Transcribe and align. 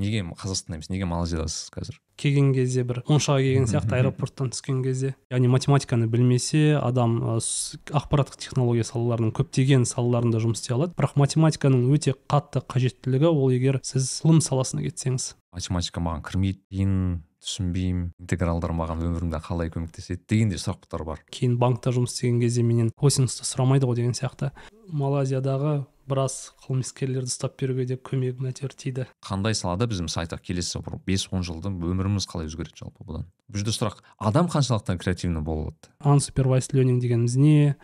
неге 0.00 0.24
қазақстанда 0.40 0.80
емес 0.80 0.90
неге 0.90 1.06
малайзиядасыз 1.10 1.70
қазір? 1.74 1.98
Келген 2.20 2.50
кезде 2.52 2.82
бір 2.84 3.02
оншаға 3.08 3.40
келген 3.44 3.68
сияқты 3.70 3.96
аэропорттан 3.96 4.50
түскен 4.52 4.82
кезде 4.84 5.14
яғни 5.32 5.48
математиканы 5.52 6.08
білмесе 6.10 6.76
адам 6.80 7.16
ақпараттық 7.30 8.40
технология 8.42 8.84
салаларының 8.84 9.32
көптеген 9.38 9.86
салаларында 9.88 10.42
жұмыс 10.42 10.60
істей 10.60 10.76
алады. 10.76 10.96
Бірақ 10.98 11.16
математиканың 11.20 11.88
өте 11.96 12.16
қатты 12.28 12.60
қажеттілігі 12.60 13.30
ол 13.30 13.54
егер 13.54 13.80
сіз 13.86 14.18
ғылым 14.24 14.42
саласына 14.44 14.84
кетсеңіз. 14.84 15.34
Математика 15.56 16.04
маған 16.04 16.26
кірмейді. 16.28 16.60
Қиын 16.70 16.98
түсінбеймін 17.44 18.10
интегралдар 18.20 18.74
маған 18.76 19.04
өмірімде 19.06 19.40
қалай 19.44 19.72
көмектеседі 19.72 20.22
деген 20.28 20.52
де 20.52 20.60
сұрақтар 20.60 21.04
бар. 21.08 21.22
Кейін 21.32 21.56
банкта 21.60 21.92
жұмыс 21.94 22.14
істеген 22.14 22.42
кезде 22.42 22.64
менен 22.66 22.92
косинусты 22.96 23.46
сұрамайды 23.48 23.88
ғой 23.88 24.00
деген 24.00 24.16
сияқты. 24.16 24.52
Малайзиядағы 24.90 25.84
біраз 26.10 26.52
қылмыскерлерді 26.64 27.30
ұстап 27.30 27.54
беруге 27.60 27.86
де 27.86 27.96
көмегім 27.96 28.48
әйтеуір 28.50 28.74
тиді. 28.74 29.06
Қандай 29.24 29.54
салада 29.54 29.86
біз 29.90 30.02
мысалы 30.02 30.26
айтайық 30.26 30.42
келесі 30.48 30.82
бір 30.84 30.98
бес 31.06 31.28
он 31.30 31.44
жылда 31.46 31.70
өміріміз 31.70 32.26
қалай 32.30 32.50
өзгереді 32.50 32.82
жалпы 32.82 33.06
бұдан? 33.06 33.28
Бұл 33.50 33.62
жерде 33.62 33.74
сұрақ 33.76 34.00
адам 34.18 34.50
қаншалықты 34.50 34.98
креативный 34.98 35.44
бола 35.46 35.70
алады 35.70 35.92
unsupervised 36.02 36.74
learning 36.74 36.98
дегеніміз 37.02 37.36
не? 37.38 37.76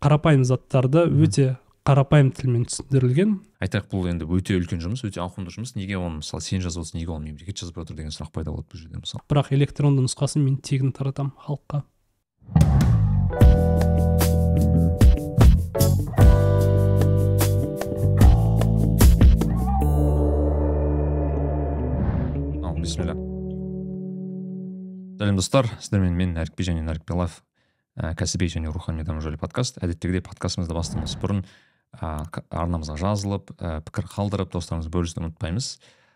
Қарапайым 0.00 0.44
заттарды 0.48 1.04
өте 1.08 1.58
қарапайым 1.84 2.30
тілмен 2.32 2.62
түсіндірілген. 2.64 3.32
Айтайық 3.60 3.90
бұл 3.92 4.06
енді 4.08 4.24
өте 4.32 4.54
үлкен 4.56 4.80
жұмыс 4.80 5.02
өте 5.04 5.20
ауқымды 5.20 5.52
жұмыс. 5.52 5.74
Неге 5.76 5.98
оны 6.00 6.22
мысалы 6.22 6.40
сен 6.40 6.62
жазып 6.64 6.80
отырсың 6.80 6.96
неге 6.96 7.12
оны 7.12 7.28
мемлекет 7.28 7.60
жазып 7.60 7.76
отыр 7.82 7.98
деген 7.98 8.14
сұрақ 8.14 8.30
пайда 8.32 8.54
болады 8.54 8.72
бұл 8.72 8.80
жерде 8.80 9.02
мысалы. 9.02 9.20
Бірақ 9.28 9.50
электронды 9.52 10.00
нұсқасын 10.06 10.40
мен 10.40 10.56
тегін 10.64 10.94
таратамын 10.96 11.36
халыққа. 11.44 11.84
Бисмилля. 22.84 23.14
Сәлем 25.20 25.36
достар 25.36 25.68
сіздермен 25.80 26.16
мен 26.16 26.34
нәрікби 26.36 26.64
және 26.64 26.82
нәрік 26.84 27.04
белаев 27.08 27.38
ә, 27.96 28.12
кәсіби 28.12 28.48
және 28.52 28.72
рухани 28.72 29.04
даму 29.04 29.20
жайлы 29.24 29.40
подкаст. 29.40 29.78
Әдеттегідей 29.80 30.20
подкастымызды 30.20 30.76
бастамас 30.76 31.16
бұрын 31.16 31.46
арнамызға 32.00 32.96
жазылып 33.00 33.52
ә, 33.58 33.80
пікір 33.86 34.08
қалдырып 34.12 34.52
достарымызбен 34.54 34.94
бөлісуді 34.94 35.24
ұмытпаймыз. 35.24 35.70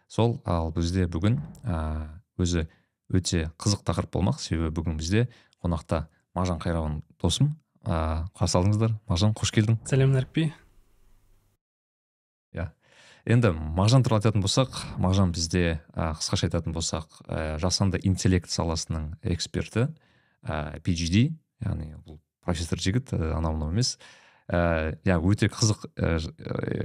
Сол 0.09 0.39
ал 0.49 0.73
бізде 0.75 1.09
бүгін 1.11 1.41
ә, 1.65 1.81
өзі 2.41 2.67
өте 3.13 3.49
қызық 3.61 3.85
тақырып 3.89 4.15
болмақ. 4.15 4.41
Себебі 4.43 4.73
бүгін 4.81 4.97
бізде 5.01 5.27
қонақта 5.65 6.07
мағжан 6.39 6.63
қайрауан 6.63 7.03
досым. 7.21 7.57
Ә, 7.85 8.25
қарсы 8.39 8.59
алдыңыздар. 8.61 8.97
Мағжан 9.11 9.37
қош 9.37 9.55
келдің. 9.55 9.81
Сәлем 9.89 10.17
нәрікби 10.17 10.51
енді 13.29 13.51
мағжан 13.53 14.05
туралы 14.05 14.23
айтатын 14.23 14.41
болсақ 14.41 14.77
мағжан 15.03 15.35
бізде 15.37 15.81
ә, 15.93 16.15
қысқаша 16.17 16.49
айтатын 16.49 16.73
болсақ 16.73 17.19
ә, 17.27 17.59
жасанды 17.61 18.01
интеллект 18.09 18.49
саласының 18.49 19.19
эксперті 19.35 19.89
ә, 20.43 20.79
PhD 20.81 21.35
яғни 21.61 21.93
бұл 22.07 22.17
профессор 22.47 22.81
жігіт 22.81 23.13
ә, 23.13 23.35
анау 23.37 23.59
мынау 23.59 23.75
емес. 23.75 23.99
Ә, 24.49 24.97
иә 25.05 25.19
өте 25.21 25.49
қызық 25.53 25.87
ә, 25.97 26.19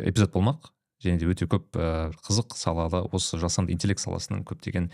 эпизод 0.09 0.33
болмақ. 0.35 0.71
Және 1.03 1.19
де 1.19 1.27
өте 1.27 1.47
көп 1.51 1.75
ә, 1.75 2.11
қызық 2.23 2.55
салада 2.55 3.03
осы 3.11 3.39
жасанды 3.41 3.73
интеллект 3.73 4.03
саласының 4.03 4.45
көптеген 4.47 4.91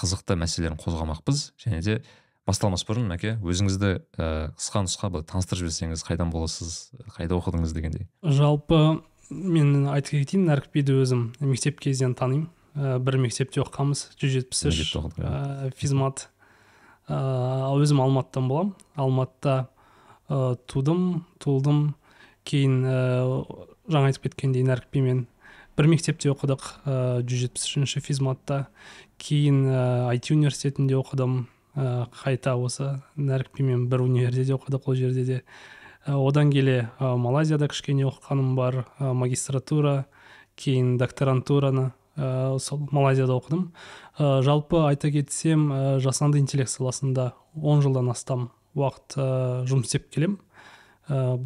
қызықты 0.00 0.36
мәселелерін 0.36 0.80
қозғамақпыз. 0.80 1.52
Және 1.62 1.80
де 1.84 2.00
басталмас 2.48 2.84
бұрын 2.88 3.08
мәке 3.08 3.36
өзіңізді 3.44 3.92
ә, 4.16 4.28
қысқа 4.56 4.84
нұсқа 4.86 5.10
бір 5.12 5.24
таныстырып 5.28 5.66
жіберсеңіз 5.66 6.04
қайдан 6.06 6.32
боласыз 6.32 6.90
қайда 7.16 7.36
оқыдыңыз 7.36 7.74
дегендей. 7.76 8.08
Жалпы 8.22 9.00
мен 9.30 9.88
айта 9.92 10.16
кетейін 10.16 10.48
нәрікбиді 10.48 10.96
өзім 11.02 11.24
мектеп 11.40 11.80
кезінен 11.84 12.16
танимын. 12.16 12.48
Ә, 12.76 12.98
бір 13.02 13.18
мектепте 13.20 13.60
оқығанбыз 13.64 14.04
жүз 14.20 14.36
жетпіс 14.36 14.64
үш 14.70 14.94
ә, 14.96 15.72
физмат. 15.76 16.28
Ә, 17.08 17.18
өзім 17.76 18.00
алматыдан 18.04 18.48
боламын. 18.48 18.76
Алматыда 18.96 19.68
ә, 20.28 20.56
тудым 20.70 21.24
туылдым 21.42 21.94
кейін 22.48 22.80
ә, 22.84 23.00
жаңа 23.88 24.12
айтып 24.12 24.28
кеткендей 24.28 24.64
нәрікбимен 24.68 25.26
бір 25.78 25.90
мектепте 25.92 26.32
оқыдық 26.32 26.64
жүз 27.22 27.42
жетпіс 27.44 27.66
үшінші 27.68 28.00
физматта. 28.02 28.66
Кейін 29.22 29.64
ә, 29.70 29.82
IT 30.16 30.32
университетінде 30.34 30.96
оқыдым 30.98 31.44
ә, 31.78 32.06
қайта 32.22 32.56
осы 32.58 32.98
нәрікбимен 33.16 33.86
бір 33.90 34.02
универде 34.06 34.46
оқыдық 34.54 34.88
ол 34.90 34.98
жерде 34.98 35.24
де. 35.24 35.42
Э, 36.08 36.14
одан 36.14 36.50
келе 36.50 36.88
ә, 36.98 37.14
малайзияда 37.20 37.68
кішкене 37.68 38.06
оқығаным 38.08 38.54
бар 38.56 38.84
ә, 38.98 39.12
магистратура 39.12 40.06
кейін 40.56 40.96
докторантураны 40.98 41.90
ә, 42.16 42.58
сол 42.58 42.86
малайзияда 42.90 43.36
оқыдым. 43.36 43.72
Ә, 44.18 44.40
жалпы 44.42 44.80
айта 44.88 45.10
кетсем 45.12 45.68
ә, 45.72 45.98
жасанды 46.00 46.40
интеллект 46.40 46.72
саласында 46.72 47.32
10 47.54 47.84
жылдан 47.84 48.10
астам 48.10 48.48
уақыт 48.80 49.18
ә, 49.18 49.28
жұмыс 49.68 49.90
істеп 49.90 50.08
келем. 50.14 50.38
Ә, 51.08 51.38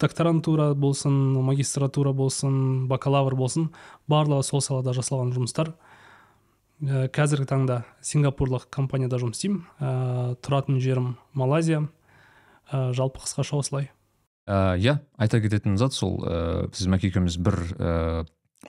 докторантура 0.00 0.72
болсын 0.74 1.14
магистратура 1.44 2.12
болсын 2.16 2.88
бакалавр 2.88 3.36
болсын 3.36 3.70
барлығы 4.08 4.46
сол 4.48 4.64
салада 4.64 4.94
жасалған 4.96 5.34
жұмыстар. 5.36 5.74
Ә, 6.80 7.06
қазіргі 7.12 7.48
таңда 7.50 7.82
сингапурлық 8.00 8.70
компанияда 8.72 9.20
жұмыс 9.20 9.40
істеймін. 9.40 9.64
Ә, 9.78 10.36
тұратын 10.40 10.80
жерім 10.80 11.16
малайзия. 11.34 11.84
Ә, 12.70 12.92
жалпы 12.96 13.20
қысқаша 13.24 13.58
осылай. 13.60 13.90
Э, 14.50 14.76
иә 14.80 14.98
айта 15.20 15.38
кететін 15.42 15.76
зат 15.78 15.94
сол 15.94 16.20
ә, 16.26 16.66
біз 16.72 16.86
мәке 16.90 17.10
екеуміз 17.10 17.36
бір 17.38 17.56
ә, 17.76 17.90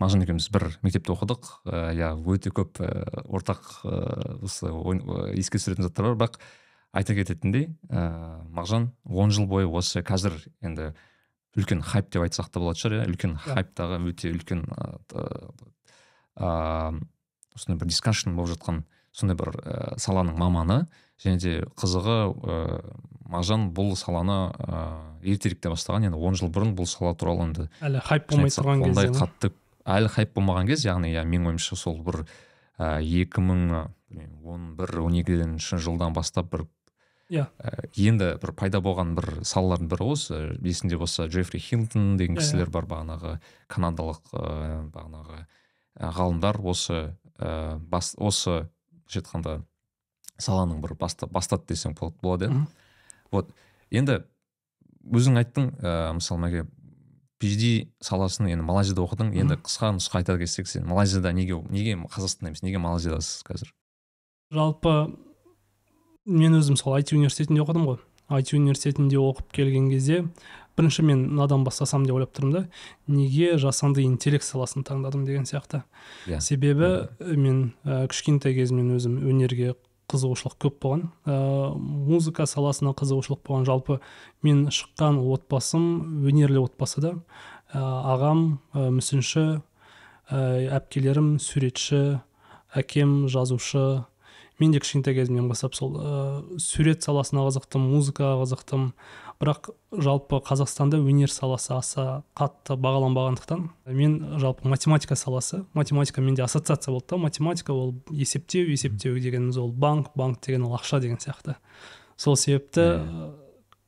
мағжан 0.02 0.22
екеуміз 0.26 0.50
бір 0.54 0.68
мектепте 0.86 1.14
оқыдық. 1.16 1.48
Иә 1.66 2.12
өте 2.22 2.52
көп 2.54 2.82
ортақ 3.26 3.82
осы 4.46 4.70
еске 5.40 5.58
түсіретін 5.58 5.88
заттар 5.88 6.12
бар. 6.12 6.20
Бірақ 6.20 6.38
айта 6.92 7.16
кететіндей 7.16 7.72
ә, 7.90 8.44
мағжан 8.52 8.92
он 9.06 9.32
жыл 9.32 9.48
бойы 9.48 9.68
осы 9.68 10.04
қазір 10.04 10.36
енді 10.62 10.94
үлкен 11.58 11.82
хайп 11.84 12.12
деп 12.12 12.24
айтсақ 12.26 12.50
та 12.52 12.62
болатын 12.64 12.82
шығар 12.82 12.98
иә. 13.02 13.08
Үлкен 13.12 13.36
хайптағы 13.44 14.00
өте 14.12 14.32
үлкен 14.32 14.66
ыыы 14.72 15.52
осындай 17.52 17.80
бір 17.80 17.92
дискашн 17.92 18.36
болып 18.36 18.56
жатқан 18.56 18.84
сондай 19.12 19.36
бір 19.40 19.50
ә, 19.60 19.98
саланың 20.00 20.38
маманы 20.40 20.86
және 21.22 21.38
де 21.44 21.54
қызығы 21.80 22.20
ә, 22.32 22.60
мағжан 23.32 23.70
бұл 23.76 23.96
саланы 24.00 24.38
ә, 24.56 24.86
ертеректе 25.24 25.72
бастаған 25.72 26.08
енді 26.08 26.20
он 26.20 26.40
жыл 26.40 26.52
бұрын 26.54 26.72
бұл 26.78 26.88
сала 26.88 27.14
туралы 27.16 27.50
енді 27.50 27.68
әлі 27.84 28.04
хайп 28.08 28.30
болмай 28.32 28.56
тұрған 28.56 28.86
кезде 28.86 29.08
ондай 29.08 29.20
қатты 29.20 29.52
әлі 29.84 30.14
хайп 30.16 30.36
болмаған 30.38 30.72
кез 30.72 30.88
яғни 30.88 31.12
иә 31.12 31.26
менің 31.28 31.52
ойымша 31.52 31.76
сол 31.80 32.00
бір 32.06 32.24
екі 32.80 33.44
мың 33.44 33.60
он 34.48 34.72
бір 34.80 35.02
он 35.04 35.20
екінші 35.20 35.82
жылдан 35.84 36.16
бастап 36.16 36.48
бір 36.56 36.66
иә. 37.32 37.48
Енді 37.96 38.34
бір 38.42 38.52
пайда 38.60 38.82
болған 38.84 39.16
бір 39.16 39.42
салалардың 39.48 39.90
бірі 39.92 40.08
осы. 40.14 40.40
Есіңде 40.60 41.00
болса 41.00 41.30
джеффри 41.32 41.62
хилтон 41.64 42.18
деген 42.20 42.36
иә, 42.36 42.44
кісілер 42.44 42.70
бар 42.74 42.88
бағанағы 42.92 43.38
канадалық 43.72 44.36
ә, 44.36 44.92
бағанағы 44.92 45.46
ғалымдар. 46.20 46.60
Осы 46.62 47.16
ә, 47.40 47.80
бас, 47.80 48.14
осы 48.20 48.68
былайша 48.92 49.24
айтқанда 49.24 49.56
саланың 50.42 50.82
бір 50.84 50.96
баста, 51.00 51.28
бастады 51.28 51.72
десең 51.72 51.96
болады 52.22 52.52
иә. 52.52 52.68
Вот. 53.32 53.52
Енді 53.92 54.22
өзің 55.08 55.40
айттың 55.42 55.72
ә, 55.80 56.14
мысалы 56.18 56.42
мәке 56.46 56.68
PhD 57.42 57.90
саласын 58.04 58.52
енді 58.52 58.66
малайзияда 58.66 59.02
оқыдың. 59.02 59.34
Енді 59.34 59.58
қысқа 59.64 59.96
нұсқа 59.98 60.22
айта 60.22 60.38
кетсек 60.38 60.68
сен 60.68 60.86
малайзияда 60.86 61.32
неге 61.34 61.58
неге 61.70 61.96
қазақстанда 61.98 62.52
емес 62.52 62.62
неге 62.62 62.78
малайзиядасыз 62.78 63.44
қазір? 63.48 63.72
Жалпы 64.52 65.16
мен 66.32 66.58
өзім 66.58 66.80
сол 66.80 66.96
IT 66.98 67.14
университетінде 67.18 67.62
оқыдым 67.64 67.86
ғой. 67.90 68.02
IT 68.32 68.56
университетінде 68.56 69.20
оқып 69.20 69.52
келген 69.52 69.90
кезде 69.92 70.24
бірінші 70.78 71.04
мен 71.04 71.24
мынадан 71.30 71.66
бастасам 71.68 72.06
деп 72.08 72.16
ойлап 72.16 72.32
тұрмын 72.36 72.54
да 72.54 72.62
неге 73.12 73.58
жасанды 73.60 74.06
интеллект 74.08 74.46
саласын 74.48 74.86
таңдадым 74.88 75.26
деген 75.28 75.44
сияқты. 75.46 75.84
Yeah. 76.26 76.38
Иә. 76.38 76.42
себебі 76.42 76.90
мен 77.20 77.74
ә, 77.84 78.08
кішкентай 78.08 78.56
кезімнен 78.56 78.96
өзім 78.96 79.20
өнерге 79.20 79.76
қызығушылық 80.12 80.58
көп 80.60 80.80
болған. 80.84 81.04
Ә, 81.26 81.76
музыка 81.76 82.48
саласына 82.48 82.96
қызығушылық 82.98 83.44
болған. 83.48 83.68
Жалпы 83.68 84.00
мен 84.44 84.68
шыққан 84.72 85.20
отбасым 85.22 86.24
өнерлі 86.28 86.64
отбасы 86.66 87.04
да. 87.04 87.14
Ә, 87.74 87.82
ағам 88.16 88.60
ә, 88.74 88.90
мүсінші 88.96 89.46
ә, 90.32 90.42
әпкелерім 90.80 91.38
суретші 91.40 92.22
әкем 92.76 93.28
жазушы 93.32 94.04
мен 94.62 94.72
де 94.72 94.80
кішкентай 94.80 95.16
кезімнен 95.18 95.50
бастап 95.50 95.74
сол 95.76 95.98
ә, 95.98 96.60
сурет 96.62 97.02
саласына 97.02 97.48
қызықтым 97.48 97.90
музыкаға 97.90 98.44
қызықтым. 98.44 98.92
Бірақ 99.42 99.72
жалпы 99.98 100.38
қазақстанда 100.46 101.00
өнер 101.02 101.32
саласы 101.34 101.74
аса 101.74 102.04
қатты 102.38 102.76
бағаланбағандықтан 102.78 103.64
мен 103.90 104.20
жалпы 104.38 104.70
математика 104.70 105.18
саласы 105.18 105.64
математика 105.74 106.22
менде 106.22 106.44
ассоциация 106.46 106.94
болды 106.94 107.08
да 107.10 107.18
математика 107.18 107.74
ол 107.74 107.96
есептеу 108.12 108.70
есептеу 108.70 109.18
дегеніміз 109.18 109.58
ол 109.58 109.72
банк 109.72 110.12
банк 110.14 110.40
деген 110.46 110.68
ол 110.68 110.78
ақша 110.78 111.00
деген 111.02 111.18
сияқты. 111.18 111.56
Сол 112.18 112.38
себепті 112.38 113.02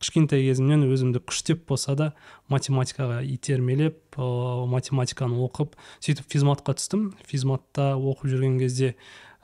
кішкентай 0.02 0.42
кезімнен 0.42 0.88
өзімді 0.90 1.22
күштеп 1.22 1.68
болса 1.70 1.94
да 1.96 2.10
математикаға 2.50 3.22
итермелеп 3.22 4.18
ә, 4.18 4.66
математиканы 4.68 5.38
оқып 5.46 5.78
сөйтіп 6.02 6.34
физматқа 6.34 6.74
түстім. 6.80 7.12
Физматта 7.30 7.94
оқып 7.94 8.34
жүрген 8.34 8.58
кезде 8.58 8.96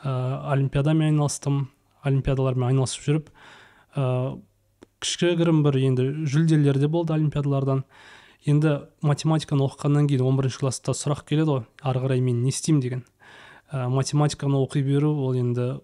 ә, 0.04 0.12
олимпиадамен 0.54 1.14
айналыстым. 1.14 1.68
Олимпиадалармен 2.06 2.70
айналысып 2.70 3.04
жүріп. 3.06 3.30
Ә, 3.96 4.38
кішігірім 5.04 5.64
бір 5.66 5.78
енді 5.82 6.08
жүлделер 6.30 6.80
де 6.80 6.88
болды 6.88 7.14
олимпиадалардан. 7.16 7.84
Енді 8.48 8.78
математиканы 9.04 9.66
оқығаннан 9.68 10.08
кейін 10.08 10.26
он 10.28 10.40
бірінші 10.40 10.62
класста 10.64 10.96
сұрақ 10.96 11.26
келеді 11.28 11.52
ғой. 11.52 11.64
Ары 11.84 12.04
қарай 12.06 12.24
мен 12.24 12.42
не 12.44 12.54
істеймін 12.54 12.82
деген. 12.84 13.06
Ә, 13.72 13.88
математиканы 13.92 14.60
оқи 14.64 14.84
беру 14.84 15.12
ол 15.12 15.36
енді 15.36 15.80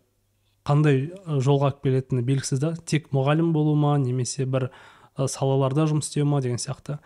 қандай 0.66 1.10
жолға 1.28 1.74
алып 1.74 1.84
келетіні 1.84 2.24
белгісіз 2.26 2.62
да 2.64 2.74
тек 2.88 3.12
мұғалім 3.14 3.52
болу 3.54 3.76
ма 3.78 3.98
немесе 4.02 4.48
бір 4.50 4.72
салаларда 5.16 5.86
жұмыс 5.92 6.10
істеу 6.10 6.26
ма 6.26 6.42
деген 6.42 6.58
сияқты. 6.58 6.98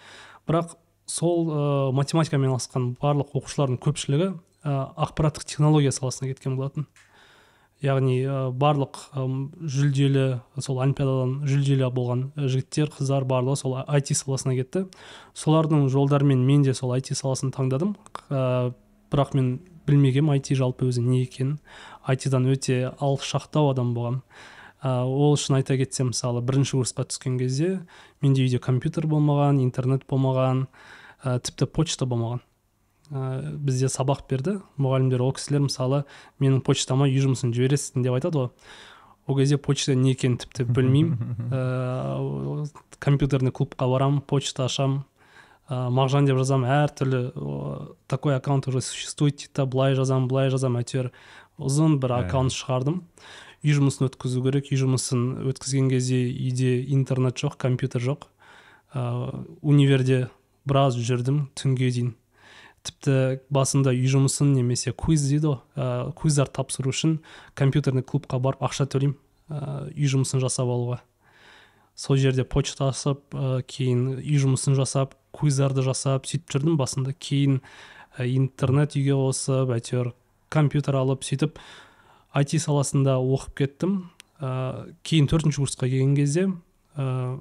Бірақ 0.47 0.77
сол 1.09 1.49
ә, 1.49 1.91
математикамен 1.97 2.53
айналысқан 2.53 2.93
барлық 3.01 3.33
оқушылардың 3.35 3.81
көпшілігі 3.83 4.31
ақпараттық 4.63 5.45
технология 5.45 5.91
саласына 5.91 6.31
кеткен 6.33 6.57
болатын. 6.59 6.87
Яғни 7.79 8.17
ә, 8.27 8.49
барлық 8.51 8.99
ә, 9.15 9.25
жүлделі 9.63 10.41
сол 10.59 10.81
олимпиададан 10.83 11.47
жүлделі 11.47 11.87
болған 11.95 12.25
жігіттер 12.35 12.91
қыздар 12.97 13.23
барлығы 13.29 13.61
сол 13.61 13.77
IT 13.85 14.11
саласына 14.19 14.57
кетті. 14.57 14.87
Солардың 15.33 15.87
жолдарымен 15.93 16.43
мен 16.43 16.65
де 16.67 16.73
сол 16.75 16.91
IT 16.97 17.13
саласын 17.15 17.53
таңдадым. 17.55 17.95
Ә, 18.27 18.73
бірақ 19.13 19.31
мен 19.39 19.53
білмегенмін 19.87 20.41
IT 20.41 20.57
жалпы 20.59 20.91
өзі 20.91 21.05
не 21.07 21.23
екенін. 21.23 21.59
айтидан 22.09 22.47
өте 22.49 22.89
алшақтау 23.03 23.71
адам 23.73 23.93
болғанмын 23.95 24.21
ә, 24.81 25.03
ол 25.05 25.35
үшін 25.35 25.59
айта 25.59 25.77
кетсем 25.79 26.11
мысалы 26.13 26.41
бірінші 26.45 26.79
курсқа 26.79 27.05
түскен 27.09 27.37
кезде 27.39 27.79
менде 28.23 28.45
үйде 28.45 28.61
компьютер 28.63 29.07
болмаған 29.11 29.61
интернет 29.63 30.05
болмаған 30.09 30.65
ә, 31.23 31.39
тіпті 31.43 31.69
почта 31.75 32.07
болмаған 32.09 32.41
ә, 33.11 33.57
бізде 33.57 33.89
сабақ 33.89 34.25
берді. 34.29 34.59
Мұғалімдер 34.81 35.23
ол 35.23 35.33
кісілер 35.35 35.65
мысалы 35.65 36.03
менің 36.41 36.61
почтама 36.65 37.09
үй 37.09 37.19
жұмысын 37.23 37.53
жібересің 37.55 38.05
деп 38.05 38.17
айтады 38.17 38.43
ғой. 38.43 38.49
Ол 39.29 39.37
кезде 39.37 39.59
почта 39.61 39.93
не 39.95 40.13
екенін 40.15 40.39
тіпті 40.41 40.65
білмеймін. 40.69 41.17
Ә, 41.53 42.65
компьютерный 42.99 43.53
клубқа 43.53 43.89
барамын 43.89 44.21
почта 44.21 44.65
ашамын 44.65 45.03
ә, 45.69 45.89
мағжан 45.93 46.29
деп 46.29 46.39
жазамын 46.41 46.71
әртүрлі 46.85 47.21
такой 48.09 48.35
аккаунт 48.35 48.67
уже 48.67 48.81
существует 48.81 49.37
дейді 49.37 49.53
да 49.61 49.65
былай 49.65 49.93
жазамын 49.97 50.27
былай 50.29 50.49
жазамын 50.49 50.81
әйтеуір. 50.83 51.11
Ұзын 51.59 51.99
бір 51.99 52.15
аккаунт 52.23 52.55
шығардым. 52.55 53.03
Үй 53.59 53.75
жұмысын 53.75 54.07
өткізу 54.07 54.41
керек. 54.45 54.71
Үй 54.71 54.79
жұмысын 54.79 55.49
өткізген 55.51 55.89
кезде 55.91 56.23
үйде 56.31 56.79
интернет 56.87 57.37
жоқ 57.37 57.57
компьютер 57.59 58.01
жоқ. 58.01 58.29
Ә, 58.95 59.45
универде 59.61 60.29
біраз 60.65 60.97
жүрдім 60.97 61.49
түнге 61.59 61.91
дейін. 61.91 62.15
Тіпті 62.85 63.39
басында 63.53 63.93
үй 63.95 64.07
жұмысын 64.11 64.53
немесе 64.55 64.93
квиз 64.95 65.25
дейді 65.29 65.51
ғой. 65.51 65.59
Ә, 65.75 65.87
квиздар 66.17 66.49
тапсыру 66.51 66.93
үшін 66.93 67.19
компьютерный 67.59 68.05
клубқа 68.05 68.39
барып 68.41 68.63
ақша 68.65 68.87
төлеймін 68.91 69.17
ә, 69.49 69.89
үй 69.91 70.09
жұмысын 70.11 70.41
жасап 70.43 70.69
алуға. 70.71 71.01
Сол 71.99 72.19
жерде 72.21 72.45
почта 72.47 72.89
ашып 72.93 73.35
ә, 73.35 73.59
кейін 73.67 74.21
үй 74.21 74.39
жұмысын 74.39 74.77
жасап 74.77 75.17
квиздарды 75.35 75.83
жасап 75.83 76.29
сөйтіп 76.29 76.55
жүрдім. 76.55 76.77
Басында 76.79 77.13
кейін 77.13 77.59
ә, 78.15 78.25
интернет 78.29 78.95
үйге 78.95 79.17
қосып 79.19 79.73
әйтеуір 79.75 80.13
компьютер 80.53 80.97
алып 81.01 81.27
сөйтіп 81.27 81.59
IT 82.39 82.55
саласында 82.61 83.17
оқып 83.19 83.63
кеттім. 83.63 83.99
Ә, 84.39 84.93
кейін 85.03 85.27
төртінші 85.27 85.65
курсқа 85.65 85.89
келген 85.89 86.15
кезде 86.15 86.47
ә, 86.95 87.39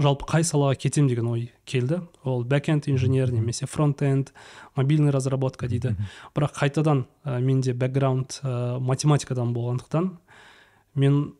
жалпы 0.00 0.26
қай 0.28 0.44
салаға 0.46 0.78
кетем 0.80 1.08
деген 1.08 1.28
ой 1.28 1.50
келді. 1.68 2.00
Ол 2.24 2.44
бэкенд 2.44 2.88
инженер 2.88 3.32
немесе 3.32 3.66
фронт-энд 3.66 4.32
мобильный 4.74 5.10
разработка 5.12 5.68
дейді. 5.68 5.96
Бірақ 6.34 6.56
қайтадан 6.56 7.04
ә, 7.24 7.40
менде 7.40 7.74
бэкграунд 7.74 8.40
ә, 8.42 8.78
математикадан 8.80 9.52
болғандықтан 9.52 10.16
мен 10.94 11.34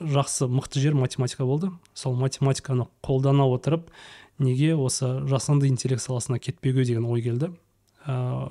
жақсы 0.00 0.48
мықты 0.48 0.80
жер 0.80 0.94
математика 0.94 1.44
болды. 1.44 1.70
Сол 1.94 2.16
математиканы 2.16 2.88
қолдана 3.02 3.44
отырып 3.52 3.90
неге 4.38 4.74
осы 4.76 5.26
жасанды 5.28 5.68
интеллект 5.68 6.02
саласына 6.02 6.38
кетпеуге 6.38 6.84
деген 6.84 7.04
ой 7.04 7.22
келді. 7.22 7.52
Ә, 8.06 8.48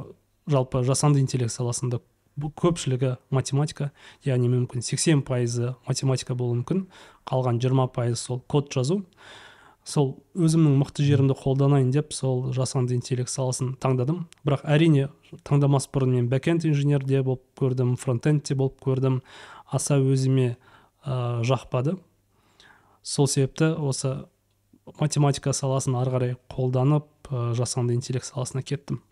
жалпы 0.47 0.83
жасанды 0.83 1.19
интеллект 1.19 1.53
саласында 1.53 2.01
көпшілігі 2.35 3.15
математика 3.31 3.91
яғни 4.25 4.49
мүмкін 4.51 4.83
80 4.83 5.23
пайызы 5.25 5.73
математика 5.87 6.35
болуы 6.35 6.59
мүмкін 6.59 6.85
қалған 7.25 7.61
20 7.63 7.93
пайыз 7.95 8.19
сол 8.19 8.41
код 8.41 8.73
жазу. 8.73 9.05
Сол 9.85 10.15
өзімнің 10.33 10.79
мықты 10.81 11.05
жерімді 11.05 11.35
қолданайын 11.37 11.91
деп 11.93 12.13
сол 12.13 12.47
жасанды 12.55 12.95
интеллект 12.97 13.29
саласын 13.29 13.75
таңдадым. 13.81 14.23
Бірақ 14.45 14.63
әрине 14.65 15.11
таңдамас 15.45 15.85
бұрын 15.93 16.15
мен 16.17 16.29
бэкенд 16.31 16.65
инженер 16.65 17.05
де 17.05 17.21
болып 17.21 17.43
көрдім 17.59 17.93
фронтенд 18.01 18.47
де 18.49 18.57
болып 18.57 18.79
көрдім. 18.81 19.19
Аса 19.69 19.99
өзіме 20.01 20.55
ә, 21.05 21.43
жақпады. 21.45 21.99
Сол 23.03 23.29
себепті 23.29 23.75
осы 23.77 24.25
математика 24.99 25.53
саласын 25.53 25.99
ары 26.01 26.15
қарай 26.15 26.35
қолданып 26.49 27.29
ә, 27.29 27.53
жасанды 27.53 27.93
интеллект 27.93 28.25
саласына 28.25 28.65
кеттім. 28.65 29.03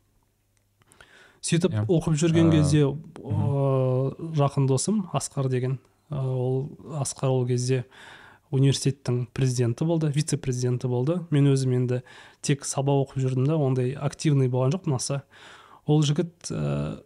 Сөйтіп 1.44 1.70
yeah. 1.70 1.86
Иә. 1.86 2.00
оқып 2.00 2.18
жүрген 2.18 2.50
кезде 2.50 2.88
ә, 2.88 4.34
жақын 4.42 4.66
досым 4.66 5.04
асқар 5.14 5.54
деген. 5.54 5.78
Ә, 6.10 6.18
ол 6.18 6.72
асқар 6.98 7.30
ол 7.30 7.46
кезде 7.46 7.84
университеттің 8.54 9.28
президенті 9.34 9.88
болды 9.90 10.12
вице 10.14 10.38
президенті 10.38 10.90
болды. 10.92 11.20
Мен 11.34 11.50
өзім 11.52 11.74
енді 11.80 12.02
тек 12.46 12.68
сабақ 12.68 13.08
оқып 13.08 13.24
жүрдім 13.24 13.48
да 13.50 13.58
ондай 13.58 13.96
активный 13.98 14.52
болған 14.52 14.76
жоқпын. 14.76 14.96
Аса 15.00 15.24
ол 15.90 16.04
жігіт 16.06 16.52
ә, 16.54 17.02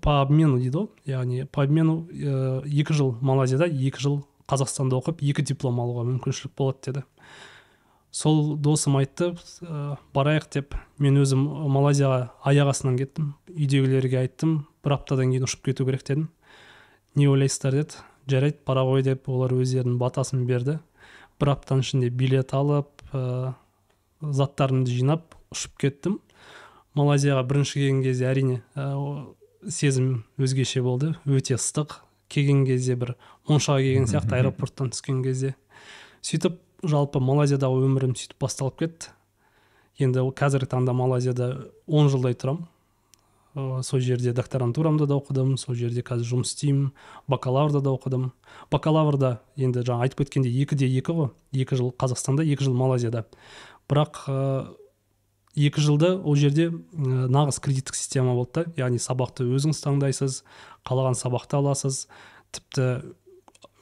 по 0.00 0.20
обмену 0.22 0.60
дейді 0.60 0.78
ғой 0.78 1.10
яғни 1.10 1.48
по 1.50 1.64
обмену 1.66 2.06
ә, 2.10 2.62
екі 2.64 2.94
жыл 2.94 3.16
малайзияда 3.20 3.68
екі 3.68 4.02
жыл 4.02 4.22
қазақстанда 4.46 5.00
оқып 5.00 5.24
екі 5.26 5.44
диплом 5.50 5.80
алуға 5.82 6.06
мүмкіншілік 6.12 6.54
болады 6.56 6.92
деді. 6.92 7.04
Сол 8.14 8.56
досым 8.56 8.96
айтты 9.00 9.34
ә, 9.66 9.96
барайық 10.14 10.48
деп. 10.54 10.76
Мен 11.02 11.18
өзім 11.20 11.42
малайзияға 11.74 12.30
аяқ 12.46 12.70
астынан 12.72 12.96
кеттім 13.00 13.34
үйдегілерге 13.50 14.22
айттым 14.22 14.60
бір 14.86 15.00
аптадан 15.00 15.34
кейін 15.34 15.50
ұшып 15.50 15.66
кету 15.72 15.84
керек 15.88 16.06
дедім. 16.06 16.30
Не 17.16 17.28
ойлайсыздар? 17.28 17.82
деді. 17.82 18.06
Жарайды 18.30 18.58
бара 18.66 18.84
ғой 18.86 19.04
деп 19.06 19.28
олар 19.30 19.54
өздерінің 19.56 19.98
батасын 20.00 20.46
берді. 20.48 20.78
Бір 21.40 21.52
аптаның 21.54 21.84
ішінде 21.84 22.10
билет 22.10 22.54
алып 22.56 23.02
ә, 23.12 23.54
заттарымды 24.20 24.90
жинап 24.90 25.36
ұшып 25.54 25.76
кеттім. 25.82 26.20
Малайзияға 26.96 27.44
бірінші 27.46 27.80
келген 27.80 28.02
кезде 28.04 28.30
әрине 28.30 28.62
сезім 29.68 30.24
өзгеше 30.40 30.82
болды 30.82 31.12
өте 31.26 31.58
ыстық. 31.58 32.00
Келген 32.32 32.64
кезде 32.66 32.96
бір 32.98 33.14
моншаға 33.46 33.84
келген 33.84 34.08
сияқты 34.10 34.40
аэропорттан 34.40 34.90
түскен 34.90 35.20
кезде 35.22 35.54
сөйтіп 36.26 36.56
жалпы 36.86 37.20
малайзиядағы 37.22 37.84
өмірім 37.86 38.16
сөйтіп 38.18 38.40
басталып 38.42 38.80
кетті. 38.80 39.12
Енді 40.02 40.24
қазіргі 40.36 40.68
таңда 40.72 40.94
малайзияда 40.96 41.50
он 41.86 42.10
жылдай 42.12 42.34
тұрамын. 42.34 42.66
Ә, 43.56 43.82
сол 43.82 44.00
жерде 44.04 44.34
докторантурамда 44.36 45.08
да 45.08 45.16
оқыдым 45.16 45.56
сол 45.56 45.74
жерде 45.74 46.04
қазір 46.04 46.28
жұмыс 46.28 46.52
істеймін 46.52 46.92
бакалаврда 47.26 47.80
да 47.80 47.94
оқыдым. 47.96 48.30
Бакалаврда 48.70 49.40
енді 49.56 49.82
жаңа 49.86 50.06
айтып 50.06 50.22
кеткендей 50.26 50.52
екі 50.62 50.76
де 50.76 50.86
екі 50.86 51.16
ғой 51.16 51.30
екі 51.56 51.80
жыл 51.80 51.94
қазақстанда 51.96 52.44
екі 52.44 52.68
жыл 52.68 52.76
малайзияда. 52.76 53.24
Бірақ 53.88 54.26
екі 55.56 55.80
жылды 55.80 56.12
ол 56.20 56.36
жерде 56.36 56.68
нағыз 56.92 57.60
кредиттік 57.64 57.96
система 57.96 58.34
болды 58.36 58.66
да. 58.66 58.84
Яғни 58.84 59.00
сабақты 59.00 59.48
өзіңіз 59.48 59.80
таңдайсыз 59.80 60.42
қалаған 60.84 61.16
сабақты 61.16 61.56
аласыз. 61.56 62.06
Тіпті 62.52 63.16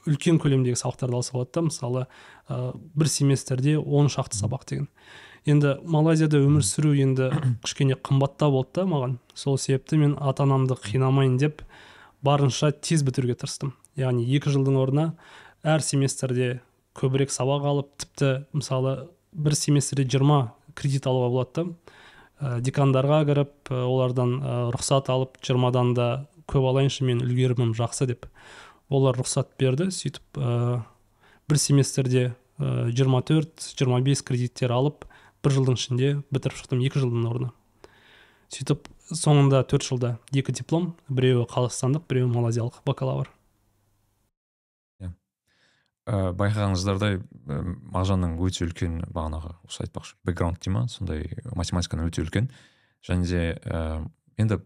үлкен 0.06 0.38
көлемдегі 0.38 0.78
сабақтарды 0.78 1.18
алса 1.18 1.34
болады 1.34 1.50
да. 1.54 1.66
Мысалы 1.66 2.06
ә, 2.48 2.76
бір 2.94 3.10
семестрде 3.10 3.78
он 3.78 4.06
шақты 4.06 4.38
сабақ 4.38 4.68
деген. 4.70 4.88
Енді 5.44 5.76
малайзияда 5.84 6.40
өмір 6.40 6.64
сүру 6.64 6.94
енді 6.96 7.28
кішкене 7.64 7.96
қымбаттау 8.00 8.54
болды 8.54 8.80
да 8.80 8.86
маған. 8.88 9.16
Сол 9.36 9.58
себепті 9.58 9.98
мен 10.00 10.16
ата 10.20 10.44
анамды 10.46 10.76
қинамайын 10.80 11.36
деп 11.40 11.62
барынша 12.24 12.72
тез 12.72 13.04
бітіруге 13.04 13.36
тырыстым. 13.36 13.74
Яғни 13.96 14.24
екі 14.36 14.52
жылдың 14.54 14.78
орнына 14.80 15.12
әр 15.62 15.84
семестрде 15.84 16.60
көбірек 16.96 17.32
сабақ 17.34 17.68
алып 17.68 17.90
тіпті 18.00 18.30
мысалы 18.56 18.96
бір 19.32 19.56
семестрде 19.58 20.06
жиырма 20.08 20.54
кредит 20.74 21.06
алуға 21.06 21.30
болады 21.32 21.52
да. 21.56 21.66
Ә, 22.40 22.60
декандарға 22.64 23.22
кіріп 23.28 23.70
ә, 23.70 23.84
олардан 23.84 24.38
ә, 24.40 24.54
рұқсат 24.74 25.10
алып 25.12 25.36
жиырмадан 25.44 25.92
да 25.94 26.08
көп 26.50 26.66
алайыншы 26.72 27.04
мен 27.06 27.20
үлгерімім 27.24 27.76
жақсы 27.76 28.08
деп 28.10 28.26
олар 28.88 29.16
рұқсат 29.20 29.52
берді. 29.60 29.90
Сөйтіп 29.92 30.40
ә, 30.40 30.80
бір 31.48 31.60
семестрде 31.60 32.30
жиырма 32.58 33.20
төрт 33.26 33.64
жиырма 33.74 34.00
бес 34.04 34.22
кредиттер 34.22 34.72
алып 34.72 35.04
бір 35.44 35.54
жылдың 35.58 35.78
ішінде 35.78 36.10
бітіріп 36.32 36.58
шықтым 36.58 36.82
екі 36.88 37.04
жылдың 37.04 37.28
орнына. 37.28 37.52
Сөйтіп 38.54 38.88
соңында 39.12 39.62
төрт 39.68 39.86
жылда 39.86 40.16
екі 40.32 40.54
диплом 40.56 40.92
біреуі 41.08 41.46
қазақстандық 41.50 42.06
біреуі 42.08 42.32
малайзиялық 42.32 42.82
бакалавр. 42.88 43.30
Ә, 46.04 46.34
байқағаныңыздардай 46.36 47.22
мағжанның 47.94 48.36
өте 48.44 48.66
үлкен 48.66 48.98
бағанағы 49.08 49.54
осы 49.64 49.86
айтпақшы 49.86 50.18
бэкграунд 50.28 50.60
дей 50.60 50.74
ма 50.74 50.82
сондай 50.92 51.30
математиканың 51.56 52.10
өте 52.10 52.20
үлкен. 52.20 52.50
Және 53.08 53.24
де 53.24 53.44
ә, 53.64 54.04
енді 54.36 54.58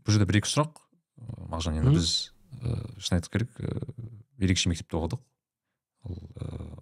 бұл 0.00 0.16
жерде 0.16 0.28
бір 0.30 0.40
екі 0.40 0.48
сұрақ. 0.48 0.80
Мағжан 1.52 1.76
енді 1.82 1.92
біз 1.98 2.14
ә, 2.62 2.80
шын 2.96 3.18
айту 3.18 3.28
керек 3.28 3.52
ерекше 4.40 4.72
мектепте 4.72 4.96
оқыдық. 4.96 5.20
Ол 6.08 6.80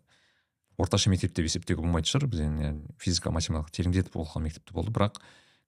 орташа 0.79 1.11
мектеп 1.11 1.35
деп 1.37 1.47
есептеуге 1.49 1.83
болмайтын 1.83 2.11
шығар. 2.11 2.29
Біз 2.31 2.43
енді 2.45 2.71
физика 2.99 3.31
математика 3.35 3.75
тереңдетіп 3.79 4.17
оқыған 4.19 4.47
мектепте 4.49 4.75
болды. 4.75 4.93
Бірақ 4.95 5.21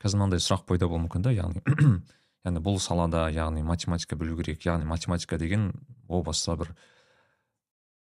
қазір 0.02 0.20
мынандай 0.20 0.42
сұрақ 0.42 0.66
пайда 0.68 0.88
болуы 0.88 1.06
мүмкін 1.06 1.26
да. 1.26 1.34
Яғни 1.34 1.62
яғни 2.46 2.62
бұл 2.64 2.80
салада 2.82 3.26
яғни 3.34 3.62
математика 3.66 4.18
білу 4.18 4.38
керек. 4.40 4.64
Яғни 4.66 4.88
математика 4.88 5.38
деген 5.38 5.72
о 6.08 6.22
баста 6.26 6.56
бір 6.58 6.72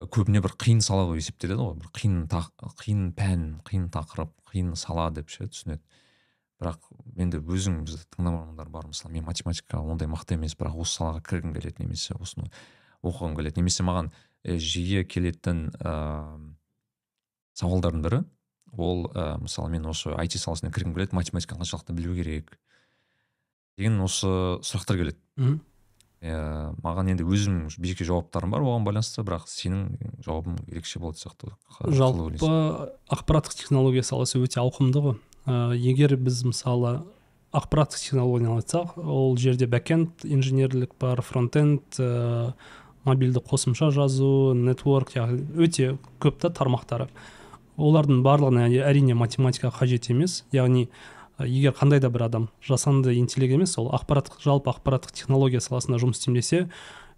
көбіне 0.01 0.41
бір 0.43 0.55
қиын 0.59 0.81
сала 0.85 1.05
болып 1.05 1.21
есептеледі 1.21 1.61
ғой. 1.61 1.77
Бір 1.81 1.93
қиын 1.99 2.17
қиын 2.81 3.05
пән 3.17 3.45
қиын 3.67 3.89
тақырып 3.93 4.33
қиын 4.51 4.73
сала 4.79 5.11
деп 5.13 5.29
ше 5.29 5.47
түсінеді. 5.49 5.83
Бірақ 6.61 6.79
енді 7.19 7.41
өзің 7.43 7.81
бізді 7.85 8.05
тыңдармандар 8.15 8.69
бар. 8.71 8.87
Мысалы 8.87 9.13
мен 9.13 9.25
математика 9.27 9.81
ондай 9.81 10.07
мықты 10.07 10.37
емес 10.37 10.55
бірақ 10.55 10.77
осы 10.81 11.01
салаға 11.01 11.23
кіргім 11.27 11.55
келеді 11.55 11.83
немесе 11.83 12.15
осыны 12.15 12.47
оқығым 13.03 13.35
келеді. 13.35 13.59
Немесе 13.59 13.83
маған 13.83 14.11
ә, 14.45 14.55
жиі 14.55 15.03
келетін 15.03 15.67
ә, 15.81 15.95
сауалдардың 17.55 18.03
бірі. 18.05 18.23
Ол 18.75 19.05
ә, 19.13 19.37
мысалы 19.39 19.71
мен 19.71 19.87
осы 19.87 20.11
IT 20.19 20.37
саласына 20.41 20.73
кіргім 20.75 20.95
келеді 20.95 21.15
математиканы 21.15 21.63
қаншалықты 21.63 21.95
білу 21.95 22.15
керек 22.17 22.57
деген 23.77 24.01
осы 24.03 24.27
сұрақтар 24.65 24.99
келеді. 24.99 25.19
Ә, 26.25 26.73
маған 26.81 27.11
енді 27.13 27.25
өзімнің 27.27 27.69
жеке 27.75 28.07
жауаптарым 28.07 28.55
бар 28.55 28.63
оған 28.65 28.85
байланысты 28.87 29.23
бірақ 29.23 29.45
сенің 29.51 29.99
жауабың 30.25 30.57
ерекше 30.71 30.99
болатын 30.99 31.21
сияқты. 31.21 31.51
Жалпы 31.91 32.39
ақпараттық 33.13 33.59
технология 33.59 34.03
саласы 34.03 34.39
өте 34.41 34.61
ауқымды 34.63 35.03
ғой. 35.03 35.19
Ә, 35.45 35.75
егер 35.77 36.15
біз 36.17 36.41
мысалы 36.47 37.03
ақпараттық 37.55 38.01
технологияны 38.01 38.57
айтсақ 38.57 38.97
ол 38.97 39.37
жерде 39.37 39.67
бэкенд 39.69 40.25
инженерлік 40.25 40.95
бар 40.99 41.21
фронтенд 41.21 41.99
ә, 41.99 42.55
мобильді 43.05 43.43
қосымша 43.45 43.91
жазу 43.93 44.55
нетворк 44.57 45.13
яғни 45.19 45.45
өте 45.61 45.97
көп 46.23 46.41
та 46.41 46.49
тармақтары. 46.49 47.07
Олардың 47.77 48.23
барлығына 48.25 48.69
әрине 48.87 49.15
математика 49.15 49.71
қажет 49.73 50.09
емес. 50.11 50.43
Яғни 50.53 50.87
егер 51.39 51.75
қандай 51.75 51.99
да 51.99 52.09
бір 52.09 52.27
адам 52.29 52.49
жасанды 52.63 53.17
интеллект 53.19 53.53
емес 53.53 53.77
ол 53.77 53.89
ақпараттық 53.95 54.39
жалпы 54.43 54.71
ақпараттық 54.71 55.11
технология 55.11 55.59
саласында 55.59 55.99
жұмыс 55.99 56.21
істеймін 56.21 56.39
десе 56.39 56.67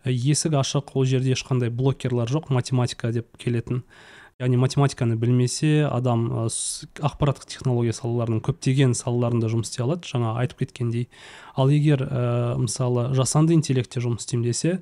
есік 0.05 0.55
ашық 0.57 0.95
ол 0.95 1.05
жерде 1.05 1.35
ешқандай 1.35 1.69
блокерлар 1.69 2.29
жоқ 2.29 2.49
математика 2.49 3.11
деп 3.11 3.37
келетін. 3.37 3.83
Яғни 4.37 4.57
математиканы 4.61 5.15
білмесе 5.17 5.87
адам 5.89 6.27
ақпараттық 6.37 7.47
технология 7.49 7.93
салаларының 7.93 8.43
көптеген 8.45 8.93
салаларында 8.93 9.49
жұмыс 9.49 9.71
істей 9.71 9.81
алады 9.81 10.05
жаңа 10.05 10.35
айтып 10.43 10.61
кеткендей. 10.61 11.07
Ал 11.57 11.73
егер 11.73 12.03
ә, 12.05 12.53
мысалы 12.61 13.07
жасанды 13.17 13.57
интеллектте 13.57 13.97
жұмыс 13.97 14.21
істеймін 14.25 14.45
десе 14.45 14.75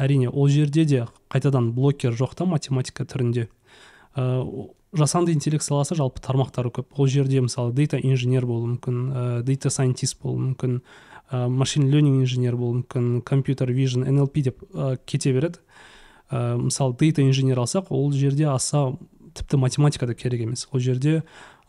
әрине 0.00 0.30
ол 0.32 0.48
жерде 0.48 0.86
де 0.88 1.04
қайтадан 1.28 1.74
блокер 1.76 2.16
жоқ 2.16 2.34
та 2.40 2.48
математика 2.48 3.04
түрінде. 3.04 3.50
Жасанды 4.92 5.32
интеллект 5.32 5.64
саласы 5.64 5.96
жалпы 5.96 6.20
тармақтары 6.20 6.72
көп. 6.72 6.90
Ол 6.96 7.08
жерде 7.08 7.40
мысалы 7.40 7.72
дейта 7.72 7.98
инженер 7.98 8.46
болуы 8.46 8.74
мүмкін 8.74 8.98
ә, 9.08 9.42
дейта 9.42 9.70
сайентист 9.72 10.20
болуы 10.22 10.52
мүмкін 10.52 10.80
ә, 11.30 11.48
машин 11.48 11.88
ленинг 11.90 12.26
инженер 12.26 12.56
болуы 12.56 12.82
мүмкін 12.82 13.22
компьютер 13.24 13.72
вижн 13.72 14.04
нлп 14.04 14.42
деп 14.44 14.62
ә, 14.72 14.98
кете 15.06 15.32
береді. 15.32 15.62
Ә, 16.30 16.58
мысалы 16.60 16.96
дейта 17.00 17.24
инженер 17.24 17.62
алсақ 17.64 17.88
ол 17.90 18.12
жерде 18.12 18.50
аса 18.52 18.92
тіпті 19.34 19.56
математика 19.56 20.06
да 20.06 20.14
керек 20.14 20.44
емес. 20.44 20.68
Ол 20.72 20.80
жерде 20.80 21.22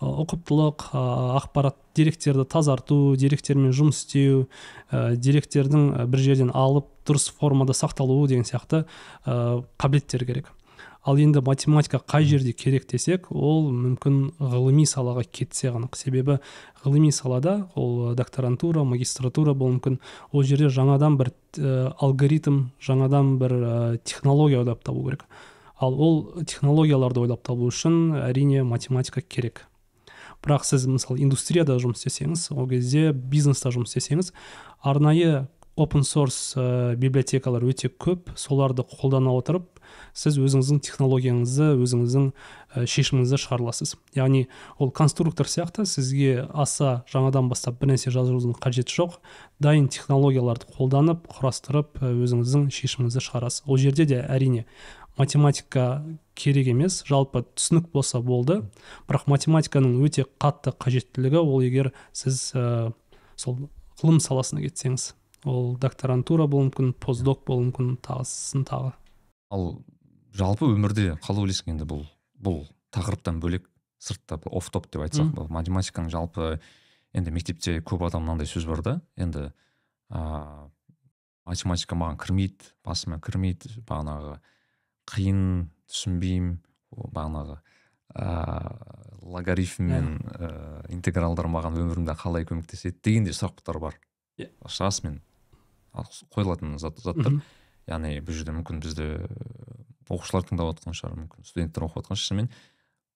ұқыптылық 0.04 0.90
ақпарат 0.92 1.78
деректерді 1.96 2.44
тазарту 2.50 3.16
деректермен 3.16 3.72
жұмыс 3.72 4.04
істеу 4.04 4.48
ә, 4.92 5.16
деректердің 5.16 6.10
бір 6.12 6.20
жерден 6.20 6.52
алып 6.52 6.90
дұрыс 7.08 7.30
формада 7.32 7.72
сақталуы 7.78 8.28
деген 8.28 8.44
сияқты 8.44 8.84
ә, 9.24 9.64
қабілеттер 9.80 10.26
керек. 10.28 10.52
Ал 11.04 11.20
енді 11.20 11.42
математика 11.44 12.00
қай 12.00 12.24
жерде 12.24 12.54
керек 12.56 12.86
десек 12.88 13.28
ол 13.30 13.68
мүмкін 13.72 14.38
ғылыми 14.40 14.86
салаға 14.88 15.26
кетсе 15.28 15.74
ғана 15.74 15.90
себебі 16.00 16.38
ғылыми 16.84 17.12
салада 17.12 17.68
ол 17.76 18.16
докторантура 18.16 18.84
магистратура 18.88 19.54
болуы 19.54 19.78
мүмкін. 19.78 20.00
Ол 20.32 20.44
жерде 20.48 20.70
жаңадан 20.72 21.18
бір 21.20 21.34
ә, 21.60 21.92
алгоритм 22.00 22.70
жаңадан 22.80 23.38
бір 23.42 23.52
ә, 23.52 23.98
технология 24.04 24.62
ойлап 24.64 24.84
табу 24.84 25.04
керек. 25.10 25.26
Ал 25.80 25.94
ол 25.94 26.44
технологияларды 26.48 27.26
ойлап 27.26 27.44
табу 27.44 27.68
үшін 27.68 28.16
әрине 28.24 28.64
математика 28.64 29.22
керек. 29.22 29.66
Бірақ 30.44 30.64
сіз 30.68 30.88
мысалы 30.88 31.20
индустрияда 31.24 31.76
жұмыс 31.80 32.00
істесеңіз 32.00 32.50
ол 32.56 32.68
кезде 32.72 33.12
бизнеста 33.12 33.72
жұмыс 33.76 33.92
істесеңіз 33.92 34.32
арнайы 34.84 35.48
open 35.76 36.04
source 36.08 36.56
ә, 36.56 36.96
библиотекалар 36.96 37.64
өте 37.68 37.90
көп. 37.90 38.32
Соларды 38.36 38.84
қолдана 38.88 39.36
отырып 39.36 39.73
сіз 40.14 40.38
өзіңіздің 40.38 40.80
технологияңызды 40.86 41.70
өзіңіздің 41.84 42.26
ә, 42.30 42.86
шешіміңізді 42.90 43.40
шығара 43.42 43.66
аласыз 43.66 43.96
яғни 44.14 44.46
ол 44.78 44.92
конструктор 44.94 45.50
сияқты 45.50 45.88
сізге 45.90 46.48
аса 46.54 47.02
жаңадан 47.12 47.50
бастап 47.50 47.80
бір 47.82 47.94
нәрсе 47.94 48.14
жазудың 48.14 48.54
қажеті 48.62 48.94
жоқ. 48.94 49.18
Дайын 49.64 49.90
технологияларды 49.90 50.70
қолданып 50.78 51.26
құрастырып 51.34 52.04
өзіңіздің 52.06 52.70
шешіміңізді 52.74 53.26
шығарасыз. 53.26 53.66
Ол 53.66 53.82
жерде 53.82 54.06
де 54.06 54.22
әрине 54.22 54.68
математика 55.18 56.04
керек 56.36 56.70
емес 56.72 57.02
жалпы 57.10 57.44
түсінік 57.54 57.92
болса 57.94 58.22
болды. 58.22 58.62
Бірақ 59.10 59.28
математиканың 59.30 60.02
өте 60.06 60.26
қатты 60.42 60.74
қажеттілігі 60.74 61.42
ол 61.42 61.62
егер 61.66 61.92
сіз 62.14 62.52
ә, 62.58 62.94
сол 63.36 63.68
ғылым 64.02 64.20
саласына 64.24 64.64
кетсеңіз. 64.66 65.12
Ол 65.46 65.76
докторантура 65.78 66.48
болуы 66.48 66.70
мүмкін 66.70 66.94
постдок 67.04 67.44
болуы 67.48 67.68
мүмкін 67.68 67.98
тағысын 68.06 68.66
тағы. 68.70 68.94
Ал 69.54 69.76
жалпы 70.34 70.70
өмірде 70.74 71.18
қалай 71.24 71.46
ойлайсың 71.46 71.74
енді 71.76 71.88
бұл 71.90 72.06
бұл 72.44 72.64
тақырыптан 72.96 73.40
бөлек 73.44 73.68
сыртта 74.02 74.40
оф 74.52 74.70
топ 74.74 74.90
деп 74.92 75.06
айтсақ 75.06 75.34
бұл 75.38 75.52
математиканың 75.54 76.12
жалпы 76.14 76.58
енді 77.14 77.34
мектепте 77.34 77.78
көп 77.86 78.08
адам 78.08 78.26
мынандай 78.26 78.50
сөз 78.50 78.66
бар 78.68 78.82
да 78.86 78.96
енді 79.16 79.52
ә, 80.10 80.70
математика 81.46 81.96
маған 81.96 82.18
кірмейді 82.22 82.74
басыма 82.86 83.20
кірмейді 83.24 83.84
бағанағы 83.88 84.40
қиын 85.14 85.44
түсінбеймін 85.92 86.58
бағанағы 87.14 87.60
ә, 88.16 88.28
логарифм 89.22 89.90
мен 89.90 90.10
ә, 90.34 90.50
интегралдар 90.94 91.50
маған 91.52 91.78
өмірімде 91.82 92.16
қалай 92.20 92.48
көмектеседі 92.50 93.00
деген 93.04 93.28
де 93.28 93.36
сұрақтар 93.36 93.80
бар. 93.82 94.00
Иә 94.38 94.50
расымен 94.66 95.22
қойылатын 96.34 96.80
заттар 96.82 97.42
яғни 97.88 98.18
бұл 98.24 98.38
жерде 98.38 98.56
мүмкін 98.56 98.80
бізді 98.82 99.08
оқушылар 100.10 100.48
тыңдап 100.48 100.74
жатқан 100.74 100.98
шығар 100.98 101.16
мүмкін. 101.20 101.48
Студенттер 101.48 101.86
оқып 101.88 102.04
жатқан 102.04 102.20
шынымен 102.20 102.50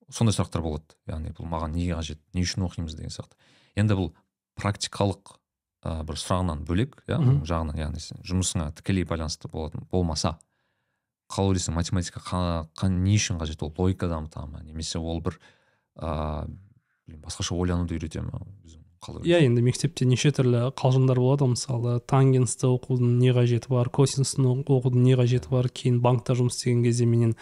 сондай 0.10 0.36
сұрақтар 0.36 0.64
болады. 0.64 0.98
Яғни 1.10 1.34
бұл 1.36 1.50
маған 1.52 1.76
неге 1.76 1.98
қажет 1.98 2.22
не 2.34 2.46
үшін 2.46 2.68
оқимыз 2.68 2.96
деген 2.96 3.14
сияқты. 3.14 3.36
Енді 3.76 3.98
бұл 4.00 4.12
практикалық 4.58 5.36
ә, 5.84 6.04
бір 6.08 6.20
сұрағынан 6.20 6.64
бөлек 6.68 7.02
иә 7.08 7.20
жағынан 7.48 7.82
яғни 7.82 8.02
сен 8.02 8.22
жұмысыңа 8.28 8.72
тікелей 8.80 9.06
байланысты 9.08 9.50
болатын 9.52 9.86
болмаса 9.92 10.38
қалай 11.32 11.54
ойлайсың 11.54 11.76
математика 11.76 12.22
қа, 12.24 12.90
не 12.90 13.18
үшін 13.18 13.40
қажет? 13.42 13.62
Ол 13.64 13.74
логика 13.78 14.08
дамыта 14.08 14.46
ма 14.48 14.64
немесе 14.64 15.00
ол 15.00 15.22
бір 15.22 15.40
ыыы 16.00 16.48
басқаша 17.20 17.56
ойлануды 17.56 17.96
үйрете 17.98 18.22
ма 18.22 18.42
иә 19.24 19.42
енді 19.46 19.62
мектепте 19.62 20.06
неше 20.06 20.32
түрлі 20.36 20.72
қалжыңдар 20.78 21.20
болады. 21.22 21.46
Ғой 21.46 21.54
мысалы 21.54 22.00
тангенсті 22.10 22.68
оқудың 22.70 23.18
не 23.22 23.32
қажеті 23.36 23.70
бар 23.72 23.90
косинусты 23.94 24.42
оқудың 24.42 25.06
не 25.06 25.16
қажеті 25.20 25.52
бар 25.52 25.70
кейін 25.70 26.02
банкта 26.02 26.36
жұмыс 26.38 26.58
істеген 26.58 26.84
кезде 26.84 27.06
менен 27.06 27.36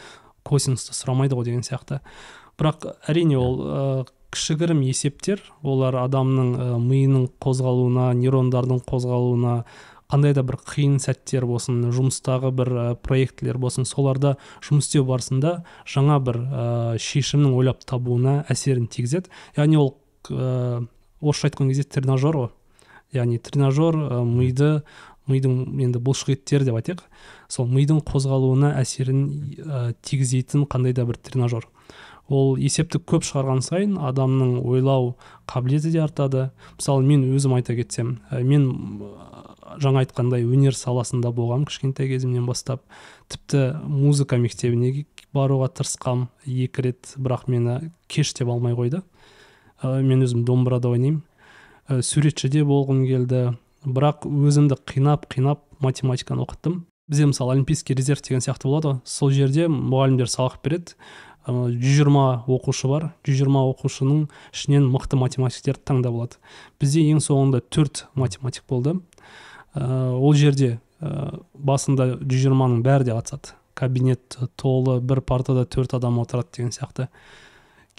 косинусты 0.44 0.94
сұрамайды 0.94 1.38
ғой 1.38 1.50
деген 1.50 1.66
сияқты. 1.66 2.02
Бірақ 2.60 2.86
әрине 3.10 3.40
ол 3.40 3.60
ә, 3.64 4.06
кішігірім 4.36 4.84
есептер. 4.86 5.42
Олар 5.64 5.98
адамның 6.06 6.54
ә, 6.56 6.70
миының 6.80 7.28
қозғалуына 7.44 8.12
нейрондардың 8.20 8.84
қозғалуына 8.88 9.58
қандай 10.12 10.36
да 10.38 10.44
бір 10.46 10.60
қиын 10.62 11.00
сәттер 11.02 11.48
болсын 11.50 11.82
жұмыстағы 11.96 12.52
бір 12.56 12.72
ә, 12.72 12.88
проектілер 12.96 13.58
болсын 13.58 13.88
соларда 13.90 14.36
жұмыс 14.64 14.88
істеу 14.88 15.08
барысында 15.08 15.64
жаңа 15.90 16.20
бір 16.24 16.42
ә, 16.46 16.66
шешімнің 17.02 17.56
ойлап 17.58 17.82
табуына 17.90 18.44
әсерін 18.52 18.88
тигізеді. 18.92 19.32
Яғни 19.58 19.82
ол 19.82 19.96
орысша 21.22 21.50
айтқан 21.50 21.70
кезде 21.72 21.84
тренажер 21.84 22.38
ғой. 22.38 22.50
Яғни 23.14 23.40
тренажер 23.40 23.96
миды 24.26 24.82
мидың 25.30 25.80
енді 25.82 26.02
бұлшық 26.06 26.36
еттер 26.36 26.66
деп 26.66 26.78
айтайық. 26.78 27.02
Сол 27.50 27.70
мидың 27.70 28.02
қозғалуына 28.06 28.76
әсерін 28.82 29.24
ә, 29.58 29.94
тигізетін 30.06 30.68
қандай 30.70 30.94
да 30.94 31.06
бір 31.06 31.18
тренажер. 31.18 31.66
Ол 32.30 32.58
есепті 32.58 33.00
көп 33.02 33.26
шығарған 33.26 33.62
сайын 33.66 33.98
адамның 34.02 34.60
ойлау 34.66 35.16
қабілеті 35.50 35.92
де 35.94 36.02
артады. 36.04 36.50
Мысалы 36.78 37.06
мен 37.06 37.26
өзім 37.34 37.58
айта 37.58 37.76
кетсем 37.78 38.20
ә, 38.30 38.44
мен 38.44 38.70
жаңа 39.82 40.06
айтқандай 40.06 40.46
өнер 40.46 40.78
саласында 40.78 41.34
болғанмын 41.34 41.70
кішкентай 41.70 42.10
кезімнен 42.12 42.46
бастап. 42.46 42.86
Тіпті 43.30 43.82
музыка 43.90 44.38
мектебіне 44.38 45.08
баруға 45.34 45.72
тырысқам 45.74 46.28
екі 46.46 46.86
рет 46.86 47.16
бірақ 47.18 47.50
мені 47.50 47.92
кеш 48.08 48.34
деп 48.38 48.50
алмай 48.54 48.78
қойды. 48.78 49.02
Мен 50.02 50.26
өзім 50.26 50.46
домбырада 50.48 50.90
ойнаймын. 50.90 51.22
Ә, 51.90 52.02
суретші 52.02 52.50
де 52.50 52.64
болғым 52.66 53.06
келді. 53.06 53.58
Бірақ 53.86 54.26
өзімді 54.26 54.80
қинап 54.90 55.30
қинап 55.30 55.62
математиканы 55.80 56.42
оқыттым. 56.46 56.86
Бізде 57.08 57.28
мысалы 57.30 57.54
олимпийский 57.54 57.94
резерв 57.94 58.24
деген 58.26 58.42
сияқты 58.42 58.66
болады 58.66 58.88
ғой. 58.88 59.00
Сол 59.06 59.30
жерде 59.30 59.68
мұғалімдер 59.70 60.26
сабақ 60.26 60.58
береді. 60.64 60.96
Жүз 61.46 62.00
жиырма 62.00 62.42
оқушы 62.50 62.90
бар. 62.90 63.12
Жүз 63.28 63.44
жиырма 63.44 63.62
оқушының 63.70 64.24
ішінен 64.50 64.88
мықты 64.90 65.20
математиктерді 65.22 65.84
таңдап 65.86 66.18
алады. 66.18 66.40
Бізде 66.82 67.04
ең 67.12 67.22
соңында 67.22 67.62
төрт 67.70 68.08
математик 68.18 68.66
болды. 68.66 68.96
Ол 69.76 70.34
жерде 70.34 70.80
басында 71.54 72.16
жүз 72.24 72.48
жиырманың 72.48 72.82
бәрі 72.82 73.12
де 73.12 73.14
қатысады. 73.14 73.54
Кабинет 73.78 74.40
толы 74.58 74.98
бір 75.04 75.22
партада 75.22 75.68
төрт 75.70 75.94
адам 75.94 76.18
отырады 76.24 76.50
деген 76.58 76.74
сияқты. 76.74 77.12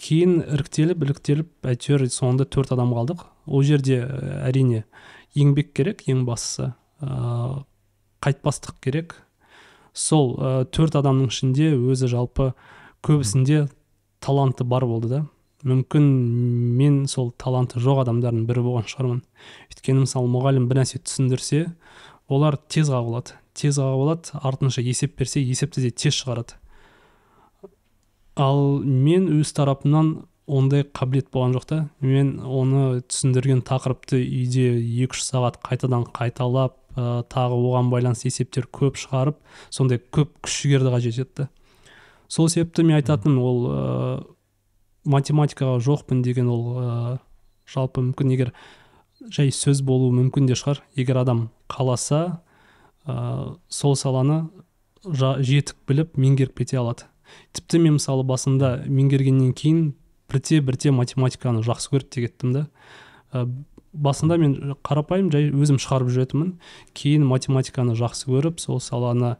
Кейін 0.01 0.41
іріктеліп 0.45 1.03
іріктеліп 1.05 1.67
әйтеуір 1.67 2.05
соңында 2.13 2.45
төрт 2.53 2.73
адам 2.75 2.93
қалдық. 2.95 3.23
Ол 3.47 3.63
жерде 3.65 4.03
әрине 4.45 4.83
еңбек 5.37 5.73
керек 5.77 6.03
ең 6.09 6.25
бастысы 6.27 6.73
ә, 7.01 7.63
қайтпастық 8.25 8.77
керек. 8.83 9.15
Сол 9.93 10.35
ә, 10.37 10.51
төрт 10.69 10.97
адамның 10.99 11.31
ішінде 11.31 11.71
өзі 11.75 12.11
жалпы 12.11 12.51
көбісінде 13.05 13.65
таланты 14.21 14.67
бар 14.67 14.85
болды 14.85 15.09
да. 15.11 15.23
Мүмкін 15.67 16.05
мен 16.77 16.99
сол 17.09 17.31
таланты 17.41 17.81
жоқ 17.81 18.03
адамдардың 18.05 18.45
бірі 18.47 18.63
болған 18.67 18.85
шығармын. 18.91 19.23
Өйткені 19.73 20.05
мысалы 20.05 20.29
мұғалім 20.29 20.69
бір 20.69 20.83
нәрсе 20.83 21.01
түсіндірсе 21.01 21.63
олар 22.29 22.59
тез 22.69 22.91
қабыл 22.93 23.17
алады 23.17 23.37
тез 23.57 23.79
алады 23.81 24.37
артынша 24.37 24.83
есеп 24.85 25.17
берсе 25.17 25.41
есепті 25.41 25.81
де 25.81 25.89
тез 25.89 26.13
шығарады. 26.13 26.59
Ал 28.37 28.79
мен 28.85 29.27
өз 29.39 29.51
тарапымнан 29.57 30.11
ондай 30.47 30.85
қабілет 30.85 31.27
болған 31.33 31.57
жоқ 31.57 31.65
та. 31.67 31.77
Мен 31.99 32.37
оны 32.39 33.01
түсіндірген 33.03 33.63
тақырыпты 33.67 34.21
үйде 34.21 34.77
екі 34.77 35.17
үш 35.17 35.25
сағат 35.25 35.59
қайтадан 35.65 36.05
қайталап 36.15 36.77
ә, 36.95 37.23
тағы 37.27 37.57
оған 37.57 37.91
байланысты 37.91 38.29
есептер 38.29 38.69
көп 38.71 38.95
шығарып 39.01 39.41
сондай 39.69 39.99
көп 39.99 40.37
күш 40.45 40.61
жігерді 40.63 40.93
қажет 40.93 41.19
етті. 41.25 41.47
Сол 42.27 42.49
себепті 42.49 42.85
мен 42.87 43.01
айтатыным 43.01 43.41
ол 43.41 43.59
ә, 43.67 44.23
математикаға 45.03 45.81
жоқпын 45.83 46.23
деген 46.23 46.47
ол 46.53 46.63
ә, 46.79 47.19
жалпы 47.67 48.05
мүмкін 48.05 48.31
егер 48.37 48.53
жай 49.33 49.51
сөз 49.51 49.81
болуы 49.83 50.13
мүмкін 50.15 50.47
де 50.47 50.55
шығар. 50.55 50.83
Егер 50.95 51.19
адам 51.25 51.49
қаласа 51.67 52.39
ә, 53.03 53.57
сол 53.67 53.99
саланы 53.99 54.45
жетік 55.03 55.75
біліп 55.87 56.15
меңгеріп 56.15 56.63
кете 56.63 56.79
алады. 56.79 57.09
Тіпті 57.55 57.81
мен 57.83 57.97
мысалы 57.97 58.25
басында 58.27 58.83
меңгергеннен 58.85 59.53
кейін 59.57 59.81
бірте 60.31 60.59
бірте 60.61 60.91
математиканы 60.91 61.63
жақсы 61.65 61.91
көріп 61.93 62.09
те 62.11 62.25
кеттім 62.25 62.53
да. 62.55 62.63
Ә, 63.31 63.45
басында 63.93 64.37
мен 64.41 64.75
қарапайым 64.85 65.31
жай 65.33 65.49
өзім 65.51 65.79
шығарып 65.81 66.11
жүретінмін. 66.13 66.55
Кейін 66.97 67.25
математиканы 67.27 67.95
жақсы 67.97 68.29
көріп 68.29 68.61
сол 68.63 68.81
саланы 68.83 69.35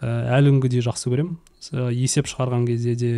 ә, 0.00 0.08
әлі 0.38 0.54
күнге 0.56 0.72
дейін 0.74 0.88
жақсы 0.88 1.12
көремін. 1.12 1.36
Есеп 1.94 2.28
шығарған 2.28 2.66
кезде 2.68 2.94
де 2.98 3.12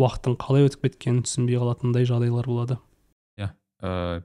уақыттың 0.00 0.38
қалай 0.42 0.66
өтіп 0.66 0.88
кеткенін 0.88 1.22
түсінбей 1.26 1.60
қалатындай 1.60 2.08
жағдайлар 2.08 2.48
болады. 2.48 2.80
Иә 3.38 3.52
yeah, 3.52 4.24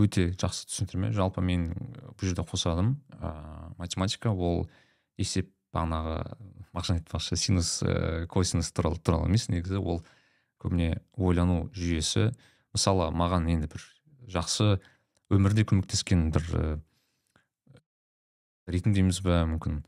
өте 0.00 0.32
жақсы 0.40 0.66
түсініктірме 0.66 1.12
жалпы 1.14 1.44
мен 1.44 1.68
бұл 2.16 2.26
жерде 2.26 2.42
қосарым 2.48 2.96
математика. 3.78 4.32
Ол 4.32 4.66
есеп 5.20 5.52
бағанағы 5.74 6.36
мағжан 6.72 7.00
айтпақшы 7.00 7.36
синус 7.36 7.82
ә, 7.84 8.26
косинус 8.32 8.72
туралы 8.72 9.00
туралы 9.00 9.28
емес 9.28 9.48
негізі. 9.52 9.80
Ол 9.80 10.02
көбіне 10.62 11.00
ойлану 11.16 11.66
жүйесі. 11.76 12.30
Мысалы 12.72 13.10
маған 13.12 13.48
енді 13.52 13.68
бір 13.72 13.84
жақсы 14.32 14.78
өмірде 15.32 15.66
көмектескен 15.68 16.30
бір 16.32 16.48
ә, 16.56 16.66
ритм 18.72 18.94
дейміз 18.96 19.20
ба 19.24 19.42
мүмкін 19.50 19.82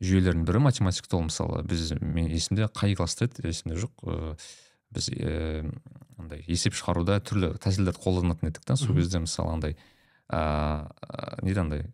жүйелердің 0.00 0.44
бірі 0.48 0.64
математика 0.64 1.16
ол 1.16 1.28
мысалы. 1.28 1.62
Біз 1.68 1.94
мен 2.00 2.28
есімде 2.28 2.68
қай 2.72 2.96
класста 2.96 3.28
еді? 3.28 3.48
Есімде 3.48 3.80
жоқ 3.80 4.04
ыыы 4.04 4.34
біз 4.90 5.06
андай 6.18 6.42
есеп 6.50 6.74
шығаруда 6.74 7.20
түрлі 7.22 7.54
тәсілдерді 7.62 8.02
қолданатын 8.02 8.50
едік 8.50 8.64
та. 8.66 8.76
Сол 8.76 8.96
кезде 8.96 9.22
мысалы 9.22 9.52
андай 9.54 9.76
ыыы 10.28 11.44
не 11.46 11.54
андай 11.54 11.84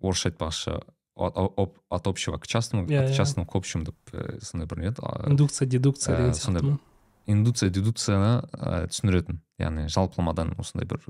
орысша 0.00 0.32
айтпақшы 0.32 0.80
от 1.18 2.06
общего 2.06 2.38
к 2.38 2.46
частному 2.46 2.84
от 2.84 2.90
иә, 2.90 3.08
иә. 3.08 3.14
частного 3.14 3.46
к 3.46 3.56
общему 3.56 3.84
деп 3.84 3.96
сондай 4.42 4.66
бір 4.66 4.78
не 4.78 4.86
еді 4.86 5.02
индукция 5.26 5.66
дедукция 5.66 6.16
деген 6.16 6.34
сондай 6.34 6.78
индукция 7.28 7.68
дедукцияны 7.70 8.40
түсіндіретін 8.88 9.42
яғни 9.60 9.88
жалпыламадан 9.92 10.54
осындай 10.58 10.88
бір 10.88 11.02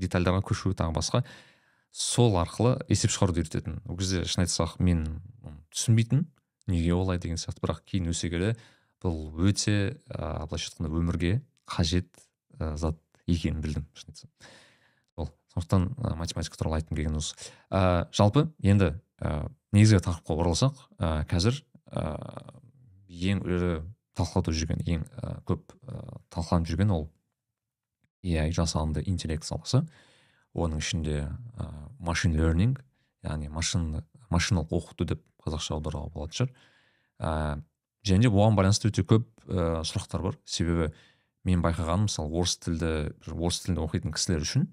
детальдарға 0.00 0.42
көшу 0.42 0.74
тағы 0.74 0.94
басқа. 0.96 1.22
Сол 1.94 2.36
арқылы 2.40 2.78
есеп 2.90 3.12
шығаруды 3.14 3.44
үйрететін 3.44 3.80
ол 3.86 3.98
кезде 3.98 4.24
шын 4.24 4.44
айтсақ 4.44 4.78
мен 4.82 5.04
түсінбейтінмін 5.74 6.26
неге 6.70 6.94
олай 6.94 7.18
деген 7.22 7.38
сияқты. 7.38 7.62
Бірақ 7.62 7.84
кейін 7.86 8.10
өсе 8.10 8.30
келе 8.30 8.56
бұл 9.02 9.30
өте 9.46 10.00
ыыы 10.10 10.46
былайша 10.50 10.70
айтқанда 10.70 10.90
өмірге 10.90 11.32
қажет 11.70 12.10
ә, 12.58 12.76
зат 12.76 12.98
екенін 13.26 13.62
білдім 13.62 13.86
шын 13.94 14.14
айтсам. 14.14 14.30
Сол 15.14 15.30
сондықтан 15.54 15.88
ә, 15.98 16.14
математика 16.18 16.58
туралы 16.58 16.80
айтқым 16.80 16.98
келген 16.98 17.18
осы. 17.18 17.36
Ә, 17.70 18.06
жалпы 18.14 18.48
енді 18.62 18.94
ә, 19.20 19.48
негізгі 19.76 20.00
тақырыпқа 20.04 20.36
оралсақ 20.40 20.82
ә, 20.98 21.10
қазір 21.30 21.60
ә, 21.92 22.04
ең 23.08 23.42
ірі 23.44 23.72
талқылауда 24.18 24.54
жүрген 24.56 24.84
ең 24.86 25.06
ә, 25.20 25.34
көп 25.48 25.74
ә, 25.86 26.20
талқыланып 26.32 26.70
жүрген 26.70 26.94
ол 26.94 27.08
AI 28.24 28.50
жасанды 28.52 29.02
интеллект 29.06 29.46
саласы. 29.48 29.84
Оның 30.52 30.82
ішінде 30.82 31.22
ә, 31.24 31.68
машин 31.98 32.34
learning 32.36 32.76
яғни 33.24 33.50
машин 33.52 34.02
машиналық 34.30 34.72
оқыту 34.80 35.06
деп 35.12 35.24
қазақша 35.44 35.76
аударуға 35.76 36.12
болатын 36.14 36.38
шығар. 36.40 36.52
Ә, 37.20 37.30
және 38.06 38.26
де 38.26 38.32
оған 38.32 38.58
байланысты 38.58 38.90
өте 38.90 39.04
көп 39.06 39.28
ә, 39.46 39.82
сұрақтар 39.86 40.24
бар. 40.24 40.38
Себебі 40.44 40.90
мен 41.44 41.62
байқағаным 41.64 42.08
мысалы 42.08 42.32
орыс 42.36 42.58
тілді 42.60 43.12
орыс 43.32 43.62
тілінде 43.64 43.84
оқитын 43.84 44.16
кісілер 44.16 44.44
үшін 44.44 44.68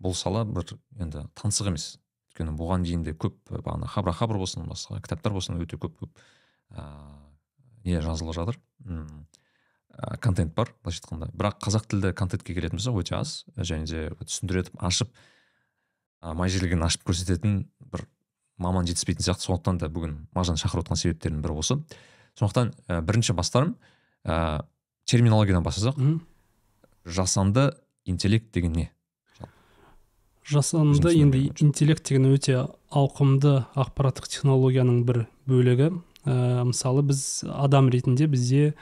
бұл 0.00 0.14
сала 0.16 0.44
бір 0.48 0.76
енді 1.00 1.26
таңсық 1.38 1.72
емес. 1.72 1.96
Өйткені 2.28 2.54
бұған 2.58 2.84
дейін 2.86 3.02
де 3.06 3.14
көп 3.16 3.38
бағана 3.50 3.88
хабра 3.90 4.12
хабр 4.12 4.38
болсын 4.38 4.68
басқа 4.68 5.00
кітаптар 5.02 5.32
болсын 5.32 5.58
өте 5.60 5.80
көп 5.80 5.98
көп 6.02 6.22
ыыы 6.76 7.28
не 7.88 8.00
жазылып 8.02 8.34
жатыр. 8.36 8.58
Ә, 9.98 10.18
контент 10.22 10.54
бар 10.54 10.70
былайша 10.82 11.00
айтқанда. 11.02 11.30
Бірақ 11.34 11.58
қазақ 11.64 11.88
тілді 11.90 12.12
контентке 12.14 12.54
келетін 12.54 12.78
болсақ 12.78 13.00
өте 13.00 13.16
аз 13.18 13.44
және 13.56 13.86
де 13.88 14.02
түсіндіретін 14.20 14.78
ашып 14.78 15.10
ә, 16.22 16.34
май 16.34 16.52
жілігін 16.52 16.84
ашып 16.86 17.06
көрсететін 17.08 17.64
бір 17.80 18.04
маман 18.58 18.86
жетіспейтін 18.86 19.24
сияқты. 19.26 19.48
Сондықтан 19.48 19.80
да 19.82 19.88
бүгін 19.90 20.14
мағжан 20.36 20.60
шақырып 20.60 20.84
отырған 20.84 21.02
себептердің 21.02 21.42
бірі 21.42 21.58
осы. 21.58 21.80
Сондықтан 22.38 22.74
ә, 22.86 23.00
бірінші 23.02 23.34
бастарым 23.38 23.74
ә, 24.24 24.62
терминологиядан 25.04 25.66
бастасақ. 25.66 25.98
Жасанды 27.04 27.72
интеллект 28.04 28.52
деген 28.52 28.72
не? 28.72 28.90
Жасанды 30.48 31.12
енді 31.12 31.48
интеллект 31.60 32.08
деген 32.08 32.30
өте 32.32 32.62
ауқымды 32.88 33.66
ақпараттық 33.76 34.28
технологияның 34.32 35.02
бір 35.08 35.26
бөлігі. 35.48 35.90
Ә, 36.24 36.64
мысалы 36.68 37.04
біз 37.08 37.44
адам 37.52 37.90
ретінде 37.92 38.26
бізде 38.30 38.72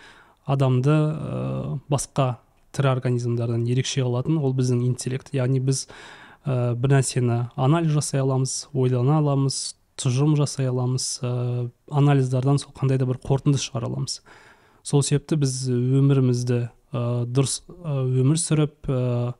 адамды 0.47 0.95
ә, 0.95 1.79
басқа 1.91 2.37
тірі 2.77 2.93
организмдардан 2.95 3.67
ерекше 3.67 4.05
қылатын 4.05 4.39
ол 4.39 4.55
біздің 4.55 4.85
интеллект. 4.87 5.33
Яғни 5.35 5.59
біз 5.65 5.87
ә, 6.47 6.75
бір 6.79 6.99
нәрсені 6.99 7.41
анализ 7.57 7.95
жасай 7.97 8.23
аламыз 8.23 8.69
ойлана 8.73 9.19
аламыз 9.19 9.75
тұжырым 9.99 10.37
жасай 10.39 10.71
аламыз 10.71 11.09
ә, 11.23 11.71
анализдардан 11.91 12.61
сол 12.63 12.75
қандай 12.79 13.01
да 13.03 13.09
бір 13.11 13.19
қорытынды 13.25 13.59
шығара 13.59 13.91
аламыз. 13.91 14.21
Сол 14.87 15.03
себепті 15.03 15.41
біз 15.43 15.59
өмірімізді 15.73 16.61
ә, 16.95 17.25
дұрыс 17.27 17.63
өмір 17.83 18.39
сүріп 18.39 18.87
ә, 18.93 19.35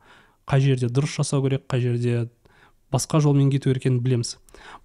қай 0.47 0.63
жерде 0.63 0.89
дұрыс 0.89 1.19
жасау 1.19 1.43
керек 1.45 1.67
қай 1.71 1.83
жерде 1.83 2.29
басқа 2.93 3.21
жолмен 3.21 3.51
кету 3.51 3.71
керек 3.71 3.87
екенін 3.87 4.01
білеміз. 4.05 4.37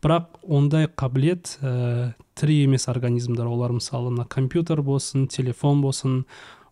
Бірақ 0.02 0.42
ондай 0.42 0.88
қабілет 0.90 1.58
ә, 1.62 2.14
тірі 2.36 2.64
емес 2.66 2.88
организмдер 2.90 3.46
олар 3.46 3.76
мысалы 3.76 4.10
мына 4.10 4.26
компьютер 4.26 4.82
болсын 4.82 5.28
телефон 5.28 5.82
болсын 5.86 6.26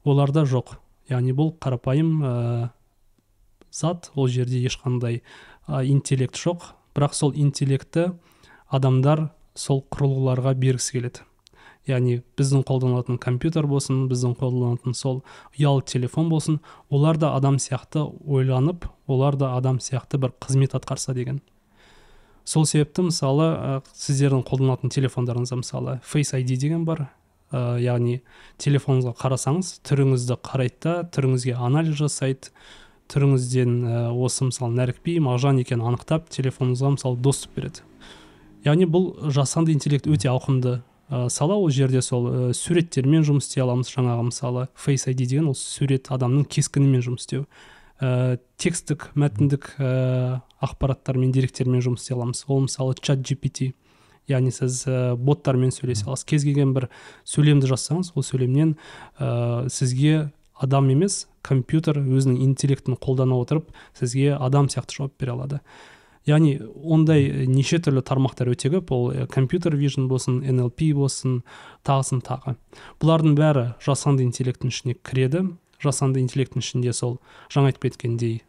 оларда 0.04 0.44
жоқ. 0.50 0.78
Яғни 1.10 1.36
бұл 1.38 1.54
қарапайым 1.62 2.12
ә, 2.26 2.34
зат 3.72 4.12
ол 4.16 4.28
жерде 4.28 4.64
ешқандай 4.66 5.22
ә, 5.68 5.86
интеллект 5.86 6.36
жоқ. 6.36 6.74
Бірақ 6.98 7.14
сол 7.14 7.34
интеллектті 7.38 8.12
адамдар 8.68 9.30
сол 9.54 9.84
құрылғыларға 9.94 10.56
бергісі 10.58 10.98
келеді. 10.98 11.29
Яғни 11.88 12.20
біздің 12.38 12.64
қолданатын 12.68 13.20
компьютер 13.22 13.68
болсын 13.70 14.08
біздің 14.10 14.36
қолданатын 14.40 14.96
сол 14.98 15.22
ұялы 15.58 15.84
телефон 15.86 16.30
болсын 16.30 16.60
олар 16.90 17.18
да 17.18 17.34
адам 17.36 17.58
сияқты 17.62 18.04
ойланып 18.28 18.86
олар 19.08 19.38
да 19.40 19.56
адам 19.58 19.80
сияқты 19.80 20.18
бір 20.18 20.34
қызмет 20.42 20.76
атқарса 20.78 21.14
деген. 21.14 21.42
Сол 22.46 22.66
себепті 22.66 23.08
мысалы 23.10 23.48
ә, 23.54 23.80
сіздердің 23.94 24.44
қолданатын 24.48 24.90
телефондарыңызда 24.94 25.60
мысалы 25.60 26.00
face 26.04 26.38
ID 26.38 26.58
деген 26.58 26.86
бар. 26.86 27.10
Ә, 27.52 27.78
яғни 27.82 28.22
телефоныңызға 28.62 29.16
қарасаңыз 29.22 29.80
түріңізді 29.86 30.38
қарайды 30.46 30.80
да 30.84 30.96
түріңізге 31.14 31.56
анализ 31.58 31.98
жасайды 32.02 32.54
түріңізден 33.10 33.76
ә, 33.86 34.02
осы 34.14 34.50
мысалы 34.50 34.78
нәрікби 34.78 35.20
мағжан 35.26 35.62
екенін 35.62 35.88
анықтап 35.90 36.30
телефоныңызға 36.34 36.94
мысалы 36.98 37.22
доступ 37.22 37.58
береді. 37.58 37.86
Яғни 38.66 38.86
бұл 38.90 39.32
жасанды 39.34 39.74
интеллект 39.74 40.10
өте 40.10 40.30
ауқымды 40.30 40.80
ә, 41.10 41.28
сала 41.30 41.58
ол 41.58 41.70
жерде 41.74 42.02
сол 42.06 42.30
ә, 42.30 42.54
суреттермен 42.54 43.26
жұмыс 43.28 43.50
істей 43.50 43.64
аламыз 43.64 43.90
жаңағы 43.92 44.30
мысалы 44.30 44.68
face 44.78 45.10
id 45.12 45.26
деген 45.26 45.50
ол 45.50 45.58
сурет 45.58 46.12
адамның 46.14 46.46
кескінімен 46.46 47.04
жұмыс 47.06 47.26
істеу. 47.26 47.46
Ә, 48.00 48.38
текстік 48.62 49.10
мәтіндік 49.20 49.74
ә, 49.82 50.42
ақпараттармен 50.64 51.34
деректермен 51.36 51.84
жұмыс 51.84 52.06
істей 52.06 52.16
аламыз. 52.16 52.46
Ол 52.48 52.66
мысалы 52.68 52.96
чат 53.02 53.26
gpt 53.26 53.74
яғни 54.30 54.54
сіз 54.54 54.84
ә, 54.88 55.16
боттармен 55.18 55.74
сөйлесе 55.74 56.06
аласыз. 56.08 56.28
Кез 56.30 56.46
келген 56.46 56.74
бір 56.78 56.90
сөйлемді 57.28 57.70
жазсаңыз 57.74 58.14
ол 58.16 58.24
сөйлемнен 58.24 58.76
ә, 59.20 59.68
сізге 59.70 60.30
адам 60.60 60.92
емес 60.94 61.26
компьютер 61.42 62.02
өзінің 62.04 62.44
интеллектін 62.46 63.00
қолдана 63.00 63.40
отырып 63.40 63.72
сізге 63.98 64.36
адам 64.36 64.68
сияқты 64.70 65.00
жауап 65.00 65.16
бере 65.20 65.34
алады. 65.34 65.62
Яғни 66.28 66.58
ондай 66.84 67.48
неше 67.48 67.80
түрлі 67.84 68.04
тармақтар 68.06 68.52
өте 68.52 68.72
көп. 68.74 68.92
Ол 68.92 69.28
компьютер 69.32 69.78
вижн 69.80 70.10
болсын 70.12 70.42
нлп 70.44 70.92
болсын 70.98 71.42
тағысын 71.88 72.24
тағы. 72.26 72.58
Бұлардың 73.00 73.38
бәрі 73.40 73.66
жасанды 73.84 74.26
интеллекттің 74.28 74.74
ішіне 74.74 74.98
кіреді. 75.00 75.46
Жасанды 75.80 76.20
интеллекттің 76.24 76.64
ішінде 76.66 76.94
сол 76.94 77.20
жаңа 77.54 77.72
айтып 77.72 77.88
кеткендей 77.88 78.42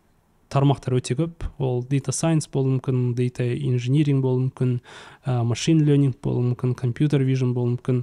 тармақтар 0.51 0.97
өте 0.99 1.15
көп. 1.19 1.47
Ол 1.63 1.85
data 1.87 2.13
science 2.15 2.51
болуы 2.51 2.79
мүмкін 2.79 3.15
data 3.19 3.47
engineering 3.47 4.21
болуы 4.25 4.49
мүмкін 4.49 4.77
ә, 5.25 5.41
machine 5.47 5.87
learning 5.87 6.17
болуы 6.23 6.51
мүмкін 6.51 6.75
компьютер 6.75 7.23
вижн 7.23 7.55
болуы 7.55 7.77
мүмкін 7.77 8.03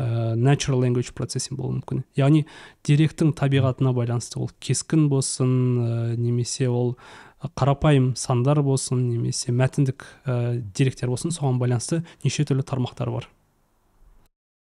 ә, 0.00 0.32
natural 0.40 0.80
language 0.80 1.12
processing 1.12 1.58
болуы 1.60 1.82
мүмкін. 1.82 2.04
Яғни 2.16 2.46
деректің 2.88 3.34
табиғатына 3.36 3.92
байланысты 3.92 4.40
ол 4.40 4.50
кескін 4.60 5.10
болсын 5.12 6.16
немесе 6.16 6.70
ол 6.72 6.96
қарапайым 7.58 8.12
сандар 8.18 8.62
болсын 8.62 9.00
немесе 9.08 9.52
мәтіндік 9.52 10.04
ә, 10.24 10.60
деректер 10.74 11.10
болсын 11.10 11.34
соған 11.34 11.58
байланысты 11.58 12.02
неше 12.24 12.44
түрлі 12.46 12.64
тармақтар 12.66 13.10
бар. 13.10 13.28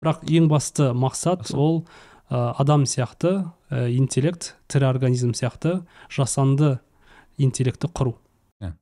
Бірақ 0.01 0.23
ең 0.25 0.47
басты 0.49 0.89
мақсат 0.97 1.53
ол 1.53 1.83
ә, 2.29 2.53
адам 2.57 2.87
сияқты 2.89 3.45
ә, 3.69 3.85
интеллект 3.93 4.55
тірі 4.71 4.89
организм 4.89 5.35
сияқты 5.37 5.81
жасанды 6.09 6.79
интеллектті 7.37 7.91
құру. 7.93 8.15
Иә 8.61 8.73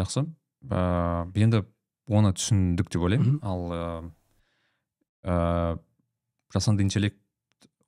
жақсы. 0.00 0.26
Ә, 0.66 1.30
енді 1.38 1.64
оны 2.10 2.34
түсіндік 2.34 2.90
деп 2.90 3.06
ойлаймын. 3.06 3.38
Ал 3.46 4.10
ә, 5.22 5.78
жасанды 6.50 6.82
интеллект 6.82 7.20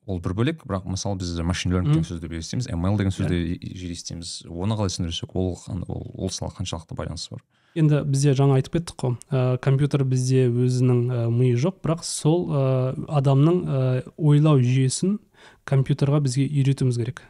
ол 0.07 0.21
бір 0.23 0.35
бөлек 0.35 0.63
бірақ 0.67 0.87
мысалы 0.91 1.21
біз 1.21 1.35
машин 1.47 1.73
learning 1.73 1.95
деген 1.95 2.07
сөзді 2.07 2.31
естиміз 2.39 2.69
ml 2.75 2.97
деген 2.99 3.15
сөзді 3.15 3.39
жиі 3.63 3.95
естиміз 3.95 4.33
оны 4.51 4.75
қалай 4.79 4.91
түсіндірсек 4.91 5.35
ол 5.39 5.55
ол, 5.57 6.07
ол 6.15 6.31
салаға 6.31 6.63
қаншалықты 6.63 6.97
байланысы 6.99 7.31
бар? 7.31 7.45
Енді 7.79 8.03
бізде 8.05 8.35
жаңа 8.37 8.59
айтып 8.61 8.75
кеттік 8.77 8.97
қой. 9.01 9.15
Ә, 9.33 9.57
компьютер 9.65 10.05
бізде 10.05 10.49
өзінің 10.51 10.99
ә, 11.09 11.21
миы 11.33 11.57
жоқ 11.57 11.79
бірақ 11.85 12.03
сол 12.05 12.51
ә, 12.51 12.65
адамның 13.09 13.61
ә, 13.65 13.85
ойлау 14.19 14.61
жүйесін 14.61 15.21
компьютерға 15.65 16.21
бізге 16.27 16.49
үйретуіміз 16.51 16.99
керек. 17.01 17.23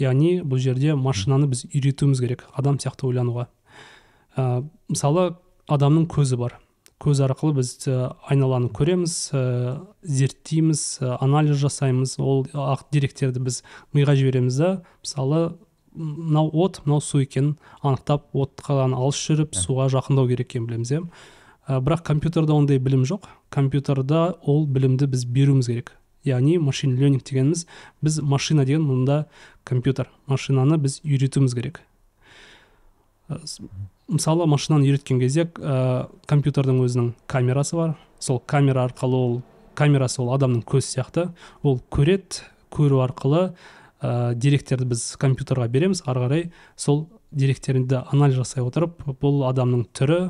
Яғни 0.00 0.40
бұл 0.42 0.58
жерде 0.62 0.96
машинаны 0.98 1.46
біз 1.52 1.66
үйретуіміз 1.70 2.24
керек 2.24 2.46
адам 2.58 2.80
сияқты 2.82 3.06
ойлануға. 3.06 3.46
Ә, 4.34 4.64
мысалы 4.88 5.36
адамның 5.68 6.08
көзі 6.10 6.40
бар. 6.40 6.58
Көз 7.02 7.20
арқылы 7.22 7.60
біз 7.60 7.70
айналаны 8.26 8.70
көреміз 8.74 9.14
ә, 9.30 9.42
зерттейміз 10.02 10.82
ә, 11.00 11.16
анализ 11.22 11.60
жасаймыз. 11.62 12.16
Ол 12.18 12.46
ақ 12.52 12.88
деректерді 12.92 13.42
біз 13.46 13.62
миға 13.94 14.16
жібереміз 14.18 14.58
да. 14.58 14.70
Мысалы 15.04 15.42
мынау 15.94 16.50
от 16.64 16.80
мынау 16.84 17.02
су 17.02 17.22
екенін 17.22 17.56
анықтап 17.82 18.28
отқан 18.34 18.96
алыс 18.98 19.20
жүріп 19.22 19.54
суға 19.58 19.88
жақындау 19.94 20.28
керек 20.30 20.50
екенін 20.50 20.66
білеміз 20.70 20.92
иә. 20.96 21.02
Ә, 21.68 21.78
бірақ 21.84 22.02
компьютерда 22.08 22.56
ондай 22.58 22.82
білім 22.82 23.06
жоқ. 23.06 23.30
Компьютерда 23.54 24.34
ол 24.42 24.66
білімді 24.66 25.06
біз 25.06 25.24
беруіміз 25.24 25.70
керек. 25.70 25.92
Яғни 26.26 26.58
машин 26.58 26.96
ленинг 26.98 27.22
дегеніміз 27.22 27.66
біз 28.02 28.18
машина 28.20 28.64
деген 28.66 28.82
мұнда 28.88 29.26
компьютер. 29.64 30.10
Машинаны 30.26 30.80
біз 30.82 31.00
үйретуіміз 31.04 31.54
керек. 31.54 31.80
Мысалы 34.08 34.46
машинаны 34.48 34.88
үйреткен 34.88 35.20
кезде 35.20 35.44
ә, 35.60 36.08
компьютердің 36.26 36.80
өзінің 36.84 37.10
камерасы 37.28 37.76
бар. 37.76 37.96
Сол 38.18 38.40
камера 38.40 38.86
арқылы 38.88 39.18
ол 39.18 39.34
камерасы 39.78 40.22
ол 40.22 40.32
адамның 40.34 40.64
көзі 40.68 40.96
сияқты. 40.96 41.26
Ол 41.62 41.78
көреді 41.92 42.46
көру 42.72 43.02
арқылы 43.04 43.52
ә, 44.00 44.34
деректерді 44.34 44.88
біз 44.94 45.04
компьютерға 45.20 45.68
береміз. 45.68 46.02
Ары 46.08 46.24
қарай 46.24 46.46
сол 46.76 47.06
деректерді 47.30 48.00
анализ 48.08 48.40
жасай 48.40 48.64
отырып 48.64 48.96
бұл 49.20 49.44
адамның 49.50 49.84
түрі 49.92 50.20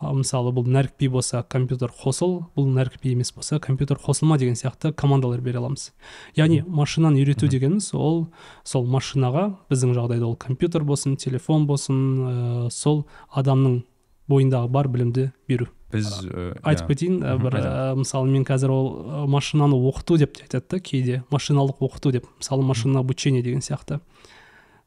мысалы 0.00 0.50
бұл 0.54 0.66
нәрікби 0.68 1.08
болса 1.12 1.42
компьютер 1.48 1.92
қосыл 1.94 2.40
бұл 2.56 2.66
нәрікби 2.74 3.12
емес 3.14 3.32
болса 3.32 3.60
компьютер 3.62 3.98
қосылма 4.02 4.38
деген 4.38 4.54
сияқты 4.58 4.92
командалар 4.92 5.40
бере 5.40 5.58
аламыз. 5.58 5.92
Яғни 6.36 6.62
машинаны 6.66 7.22
үйрету 7.22 7.48
дегеніміз 7.48 7.92
ол 7.94 8.26
сол 8.64 8.86
машинаға 8.90 9.54
біздің 9.70 9.94
жағдайда 9.94 10.26
ол 10.26 10.36
компьютер 10.36 10.84
болсын 10.84 11.16
телефон 11.16 11.66
болсын 11.66 11.96
ә, 12.18 12.70
сол 12.70 13.06
адамның 13.30 13.84
бойындағы 14.28 14.68
бар 14.68 14.88
білімді 14.88 15.30
беру. 15.48 15.68
Біз 15.92 16.10
ә, 16.26 16.58
айтып 16.66 16.90
кетейін 16.90 17.22
ә, 17.22 17.38
бір 17.38 17.58
ә, 17.60 17.94
мысалы 17.94 18.28
мен 18.28 18.44
қазір 18.44 18.74
ол 18.74 19.26
машинаны 19.30 19.78
оқыту 19.78 20.18
деп 20.18 20.34
те 20.34 20.48
айтады 20.48 20.66
да 20.74 20.80
кейде 20.80 21.22
машиналық 21.30 21.78
оқыту 21.80 22.12
деп 22.12 22.26
мысалы 22.38 22.66
машина 22.66 23.00
обучение 23.00 23.42
деген 23.42 23.62
сияқты. 23.62 24.00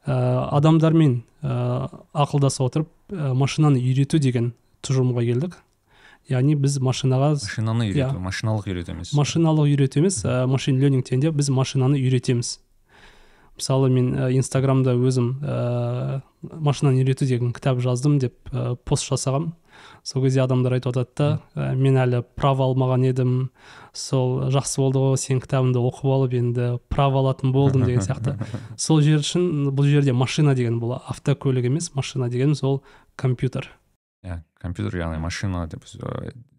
Ә, 0.06 0.14
адамдармен 0.52 1.24
ә, 1.42 1.90
ақылдаса 2.14 2.68
отырып 2.68 2.92
ә, 3.10 3.34
машинаны 3.34 3.80
үйрету 3.80 4.20
деген 4.20 4.54
тұжырымға 4.86 5.26
келдік. 5.28 5.58
Яғни 6.28 6.58
біз 6.60 6.80
машинаға 6.84 7.36
машинаны 7.38 7.88
үйрету 7.88 8.18
yeah. 8.18 8.20
машиналық 8.20 8.66
үйрету 8.68 8.92
емес 8.92 9.14
машиналық 9.16 9.70
үйрету 9.72 10.02
емес 10.02 10.18
ә, 10.28 10.42
машин 10.50 10.82
ленинг 10.82 11.08
дегенде 11.08 11.32
біз 11.32 11.50
машинаны 11.56 12.02
үйретеміз. 12.02 12.58
Мысалы 13.56 13.88
мен 13.90 14.10
ә, 14.12 14.28
инстаграмда 14.36 14.98
өзім 15.00 15.38
ә, 15.40 16.20
машинаны 16.44 17.00
үйрету 17.00 17.26
деген 17.26 17.54
кітап 17.56 17.80
жаздым 17.80 18.20
деп 18.20 18.36
ә, 18.52 18.76
пост 18.76 19.08
жасағам. 19.08 19.54
Сол 20.04 20.24
кезде 20.26 20.44
адамдар 20.44 20.76
айтып 20.76 20.92
жатады 20.92 21.16
да 21.16 21.30
ә, 21.56 21.72
мен 21.80 21.96
әлі 21.96 22.22
право 22.36 22.68
алмаған 22.68 23.08
едім 23.08 23.34
сол 23.96 24.52
жақсы 24.52 24.84
болды 24.84 25.00
ғой 25.00 25.18
сенің 25.24 25.42
кітабыңды 25.48 25.80
оқып 25.80 26.12
алып 26.12 26.38
енді 26.38 26.70
право 26.92 27.24
алатын 27.24 27.56
болдым 27.56 27.88
деген 27.88 28.04
сияқты. 28.04 28.36
Сол 28.78 29.02
жер 29.02 29.24
үшін 29.24 29.72
бұл 29.72 29.88
жерде 29.90 30.14
машина 30.14 30.56
деген 30.60 30.82
бұл 30.84 30.98
автокөлік 31.00 31.72
емес 31.72 31.94
машина 31.96 32.28
дегеніміз 32.30 32.64
ол 32.68 32.82
компьютер. 33.16 33.72
Иә 34.24 34.42
компьютер 34.62 34.98
яғни 34.98 35.22
машина 35.22 35.68
деп 35.68 35.86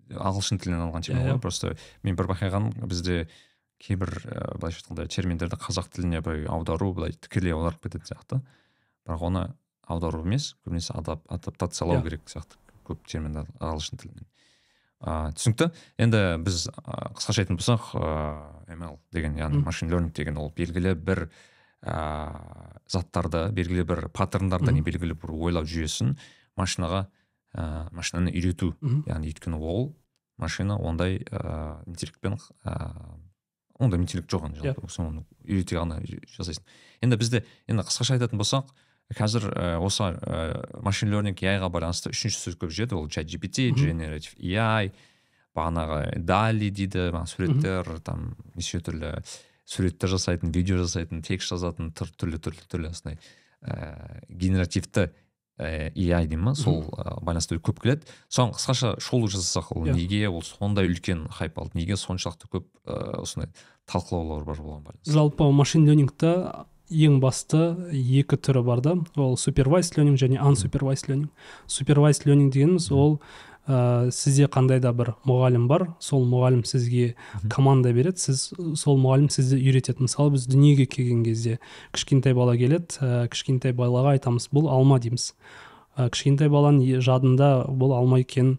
ағылшын 0.09 0.61
тілінен 0.61 0.87
алған 0.87 1.05
термин 1.05 1.33
ғой. 1.35 1.41
просто 1.41 1.77
мен 2.03 2.17
бір 2.17 2.31
байқағаным 2.31 2.87
бізде 2.89 3.29
кейбір 3.79 4.11
былайша 4.59 4.83
айтқанда 4.83 5.07
терминдерді 5.09 5.59
қазақ 5.61 5.91
тіліне 5.93 6.21
былай 6.21 6.47
аудару 6.47 6.93
былай 6.95 7.13
тікелей 7.13 7.55
аударып 7.55 7.83
кететін 7.85 8.09
сияқты. 8.09 8.41
Бірақ 9.07 9.23
оны 9.29 9.45
аудару 9.87 10.25
емес 10.25 10.55
көбінесе 10.65 10.97
адаптациялау 10.97 12.03
керек 12.03 12.25
сияқты 12.27 12.59
көп 12.89 13.05
терминді 13.07 13.45
ағылшын 13.61 14.01
тілінен. 14.01 14.27
Ыыы 14.99 15.35
түсінікті. 15.39 15.69
Енді 16.03 16.23
біз 16.43 16.65
қысқаша 16.75 17.45
айтатын 17.45 17.61
болсақ 17.61 17.93
ыыы 17.95 18.79
ml 18.81 18.99
деген 19.15 19.37
яғни 19.39 19.63
машин 19.63 19.93
learning 19.93 20.15
деген 20.17 20.41
ол 20.41 20.51
белгілі 20.57 20.97
бір 20.99 21.29
ыыы 21.87 22.83
заттарды 22.91 23.47
белгілі 23.55 23.87
бір 23.87 24.09
паттерндарды 24.11 24.75
не 24.75 24.83
белгілі 24.83 25.15
бір 25.15 25.37
ойлау 25.37 25.69
жүйесін 25.69 26.17
машинаға 26.59 27.07
ә, 27.55 27.89
машинаны 27.93 28.33
үйрету. 28.35 28.75
Яғни 29.07 29.33
өйткені 29.33 29.59
ол 29.59 29.95
машина 30.39 30.79
ондай 30.79 31.23
ә, 31.31 31.83
интеллектпен 31.87 32.39
ә, 32.65 32.75
ондай 33.79 34.01
интеллект 34.01 34.31
жоқ 34.31 34.49
жалпы. 34.59 34.83
Yeah. 34.83 34.89
Иә. 34.89 35.07
оны 35.07 35.25
үйрете 35.45 35.79
ғана 35.79 36.01
жасайсың. 36.35 36.65
Енді 37.03 37.17
бізде 37.17 37.45
енді 37.67 37.87
қысқаша 37.87 38.19
айтатын 38.19 38.39
болсақ 38.39 38.73
қазір 39.17 39.49
ә, 39.53 39.79
осы 39.81 40.05
ә, 40.05 40.83
машин 40.83 41.11
learning 41.11 41.39
ға 41.39 41.71
байланысты 41.73 42.11
үшінші 42.13 42.43
сөз 42.43 42.59
көп 42.61 42.73
жүреді. 42.75 42.99
Ол 42.99 43.09
чат 43.09 43.27
gpt 43.27 43.73
generative 43.77 44.37
ai 44.59 44.93
бағанағы 45.57 46.19
дали 46.23 46.71
дейді 46.71 47.11
суреттер 47.27 47.99
там 48.05 48.35
неше 48.55 48.81
түрлі 48.85 49.17
суреттер 49.69 50.13
жасайтын 50.13 50.53
видео 50.55 50.79
жасайтын 50.81 51.23
текст 51.23 51.53
жазатын 51.53 51.91
түрлі 51.93 52.39
түрлі 52.39 52.69
түрлі 52.69 52.93
осындай 52.93 53.19
ә, 53.63 54.23
генеративті 54.29 55.09
ә, 55.59 55.91
AI 55.93 56.27
деймін 56.31 56.51
ма 56.51 56.55
сол 56.59 56.85
байланысты 57.21 57.59
көп 57.59 57.83
келеді. 57.83 58.07
Соған 58.31 58.55
қысқаша 58.57 58.95
шолу 59.03 59.29
жасасақ 59.29 59.73
ол. 59.75 59.87
Иә. 59.87 59.95
неге 59.99 60.29
ол 60.29 60.43
сондай 60.43 60.89
үлкен 60.89 61.27
хайп 61.31 61.59
алды? 61.59 61.79
Неге 61.79 61.97
соншалықты 61.97 62.49
көп 62.51 62.67
ә, 62.87 63.21
осындай 63.23 63.51
талқылаулар 63.91 64.45
бар 64.45 64.63
болған 64.63 64.83
байланысты 64.87 65.13
жалпы 65.13 65.51
машин 65.53 65.87
ленингта 65.89 66.67
ең 66.89 67.19
басты 67.21 67.61
екі 67.93 68.39
түрі 68.41 68.63
бар 68.65 68.81
да. 68.85 68.97
Ол 69.17 69.37
супервайз 69.37 69.93
ленинг 69.97 70.21
және 70.21 70.41
unsupervised 70.41 71.11
ленинг 71.11 71.29
супервайз 71.67 72.25
ленинг 72.25 72.55
дегеніміз 72.55 72.91
ол 72.93 73.21
ә, 73.69 74.09
сізде 74.15 74.49
қандай 74.49 74.81
да 74.81 74.95
бір 74.97 75.13
мұғалім 75.29 75.69
бар 75.69 75.87
сол 76.01 76.25
мұғалім 76.29 76.65
сізге 76.67 77.15
команда 77.53 77.93
береді 77.93 78.25
сіз 78.25 78.49
сол 78.81 78.99
мұғалім 79.03 79.29
сізді 79.33 79.61
үйретеді. 79.61 80.09
Мысалы 80.09 80.35
біз 80.35 80.49
дүниеге 80.49 80.89
келген 80.89 81.23
кезде 81.27 81.59
кішкентай 81.93 82.35
бала 82.35 82.57
келеді 82.57 82.99
ә, 83.05 83.29
кішкентай 83.29 83.77
балаға 83.77 84.17
айтамыз 84.17 84.49
бұл 84.55 84.71
алма 84.73 84.99
дейміз. 85.03 85.35
Ә, 85.97 86.09
кішкентай 86.09 86.49
баланың 86.53 87.03
жадында 87.05 87.69
бұл 87.69 87.95
алма 87.99 88.23
екенін 88.25 88.57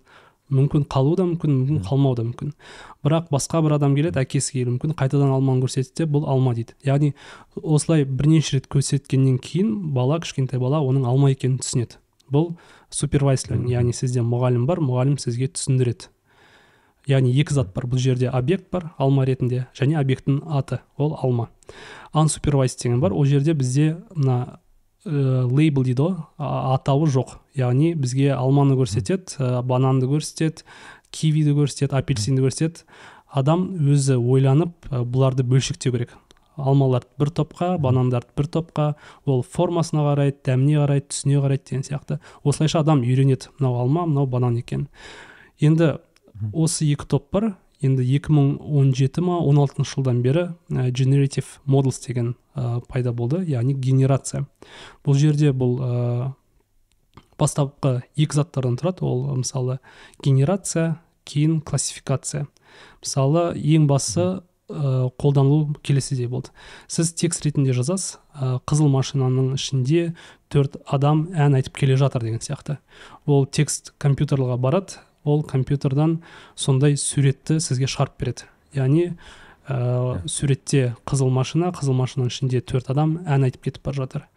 мүмкін 0.49 0.85
қалуы 0.89 1.17
да 1.17 1.25
мүмкін 1.29 1.55
мүмкін 1.55 1.81
қалмауы 1.85 2.17
да 2.17 2.25
мүмкін. 2.25 2.53
Бірақ 3.05 3.29
басқа 3.33 3.61
бір 3.65 3.77
адам 3.77 3.95
келеді 3.97 4.21
әкесі 4.21 4.55
келуі 4.57 4.75
мүмкін 4.75 4.95
қайтадан 4.97 5.33
алманы 5.35 5.61
көрсетеді 5.65 6.01
де 6.01 6.09
бұл 6.09 6.25
алма 6.29 6.55
дейді. 6.57 6.73
Яғни 6.85 7.13
осылай 7.61 8.05
бірнеше 8.05 8.57
рет 8.57 8.69
көрсеткеннен 8.73 9.37
кейін 9.45 9.93
бала 9.93 10.19
кішкентай 10.23 10.59
бала 10.59 10.81
оның 10.81 11.05
алма 11.09 11.29
екенін 11.35 11.59
түсінеді. 11.61 12.01
Бұл 12.31 12.53
супервайз 12.93 13.45
яғни 13.49 13.93
сізде 13.93 14.23
мұғалім 14.25 14.65
бар 14.69 14.81
мұғалім 14.83 15.17
сізге 15.21 15.49
түсіндіреді. 15.53 16.09
Яғни 17.09 17.31
екі 17.41 17.55
зат 17.55 17.73
бар 17.73 17.87
бұл 17.89 18.01
жерде 18.01 18.29
объект 18.29 18.69
бар 18.71 18.91
алма 19.01 19.25
ретінде 19.25 19.65
және 19.77 19.97
объекттің 19.97 20.43
аты 20.45 20.79
ол 20.97 21.15
алма. 21.23 21.49
Unsupervised 22.13 22.81
деген 22.83 22.99
бар 22.99 23.13
ол 23.13 23.25
жерде 23.25 23.53
бізде 23.53 23.97
мына 24.15 24.59
ә, 25.05 25.47
лейбл 25.49 25.83
дейді 25.87 26.03
ғой 26.03 26.15
атауы 26.37 27.09
жоқ. 27.09 27.37
Яғни 27.55 27.93
бізге 27.95 28.33
алманы 28.35 28.77
көрсетеді 28.77 29.39
ә, 29.39 29.61
бананды 29.63 30.09
көрсетеді 30.11 30.67
кивиді 31.11 31.55
көрсетеді 31.57 31.97
апельсинді 31.97 32.45
көрсетеді. 32.45 32.85
Адам 33.29 33.69
өзі 33.89 34.19
ойланып 34.19 34.89
ә, 34.91 35.01
бұларды 35.05 35.45
бөлшектеу 35.47 35.95
керек. 35.95 36.13
Алмаларды 36.59 37.09
бір 37.19 37.31
топқа 37.35 37.71
банандарды 37.81 38.33
бір 38.37 38.49
топқа 38.51 38.85
ол 39.25 39.41
формасына 39.43 40.05
қарайды 40.07 40.41
дәміне 40.45 40.81
қарайды 40.83 41.09
түсіне 41.11 41.41
қарайды 41.43 41.69
деген 41.69 41.85
сияқты. 41.87 42.19
Осылайша 42.43 42.83
адам 42.83 43.01
үйренеді. 43.01 43.51
Мынау 43.59 43.81
алма 43.83 44.05
мынау 44.05 44.27
банан 44.27 44.57
екен. 44.57 44.87
Енді 45.59 45.97
осы 46.53 46.85
екі 46.89 47.07
топ 47.07 47.31
бар. 47.31 47.53
Енді 47.81 48.03
2017 48.03 49.21
ма 49.23 49.39
16 49.39 49.87
жылдан 49.87 50.21
бері 50.21 50.49
ә, 50.69 50.89
generative 50.91 51.59
models 51.65 52.01
деген 52.03 52.35
ә, 52.55 52.81
пайда 52.87 53.13
болды. 53.13 53.45
Яғни 53.47 53.73
генерация. 53.73 54.45
Бұл 55.05 55.15
жерде 55.15 55.53
бұл 55.55 55.77
ә, 55.79 56.33
бастапқы 57.39 58.01
екі 58.19 58.35
заттардан 58.35 58.75
тұрады. 58.79 59.05
Ол 59.07 59.39
мысалы 59.39 59.79
генерация 60.23 60.99
кейін 61.23 61.61
классификация. 61.61 62.47
Мысалы 62.99 63.53
ең 63.55 63.87
басы 63.87 64.41
ә, 64.69 65.09
қолданылу 65.19 65.75
келесідей 65.83 66.29
болды. 66.29 66.53
Сіз 66.87 67.11
текст 67.17 67.43
ретінде 67.45 67.73
жазасыз 67.73 68.19
ә, 68.33 68.59
қызыл 68.69 68.89
машинаның 68.93 69.55
ішінде 69.57 70.13
төрт 70.53 70.77
адам 70.85 71.27
ән 71.33 71.57
айтып 71.57 71.77
келе 71.81 71.97
жатыр 71.99 72.23
деген 72.23 72.39
сияқты. 72.43 72.77
Ол 73.25 73.45
текст 73.45 73.93
компьютерлға 73.97 74.57
барады 74.61 75.01
ол 75.25 75.43
компьютердан 75.43 76.19
сондай 76.55 76.97
суретті 76.97 77.59
сізге 77.59 77.89
шығарып 77.89 78.15
береді. 78.21 78.47
Яғни 78.73 79.15
ә, 79.67 80.21
суретте 80.29 80.95
қызыл 81.09 81.33
машина 81.33 81.73
қызыл 81.75 81.97
машинаның 81.97 82.31
ішінде 82.31 82.61
төрт 82.61 82.93
адам 82.93 83.19
ән 83.25 83.49
айтып 83.49 83.67
кетіп 83.67 83.89
бара 83.89 84.05
жатыр. 84.05 84.29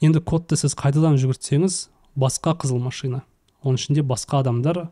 Енді 0.00 0.22
кодты 0.22 0.56
сіз 0.56 0.74
қайтадан 0.78 1.18
жүгіртсеңіз 1.20 1.88
басқа 2.18 2.56
қызыл 2.58 2.80
машина 2.82 3.22
оның 3.62 3.78
ішінде 3.78 4.02
басқа 4.06 4.42
адамдар 4.42 4.78
ә, 4.82 4.88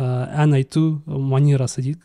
ән 0.00 0.56
айту 0.56 1.02
манерасы 1.06 1.82
дейік. 1.82 2.00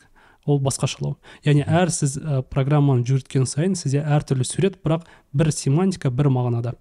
Ол 0.52 0.60
басқашалау 0.64 1.16
яғни 1.46 1.64
әр 1.66 1.92
сіз 1.94 2.18
ә, 2.20 2.42
программаны 2.44 3.06
жүгірткен 3.08 3.48
сайын 3.50 3.76
сізде 3.80 4.04
әртүрлі 4.04 4.48
сурет 4.48 4.80
бірақ 4.84 5.08
бір 5.34 5.52
семантика 5.56 6.12
бір 6.12 6.32
мағынада. 6.34 6.76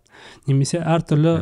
Немесе 0.46 0.80
әртүрлі 0.83 1.35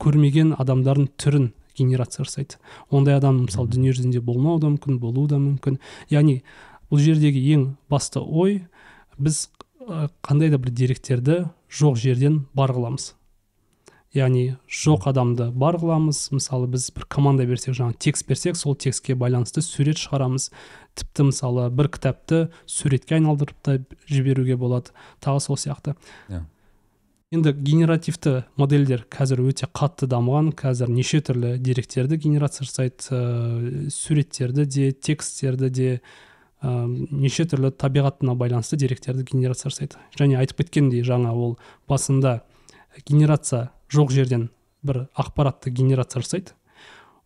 көрмеген 0.00 0.54
адамдардың 0.60 1.10
түрін 1.20 1.52
генерация 1.78 2.24
жасайды. 2.24 2.58
Ондай 2.90 3.16
адам 3.16 3.44
мысалы 3.46 3.70
дүние 3.72 3.94
жүзінде 3.94 4.20
болмауы 4.24 4.60
да 4.60 4.72
мүмкін 4.74 4.98
болуы 5.00 5.30
да 5.30 5.40
мүмкін. 5.40 5.78
Яғни 6.12 6.42
бұл 6.90 7.00
жердегі 7.04 7.42
ең 7.54 7.70
басты 7.90 8.20
ой 8.20 8.60
біз 9.18 9.48
қандай 10.22 10.50
да 10.52 10.58
бір 10.58 10.74
деректерді 10.76 11.40
жоқ 11.70 11.96
жерден 12.00 12.44
бар 12.54 12.74
қыламыз 12.76 13.14
яғни 14.14 14.56
жоқ 14.66 15.06
адамды 15.10 15.50
бар 15.54 15.78
қыламыз 15.78 16.18
мысалы 16.34 16.66
біз 16.70 16.88
бір 16.94 17.06
команда 17.08 17.46
берсек 17.46 17.76
жаңағы 17.78 17.98
текст 18.02 18.26
берсек 18.26 18.56
сол 18.58 18.74
текстке 18.74 19.14
байланысты 19.14 19.62
сурет 19.62 20.00
шығарамыз. 20.02 20.50
Тіпті 20.94 21.30
мысалы 21.30 21.68
бір 21.70 21.90
кітапты 21.92 22.48
суретке 22.66 23.18
айналдырып 23.18 23.56
та 23.62 23.78
жіберуге 24.08 24.56
болады. 24.56 24.94
Тағы 25.20 25.40
сол 25.40 25.60
сияқты. 25.60 25.94
Yeah. 26.28 26.46
енді 27.30 27.52
генеративті 27.54 28.42
модельдер 28.58 29.04
қазір 29.06 29.44
өте 29.46 29.68
қатты 29.70 30.08
дамыған. 30.10 30.50
Қазір 30.58 30.90
неше 30.90 31.20
түрлі 31.22 31.54
деректерді 31.62 32.18
генерация 32.18 32.66
жасайды. 32.66 33.06
Ә, 33.14 33.90
суреттерді 33.94 34.66
де 34.66 34.90
тексттерді 34.90 35.70
де 35.70 35.90
ә, 36.58 36.70
неше 36.90 37.46
түрлі 37.46 37.70
табиғатына 37.70 38.34
байланысты 38.34 38.80
деректерді 38.82 39.28
генерация 39.30 39.70
жасайды. 39.70 40.00
Және 40.18 40.40
айтып 40.42 40.64
кеткендей 40.64 41.06
жаңа 41.06 41.30
ол 41.30 41.54
басында 41.88 42.40
генерация 43.06 43.70
жоқ 43.94 44.10
жерден 44.10 44.48
бір 44.82 45.06
ақпаратты 45.14 45.70
генерация 45.70 46.24
жасайды. 46.26 46.58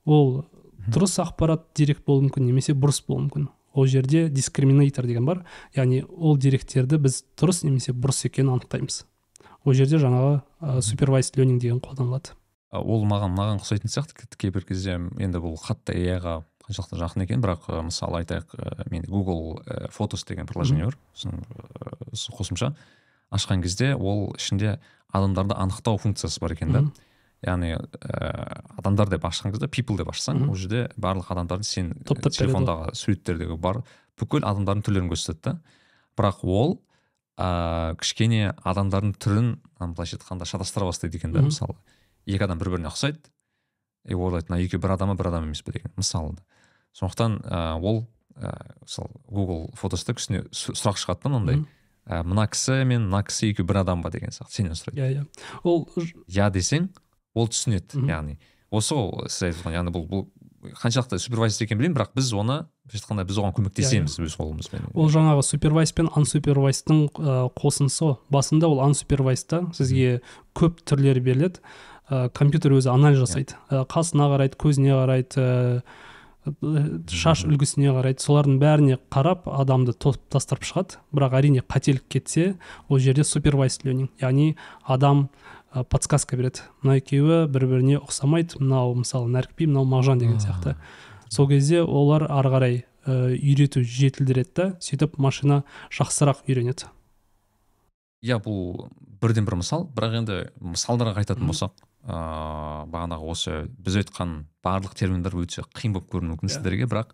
Ол 0.04 0.44
дұрыс 0.88 1.18
ақпарат 1.22 1.66
дерек 1.76 2.04
болуы 2.06 2.28
мүмкін 2.28 2.48
немесе 2.48 2.74
бұрыс 2.74 3.02
болуы 3.06 3.26
мүмкін. 3.26 3.48
Ол 3.74 3.86
жерде 3.90 4.28
дискриминатор 4.30 5.06
деген 5.06 5.26
бар. 5.26 5.42
Яғни 5.74 6.04
ол 6.06 6.38
деректерді 6.38 7.00
біз 7.02 7.24
дұрыс 7.38 7.64
немесе 7.66 7.92
бұрыс 7.92 8.24
екенін 8.28 8.54
анықтаймыз. 8.54 9.02
Ол 9.64 9.74
жерде 9.74 9.98
жаңағы 9.98 10.40
ә, 10.60 10.80
супервайз 10.84 11.32
ленинг 11.36 11.62
деген 11.62 11.80
қолданылады. 11.82 12.36
Ол 12.74 13.06
маған 13.08 13.34
маған 13.34 13.62
ұқсайтын 13.62 13.90
сияқты 13.90 14.28
кейбір 14.36 14.66
кезде 14.68 14.98
енді 15.18 15.40
бұл 15.42 15.56
қатты 15.58 15.96
ға 16.20 16.42
қаншалықты 16.66 17.00
жақын 17.00 17.24
екен. 17.24 17.42
Бірақ 17.42 17.66
мысалы 17.86 18.22
айтайық 18.22 18.54
ә, 18.54 18.86
менде 18.90 19.10
google 19.10 19.62
ә, 19.64 19.90
фотос 19.90 20.24
деген 20.28 20.46
приложение 20.46 20.90
бар. 20.90 20.98
Сосын 21.14 22.36
қосымша. 22.36 22.74
Ашқан 23.34 23.62
кезде 23.62 23.94
ол 23.94 24.34
ішінде 24.36 24.78
адамдарды 25.12 25.56
анықтау 25.56 25.98
функциясы 25.98 26.40
бар 26.40 26.52
екен 26.52 26.72
да. 26.72 26.84
Яғни 27.44 27.74
ә, 27.76 28.30
адамдар 28.78 29.10
деп 29.12 29.24
ашқан 29.28 29.52
кезде 29.54 29.68
people 29.68 29.98
деп 30.00 30.10
ашсаң 30.12 30.46
ол 30.48 30.56
жерде 30.56 30.88
барлық 30.96 31.30
адамдарды 31.34 31.68
сен 31.68 31.92
топтап 32.06 32.32
телефондағы 32.32 32.94
суреттердегі 32.96 33.58
бар 33.60 33.82
бүкіл 34.20 34.46
адамдардың 34.46 34.84
түрлерін 34.86 35.10
көрсетеді 35.12 35.42
да. 35.44 35.54
Бірақ 36.18 36.44
ол 36.46 36.76
ә, 37.36 37.94
кішкене 37.98 38.54
адамдардың 38.62 39.14
түрін 39.18 39.52
былайша 39.80 40.18
айтқанда 40.18 40.46
шатастыра 40.48 40.88
бастайды 40.88 41.18
екен 41.18 41.34
да 41.34 41.42
мысалы. 41.42 41.76
Екі 42.26 42.46
адам 42.46 42.60
бір 42.60 42.74
біріне 42.76 42.92
ұқсайды 42.92 43.20
и 44.08 44.14
ойлайды 44.14 44.52
мына 44.52 44.62
екеуі 44.62 44.82
бір 44.84 44.96
адам 44.96 45.12
ба 45.12 45.18
бір 45.18 45.32
адам 45.32 45.48
емес 45.48 45.62
пе? 45.62 45.72
деген 45.72 45.92
мысалы 45.96 46.36
сондықтан 46.94 47.40
ә, 47.42 47.80
ол 47.80 48.06
ә, 48.36 48.52
мысалы 48.82 49.10
google 49.28 49.70
фотоста 49.74 50.14
кісіне 50.14 50.44
сұрақ 50.52 51.00
шығады 51.00 51.24
да 51.24 51.32
мынандай. 51.34 51.64
Ә, 52.06 52.22
мына 52.22 52.46
кісі 52.46 52.84
мен 52.84 53.08
мына 53.08 53.24
кісі 53.26 53.50
екеуі 53.50 53.66
бір 53.66 53.82
адам 53.82 54.02
ба? 54.04 54.12
деген 54.14 54.30
сияқты 54.30 54.60
сенен 54.60 54.78
сұрайды. 54.78 55.00
Иә 55.00 55.10
иә. 55.18 55.24
Ол 55.64 55.88
иә 56.28 56.50
десең 56.54 56.90
ол 57.34 57.50
түсінеді 57.50 58.06
яғни. 58.08 58.38
Осы 58.74 58.96
ғой 58.96 59.28
сіз 59.30 59.50
айтып 59.50 59.70
яғни 59.74 59.94
бұл 59.94 60.08
бұл 60.10 60.24
қаншалықты 60.80 61.18
супервайз 61.20 61.58
екенін 61.60 61.82
білмеймін 61.82 61.98
бірақ 61.98 62.14
біз 62.16 62.30
оны 62.32 62.56
былайша 62.88 63.02
айтқанда 63.02 63.24
біз 63.28 63.40
оған 63.40 63.54
көмектесеміз 63.58 64.16
өз 64.24 64.36
қолымызбен. 64.38 64.86
Ол 64.94 65.10
жаңағы 65.12 65.44
супервайз 65.44 65.92
бен 65.96 66.08
ансупервайздың 66.16 67.02
ә, 67.12 67.36
қосындысы 67.58 68.04
ғой. 68.04 68.16
Басында 68.32 68.70
ол 68.72 68.80
ансупервайзда 68.86 69.60
сізге 69.76 70.22
көп 70.56 70.80
түрлері 70.88 71.20
беріледі. 71.24 71.60
Ә, 72.08 72.30
компьютер 72.32 72.76
өзі 72.78 72.92
анализ 72.94 73.20
жасайды. 73.24 73.58
Ә, 73.68 73.84
қасына 73.84 74.30
қарайды 74.32 74.60
көзіне 74.60 74.96
қарайды 74.96 75.82
шаш 76.44 77.46
үлгісіне 77.48 77.92
қарайды. 77.96 78.20
Солардың 78.20 78.58
бәріне 78.60 78.98
қарап 79.12 79.48
адамды 79.48 79.94
топтастырып 79.96 80.64
шығады. 80.68 81.00
Бірақ 81.16 81.38
әрине 81.40 81.64
қателік 81.64 82.04
кетсе 82.12 82.54
ол 82.88 83.00
жерде 83.00 83.24
супервайз 83.24 83.80
ленинг 83.84 84.12
яғни 84.20 84.56
адам 84.84 85.24
ә, 85.24 85.63
подсказка 85.90 86.36
береді 86.36 86.62
мына 86.82 86.98
екеуі 87.00 87.44
бір 87.50 87.66
біріне 87.66 87.98
ұқсамайды. 87.98 88.60
Мынау 88.60 88.94
мысалы 89.00 89.30
нәрікби 89.34 89.66
мынау 89.66 89.88
мағжан 89.88 90.20
деген 90.22 90.38
сияқты. 90.38 90.76
Сол 91.28 91.48
кезде 91.50 91.82
олар 91.82 92.28
ары 92.30 92.52
қарай 92.52 92.76
ә, 93.06 93.34
үйрету 93.34 93.82
жетілдіреді 93.82 94.54
да 94.54 94.66
сөйтіп 94.78 95.18
машина 95.18 95.64
жақсырақ 95.90 96.44
үйренеді. 96.46 96.86
Иә 98.24 98.38
бұл 98.44 98.88
бірден 99.20 99.44
бір 99.44 99.58
мысал. 99.60 99.88
Бірақ 99.96 100.18
енді 100.22 100.38
мысалдарға 100.62 101.18
қайтатын 101.18 101.50
болсақ 101.50 101.74
ыыы 102.04 102.86
бағанағы 102.92 103.30
осы 103.34 103.58
біз 103.80 103.98
айтқан 104.02 104.44
барлық 104.64 104.94
терминдер 104.94 105.34
өте 105.40 105.64
қиын 105.74 105.96
болып 105.96 106.10
көрінуі 106.12 106.36
мүмкін 106.36 106.48
иә. 106.48 106.54
сіздерге. 106.54 106.86
Бірақ 106.86 107.12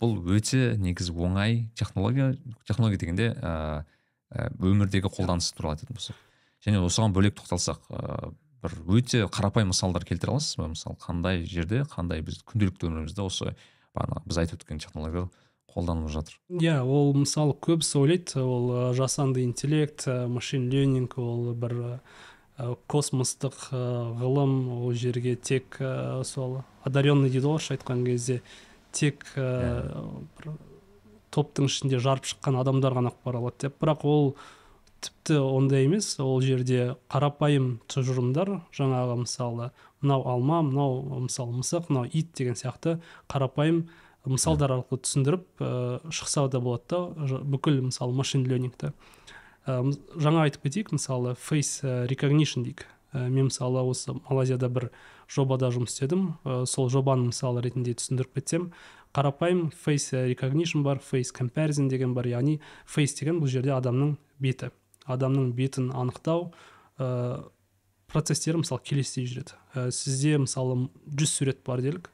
бұл 0.00 0.16
өте 0.32 0.76
негізі 0.78 1.12
оңай 1.12 1.68
технология 1.74 2.32
технология 2.66 2.98
дегенде 2.98 3.34
ыыы 3.36 3.84
өмірдегі 4.58 5.10
қолданысы 5.10 5.54
туралы 5.54 5.76
айтатын 5.76 5.98
болсақ. 5.98 6.16
Және 6.66 6.80
осыған 6.84 7.14
бөлек 7.16 7.36
тоқталсақ 7.40 7.90
ыыы 7.90 8.32
бір 8.60 8.74
өте 8.92 9.24
қарапайым 9.32 9.70
мысалдар 9.72 10.04
келтіре 10.04 10.34
аласыз 10.34 10.58
ба? 10.60 10.68
Мысалы 10.68 10.98
қандай 11.00 11.44
жерде 11.48 11.84
қандай 11.88 12.20
біз 12.20 12.42
күнделікті 12.44 12.90
өмірімізде 12.90 13.24
осы 13.24 13.54
бағанағы 13.96 14.26
біз 14.28 14.40
айтып 14.42 14.60
өткен 14.60 14.82
технология 14.82 15.30
қолданылып 15.72 16.12
жатыр? 16.12 16.36
Иә 16.52 16.74
yeah, 16.76 16.82
ол 16.84 17.14
мысалы 17.16 17.54
көбісі 17.56 18.02
ойлайды 18.02 18.42
ол 18.42 18.92
жасанды 18.92 19.46
интеллект 19.46 20.04
машин 20.28 20.68
ленинг 20.68 21.16
ол 21.16 21.54
бір 21.54 22.02
космостық 22.90 23.70
ғылым. 23.72 24.68
Ол 24.84 24.92
жерге 24.92 25.36
тек 25.36 25.78
сол 26.28 26.60
одаренный 26.84 27.30
дейді 27.30 27.46
ғой 27.46 27.56
орысша 27.56 27.78
айтқан 27.78 28.04
кезде. 28.04 28.42
Тек 28.92 29.24
ә, 29.38 29.88
бір 30.36 30.52
топтың 31.30 31.70
ішінде 31.70 32.00
жарып 32.02 32.26
шыққан 32.28 32.58
адамдар 32.60 32.98
ғана 32.98 33.14
бара 33.24 33.40
алады 33.40 33.68
деп. 33.68 33.78
Бірақ 33.80 34.04
ол 34.04 34.34
тіпті 35.00 35.38
ондай 35.40 35.86
емес. 35.86 36.12
Ол 36.20 36.40
жерде 36.44 36.96
қарапайым 37.12 37.78
тұжырымдар 37.90 38.60
жаңағы 38.76 39.16
мысалы 39.24 39.70
мынау 40.02 40.26
алма 40.28 40.60
мынау 40.66 41.24
мысалы 41.26 41.60
мысық 41.60 41.90
мынау 41.90 42.08
ит 42.12 42.32
деген 42.36 42.56
сияқты 42.58 42.98
қарапайым 43.28 43.86
мысалдар 44.24 44.74
арқылы 44.76 45.00
түсіндіріп 45.04 45.44
ә, 45.60 45.70
шықса 46.12 46.46
да 46.52 46.60
болады 46.60 46.84
да 46.90 47.40
бүкіл 47.40 47.80
мысалы 47.88 48.12
машин 48.16 48.44
лернингті. 48.48 48.92
Ә, 49.66 49.80
жаңа 50.20 50.46
айтып 50.48 50.68
кетейік 50.68 50.92
мысалы 50.92 51.34
face 51.40 51.80
recognition 52.10 52.64
дейік. 52.64 52.86
Ә, 53.12 53.28
мен 53.28 53.48
мысалы 53.48 53.82
осы 53.88 54.12
малайзияда 54.28 54.68
бір 54.68 54.90
жобада 55.28 55.70
жұмыс 55.72 55.96
істедім. 55.96 56.34
Ә, 56.44 56.64
сол 56.66 56.90
жобаны 56.92 57.30
мысалы 57.30 57.64
ретінде 57.64 57.96
түсіндіріп 57.96 58.36
кетсем 58.36 58.70
қарапайым 59.16 59.70
face 59.72 60.12
recognition 60.28 60.84
бар 60.84 61.00
face 61.00 61.32
comparison 61.34 61.88
деген 61.88 62.14
бар 62.14 62.28
яғни 62.30 62.60
face 62.86 63.16
деген 63.18 63.40
бұл 63.40 63.48
жерде 63.48 63.72
адамның 63.74 64.16
беті. 64.38 64.70
Адамның 65.14 65.52
бетін 65.56 65.90
анықтау 65.96 66.50
ә, 66.98 67.08
процестері 68.10 68.62
мысалы 68.62 68.82
келесідей 68.84 69.28
жүреді. 69.30 69.56
Ә, 69.74 69.90
сізде 69.94 70.36
мысалы 70.42 70.88
жүз 71.06 71.34
сурет 71.40 71.62
бар 71.66 71.82
делік. 71.84 72.10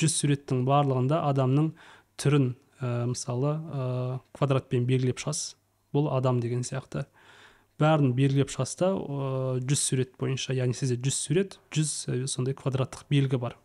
Жүз 0.00 0.16
суреттің 0.20 0.64
барлығында 0.68 1.22
адамның 1.30 1.72
түрін 2.20 2.54
ә, 2.80 3.06
мысалы 3.12 3.56
ә, 3.56 4.18
квадратпен 4.36 4.86
белгілеп 4.88 5.22
шығасыз. 5.22 5.54
Бұл 5.94 6.10
адам 6.12 6.40
деген 6.42 6.66
сияқты. 6.66 7.06
Бәрін 7.80 8.14
белгілеп 8.16 8.50
шығасыз 8.52 8.78
да 8.80 8.90
жүз 9.60 9.80
сурет 9.80 10.16
бойынша 10.20 10.56
яғни 10.56 10.76
сізде 10.76 10.96
жүз 10.96 11.16
сурет 11.28 11.58
жүз 11.76 11.92
сондай 12.32 12.56
квадраттық 12.56 13.06
белгі 13.12 13.40
бар. 13.40 13.56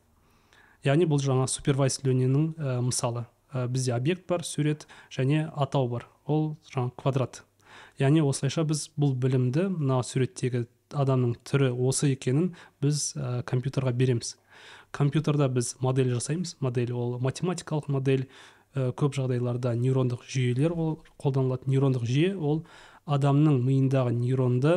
Яғни 0.84 1.06
бұл 1.08 1.22
жаңа 1.22 1.46
супервайз 1.52 2.00
лениннің 2.06 2.48
ә, 2.58 2.80
мысалы. 2.84 3.26
Ә, 3.54 3.68
бізде 3.68 3.94
объект 3.94 4.28
бар 4.28 4.44
сурет 4.48 4.88
және 5.12 5.46
атау 5.56 5.88
бар. 5.92 6.08
Ол 6.26 6.56
жаңа 6.72 6.92
квадрат. 6.98 7.44
Яғни 8.02 8.24
осылайша 8.26 8.66
біз 8.68 8.88
бұл 9.00 9.14
білімді 9.22 9.68
мына 9.76 10.02
суреттегі 10.06 10.66
адамның 10.92 11.38
түрі 11.48 11.72
осы 11.88 12.12
екенін 12.16 12.52
біз 12.84 13.12
ә, 13.16 13.42
компьютерға 13.48 13.94
береміз. 13.96 14.36
Компьютерда 14.92 15.48
біз 15.48 15.76
модель 15.80 16.12
жасаймыз. 16.12 16.58
Модель 16.60 16.92
ол 16.92 17.18
математикалық 17.24 17.88
модель 17.94 18.28
ә, 18.76 18.92
көп 18.92 19.16
жағдайларда 19.16 19.76
нейрондық 19.80 20.26
жүйелер 20.28 20.76
ол 20.76 21.00
қолданылады. 21.22 21.70
Нейрондық 21.72 22.08
жүйе 22.10 22.36
ол 22.36 22.66
адамның 23.06 23.62
миындағы 23.64 24.16
нейронды 24.18 24.76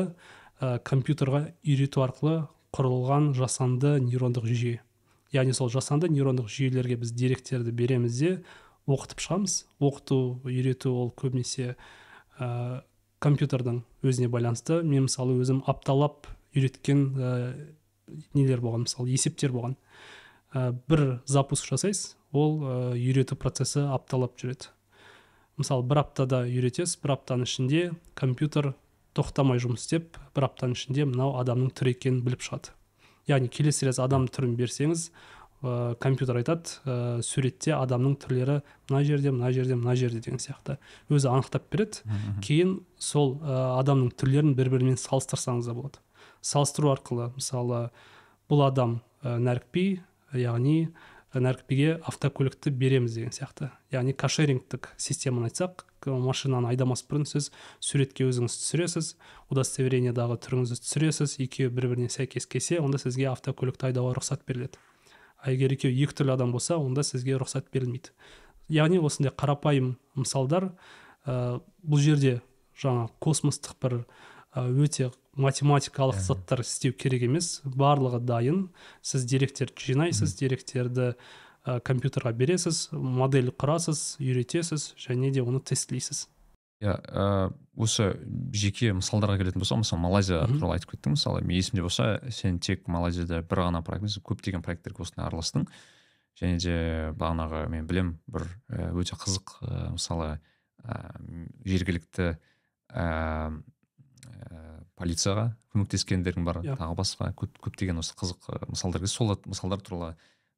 ә, 0.61 0.79
компьютерға 0.87 1.49
үйрету 1.65 2.05
арқылы 2.07 2.37
құрылған 2.75 3.33
жасанды 3.39 3.99
нейрондық 4.05 4.47
жүйе. 4.51 4.81
Яғни 5.35 5.55
сол 5.55 5.71
жасанды 5.73 6.11
нейрондық 6.13 6.47
жүйелерге 6.51 7.01
біз 7.03 7.11
деректерді 7.15 7.75
береміз 7.75 8.19
де 8.21 8.33
оқытып 8.87 9.23
шығамыз. 9.25 9.65
Оқыту 9.83 10.19
үйрету 10.47 10.95
ол 10.95 11.15
көбінесе 11.17 11.75
компьютердің 13.25 13.81
өзіне 14.05 14.29
байланысты 14.33 14.83
мен 14.85 15.07
мысалы 15.09 15.39
өзім 15.41 15.63
апталап 15.71 16.29
үйреткен 16.55 17.05
ә, 17.17 17.31
нелер 18.37 18.61
болған 18.61 18.85
мысалы 18.85 19.11
есептер 19.15 19.55
болған. 19.55 19.77
Ә, 20.53 20.73
бір 20.89 21.21
запуск 21.27 21.67
жасайсыз 21.71 22.15
ол 22.33 22.61
ә, 22.61 22.77
үйрету 22.95 23.39
процесі 23.41 23.87
апталап 23.89 24.37
жүреді. 24.41 24.71
Мысалы 25.57 25.87
бір 25.89 26.03
аптада 26.05 26.43
үйретесіз 26.49 26.99
бір 27.03 27.17
аптаның 27.17 27.49
ішінде 27.49 27.83
компьютер 28.19 28.75
тоқтамай 29.15 29.63
жұмыс 29.63 29.87
істеп 29.87 30.19
бір 30.35 30.49
аптаның 30.51 30.77
ішінде 30.77 31.07
мынау 31.09 31.37
адамның 31.41 31.71
түрі 31.79 31.95
екенін 31.95 32.25
біліп 32.27 32.43
шығады. 32.45 32.75
Яғни 33.31 33.49
келесі 33.49 33.89
рет 33.89 34.01
адам 34.03 34.27
түрін 34.29 34.57
берсеңіз 34.59 35.09
ә, 35.65 35.95
компьютер 36.01 36.39
айтады 36.39 36.77
ә, 36.85 37.23
суретте 37.25 37.73
адамның 37.77 38.19
түрлері 38.23 38.61
мына 38.91 39.03
жерде 39.05 39.33
мына 39.33 39.51
жерде 39.53 39.79
мына 39.79 39.97
жерде 39.97 40.21
деген 40.21 40.43
сияқты. 40.43 40.77
Өзі 41.09 41.31
анықтап 41.33 41.67
береді. 41.73 42.05
Кейін 42.45 42.77
сол 42.99 43.39
ә, 43.41 43.81
адамның 43.81 44.13
түрлерін 44.21 44.55
бір 44.59 44.71
бірімен 44.75 45.01
салыстырсаңыз 45.01 45.71
да 45.71 45.75
болады. 45.75 46.05
Салыстыру 46.45 46.93
арқылы 46.93 47.33
мысалы 47.35 47.89
бұл 48.53 48.67
адам 48.69 49.01
ә, 49.23 49.39
нәрікби 49.41 50.03
яғни 50.37 50.93
нәрікбиге 51.35 51.99
автокөлікті 52.07 52.71
береміз 52.71 53.17
деген 53.17 53.33
сияқты. 53.35 53.71
Яғни 53.91 54.15
кашерингтік 54.15 54.93
системаны 55.01 55.49
айтсақ 55.51 55.83
машинаны 56.07 56.69
айдамас 56.71 57.03
бұрын 57.09 57.27
сіз 57.29 57.51
суретке 57.83 58.27
өзіңіз 58.29 58.57
түсіресіз 58.61 59.15
удостоверениедағы 59.53 60.39
түріңізді 60.45 60.81
түсіресіз 60.85 61.37
екеуі 61.45 61.73
бір 61.75 61.89
біріне 61.95 62.13
сәйкес 62.13 62.47
келсе 62.51 62.81
онда 62.83 63.01
сізге 63.03 63.31
автокөлікті 63.33 63.91
айдауға 63.91 64.19
рұқсат 64.19 64.45
беріледі. 64.47 64.79
Егер 65.53 65.75
екеуі 65.75 66.07
екі 66.07 66.17
түрлі 66.21 66.35
адам 66.37 66.53
болса 66.55 66.79
онда 66.81 67.05
сізге 67.05 67.39
рұқсат 67.41 67.69
берілмейді. 67.75 68.15
Яғни 68.73 69.01
осындай 69.03 69.35
қарапайым 69.35 69.95
мысалдар 70.17 70.71
ә, 71.27 71.61
бұл 71.85 72.01
жерде 72.01 72.41
жаңа 72.81 73.09
космостық 73.21 73.77
бір 73.83 73.97
ә, 74.55 74.65
өте 74.65 75.11
математикалық 75.37 76.21
заттар 76.23 76.63
істеу 76.65 76.95
керек 76.97 77.27
емес. 77.27 77.61
Барлығы 77.65 78.23
дайын. 78.25 78.69
Сіз 79.03 79.27
деректерді 79.29 79.91
жинайсыз 79.93 80.37
деректерді 80.39 81.13
ә, 81.67 81.81
компьютерға 81.85 82.33
бересіз 82.37 82.89
модель 82.93 83.51
құрасыз 83.51 84.17
үйретесіз 84.23 84.95
және 85.01 85.33
де 85.35 85.43
оны 85.45 85.61
тестілейсіз. 85.61 86.29
Иә 86.85 86.95
ә, 87.09 87.27
осы 87.75 88.11
жеке 88.55 88.93
мысалдарға 88.95 89.41
келетін 89.41 89.63
болсақ 89.63 89.81
мысалы 89.83 90.03
малайзия 90.05 90.45
туралы 90.51 90.77
айтып 90.77 90.95
кеттің 90.95 91.17
мысалы 91.17 91.43
мен 91.43 91.57
есімде 91.57 91.83
болса 91.83 92.21
сен 92.31 92.61
тек 92.61 92.87
малайзияда 92.87 93.43
бір 93.43 93.65
ғана 93.67 93.83
проект 93.83 94.05
емес 94.05 94.19
көптеген 94.21 94.63
проекттерге 94.63 95.03
осындай 95.07 95.27
араластың. 95.27 95.67
Және 96.39 96.59
де 96.59 96.77
бағанағы 97.19 97.69
мен 97.71 97.87
білем 97.87 98.17
бір 98.29 98.49
өте 98.93 99.17
қызық 99.17 99.57
ә, 99.65 99.93
мысалы 99.97 100.35
ә, 100.85 100.99
жергілікті 101.65 102.35
ә, 102.93 103.07
полицияға 104.99 105.49
көмектескендерің 105.75 106.45
бар 106.47 106.61
yeah. 106.63 106.79
Тағы 106.79 106.99
басқа 106.99 107.31
көп, 107.39 107.57
көптеген 107.65 107.99
осы 107.99 108.15
қызық 108.19 108.69
мысалдар. 108.71 109.07
Сол 109.11 109.35
мысалдар 109.47 109.83
туралы 109.83 110.13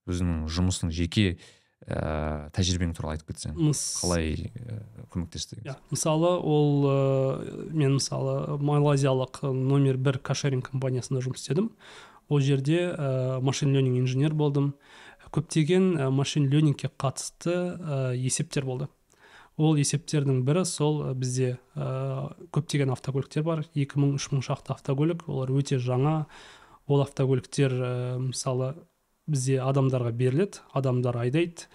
өзіңнің 0.09 0.47
жұмыстың 0.53 0.93
жеке 0.95 1.39
ә, 1.85 2.49
тәжірибең 2.57 2.95
туралы 2.97 3.17
айтып 3.17 3.35
кетсең 3.35 3.57
қалай 4.01 4.49
ә, 4.57 4.81
көмектесті 5.13 5.61
иә 5.61 5.77
мысалы 5.93 6.33
ол 6.41 6.89
ә, 6.89 6.97
мен 7.71 7.99
мысалы 7.99 8.57
малайзиялық 8.59 9.43
номер 9.53 10.01
бір 10.01 10.19
кашеринг 10.25 10.71
компаниясында 10.71 11.23
жұмыс 11.25 11.45
істедім. 11.45 11.71
Ол 12.29 12.41
жерде 12.43 12.91
ә, 12.91 13.41
машин 13.41 13.75
ленинг 13.75 14.01
инженер 14.01 14.35
болдым. 14.35 14.75
Көптеген 15.31 15.93
ә, 16.01 16.11
машин 16.11 16.49
ленингке 16.51 16.89
қатысты 16.89 17.55
ә, 17.77 18.17
есептер 18.17 18.67
болды. 18.67 18.89
Ол 19.57 19.79
есептердің 19.79 20.43
бірі 20.45 20.65
сол 20.69 21.15
бізде 21.15 21.59
ә, 21.77 22.33
көптеген 22.53 22.91
автокөліктер 22.97 23.47
бар. 23.47 23.63
2000 23.79 24.03
мың 24.03 24.19
үш 24.19 24.29
мың 24.33 24.43
шақты 24.49 24.75
автокөлік. 24.75 25.29
Олар 25.31 25.55
өте 25.55 25.79
жаңа. 25.79 26.27
Ол 26.91 27.05
автокөліктер 27.07 27.73
ә, 27.79 27.95
мысалы 28.21 28.75
бізде 29.27 29.59
адамдарға 29.63 30.13
беріледі 30.17 30.63
адамдар 30.77 31.19
айдайды 31.25 31.67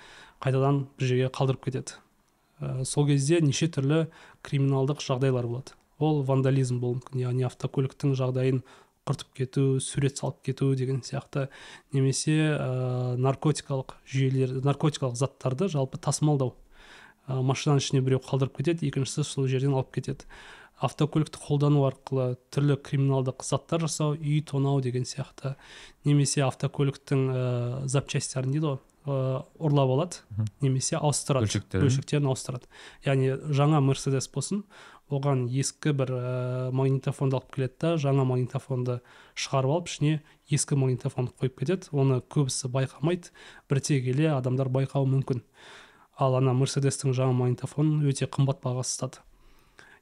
қайтадан 0.41 0.85
бір 0.97 1.07
жерге 1.07 1.29
қалдырып 1.33 1.67
кетеді. 1.67 1.97
Ә, 2.61 2.85
сол 2.85 3.07
кезде 3.09 3.41
неше 3.41 3.67
түрлі 3.67 4.05
криминалдық 4.45 5.03
жағдайлар 5.03 5.47
болады. 5.49 5.75
Ол 6.01 6.23
вандализм 6.25 6.79
болуы 6.81 6.99
мүмкін 7.01 7.21
яғни 7.21 7.45
автокөліктің 7.45 8.15
жағдайын 8.17 8.63
құртып 9.05 9.33
кету 9.37 9.65
сурет 9.81 10.17
салып 10.17 10.41
кету 10.45 10.71
деген 10.77 11.01
сияқты. 11.05 11.49
Немесе 11.93 12.55
ә, 12.55 13.17
наркотикалық 13.17 13.95
жүйелер 14.09 14.61
наркотикалық 14.65 15.17
заттарды 15.17 15.69
жалпы 15.73 16.01
тасымалдау. 16.01 16.55
Ә, 17.27 17.41
машинаның 17.41 17.81
ішіне 17.81 18.01
біреу 18.05 18.21
қалдырып 18.25 18.61
кетеді 18.61 18.89
екіншісі 18.89 19.25
сол 19.25 19.49
жерден 19.49 19.73
алып 19.73 19.93
кетеді. 19.97 20.25
Автокөлікті 20.81 21.41
қолдану 21.41 21.83
арқылы 21.85 22.35
түрлі 22.53 22.77
криминалдық 22.81 23.43
заттар 23.45 23.83
жасау 23.85 24.15
үй 24.17 24.41
тонау 24.45 24.81
деген 24.81 25.05
сияқты 25.05 25.55
немесе 26.07 26.41
автокөліктің 26.47 27.27
ә, 27.29 27.43
запчастьтерін 27.85 28.55
дейді 28.55 28.71
ғой 28.71 28.79
ә, 29.05 29.43
ұрлап 29.61 29.93
алады 29.95 30.47
немесе 30.61 30.97
ауыстырады 30.97 31.45
бөлшектерін. 31.45 31.85
бөлшектерін 31.85 32.31
ауыстырады. 32.31 32.69
Яғни 33.05 33.37
жаңа 33.53 33.81
мерседес 33.85 34.27
болсын 34.33 34.63
оған 35.11 35.45
ескі 35.51 35.93
бір 35.97 36.13
ә, 36.17 36.71
магнитофонды 36.73 37.37
алып 37.37 37.53
келеді 37.53 37.77
да 37.81 37.95
жаңа 38.01 38.25
магнитофонды 38.25 39.01
шығарып 39.35 39.75
алып 39.77 39.91
ішіне 39.91 40.21
ескі 40.49 40.79
магнитофонды 40.81 41.35
қойып 41.37 41.59
кетеді. 41.61 41.91
Оны 41.91 42.21
көбісі 42.21 42.71
байқамайды 42.73 43.33
бірте 43.69 44.01
келе 44.01 44.31
адамдар 44.33 44.71
байқауы 44.71 45.09
мүмкін. 45.17 45.43
Ал 46.17 46.37
ана 46.37 46.53
мерседестің 46.55 47.13
жаңа 47.17 47.35
магнитофонын 47.37 48.07
өте 48.07 48.29
қымбат 48.29 48.63
бағаға 48.63 48.87
сатады 48.87 49.25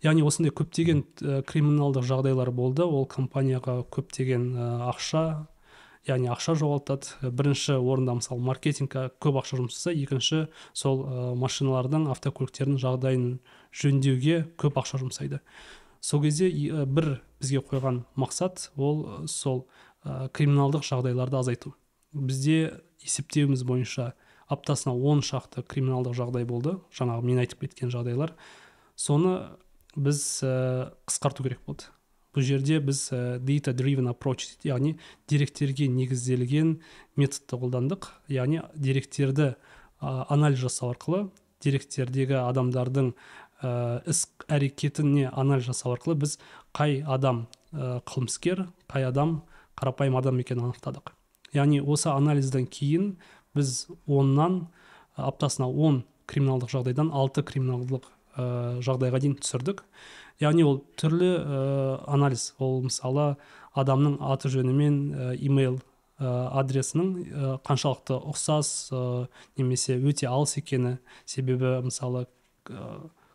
яғни 0.06 0.24
осындай 0.26 0.54
көптеген 0.56 1.04
ә, 1.04 1.40
криминалдық 1.48 2.06
жағдайлар 2.08 2.52
болды. 2.56 2.86
Ол 2.86 3.08
компанияға 3.10 3.82
көптеген 3.92 4.46
ә, 4.56 4.68
ақша 4.92 5.24
яғни 6.08 6.30
ақша 6.32 6.56
жоғалтады. 6.60 7.32
Бірінші 7.36 7.78
орында 7.80 8.16
мысалы 8.20 8.44
маркетингке 8.48 9.10
көп 9.22 9.42
ақша 9.42 9.60
жұмсаса 9.60 9.94
екінші 9.94 10.46
сол 10.74 11.04
ә, 11.04 11.28
машиналардың 11.40 12.08
автокөліктердің 12.16 12.80
жағдайын 12.82 13.28
жөндеуге 13.76 14.46
көп 14.62 14.80
ақша 14.80 15.02
жұмсайды. 15.04 15.42
Сол 16.00 16.24
кезде 16.24 16.48
ә, 16.48 16.86
бір 16.88 17.20
бізге 17.42 17.64
қойған 17.68 18.04
мақсат 18.16 18.70
ол 18.78 19.28
сол 19.28 19.66
ә, 20.04 20.30
криминалдық 20.32 20.88
жағдайларды 20.88 21.40
азайту. 21.44 21.76
Бізде 22.16 22.80
есептеуіміз 23.04 23.64
бойынша 23.68 24.14
аптасына 24.50 24.96
он 24.96 25.22
шақты 25.22 25.62
криминалдық 25.62 26.16
жағдай 26.18 26.48
болды. 26.48 26.80
Жаңағы 26.96 27.28
мен 27.28 27.44
айтып 27.44 27.68
кеткен 27.68 27.92
жағдайлар. 27.94 28.34
Соны 28.96 29.36
біз 29.96 30.22
ә, 30.46 30.92
қысқарту 31.10 31.46
керек 31.46 31.62
болды. 31.66 31.90
Бұл 32.36 32.46
жерде 32.46 32.78
біз 32.84 33.08
ә, 33.10 33.40
data 33.42 33.74
driven 33.74 34.10
approach 34.12 34.46
яғни 34.68 34.98
деректерге 35.30 35.88
негізделген 35.90 36.78
методты 37.18 37.58
қолдандық. 37.58 38.12
Яғни 38.30 38.62
деректерді 38.76 39.56
ә, 40.02 40.26
анализ 40.30 40.62
жасау 40.62 40.94
арқылы 40.94 41.30
деректердегі 41.64 42.38
адамдардың 42.44 43.14
ә, 43.64 44.02
іс 44.06 44.28
әрекетіне 44.48 45.32
анализ 45.34 45.66
жасау 45.72 45.96
арқылы 45.98 46.20
біз 46.22 46.38
қай 46.76 47.02
адам 47.02 47.48
ә, 47.74 48.00
қылмыскер 48.06 48.68
қай 48.92 49.10
адам 49.10 49.42
қарапайым 49.80 50.20
адам 50.20 50.40
екенін 50.44 50.70
анықтадық. 50.70 51.16
Яғни 51.56 51.82
осы 51.82 52.12
анализден 52.14 52.68
кейін 52.70 53.16
біз 53.58 53.88
оннан 54.06 54.68
аптасына 55.18 55.68
он 55.68 56.04
криминалдық 56.30 56.70
жағдайдан 56.78 57.10
алты 57.16 57.42
криминалдық 57.44 58.06
жағдайға 58.86 59.22
дейін 59.24 59.38
түсірдік. 59.42 59.84
Яғни 60.40 60.64
ол 60.64 60.82
түрлі 61.00 61.30
ә, 61.36 61.62
анализ. 62.08 62.54
Ол 62.60 62.82
мысалы 62.86 63.36
адамның 63.78 64.20
аты 64.24 64.52
жөні 64.54 64.74
мен 64.76 65.00
ә, 65.14 65.32
имейл 65.40 65.80
адресінің 66.20 67.62
қаншалықты 67.64 68.18
ұқсас 68.28 68.90
немесе 69.56 69.96
өте 69.96 70.28
алыс 70.28 70.58
екені. 70.60 70.98
Себебі 71.24 71.78
мысалы 71.86 72.26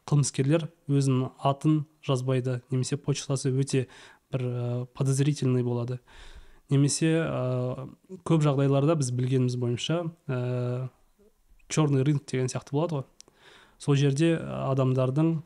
қылмыскерлер 0.05 0.67
өзінің 0.93 1.31
атын 1.41 1.87
жазбайды 2.05 2.59
немесе 2.69 2.99
почтасы 3.01 3.55
өте 3.57 3.87
бір 4.35 4.85
подозрительный 4.93 5.65
болады. 5.65 5.97
Немесе 6.69 7.25
ә, 7.25 7.89
көп 8.25 8.45
жағдайларда 8.45 8.99
біз 9.01 9.11
білгеніміз 9.17 9.57
бойынша 9.61 10.03
ә, 10.29 10.89
черный 11.69 12.05
рынок 12.05 12.25
деген 12.29 12.53
сияқты 12.53 12.77
болады 12.77 12.99
ғой. 12.99 13.05
Сол 13.79 13.97
жерде 13.99 14.37
адамдардың 14.39 15.37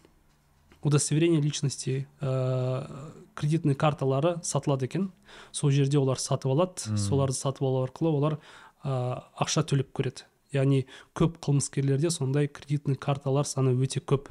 удостоверение 0.83 1.41
личности 1.41 2.07
ә, 2.21 2.87
кредитный 3.35 3.75
карталары 3.75 4.39
сатылады 4.43 4.87
екен. 4.87 5.11
Сол 5.53 5.71
жерде 5.71 5.99
олар 5.99 6.19
сатып 6.19 6.53
алады. 6.53 6.97
Соларды 6.97 7.37
сатып 7.37 7.67
алу 7.67 7.85
арқылы 7.87 8.13
олар 8.15 8.39
ә, 8.85 9.23
ақша 9.39 9.65
төлеп 9.67 9.93
көреді. 9.97 10.27
Яғни 10.55 10.87
көп 11.19 11.39
қылмыскерлерде 11.45 12.11
сондай 12.11 12.49
кредитный 12.49 12.97
карталар 12.97 13.47
саны 13.47 13.75
өте 13.75 14.01
көп. 14.01 14.31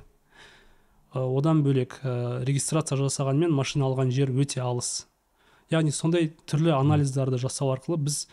Ә, 1.13 1.19
одан 1.19 1.63
бөлек 1.63 1.99
ә, 2.03 2.43
регистрация 2.47 2.97
жасағанмен 2.99 3.51
машина 3.51 3.87
алған 3.89 4.11
жер 4.11 4.31
өте 4.31 4.61
алыс. 4.63 5.07
Яғни 5.71 5.91
сондай 5.91 6.31
түрлі 6.47 6.71
анализдарды 6.75 7.39
жасау 7.41 7.73
арқылы 7.75 7.99
біз 8.07 8.25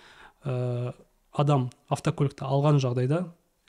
ә, 0.45 0.95
адам 1.33 1.71
автокөлікті 1.91 2.47
алған 2.47 2.79
жағдайда 2.83 3.25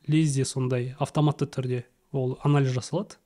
лезде 0.07 0.45
сондай 0.45 0.95
автоматты 0.99 1.45
түрде 1.45 1.85
ол 2.11 2.37
анализ 2.43 2.73
жасалады. 2.75 3.17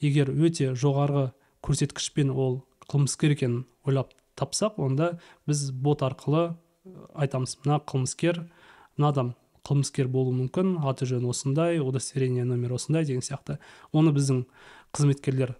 Егер 0.00 0.30
өте 0.30 0.72
жоғарғы 0.74 1.30
көрсеткішпен 1.64 2.30
ол 2.30 2.62
қылмыскер 2.90 3.34
екенін 3.34 3.64
ойлап 3.86 4.12
тапсақ 4.36 4.78
онда 4.82 5.14
біз 5.46 5.70
бот 5.70 6.02
арқылы 6.02 6.54
айтамыз 7.14 7.58
мына 7.64 7.80
қылмыскер 7.86 8.42
мына 8.96 9.08
адам 9.08 9.34
қылмыскер 9.64 10.10
болуы 10.12 10.34
мүмкін 10.42 10.76
аты 10.84 11.06
жөні 11.08 11.30
осындай 11.32 11.78
удостоверение 11.80 12.44
номер 12.44 12.74
осындай 12.76 13.06
деген 13.08 13.24
сияқты. 13.24 13.56
Оны 13.92 14.12
біздің 14.12 14.44
қызметкерлер 14.92 15.54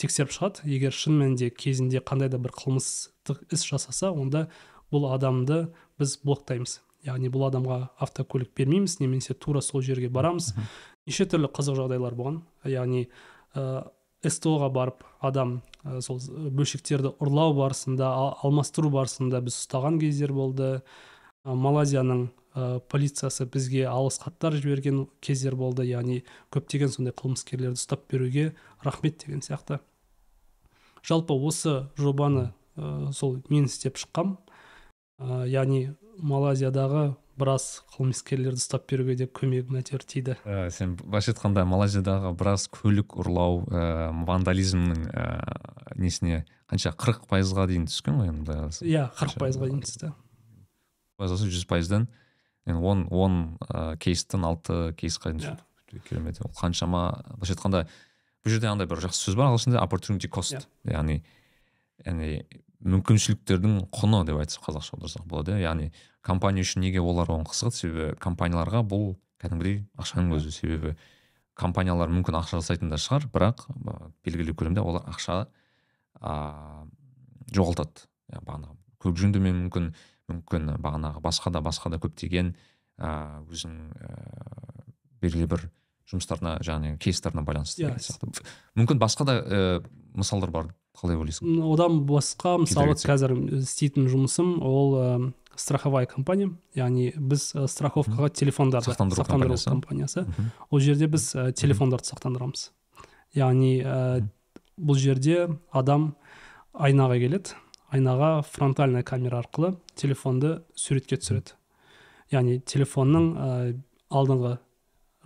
тексеріп 0.00 0.32
шығады. 0.32 0.64
Егер 0.64 0.94
шын 0.96 1.18
мәнінде 1.20 1.50
кезінде 1.52 2.00
қандай 2.00 2.32
да 2.32 2.40
бір 2.40 2.54
қылмыстық 2.56 3.44
іс 3.52 3.66
жасаса 3.68 4.12
онда 4.12 4.48
бұл 4.90 5.10
адамды 5.12 5.66
біз 6.00 6.16
блоктаймыз. 6.24 6.80
Яғни 7.04 7.30
бұл 7.32 7.48
адамға 7.48 7.78
автокөлік 8.04 8.54
бермейміз 8.56 8.98
немесе 9.00 9.34
тура 9.34 9.60
сол 9.62 9.82
жерге 9.84 10.08
барамыз. 10.12 10.52
Неше 11.06 11.26
түрлі 11.28 11.50
қызық 11.52 11.76
жағдайлар 11.78 12.16
болған. 12.16 12.40
Яғни 12.64 13.08
ә, 13.54 13.84
сто 14.24 14.56
ға 14.62 14.70
барып 14.72 15.04
адам 15.20 15.58
ә, 15.84 16.00
сол 16.04 16.20
бөлшектерді 16.56 17.14
ұрлау 17.20 17.54
барысында 17.58 18.08
алмастыру 18.44 18.90
барысында 18.94 19.42
біз 19.44 19.58
ұстаған 19.60 20.00
кездер 20.00 20.32
болды. 20.32 20.70
Ә, 21.44 21.52
малайзияның 21.52 22.26
ә, 22.54 22.80
полициясы 22.88 23.44
бізге 23.44 23.84
алғыс 23.90 24.22
хаттар 24.24 24.56
жіберген 24.56 25.04
кездер 25.20 25.58
болды. 25.60 25.84
Яғни 25.84 26.22
көптеген 26.54 26.92
сондай 26.94 27.16
қылмыскерлерді 27.20 27.76
ұстап 27.76 28.08
беруге 28.08 28.54
рахмет 28.82 29.20
деген 29.26 29.44
сияқты. 29.44 29.82
Жалпы 31.04 31.36
осы 31.36 31.90
жобаны 32.00 32.54
ә, 32.76 33.12
сол 33.12 33.42
мен 33.50 33.68
істеп 33.68 34.00
шыққам. 34.00 34.38
Ә, 35.18 35.44
яғни 35.50 35.94
малайзиядағы 36.22 37.14
біраз 37.38 37.82
қылмыскерлерді 37.94 38.62
ұстап 38.62 38.86
беруге 38.90 39.16
де 39.18 39.26
көмегім 39.26 39.78
әйтеуір 39.80 40.04
тиді 40.06 40.36
ә, 40.46 40.68
сен 40.74 40.94
былайша 41.00 41.34
айтқанда 41.34 41.64
малайзиядағы 41.66 42.34
біраз 42.38 42.68
көлік 42.74 43.16
ұрлау 43.18 43.64
ә, 43.66 44.10
вандализмнің 44.28 45.08
ә, 45.10 45.24
несіне 45.98 46.44
қанша 46.70 46.94
қырық 46.94 47.26
пайызға 47.30 47.66
дейін 47.70 47.88
түскен 47.90 48.20
ғой 48.20 48.30
енді 48.30 48.58
иә 48.86 49.08
қырық 49.18 49.40
пайызға 49.42 49.70
дейін 49.70 49.82
түсті 49.84 50.12
жүз 51.18 51.66
пайыздан 51.70 52.08
он 52.66 53.06
он 53.10 53.58
ә, 53.68 53.96
кейстен 53.98 54.44
алты 54.44 54.94
кейсқа 54.96 55.32
дейін. 55.32 55.58
Иә. 55.92 56.00
керемет 56.08 56.40
ол 56.40 56.50
қаншама 56.50 57.22
былайша 57.36 57.54
айтқанда 57.54 57.86
бұл 58.44 58.50
жерде 58.50 58.66
андай 58.70 58.86
бір 58.86 59.02
жақсы 59.04 59.28
сөз 59.28 59.36
бар 59.36 59.52
ағылшында 59.52 59.82
opportunity 59.82 60.30
cost. 60.30 60.66
Иә. 60.84 60.96
яғни 60.96 61.22
яғни 62.04 62.46
мүмкіншіліктердің 62.84 63.76
құны 63.94 64.22
деп 64.28 64.38
айтсақ 64.42 64.68
қазақша 64.68 64.96
аударсақ 64.96 65.26
болады 65.28 65.54
иә. 65.54 65.64
Яғни 65.64 65.90
компания 66.22 66.64
үшін 66.64 66.84
неге 66.84 67.00
олар 67.00 67.30
оған 67.32 67.46
қызығады? 67.48 67.78
Себебі 67.78 68.16
компанияларға 68.20 68.82
бұл 68.84 69.14
кәдімгідей 69.40 69.84
ақшаның 69.96 70.34
өзі. 70.36 70.52
Себебі 70.52 70.94
компаниялар 71.56 72.12
мүмкін 72.12 72.38
ақша 72.40 72.60
жасайтын 72.60 72.92
да 72.92 72.98
шығар 73.00 73.28
бірақ 73.32 73.66
белгілі 74.26 74.56
көлемде 74.58 74.84
олар 74.84 75.06
ақша 75.08 75.44
ә, 76.20 76.34
жоғалтады. 77.54 78.04
Бағанағы 78.34 78.76
көк 79.04 79.16
жүндімен 79.20 79.64
мүмкін 79.64 79.92
мүмкін 80.32 80.76
бағанағы 80.80 81.20
басқа 81.24 81.52
да 81.52 81.60
басқа 81.64 81.92
да 81.92 82.00
көптеген 82.02 82.54
ә, 82.98 83.40
өзің 83.52 83.74
ә, 83.96 84.12
белгілі 85.20 85.48
бір 85.52 85.66
жұмыстарына 86.10 86.58
яғни 86.64 86.96
кейстарына 87.00 87.44
байланысты 87.46 87.86
yeah. 87.86 87.98
сияқты. 87.98 88.28
Мүмкін 88.76 89.00
басқа 89.00 89.26
да 89.28 89.36
ә, 89.40 89.60
мысалдар 90.14 90.52
бар 90.52 90.68
қалай 90.98 91.16
ойлайсың? 91.18 91.56
Одан 91.64 92.02
басқа 92.08 92.58
мысалы 92.62 92.96
қазір 92.98 93.34
істейтін 93.60 94.08
жұмысым 94.12 94.58
ол 94.64 94.94
ә, 95.00 95.08
страховая 95.56 96.06
компания. 96.06 96.52
Яғни 96.76 97.12
біз 97.16 97.50
ә, 97.54 97.66
страховкаға 97.70 98.30
телефондарды 98.36 98.92
сақтандыру, 98.92 99.22
сақтандыру 99.22 99.58
компаниясы. 99.64 100.26
ол 100.70 100.80
жерде 100.80 101.08
біз 101.08 101.30
ә, 101.34 101.52
телефондарды 101.52 102.12
сақтандырамыз. 102.12 102.68
Яғни 103.34 103.78
ә, 103.82 104.26
бұл 104.76 104.98
жерде 105.00 105.48
адам 105.72 106.14
айнаға 106.74 107.18
келеді. 107.22 107.56
Айнаға 107.94 108.42
фронтальная 108.42 109.04
камера 109.06 109.40
арқылы 109.40 109.76
телефонды 109.94 110.60
суретке 110.74 111.16
түсіреді. 111.16 111.54
Яғни 112.34 112.58
телефонның 112.60 113.28
ә, 113.34 113.50
алдыңғы 114.10 114.56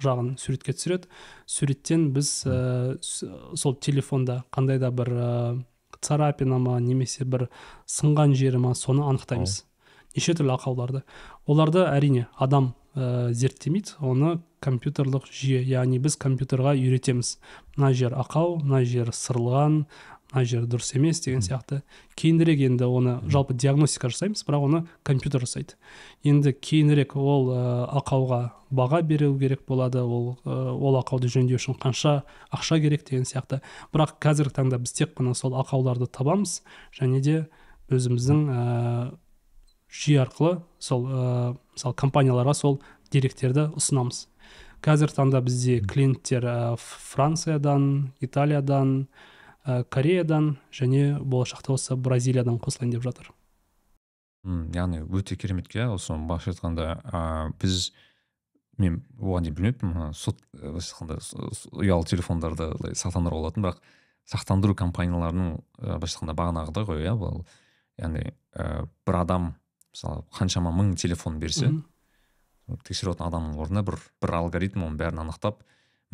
жағын 0.02 0.34
суретке 0.40 0.74
түсіреді. 0.76 1.08
Суреттен 1.46 2.10
біз 2.14 2.30
ә, 2.46 2.98
сол 3.02 3.76
телефонда 3.76 4.42
қандай 4.54 4.80
да 4.82 4.90
бір 4.90 5.12
ә, 5.12 5.30
царапина 6.00 6.58
ма 6.58 6.78
немесе 6.80 7.24
бір 7.24 7.48
сынған 7.86 8.34
жері 8.38 8.60
ма 8.62 8.74
соны 8.78 9.06
анықтаймыз. 9.08 9.62
Неше 10.16 10.34
түрлі 10.38 10.56
ақауларды. 10.56 11.04
Оларды 11.46 11.84
әрине 11.86 12.28
адам 12.36 12.72
ә, 12.94 13.30
зерттемейді 13.32 13.98
оны 14.00 14.38
компьютерлық 14.64 15.28
жүйе 15.30 15.62
яғни 15.68 16.00
біз 16.02 16.16
компьютерға 16.18 16.74
үйретеміз. 16.78 17.36
Мына 17.76 17.92
жер 17.94 18.16
ақау 18.18 18.58
мына 18.62 18.82
жер 18.88 19.12
сырылған 19.14 19.84
мына 20.32 20.44
жері 20.44 20.68
дұрыс 20.68 20.92
емес 20.96 21.20
деген 21.24 21.40
сияқты. 21.40 21.80
Кейінірек 22.18 22.60
енді 22.60 22.84
оны 22.84 23.14
жалпы 23.32 23.54
диагностика 23.54 24.10
жасаймыз 24.12 24.44
бірақ 24.44 24.64
оны 24.66 24.80
компьютер 25.02 25.40
жасайды. 25.40 25.78
Енді 26.22 26.52
кейінірек 26.52 27.16
ол 27.16 27.48
ә, 27.54 27.62
ақауға 28.00 28.40
баға 28.70 29.00
беру 29.02 29.32
керек 29.38 29.64
болады 29.66 30.02
ол 30.04 30.36
ә, 30.44 30.72
ол 30.72 30.98
ақауды 31.00 31.30
жөндеу 31.32 31.56
үшін 31.56 31.78
қанша 31.80 32.24
ақша 32.52 32.80
керек 32.80 33.06
деген 33.08 33.24
сияқты. 33.24 33.62
Бірақ 33.92 34.18
қазіргі 34.20 34.52
таңда 34.60 34.78
біз 34.82 34.92
тек 34.92 35.16
қана 35.16 35.34
сол 35.34 35.56
ақауларды 35.56 36.10
табамыз 36.12 36.60
және 36.98 37.22
де 37.24 37.38
өзіміздің 37.88 38.44
ә, 38.52 38.60
жүйе 39.88 40.20
арқылы 40.26 40.60
сол 40.78 41.08
ә, 41.08 41.56
мысалы 41.72 41.96
компанияларға 41.96 42.54
сол 42.54 42.82
деректерді 43.10 43.70
ұсынамыз. 43.80 44.26
Қазіргі 44.84 45.16
таңда 45.16 45.40
бізде 45.42 45.80
клиенттер 45.80 46.44
ә, 46.44 46.58
франциядан 46.76 48.12
италиядан 48.20 49.08
ә, 49.68 49.84
кореядан 49.92 50.56
және 50.72 51.18
болашақта 51.20 51.74
осы 51.76 51.96
бразилиядан 51.96 52.58
қосылайын 52.62 52.94
деп 52.96 53.04
жатыр. 53.04 53.30
М 54.44 54.70
яғни 54.72 55.02
өте 55.04 55.36
керемет 55.36 55.68
иә 55.74 55.90
осы 55.92 56.16
былайша 56.16 56.54
айтқанда 56.54 56.88
ә, 57.04 57.52
біз 57.60 57.92
мен 58.78 59.02
оған 59.20 59.48
дейін 59.48 59.56
білмеппін 59.58 60.12
сот 60.14 60.40
былайша 60.54 60.94
айтқанда 60.94 61.20
ұялы 61.84 62.08
телефондарды 62.08 62.70
сақтандыруға 62.94 63.42
болатын 63.42 63.66
бірақ 63.66 63.82
сақтандыру 64.28 64.76
компанияларының 64.78 65.58
былайша 65.82 66.16
айтқанда 66.16 66.36
бағанағыдай 66.38 66.88
ғой 66.88 67.04
иә 67.04 67.16
бұл 67.18 67.42
яғни 67.98 68.24
ә, 68.54 68.86
бір 69.04 69.20
адам 69.20 69.52
мысалы 69.92 70.24
қаншама 70.38 70.72
мың 70.72 70.94
телефон 70.96 71.40
берсе 71.42 71.72
тексеретін 72.86 73.26
адамның 73.26 73.58
орнына 73.58 73.82
бір 73.84 73.98
бір 74.22 74.34
алгоритм 74.38 74.84
оның 74.86 74.98
бәрін 75.00 75.22
анықтап 75.24 75.62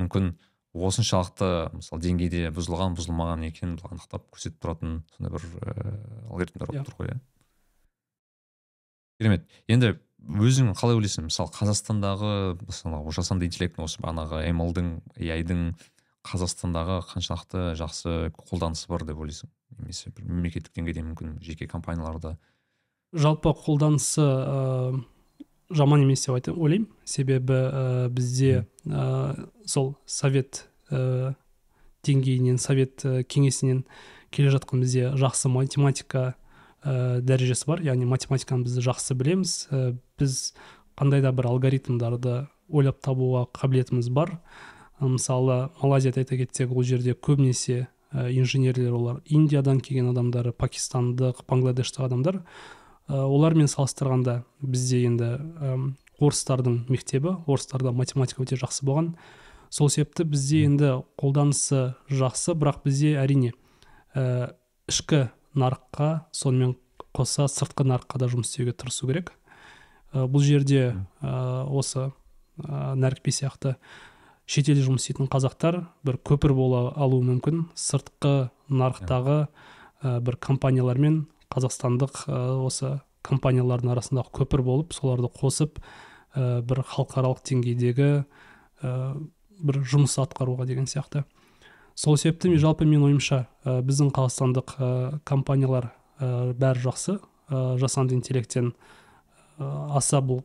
мүмкін 0.00 0.34
осыншалықты 0.74 1.50
мысалы 1.76 2.02
деңгейде 2.02 2.48
бұзылған 2.54 2.96
бұзылмаған 2.98 3.46
екенін 3.46 3.76
анықтап 3.86 4.26
көрсетіп 4.34 4.58
тұратын 4.64 4.96
сондай 5.14 5.34
бір 5.34 5.46
ііі 5.46 5.94
алгоритмдер 6.30 6.70
болып 6.70 6.80
иә. 6.80 6.84
тұр 6.88 6.98
ғой 6.98 7.12
иә. 7.12 7.18
Керемет. 9.20 9.46
Енді 9.70 9.92
өзің 10.24 10.72
қалай 10.74 10.98
ойлайсың? 10.98 11.28
Мысалы 11.30 11.52
қазақстандағы 11.54 12.32
мысалы 12.64 13.14
жасанды 13.14 13.46
интеллекттің 13.46 13.86
осы 13.86 14.02
бағанағы 14.02 14.42
млдың 14.56 14.90
дің 15.20 15.62
қазақстандағы 16.24 17.02
қаншалықты 17.12 17.64
жақсы 17.78 18.32
қолданысы 18.48 18.88
бар 18.88 19.04
деп 19.06 19.20
ойлайсың? 19.20 19.52
Немесе 19.78 20.10
бір 20.10 20.26
мемлекеттік 20.26 20.74
деңгейде 20.74 21.04
мүмкін 21.04 21.38
жеке 21.44 21.68
компанияларда? 21.70 22.38
Жалпы 23.14 23.52
қолданысы 23.54 24.24
ә, 24.24 25.04
жаман 25.70 26.02
емес 26.02 26.26
деп 26.26 26.58
ойлаймын. 26.58 26.88
Себебі 27.04 27.54
ә, 27.54 28.08
бізде 28.08 28.66
ә, 28.86 29.48
сол 29.66 29.96
совет 30.06 30.68
ә, 30.90 31.34
деңгейінен 32.04 32.58
совет 32.58 33.04
кеңесінен 33.04 33.84
келе 34.30 34.50
жатқан 34.52 34.84
бізде 34.84 35.12
жақсы 35.16 35.48
математика 35.48 36.34
ә, 36.84 37.20
дәрежесі 37.20 37.66
бар. 37.66 37.80
Яғни 37.80 38.04
математиканы 38.04 38.66
біз 38.66 38.78
жақсы 38.84 39.16
білеміз. 39.16 39.56
Ә, 39.70 39.96
біз 40.18 40.54
қандай 40.98 41.22
да 41.24 41.32
бір 41.32 41.48
алгоритмдарды 41.54 42.46
ойлап 42.68 43.00
табуға 43.04 43.46
қабілетіміз 43.56 44.10
бар. 44.12 44.38
Мысалы 45.00 45.70
малайзияда 45.80 46.22
айта 46.22 46.36
кетсек 46.38 46.70
ол 46.70 46.84
жерде 46.84 47.14
көбінесе 47.14 47.88
ә, 48.12 48.30
инженерлер 48.30 48.92
олар 48.92 49.22
индиядан 49.24 49.80
келген 49.80 50.12
адамдар 50.12 50.52
пакистандық 50.52 51.44
бангладештік 51.48 52.04
адамдар. 52.06 52.42
ә, 52.42 52.83
олармен 53.08 53.68
салыстырғанда 53.68 54.42
бізде 54.64 55.02
енді 55.04 55.28
ә, 55.36 55.76
орыстардың 56.22 56.84
мектебі 56.88 57.34
орыстарда 57.44 57.92
математика 57.92 58.44
өте 58.44 58.56
жақсы 58.56 58.86
болған. 58.86 59.14
Сол 59.68 59.90
себепті 59.90 60.24
бізде 60.24 60.64
енді 60.68 60.92
қолданысы 61.20 61.94
жақсы 62.08 62.54
бірақ 62.56 62.84
бізде 62.86 63.16
әрине 63.20 63.52
ә, 64.14 64.54
ішкі 64.88 65.28
нарыққа 65.58 66.30
сонымен 66.32 66.76
қоса 67.14 67.48
сыртқы 67.50 67.84
нарыққа 67.86 68.22
да 68.22 68.30
жұмыс 68.30 68.50
істеуге 68.50 68.72
тырысу 68.72 69.10
керек. 69.10 69.34
Ә, 70.14 70.24
бұл 70.24 70.46
жерде 70.46 70.94
ә, 71.20 71.64
осы 71.68 72.08
ә, 72.08 72.94
нәрікби 72.96 73.34
сияқты 73.34 73.76
шетелде 74.46 74.86
жұмыс 74.86 75.04
істейтін 75.04 75.28
қазақтар 75.28 75.82
бір 76.06 76.18
көпір 76.24 76.56
бола 76.56 76.86
алуы 76.96 77.24
мүмкін. 77.26 77.66
Сыртқы 77.74 78.50
нарықтағы 78.70 79.38
ә, 79.44 80.20
бір 80.24 80.38
компаниялармен 80.40 81.26
қазақстандық 81.52 82.24
ә, 82.28 82.40
осы 82.64 83.00
компаниялардың 83.24 83.94
арасындағы 83.94 84.32
көпір 84.40 84.62
болып 84.64 84.94
соларды 84.96 85.30
қосып 85.32 85.80
ә, 86.34 86.60
бір 86.64 86.82
халықаралық 86.88 87.42
деңгейдегі 87.48 88.10
ә, 88.84 88.92
бір 89.64 89.80
жұмыс 89.84 90.16
атқаруға 90.22 90.66
деген 90.68 90.88
сияқты. 90.90 91.24
Сол 91.94 92.16
себепті 92.18 92.50
мен 92.50 92.58
жалпы 92.58 92.86
мен 92.88 93.04
ойымша 93.06 93.44
ә, 93.64 93.78
біздің 93.86 94.10
қазақстандық 94.16 94.74
ә, 94.78 94.88
компаниялар 95.24 95.92
ә, 96.18 96.52
бәрі 96.58 96.82
жақсы. 96.88 97.20
Ә, 97.48 97.76
жасанды 97.78 98.16
интеллекттен 98.16 98.72
ә, 98.72 99.96
аса 99.96 100.20
бұл 100.24 100.42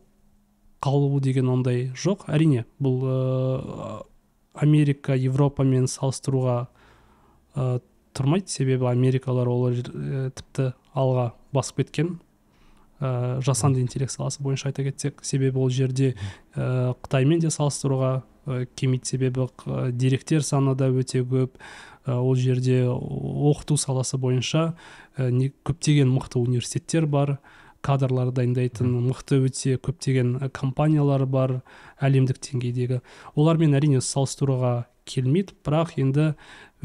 қалу 0.80 1.20
деген 1.20 1.48
ондай 1.50 1.90
жоқ. 1.96 2.28
Әрине 2.30 2.66
бұл 2.80 3.02
ә, 3.02 4.02
америка 4.54 5.16
европамен 5.16 5.88
салыстыруға 5.90 6.68
ә, 7.56 7.80
тұрмайды. 8.16 8.48
Себебі 8.50 8.90
америкалар 8.90 9.48
олар 9.48 9.78
ә, 9.78 10.30
тіпті 10.34 10.72
алға 10.94 11.30
басып 11.52 11.82
кеткен 11.82 12.16
ә, 13.00 13.40
жасанды 13.44 13.80
интеллект 13.80 14.12
саласы 14.14 14.42
бойынша 14.42 14.70
айта 14.70 14.84
кетсек. 14.86 15.24
Себебі 15.24 15.62
ол 15.62 15.70
жерде 15.70 16.14
ә, 16.54 16.94
қытаймен 17.02 17.40
де 17.44 17.52
салыстыруға 17.54 18.20
ә, 18.46 18.66
келмейді 18.74 19.14
себебі 19.14 19.48
деректер 19.92 20.42
саны 20.46 20.74
да 20.74 20.90
өте 20.90 21.24
көп. 21.24 21.58
Э, 22.06 22.14
ол 22.16 22.34
жерде 22.34 22.86
оқыту 22.88 23.76
саласы 23.76 24.18
бойынша 24.18 24.74
ә, 25.16 25.28
көптеген 25.64 26.08
мықты 26.08 26.40
университеттер 26.40 27.06
бар. 27.06 27.38
Кадрлар 27.80 28.28
дайындайтын 28.32 28.88
мықты 29.06 29.40
өте 29.44 29.76
көптеген 29.76 30.38
э, 30.40 30.48
компаниялар 30.48 31.26
бар 31.26 31.60
әлемдік 32.00 32.40
деңгейдегі. 32.40 33.00
Олармен 33.36 33.76
әрине 33.76 34.00
салыстыруға 34.00 34.86
келмейді. 35.10 35.56
Бірақ 35.66 35.96
енді 36.00 36.30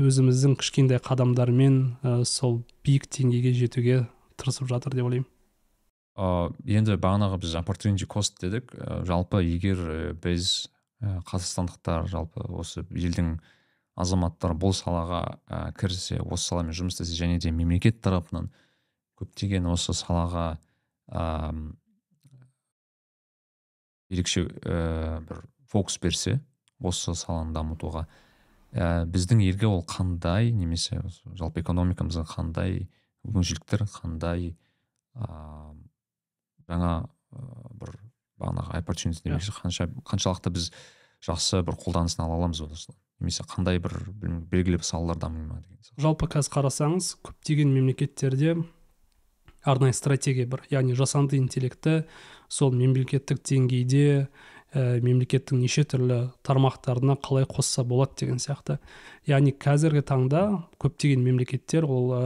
өзіміздің 0.01 0.57
кішкентай 0.59 0.99
қадамдармен 1.03 1.79
ә, 2.01 2.17
сол 2.27 2.63
биік 2.85 3.07
деңгейге 3.07 3.55
жетуге 3.55 4.03
тырысып 4.41 4.69
жатыр 4.71 4.97
деп 4.97 5.07
ойлаймын. 5.07 5.29
Ә, 6.15 6.51
енді 6.77 6.99
бағанағы 6.99 7.41
біз 7.43 7.57
opportunity 7.61 8.07
cost 8.09 8.41
дедік. 8.41 8.73
Ә, 8.75 9.03
жалпы 9.07 9.43
егер 9.45 10.15
біз 10.23 10.67
қазақстандықтар 11.01 12.07
жалпы 12.09 12.45
осы 12.55 12.85
елдің 12.89 13.35
азаматтар 13.99 14.55
бұл 14.59 14.73
салаға 14.75 15.21
ә, 15.47 15.71
кірісе 15.77 16.19
осы 16.23 16.49
саламен 16.49 16.75
жұмыс 16.75 16.97
істесе 16.97 17.15
және 17.19 17.39
де 17.39 17.51
мемлекет 17.51 18.01
тарапынан 18.03 18.49
көптеген 19.19 19.67
осы 19.71 19.95
салаға 19.95 20.57
ә, 21.07 21.53
ерекше 24.09 24.47
ә, 24.63 25.21
бір 25.27 25.43
фокус 25.71 25.99
берсе 26.01 26.39
осы 26.83 27.15
саланы 27.15 27.53
дамытуға. 27.55 28.05
Ә, 28.75 29.05
біздің 29.07 29.43
елге 29.45 29.69
ол 29.69 29.83
қандай 29.87 30.51
немесе 30.51 30.99
жалпы 31.37 31.61
экономикамызға 31.63 32.25
қандай 32.27 32.89
мүмкіншіліктер 33.23 33.85
қандай 33.87 34.51
ә, 35.15 35.29
жаңа 36.67 36.91
ә, 37.31 37.45
бір 37.79 37.95
бағанағы 38.41 38.81
opportunity 38.81 39.23
демекші 39.23 39.55
қанша 39.55 39.87
қаншалықты 40.03 40.51
біз 40.51 40.69
жақсы 41.23 41.61
бір 41.63 41.77
қолданысын 41.79 42.25
ала 42.25 42.35
аламыз 42.41 42.61
осыдан. 42.65 42.99
Немесе 43.19 43.45
қандай 43.47 43.79
бір 43.79 43.95
белгілі 44.51 44.81
бір 44.81 44.85
салалар 44.85 45.17
дами 45.21 45.45
ма 45.45 45.61
деген 45.63 45.79
жалпы 46.03 46.27
қазір 46.27 46.57
қарасаңыз 46.57 47.13
көптеген 47.23 47.71
мемлекеттерде 47.71 48.57
арнайы 49.63 49.93
стратегия 49.93 50.47
бар. 50.47 50.65
Яғни 50.69 50.97
жасанды 50.97 51.39
интеллектті 51.39 52.03
сол 52.51 52.75
мемлекеттік 52.75 53.39
деңгейде 53.39 54.27
ә, 54.75 54.99
мемлекеттің 55.03 55.61
неше 55.63 55.85
түрлі 55.87 56.19
тармақтарына 56.45 57.15
қалай 57.23 57.47
қосса 57.47 57.85
болады 57.87 58.19
деген 58.19 58.41
сияқты. 58.43 58.77
Яғни 59.29 59.55
қазіргі 59.55 60.03
таңда 60.05 60.43
көптеген 60.83 61.23
мемлекеттер 61.23 61.87
ол 61.87 62.11
ә, 62.11 62.21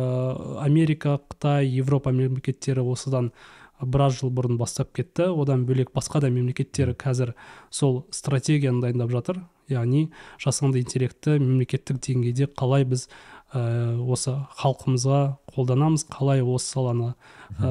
америка 0.65 1.19
қытай 1.29 1.69
европа 1.69 2.11
мемлекеттері 2.11 2.81
осыдан 2.81 3.31
біраз 3.79 4.19
жыл 4.19 4.33
бұрын 4.33 4.57
бастап 4.59 4.91
кетті. 4.97 5.29
Одан 5.29 5.65
бөлек 5.69 5.93
басқа 5.95 6.23
да 6.25 6.33
мемлекеттер 6.33 6.95
қазір 6.99 7.35
сол 7.69 8.05
стратегияны 8.11 8.81
дайындап 8.81 9.13
жатыр. 9.13 9.43
Яғни 9.69 10.09
жасанды 10.41 10.81
интеллектті 10.81 11.37
мемлекеттік 11.37 12.01
деңгейде 12.01 12.49
қалай 12.57 12.87
біз 12.89 13.07
ә, 13.53 13.95
осы 14.01 14.33
халқымызға 14.57 15.21
қолданамыз 15.53 16.07
қалай 16.09 16.41
осы 16.41 16.73
саланы 16.73 17.13
ә, 17.59 17.69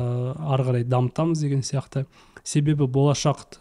ары 0.54 0.70
қарай 0.70 0.86
дамытамыз 0.86 1.42
деген 1.42 1.66
сияқты. 1.66 2.06
Себебі 2.44 2.86
болашақ 2.86 3.58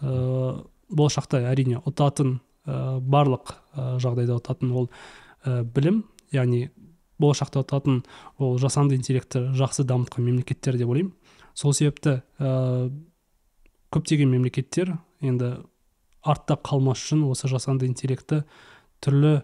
болашақта 0.90 1.42
әрине 1.50 1.82
ұтатын 1.88 2.38
ә, 2.66 3.00
барлық 3.02 3.54
ә, 3.74 3.98
жағдайда 4.04 4.38
ұтатын 4.40 4.74
ол 4.74 4.90
ә, 5.44 5.64
білім. 5.64 6.04
Яғни 6.36 6.68
болашақта 7.22 7.64
ұтатын 7.64 8.02
ол 8.38 8.58
жасанды 8.62 8.98
интеллектті 8.98 9.48
жақсы 9.58 9.86
дамытқан 9.88 10.26
мемлекеттер 10.26 10.78
деп 10.78 10.92
ойлаймын. 10.92 11.14
Сол 11.58 11.74
себепті 11.74 12.22
ә, 12.40 12.90
көптеген 13.94 14.32
мемлекеттер 14.32 14.98
енді 15.22 15.56
артта 16.22 16.58
қалмас 16.60 17.02
үшін 17.06 17.24
осы 17.32 17.50
жасанды 17.50 17.88
интеллектті 17.88 18.44
түрлі 19.04 19.42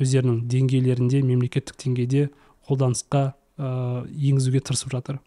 өздерінің 0.00 0.44
деңгейлерінде 0.50 1.20
мемлекеттік 1.22 1.78
деңгейде 1.84 2.28
қолданысқа 2.66 3.34
ә, 3.58 4.06
енгізуге 4.08 4.64
тырысып 4.64 4.94
жатыр. 4.96 5.20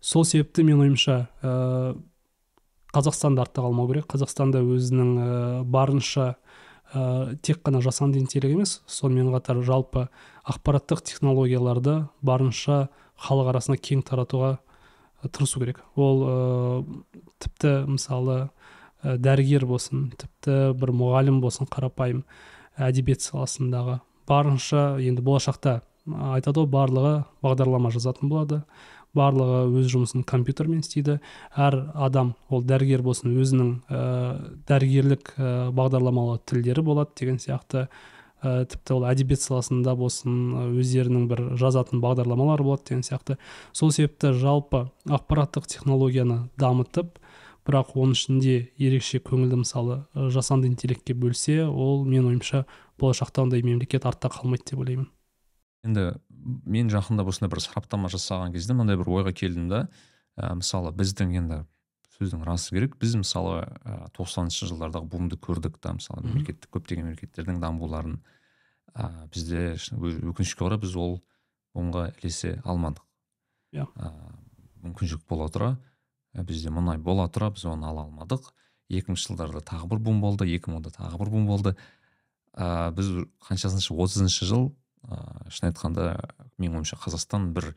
Сол 0.00 0.24
себепті 0.24 0.62
мен 0.62 0.80
ойымша 0.80 1.26
қазақстанды 2.94 3.42
артта 3.42 3.62
қалмау 3.64 3.88
керек. 3.90 4.06
Қазақстанда 4.10 4.62
өзінің 4.64 5.10
ә, 5.18 5.28
барынша 5.64 6.34
ә, 6.92 7.36
тек 7.42 7.60
қана 7.66 7.82
жасанды 7.84 8.20
интеллект 8.20 8.54
емес 8.54 8.78
сонымен 8.86 9.32
қатар 9.34 9.60
жалпы 9.66 10.08
ақпараттық 10.48 11.02
технологияларды 11.04 12.06
барынша 12.22 12.88
халық 13.20 13.52
арасына 13.52 13.76
кең 13.76 14.02
таратуға 14.08 14.58
тырысу 15.26 15.60
керек. 15.60 15.82
Ол 15.96 16.24
ә, 16.24 16.34
тіпті 17.44 17.74
мысалы 17.90 18.38
ә, 19.02 19.16
дәрігер 19.18 19.66
болсын 19.68 20.08
тіпті 20.16 20.72
бір 20.78 20.94
мұғалім 20.96 21.42
болсын 21.44 21.68
қарапайым 21.68 22.24
әдебиет 22.78 23.24
саласындағы 23.26 24.00
барынша 24.28 24.96
енді 25.02 25.24
болашақта 25.24 25.80
айтады 26.08 26.62
ғой 26.62 26.70
барлығы 26.72 27.14
бағдарлама 27.44 27.90
жазатын 27.92 28.30
болады. 28.30 28.62
Барлығы 29.18 29.80
өз 29.80 29.88
жұмысын 29.92 30.24
компьютермен 30.28 30.84
істейді. 30.84 31.18
Әр 31.56 31.80
адам 31.94 32.34
ол 32.48 32.62
дәрігер 32.66 33.02
болсын 33.06 33.34
өзінің 33.34 33.72
ә, 33.90 34.02
дәрігерлік 34.70 35.34
ә, 35.36 35.50
бағдарламалы 35.74 36.38
тілдері 36.48 36.86
болады 36.86 37.18
деген 37.18 37.42
сияқты. 37.42 37.88
Ә, 38.38 38.64
тіпті 38.70 38.94
ол 38.94 39.06
әдебиет 39.10 39.42
саласында 39.42 39.96
болсын 39.98 40.78
өздерінің 40.78 41.26
бір 41.30 41.44
жазатын 41.58 42.02
бағдарламалары 42.04 42.66
болады 42.66 42.86
деген 42.92 43.02
сияқты. 43.02 43.38
Сол 43.72 43.90
себепті 43.90 44.30
жалпы 44.38 44.86
ақпараттық 45.10 45.66
технологияны 45.66 46.44
дамытып 46.60 47.18
бірақ 47.68 47.92
оның 47.98 48.14
ішінде 48.16 48.56
ерекше 48.80 49.20
көңілді 49.20 49.60
мысалы 49.64 49.98
жасанды 50.32 50.70
интеллектке 50.70 51.12
бөлсе 51.18 51.66
ол 51.66 52.06
менің 52.06 52.30
ойымша 52.30 52.64
болашақта 53.00 53.44
ондай 53.44 53.66
мемлекет 53.66 54.06
артта 54.08 54.30
қалмайды 54.32 54.70
деп 54.70 54.80
ойлаймын. 54.80 55.10
Енді 55.86 56.10
мен 56.66 56.90
жақында 56.92 57.26
осындай 57.28 57.52
бір 57.52 57.62
сараптама 57.64 58.10
жасаған 58.12 58.54
кезде 58.54 58.74
мынандай 58.74 58.98
бір 59.00 59.10
ойға 59.20 59.34
келдім 59.36 59.68
да 59.70 59.84
ә, 60.36 60.54
мысалы 60.58 60.92
біздің 60.96 61.36
енді 61.38 61.60
сөздің 62.18 62.42
расы 62.46 62.74
керек 62.74 62.96
біз 62.98 63.14
мысалы 63.20 63.62
тоқсаныншы 64.16 64.66
ә, 64.66 64.70
жылдардағы 64.72 65.06
бумды 65.10 65.38
көрдік 65.38 65.78
та 65.82 65.94
мысалы 65.94 66.24
мемлекеттік 66.26 66.70
көптеген 66.74 67.10
мемлекеттердің 67.10 67.60
дамуларын 67.62 68.18
ә, 68.94 69.28
бізде 69.32 69.76
өкінішке 69.76 70.66
орай 70.66 70.80
біз 70.82 70.96
ол 70.98 71.20
бумға 71.76 72.08
ілесе 72.18 72.58
алмадық. 72.64 73.04
Иә. 73.74 73.84
Yeah. 73.84 74.14
мүмкіншілік 74.82 75.26
бола 75.28 75.48
тұра 75.52 75.70
бізде 76.46 76.72
мұнай 76.72 76.98
бола 76.98 77.28
тұра 77.30 77.50
біз 77.54 77.66
оны 77.68 77.86
ала 77.86 78.06
алмадық. 78.06 78.50
Екі 78.88 79.12
мыңыншы 79.12 79.32
жылдарда 79.32 79.62
тағы 79.68 79.90
бір 79.90 80.02
бум 80.06 80.20
болды 80.22 80.48
екі 80.48 80.72
мыңда 80.72 80.92
тағы 80.94 81.18
бір 81.20 81.32
бум 81.34 81.46
болды. 81.46 81.74
Ә, 82.54 82.90
біз 82.96 83.10
қаншасыншы 83.46 83.94
отызыншы 83.94 84.48
жыл 84.48 84.70
ыыы 85.04 85.52
шын 85.54 85.70
айтқанда 85.70 86.08
менің 86.58 86.80
ойымша 86.80 86.98
қазақстан 87.02 87.52
бір 87.56 87.70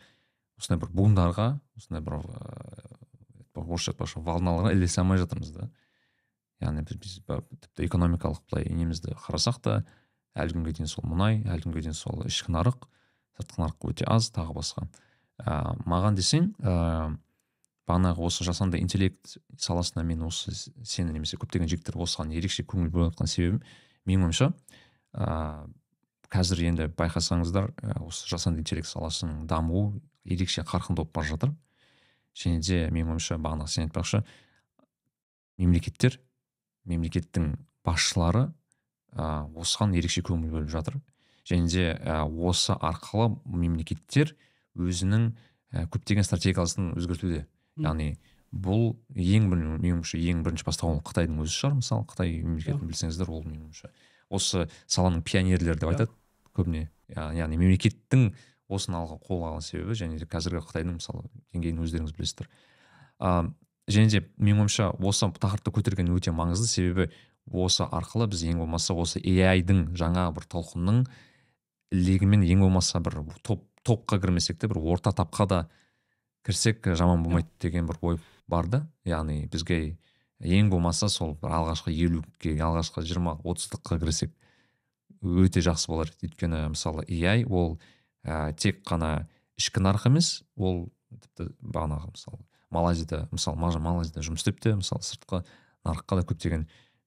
осындай 0.59 0.81
бір 0.81 0.91
бумдарға 0.95 1.47
осындай 1.77 2.03
бір 2.05 2.19
орысша 3.55 3.93
айтпақшы 3.93 4.21
волналарға 4.25 4.73
ілесе 4.75 5.01
алмай 5.01 5.19
жатырмыз 5.21 5.51
да. 5.55 5.69
Яғни 6.61 6.83
біз 6.85 7.19
тіпті 7.25 7.87
экономикалық 7.87 8.43
былай 8.51 8.69
немізді 8.69 9.15
қарасақ 9.25 9.61
та 9.65 9.77
әлі 10.37 10.57
күнге 10.57 10.75
дейін 10.77 10.91
сол 10.91 11.07
мұнай 11.09 11.41
әлі 11.49 11.65
күнге 11.65 11.83
дейін 11.87 11.97
сол 11.97 12.21
ішкі 12.27 12.53
нарық 12.53 12.85
сыртқы 13.37 13.63
нарық 13.63 13.89
өте 13.89 14.05
аз 14.07 14.29
тағы 14.31 14.55
басқа. 14.55 14.85
Ә, 15.41 15.73
маған 15.89 16.15
десең 16.19 16.51
ә, 16.61 17.17
бағанағы 17.89 18.27
осы 18.27 18.45
жасанды 18.45 18.79
интеллект 18.79 19.37
саласына 19.57 20.03
мен 20.05 20.21
осы 20.27 20.53
сені 20.53 21.15
немесе 21.15 21.39
көптеген 21.41 21.69
жігіттер 21.71 21.97
осыған 22.05 22.33
ерекше 22.37 22.63
көңіл 22.63 22.91
бөліп 22.93 23.15
жатқан 23.15 23.31
себебім 23.31 23.61
менің 24.05 24.27
ойымша 24.29 24.51
ә, 25.17 25.65
қазір 26.31 26.63
енді 26.69 26.87
байқасаңыздар 26.95 27.71
осы 28.05 28.29
жасанды 28.31 28.63
интеллект 28.63 28.87
саласының 28.87 29.45
дамуы 29.51 29.99
ерекше 30.23 30.63
қарқынды 30.63 31.01
болып 31.01 31.13
бара 31.13 31.27
жатыр. 31.27 31.53
Және 32.37 32.61
де 32.63 32.87
менің 32.93 33.17
ойымша 33.17 33.37
бағана 33.41 33.67
сен 33.67 33.89
айтпақшы 33.89 34.23
мемлекеттер 35.59 36.19
мемлекеттің 36.87 37.55
басшылары 37.85 38.47
ә, 39.11 39.43
осыған 39.59 39.95
ерекше 39.97 40.23
көңіл 40.25 40.53
бөліп 40.55 40.71
жатыр. 40.71 41.01
Және 41.43 41.67
де 41.67 41.87
ә, 41.99 42.23
осы 42.23 42.73
арқылы 42.79 43.35
мемлекеттер 43.45 44.35
өзінің 44.79 45.27
ә, 45.73 45.85
көптеген 45.91 46.23
стратегиясын 46.23 46.93
өзгертуде. 46.95 47.43
Яғни 47.81 48.15
бұл 48.51 48.95
ең 49.15 49.51
бір 49.51 49.61
менің 49.65 49.99
ойымша 49.99 50.21
ең 50.21 50.45
бірінші 50.45 50.67
бастаған 50.67 51.01
ол 51.01 51.05
қытайдың 51.11 51.43
өзі 51.43 51.57
шығар. 51.57 51.77
Мысалы 51.81 52.07
қытай 52.07 52.33
мемлекетін 52.39 52.87
білсеңіздер 52.87 53.31
ол 53.31 53.43
менің 53.43 53.67
ойымша 53.67 53.91
осы 54.31 54.67
саланың 54.87 55.23
пионерлері 55.27 55.79
деп 55.79 55.91
айтады. 55.91 56.11
Көбіне 56.57 56.89
яғни 57.11 57.59
мемлекеттің 57.59 58.29
осыны 58.71 58.99
алға 59.01 59.17
қолға 59.25 59.51
алған 59.51 59.65
себебі 59.65 59.97
және 59.99 60.19
де 60.19 60.27
қазіргі 60.29 60.63
қытайдың 60.67 60.99
мысалы 60.99 61.25
деңгейін 61.51 61.81
өздеріңіз 61.83 62.13
білесіздер. 62.15 62.47
Ә, 63.19 63.51
және 63.91 64.11
де 64.13 64.21
менің 64.37 64.63
ойымша 64.65 64.91
осы 64.99 65.27
тақырыпты 65.27 65.73
көтерген 65.75 66.13
өте 66.15 66.31
маңызды 66.35 66.69
себебі 66.71 67.09
осы 67.51 67.83
арқылы 67.83 68.29
біз 68.31 68.45
ең 68.47 68.61
болмаса 68.63 68.95
осы 68.95 69.19
AI-дың 69.19 69.91
жаңа 69.99 70.29
бір 70.35 70.47
толқынның 70.51 71.03
легімен 71.91 72.45
ең 72.47 72.63
болмаса 72.63 73.01
бір 73.03 73.19
топ 73.43 73.65
топқа 73.83 74.19
кірмесек 74.21 74.59
те 74.61 74.69
бір 74.69 74.79
орта 74.93 75.11
тапқа 75.11 75.47
да 75.47 75.59
кірсек 76.45 76.85
жаман 76.95 77.23
болмайды 77.23 77.49
деген 77.59 77.87
бір 77.87 77.97
ой 78.01 78.19
бар 78.47 78.67
да. 78.67 78.85
Яғни 79.05 79.47
бізге 79.51 79.97
ең 80.39 80.69
болмаса 80.69 81.09
сол 81.09 81.35
бір 81.41 81.55
алғашқы 81.59 81.93
елуге 81.93 82.55
алғашқы 82.61 83.03
жиырма 83.05 83.39
отыздыққа 83.43 83.99
кірсек. 83.99 84.33
Өте 85.21 85.61
жақсы 85.63 85.91
болар. 85.91 86.11
Өйткені 86.21 86.67
мысалы 86.73 87.05
AI 87.07 87.45
ол 87.45 87.79
ә, 88.25 88.53
тек 88.53 88.81
қана 88.87 89.27
ішкі 89.59 89.83
нарық 89.83 90.07
емес 90.09 90.41
ол 90.55 90.89
тіпті 91.11 91.51
бағанағы 91.61 92.13
мысалы 92.15 92.41
малайзияда 92.71 93.27
мысалы 93.31 93.57
малайзияда 93.59 94.23
жұмыс 94.25 94.43
істеп 94.43 94.61
те 94.63 94.75
мысалы 94.75 95.03
сыртқы 95.05 95.43
нарыққа 95.85 96.21
да 96.21 96.25
көптеген 96.29 96.65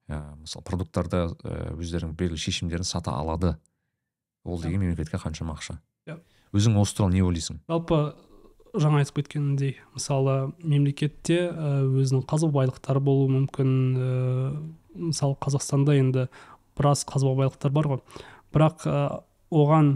ә, 0.08 0.20
мысалы 0.42 0.64
продукттарды 0.66 1.24
өздерінің 1.74 2.14
белгілі 2.18 2.40
шешімдерін 2.40 2.86
сата 2.86 3.16
алады. 3.16 3.56
Ол 4.44 4.60
деген 4.60 4.84
мемлекетке 4.84 5.16
қаншама 5.16 5.56
ақша. 5.56 5.78
Иә 6.06 6.20
өзің 6.54 6.78
осы 6.78 6.96
туралы 6.96 7.16
не 7.16 7.24
ойлайсың? 7.24 7.62
Жалпы 7.70 8.14
жаңа 8.74 9.00
айтып 9.02 9.22
кеткенімдей 9.22 9.76
мысалы 9.94 10.52
мемлекетте 10.62 11.48
өзінің 11.50 12.26
қазба 12.28 12.50
байлықтары 12.58 13.00
болуы 13.02 13.30
мүмкін 13.38 13.70
ә, 13.94 14.08
мысалы 14.94 15.38
қазақстанда 15.42 15.96
енді 15.98 16.26
біраз 16.78 17.04
қазба 17.08 17.34
байлықтар 17.38 17.72
бар 17.74 17.88
ғой. 17.92 18.02
Бірақ 18.54 18.86
ә, 18.86 19.22
оған 19.50 19.94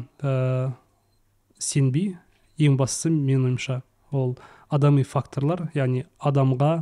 сенбей 1.59 2.17
ең 2.59 2.79
бастысы 2.79 3.11
менің 3.11 3.51
ойымша 3.51 3.83
ол 4.11 4.37
адами 4.71 5.03
факторлар 5.03 5.69
яғни 5.75 6.05
адамға 6.19 6.73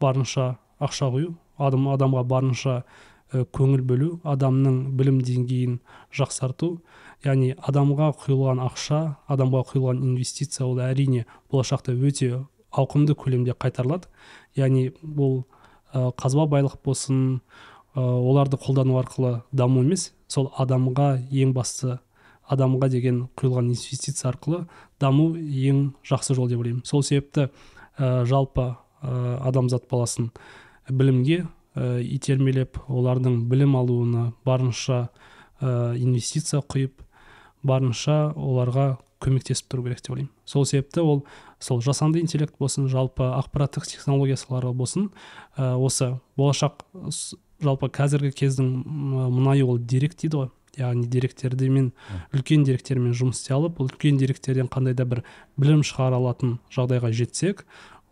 барынша 0.00 0.56
ақша 0.80 1.10
құю 1.12 1.34
адам, 1.56 1.88
адамға 1.92 2.24
барынша 2.28 2.76
ә, 3.32 3.44
көңіл 3.44 3.82
бөлу 3.86 4.10
адамның 4.24 4.96
білім 4.98 5.20
деңгейін 5.24 5.78
жақсарту 6.14 6.76
яғни 7.24 7.54
адамға 7.56 8.12
құйылған 8.24 8.60
ақша 8.66 9.00
адамға 9.32 9.64
құйылған 9.72 10.02
инвестиция 10.10 10.66
ол 10.66 10.80
әрине 10.84 11.24
болашақта 11.50 11.96
өте 11.96 12.44
ауқымды 12.76 13.16
көлемде 13.16 13.54
қайтарылады. 13.56 14.10
Яғни 14.56 14.90
бұл 15.00 15.44
ә, 15.92 16.12
қазба 16.18 16.44
байлық 16.50 16.76
болсын 16.84 17.40
ә, 17.40 17.40
оларды 17.96 18.58
қолдану 18.60 18.98
арқылы 19.00 19.40
даму 19.52 19.82
емес 19.82 20.10
сол 20.28 20.50
адамға 20.60 21.16
ең 21.32 21.54
басты 21.56 21.98
адамға 22.52 22.90
деген 22.92 23.22
құйылған 23.38 23.70
инвестиция 23.72 24.30
арқылы 24.30 24.66
даму 25.00 25.32
ең 25.36 25.94
жақсы 26.06 26.36
жол 26.36 26.50
деп 26.50 26.60
ойлаймын. 26.60 26.84
Сол 26.84 27.02
себепті 27.02 27.48
ә, 27.98 28.24
жалпы 28.28 28.74
ә, 29.02 29.38
адамзат 29.48 29.88
баласын 29.90 30.30
білімге 30.88 31.46
ә, 31.74 32.02
итермелеп 32.02 32.78
олардың 32.86 33.46
білім 33.50 33.76
алуына 33.80 34.28
барынша 34.44 35.08
ә, 35.60 35.96
инвестиция 35.98 36.62
құйып 36.62 37.02
барынша 37.66 38.32
оларға 38.36 38.98
көмектесіп 39.24 39.72
тұру 39.72 39.86
керек 39.88 40.04
деп 40.04 40.14
ойлаймын. 40.14 40.32
Сол 40.44 40.66
себепті 40.68 41.00
ол 41.02 41.24
сол 41.58 41.80
жасанды 41.82 42.20
интеллект 42.20 42.54
болсын 42.60 42.86
жалпы 42.92 43.24
ақпараттық 43.40 43.88
технология 43.88 44.36
салалары 44.36 44.74
болсын 44.76 45.10
ә, 45.56 45.74
осы 45.74 46.18
болашақ 46.36 46.84
жалпы 47.62 47.88
қазіргі 47.92 48.32
кездің 48.36 48.70
мұнайы 49.32 49.64
ол 49.66 49.78
дерек 49.78 50.16
дейді 50.18 50.42
ғой. 50.42 50.52
Яғни 50.76 51.06
деректердімен 51.08 51.86
үлкен 52.36 52.66
деректермен 52.68 53.14
жұмыс 53.16 53.38
істей 53.40 53.54
алып 53.56 53.78
үлкен 53.80 54.18
деректерден 54.20 54.68
қандай 54.68 54.92
да 54.92 55.06
бір 55.08 55.22
білім 55.56 55.80
шығара 55.80 56.18
алатын 56.20 56.58
жағдайға 56.68 57.14
жетсек 57.16 57.62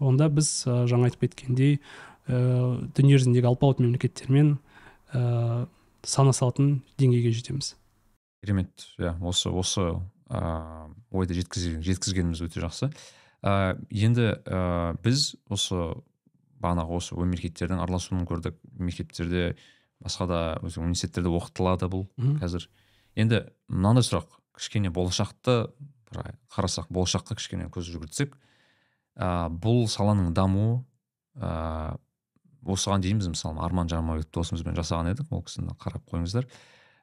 онда 0.01 0.30
біз 0.32 0.49
ә, 0.64 0.84
жаңа 0.88 1.11
айтып 1.11 1.26
кеткендей 1.26 1.76
ә, 1.76 2.38
дүниежүзіндегі 2.97 3.51
алпауыт 3.51 3.82
мемлекеттермен 3.84 4.57
ә, 5.12 5.66
санаса 6.03 6.51
деңгейге 6.57 7.34
жетеміз. 7.36 7.74
Керемет. 8.40 8.88
Иә 8.99 9.14
осы 9.20 9.53
осы 9.53 9.84
ә, 10.28 10.88
ойды 11.12 11.36
жеткізгеніміз 11.36 12.42
өте 12.45 12.64
жақсы. 12.64 12.90
Ә, 13.45 13.76
енді 13.90 14.34
ә, 14.45 14.97
біз 15.05 15.34
осы 15.53 15.95
бағанағы 16.64 16.98
осы 16.98 17.18
мемлекеттердің 17.18 17.82
араласуын 17.84 18.24
көрдік. 18.28 18.56
Мектептерде 18.80 19.54
басқа 20.02 20.26
да 20.28 20.40
университеттерде 20.64 21.30
оқытылады 21.32 21.90
бұл 21.92 22.08
қазір. 22.40 22.68
Енді 23.14 23.44
мынандай 23.68 24.06
сұрақ 24.06 24.40
кішкене 24.56 24.90
болашақты 24.94 25.68
бір 26.10 26.34
қарасақ 26.54 26.90
болашаққа 26.94 27.36
кішкене 27.38 27.68
көз 27.72 27.90
жүгіртсек 27.92 28.34
ә, 29.18 29.48
бұл 29.50 29.86
саланың 29.90 30.32
дамуы 30.34 30.82
ә, 31.38 31.96
осыған 32.64 33.04
дейін 33.04 33.20
біз 33.22 33.30
мысалы 33.34 33.62
арман 33.64 33.90
жармабек 33.90 34.30
досымызбен 34.34 34.76
жасаған 34.78 35.12
едік 35.12 35.32
ол 35.34 35.44
кісіні 35.46 35.74
қарап 35.80 36.06
қойыңыздар. 36.10 36.46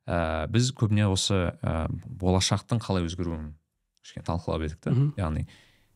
Ә, 0.07 0.47
біз 0.51 0.71
көбіне 0.77 1.07
осы 1.11 1.51
ә, 1.61 1.87
болашақтың 1.91 2.81
қалай 2.83 3.05
өзгеруін 3.07 3.53
кішкене 4.01 4.25
талқылап 4.27 4.65
едік 4.67 4.81
та 4.83 4.95
яғни 5.19 5.47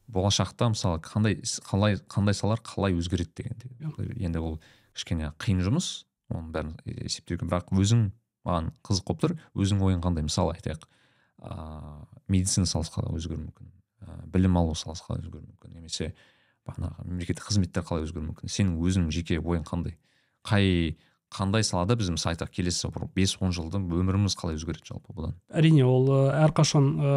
болашақта 0.08 0.70
мысалы 0.74 1.00
қандай 1.04 1.40
қалай 1.66 1.98
қандай 2.12 2.36
салалар 2.38 2.62
қалай 2.66 2.96
өзгереді 2.98 3.32
дегенде 3.42 4.26
енді 4.26 4.40
ол 4.40 4.60
кішкене 4.96 5.32
қиын 5.42 5.64
жұмыс. 5.66 6.06
Оның 6.34 6.52
бәрін 6.54 6.76
есептеуге 6.86 7.46
бірақ 7.46 7.74
өзің 7.74 8.08
маған 8.46 8.72
қызық 8.86 9.08
болып 9.10 9.24
тұр. 9.24 9.36
Өзің 9.54 9.82
ойың 9.86 10.02
қандай 10.06 10.26
мысалы 10.26 10.56
айтайық 10.56 10.88
ыыы 11.46 12.06
медицина 12.28 12.66
саласы 12.66 12.94
қалай 12.94 13.14
өзгеруі 13.20 13.44
мүмкін 13.44 13.70
ә, 14.02 14.16
білім 14.34 14.58
алу 14.58 14.74
саласы 14.78 15.06
қалай 15.06 15.22
өзгеруі 15.22 15.46
мүмкін 15.46 15.76
немесе 15.78 16.14
бағанағы 16.66 17.06
мемлекеттік 17.06 17.46
қызметтер 17.46 17.86
қалай 17.86 18.08
өзгеруі 18.08 18.32
мүмкін. 18.32 18.50
Сенің 18.50 18.80
өзіңнің 18.82 19.12
жеке 19.14 19.38
ойың 19.38 19.66
қандай? 19.68 19.98
Қай 20.46 20.96
қандай 21.30 21.66
салада 21.68 21.98
біз 22.00 22.10
мысалы 22.16 22.34
айтайық 22.34 22.54
келесі 22.56 22.90
бір 22.96 23.06
бес 23.14 23.36
он 23.42 23.54
жылда 23.54 23.78
өміріміз 23.78 24.38
қалай 24.40 24.58
өзгереді 24.58 24.90
жалпы 24.90 25.14
бұдан? 25.14 25.36
Әрине 25.54 25.86
ол 25.86 26.10
әрқашан 26.34 26.92
ә, 26.98 27.14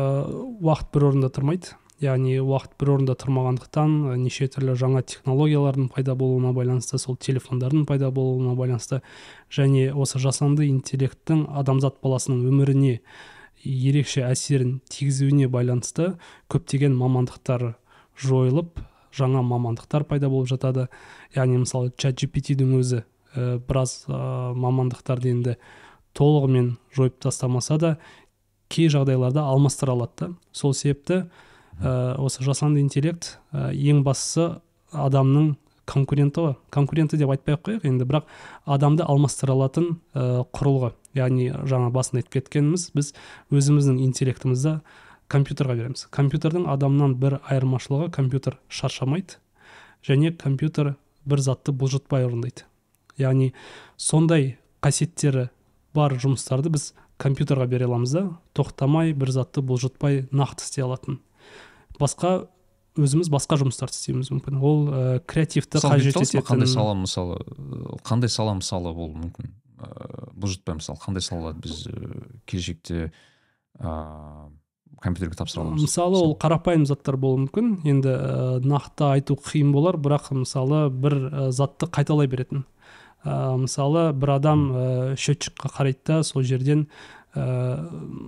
уақыт 0.60 0.92
бір 0.92 1.08
орында 1.12 1.32
тұрмайды. 1.32 1.76
Яғни 2.02 2.36
уақыт 2.38 2.76
бір 2.78 2.92
орында 2.94 3.14
тұрмағандықтан 3.18 3.94
неше 4.22 4.46
түрлі 4.52 4.76
жаңа 4.78 5.02
технологиялардың 5.02 5.88
пайда 5.94 6.14
болуына 6.18 6.52
байланысты 6.54 7.00
сол 7.02 7.16
телефондардың 7.16 7.86
пайда 7.88 8.10
болуына 8.14 8.54
байланысты 8.58 9.00
және 9.50 9.90
осы 9.92 10.20
жасанды 10.22 10.68
интеллекттің 10.70 11.48
адамзат 11.58 11.98
баласының 12.04 12.46
өміріне 12.52 13.00
ерекше 13.64 14.22
әсерін 14.28 14.78
тигізуіне 14.92 15.48
байланысты 15.50 16.12
көптеген 16.52 16.94
мамандықтар 16.94 17.72
жойылып 18.22 18.78
жаңа 19.18 19.42
мамандықтар 19.42 20.04
пайда 20.06 20.28
болып 20.30 20.48
жатады. 20.50 20.86
Яғни 21.34 21.62
мысалы 21.64 21.92
чат 21.96 22.18
gpt-дің 22.20 22.76
өзі 22.78 23.02
ә, 23.34 23.58
біраз 23.58 24.04
ә, 24.06 24.54
мамандықтарды 24.54 25.32
енді 25.32 25.56
толығымен 26.18 26.76
жойып 26.94 27.18
тастамаса 27.22 27.78
да 27.78 27.96
кей 28.68 28.90
жағдайларда 28.92 29.46
алмастыра 29.48 29.96
алады 29.96 30.12
да. 30.20 30.32
Сол 30.52 30.74
себепті 30.74 31.24
ә, 31.82 32.16
осы 32.18 32.44
жасанды 32.44 32.80
интеллект 32.80 33.38
ә, 33.52 33.70
ең 33.72 34.02
бастысы 34.06 34.60
адамның 34.92 35.56
конкуренті 35.88 36.44
ғой. 36.44 36.54
Конкуренті 36.74 37.18
деп 37.20 37.32
айтпай 37.32 37.56
ақ 37.56 37.64
қояйық 37.66 37.88
енді 37.88 38.06
бірақ 38.08 38.28
адамды 38.68 39.04
алмастыра 39.08 39.54
алатын 39.56 39.98
ә, 40.12 40.44
құрылғы 40.52 40.92
яғни 41.16 41.50
жаңа 41.68 41.90
басында 41.94 42.22
айтып 42.22 42.38
кеткеніміз 42.38 42.90
біз 42.94 43.12
өзіміздің 43.50 44.00
интеллектімізді 44.04 44.78
компьютерға 45.32 45.76
береміз. 45.78 46.06
Компьютердің 46.12 46.68
адамнан 46.72 47.16
бір 47.20 47.38
айырмашылығы 47.48 48.10
компьютер 48.12 48.58
шаршамайды 48.68 49.40
және 50.06 50.32
компьютер 50.36 50.96
бір 51.28 51.42
затты 51.44 51.72
бұлжытпай 51.72 52.26
орындайды. 52.28 52.64
Яғни 53.18 53.52
сондай 53.96 54.56
қасиеттері 54.84 55.48
бар 55.96 56.14
жұмыстарды 56.20 56.72
біз 56.72 56.92
компьютерға 57.18 57.66
бере 57.66 57.88
аламыз 57.88 58.14
да 58.14 58.24
тоқтамай 58.56 59.12
бір 59.12 59.32
затты 59.34 59.64
бұлжытпай 59.64 60.28
нақты 60.30 60.64
істей 60.64 60.84
алатын. 60.86 61.20
Басқа 62.00 62.48
өзіміз 62.98 63.30
басқа 63.30 63.58
жұмыстарды 63.60 63.94
істеуіміз 63.94 64.32
мүмкін. 64.34 64.58
Ол 64.58 64.86
ә, 64.90 65.02
креативті 65.26 65.82
қажет 65.84 66.16
ететін 66.18 66.42
қандай 66.46 66.70
сала 66.70 66.94
мысалы 66.98 67.38
қандай 68.06 68.32
сала 68.32 68.56
мысалы 68.58 68.94
болуы 68.96 69.26
мүмкін? 69.26 69.52
Ыыы 69.78 70.30
бұлжытпай 70.34 70.78
мысалы 70.80 70.98
қандай 71.02 71.22
салаларды 71.22 71.68
біз 71.68 71.84
келешекте 72.50 73.12
ыыы 73.78 74.48
компьютерге 74.98 75.36
тапсыра 75.38 75.62
аламыз? 75.62 75.84
Мысалы 75.86 76.18
ол 76.18 76.34
қарапайым 76.34 76.86
заттар 76.88 77.16
болуы 77.20 77.44
мүмкін. 77.44 77.68
Енді 77.86 78.10
ә, 78.10 78.58
нақты 78.66 79.06
айту 79.12 79.36
қиын 79.38 79.70
болар 79.70 79.94
бірақ 79.94 80.32
мысалы 80.34 80.88
бір 80.90 81.14
ә, 81.28 81.50
затты 81.54 81.86
қайталай 81.86 82.26
беретін. 82.26 82.64
Ә, 83.22 83.54
мысалы 83.62 84.08
бір 84.12 84.34
адам 84.40 84.64
ә, 84.72 84.88
счетчикқа 85.14 85.70
қарайды 85.76 86.02
да 86.06 86.22
сол 86.26 86.42
жерден 86.42 86.88
ә, 87.34 87.78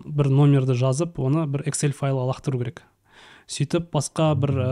бір 0.06 0.30
номерді 0.30 0.78
жазып 0.78 1.18
оны 1.18 1.48
бір 1.50 1.66
excel 1.66 1.90
файлға 1.96 2.30
лақтыру 2.30 2.62
керек. 2.62 2.84
Сөйтіп 3.50 3.90
басқа 3.94 4.30
бір 4.38 4.52
ә, 4.62 4.70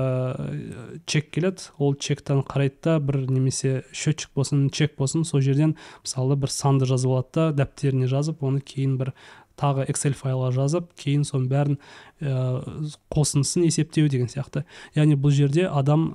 чек 1.10 1.32
келеді. 1.34 1.70
Ол 1.82 1.96
чектен 1.98 2.44
қарайды 2.46 2.78
да 2.86 2.96
бір 3.02 3.24
немесе 3.26 3.82
счетчик 3.92 4.30
болсын 4.38 4.68
чек 4.70 4.94
болсын 4.98 5.26
сол 5.26 5.42
жерден 5.42 5.74
мысалы 6.04 6.38
бір 6.38 6.52
санды 6.54 6.86
жазып 6.86 7.10
алады 7.10 7.34
да 7.34 7.64
дәптеріне 7.64 8.08
жазып 8.10 8.42
оны 8.46 8.62
кейін 8.62 8.96
бір 9.00 9.12
тағы 9.58 9.88
excel 9.90 10.14
файлға 10.14 10.52
жазып 10.54 10.92
кейін 11.00 11.26
соның 11.26 11.48
бәрін 11.50 11.78
ә, 12.22 12.90
қосындысын 13.10 13.66
есептеу 13.66 14.10
деген 14.12 14.30
сияқты. 14.30 14.64
Яғни 14.94 15.18
бұл 15.18 15.34
жерде 15.34 15.66
адам 15.66 16.06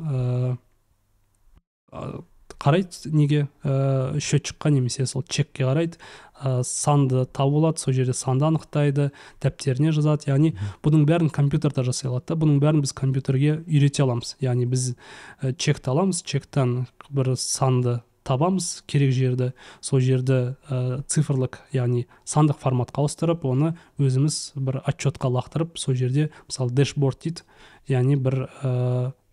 қарайды 2.63 3.11
неге 3.11 3.47
ә, 3.63 4.15
счетчикқа 4.19 4.71
немесе 4.71 5.05
сол 5.05 5.25
чекке 5.27 5.65
қарайды. 5.67 5.99
Ә, 6.39 6.63
санды 6.63 7.25
тауып 7.25 7.59
алады 7.59 7.83
сол 7.83 7.93
жерде 7.95 8.15
санды 8.15 8.47
анықтайды 8.47 9.09
дәптеріне 9.43 9.91
жазады. 9.95 10.29
Яғни 10.31 10.53
бұның 10.85 11.03
бәрін 11.09 11.31
компьютерда 11.33 11.83
жасай 11.83 12.09
алады 12.11 12.31
да 12.31 12.39
бұның 12.39 12.61
бәрін 12.63 12.83
біз 12.85 12.95
компьютерге 12.95 13.57
үйрете 13.67 14.05
аламыз. 14.05 14.37
Яғни 14.43 14.67
біз 14.71 14.93
ә, 15.41 15.51
чекті 15.53 15.91
аламыз 15.91 16.23
чектен 16.23 16.85
бір 17.09 17.35
санды 17.35 17.99
табамыз 18.23 18.83
керек 18.87 19.11
жерді. 19.11 19.51
Сол 19.83 19.99
жерді 19.99 20.55
ә, 20.71 21.01
цифрлық 21.11 21.59
яғни 21.75 22.05
сандық 22.23 22.61
форматқа 22.63 23.03
ауыстырып 23.03 23.43
оны 23.43 23.73
өзіміз 23.99 24.53
бір 24.55 24.79
отчетқа 24.87 25.31
лақтырып 25.35 25.75
сол 25.75 25.99
жерде 25.99 26.29
мысалы 26.47 26.71
дэшборд 26.71 27.19
дейді. 27.27 27.43
Яғни 27.91 28.15
бір 28.15 28.47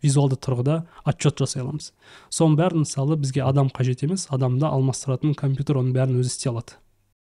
визуалды 0.03 0.38
тұрғыда 0.40 0.80
отчет 1.09 1.40
жасай 1.40 1.62
аламыз 1.62 1.90
соның 2.32 2.57
бәрін 2.61 2.84
мысалы 2.84 3.16
бізге 3.20 3.42
адам 3.44 3.70
қажет 3.74 4.05
емес 4.07 4.26
адамды 4.32 4.66
алмастыратын 4.66 5.34
компьютер 5.38 5.80
оның 5.80 5.94
бәрін 5.96 6.20
өзі 6.22 6.32
істей 6.32 6.51
алады. 6.53 6.78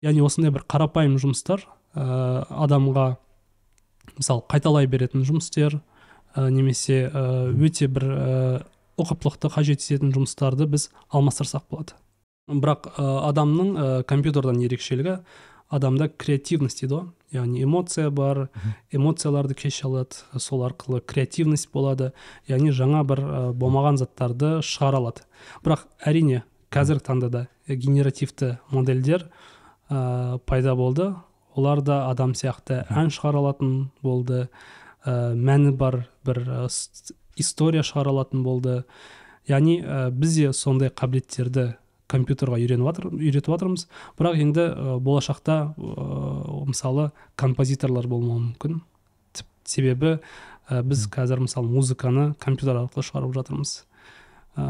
Яғни 0.04 0.24
осындай 0.26 0.52
бір 0.54 0.66
қарапайым 0.70 1.18
жұмыстар 1.22 1.64
ә, 1.96 2.46
адамға 2.50 3.08
мысалы 4.18 4.44
қайталай 4.52 4.88
беретін 4.88 5.26
жұмыстер 5.28 5.80
ә, 5.80 6.50
немесе 6.50 7.08
ә, 7.08 7.24
өте 7.56 7.88
бір 7.88 8.06
ә, 8.08 8.62
ұқыптылықты 9.00 9.52
қажет 9.54 9.84
ететін 9.84 10.14
жұмыстарды 10.16 10.68
біз 10.70 10.90
алмастырсақ 11.10 11.68
болады. 11.72 11.98
Бірақ 12.48 12.92
ә, 12.94 13.08
адамның 13.32 13.74
ә, 13.76 13.88
компьютердан 14.08 14.62
ерекшелігі 14.64 15.20
адамда 15.70 16.08
креативность 16.10 16.82
дейді 16.82 16.96
ғой 16.96 17.08
яғни 17.34 17.64
эмоция 17.64 18.10
бар 18.10 18.48
эмоцияларды 18.92 19.56
кеше 19.58 19.88
алады 19.88 20.40
сол 20.40 20.64
арқылы 20.68 21.02
креативность 21.02 21.70
болады 21.74 22.14
яғни 22.48 22.72
жаңа 22.72 23.04
бір 23.08 23.20
ә, 23.20 23.42
болмаған 23.52 24.00
заттарды 24.00 24.58
шығара 24.64 25.02
алады. 25.02 25.26
Бірақ 25.64 25.86
әрине 26.00 26.44
қазіргі 26.72 27.06
таңда 27.10 27.30
да 27.30 27.48
генеративті 27.68 28.58
модельдер 28.72 29.28
ә, 29.90 30.40
пайда 30.46 30.76
болды. 30.76 31.14
Олар 31.58 31.82
да 31.82 32.06
адам 32.10 32.36
сияқты 32.38 32.86
ән 32.88 33.12
шығара 33.12 33.42
алатын 33.44 33.90
болды 34.02 34.48
ә, 35.04 35.34
мәні 35.36 35.76
бар 35.76 36.06
бір 36.24 36.44
ә, 36.48 36.64
история 37.36 37.84
шығара 37.84 38.16
алатын 38.16 38.44
болды. 38.44 38.84
Яғни 39.48 39.82
ә, 39.84 40.10
біз 40.12 40.40
де 40.40 40.54
сондай 40.54 40.90
қабілеттерді 40.96 41.74
компьютерға 42.12 42.58
үйреніп 42.62 42.88
жатыр 42.88 43.10
үйретіп 43.12 43.52
жатырмыз 43.52 43.88
бірақ 44.20 44.40
енді 44.42 44.64
ә, 44.68 44.98
болашақта 45.04 45.58
ә, 45.76 46.64
мысалы 46.68 47.12
композиторлар 47.36 48.08
болмауы 48.08 48.52
мүмкін. 48.52 48.82
Себебі 49.68 50.18
ә, 50.70 50.82
біз 50.84 51.08
қазір 51.12 51.44
мысалы 51.44 51.68
музыканы 51.68 52.34
компьютер 52.40 52.80
арқылы 52.84 53.04
шығарып 53.04 53.36
жатырмыз. 53.36 53.74
Ә, 54.56 54.68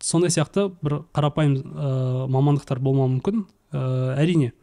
сондай 0.00 0.32
сияқты 0.32 0.70
бір 0.80 1.02
қарапайым 1.12 1.58
ә, 1.60 2.26
мамандықтар 2.32 2.80
болмауы 2.80 3.18
мүмкін. 3.18 3.44
Ә, 3.72 4.16
әрине 4.20 4.54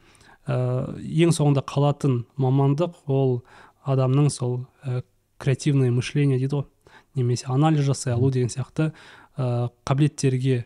ә, 0.47 0.97
ең 0.97 1.35
соңында 1.35 1.61
қалатын 1.67 2.23
мамандық 2.41 2.97
ол 3.05 3.43
адамның 3.85 4.31
сол 4.33 4.65
ә, 4.83 5.03
креативное 5.37 5.91
мышление 5.93 6.41
дейді 6.41 6.63
ғой. 6.63 6.67
Немесе 7.15 7.47
анализ 7.49 7.85
жасай 7.85 8.13
алу 8.13 8.31
деген 8.33 8.49
сияқты 8.49 8.91
ә, 9.37 9.69
қабілеттерге 9.85 10.65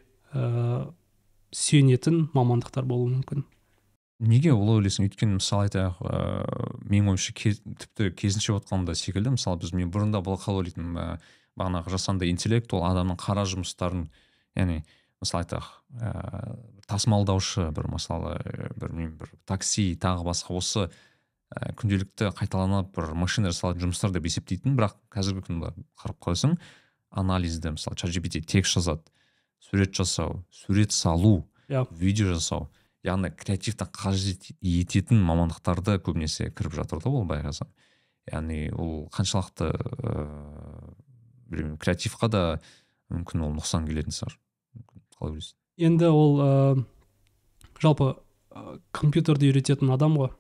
сүйенетін 1.56 2.30
мамандықтар 2.36 2.86
болуы 2.88 3.12
мүмкін. 3.18 3.44
Неге 4.22 4.54
олай 4.54 4.78
ойлайсың? 4.78 5.08
Өйткені 5.10 5.40
мысалы 5.40 5.66
айтайық 5.66 6.02
ыыы 6.06 6.74
менің 6.86 7.16
ойымша 7.16 7.34
тіпті 7.34 8.12
керісінше 8.14 8.54
отқанда 8.60 8.94
секілді 8.96 9.34
мысалы 9.34 9.58
біз 9.64 9.74
мен 9.74 9.90
бұрында 9.90 10.22
қалай 10.22 10.62
ойлайтынмын 10.62 11.00
ә, 11.02 11.06
бағанағы 11.58 11.96
жасанды 11.96 12.30
интеллект 12.30 12.70
ол 12.78 12.86
адамның 12.86 13.18
қара 13.18 13.48
жұмыстарын 13.50 14.04
яғни 14.60 14.84
мысалы 15.24 15.42
айтайық 15.42 15.72
ә, 15.98 16.12
тасымалдаушы 16.86 17.72
бір 17.74 17.90
мысалы 17.96 18.36
бір 18.78 18.94
мен 18.94 19.16
бір 19.18 19.34
такси 19.50 19.96
тағы 19.98 20.28
басқа 20.30 20.54
осы 20.60 20.86
ә, 20.86 21.74
күнделікті 21.82 22.30
қайталанып 22.38 22.94
бір 22.94 23.16
машина 23.18 23.50
жасалатын 23.50 23.88
жұмыстар 23.88 24.14
деп 24.14 24.30
есептейтін 24.30 24.78
бірақ 24.78 25.00
қазіргі 25.18 25.48
күнде 25.50 25.74
қарап 25.98 26.22
қарасаң 26.22 26.60
анализді 27.10 27.74
мысалы 27.74 27.98
чат 27.98 28.46
текст 28.46 28.78
жазады. 28.78 29.02
Сурет 29.62 29.96
жасау 29.96 30.44
сурет 30.50 30.92
салу 30.92 31.48
yeah. 31.70 31.86
Иә. 31.86 31.98
видео 31.98 32.34
жасау 32.34 32.70
яғни 33.04 33.32
креативті 33.32 33.86
қажет 33.86 34.52
ететін 34.62 35.22
мамандықтарды 35.26 35.98
көбінесе 36.04 36.52
кіріп 36.52 36.76
жатыр 36.82 37.02
да 37.02 37.10
ол 37.10 37.26
байғазы 37.30 37.66
яғни 38.30 38.70
ол 38.74 39.08
қаншалықты 39.14 39.72
ыыы 39.72 40.96
білмеймін 41.52 41.78
креативқа 41.82 42.30
да 42.32 42.44
мүмкін 43.12 43.46
ол 43.48 43.56
нұқсан 43.58 43.88
келетін 43.90 44.16
шығар 44.16 44.38
қалай 45.18 45.34
ойлайсың 45.34 45.58
енді 45.88 46.12
ол 46.12 46.38
ә, 46.42 46.50
жалпы 47.82 48.12
ә, 48.14 48.80
компьютерді 48.96 49.50
үйрететін 49.52 49.92
адам 49.94 50.18
ғой 50.20 50.32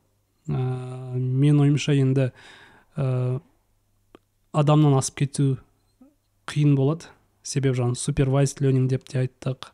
ә, 0.47 0.61
мен 1.17 1.59
ойымша 1.63 1.95
енді 1.97 2.30
ә, 2.95 3.41
адамнан 4.51 4.97
асып 4.99 5.24
кету 5.24 5.47
қиын 6.51 6.76
болады 6.80 7.11
себебі 7.44 7.78
жаңағы 7.78 8.00
супервайзд 8.02 8.62
ленинг 8.62 8.89
деп 8.92 9.08
те 9.10 9.26
айттық. 9.26 9.72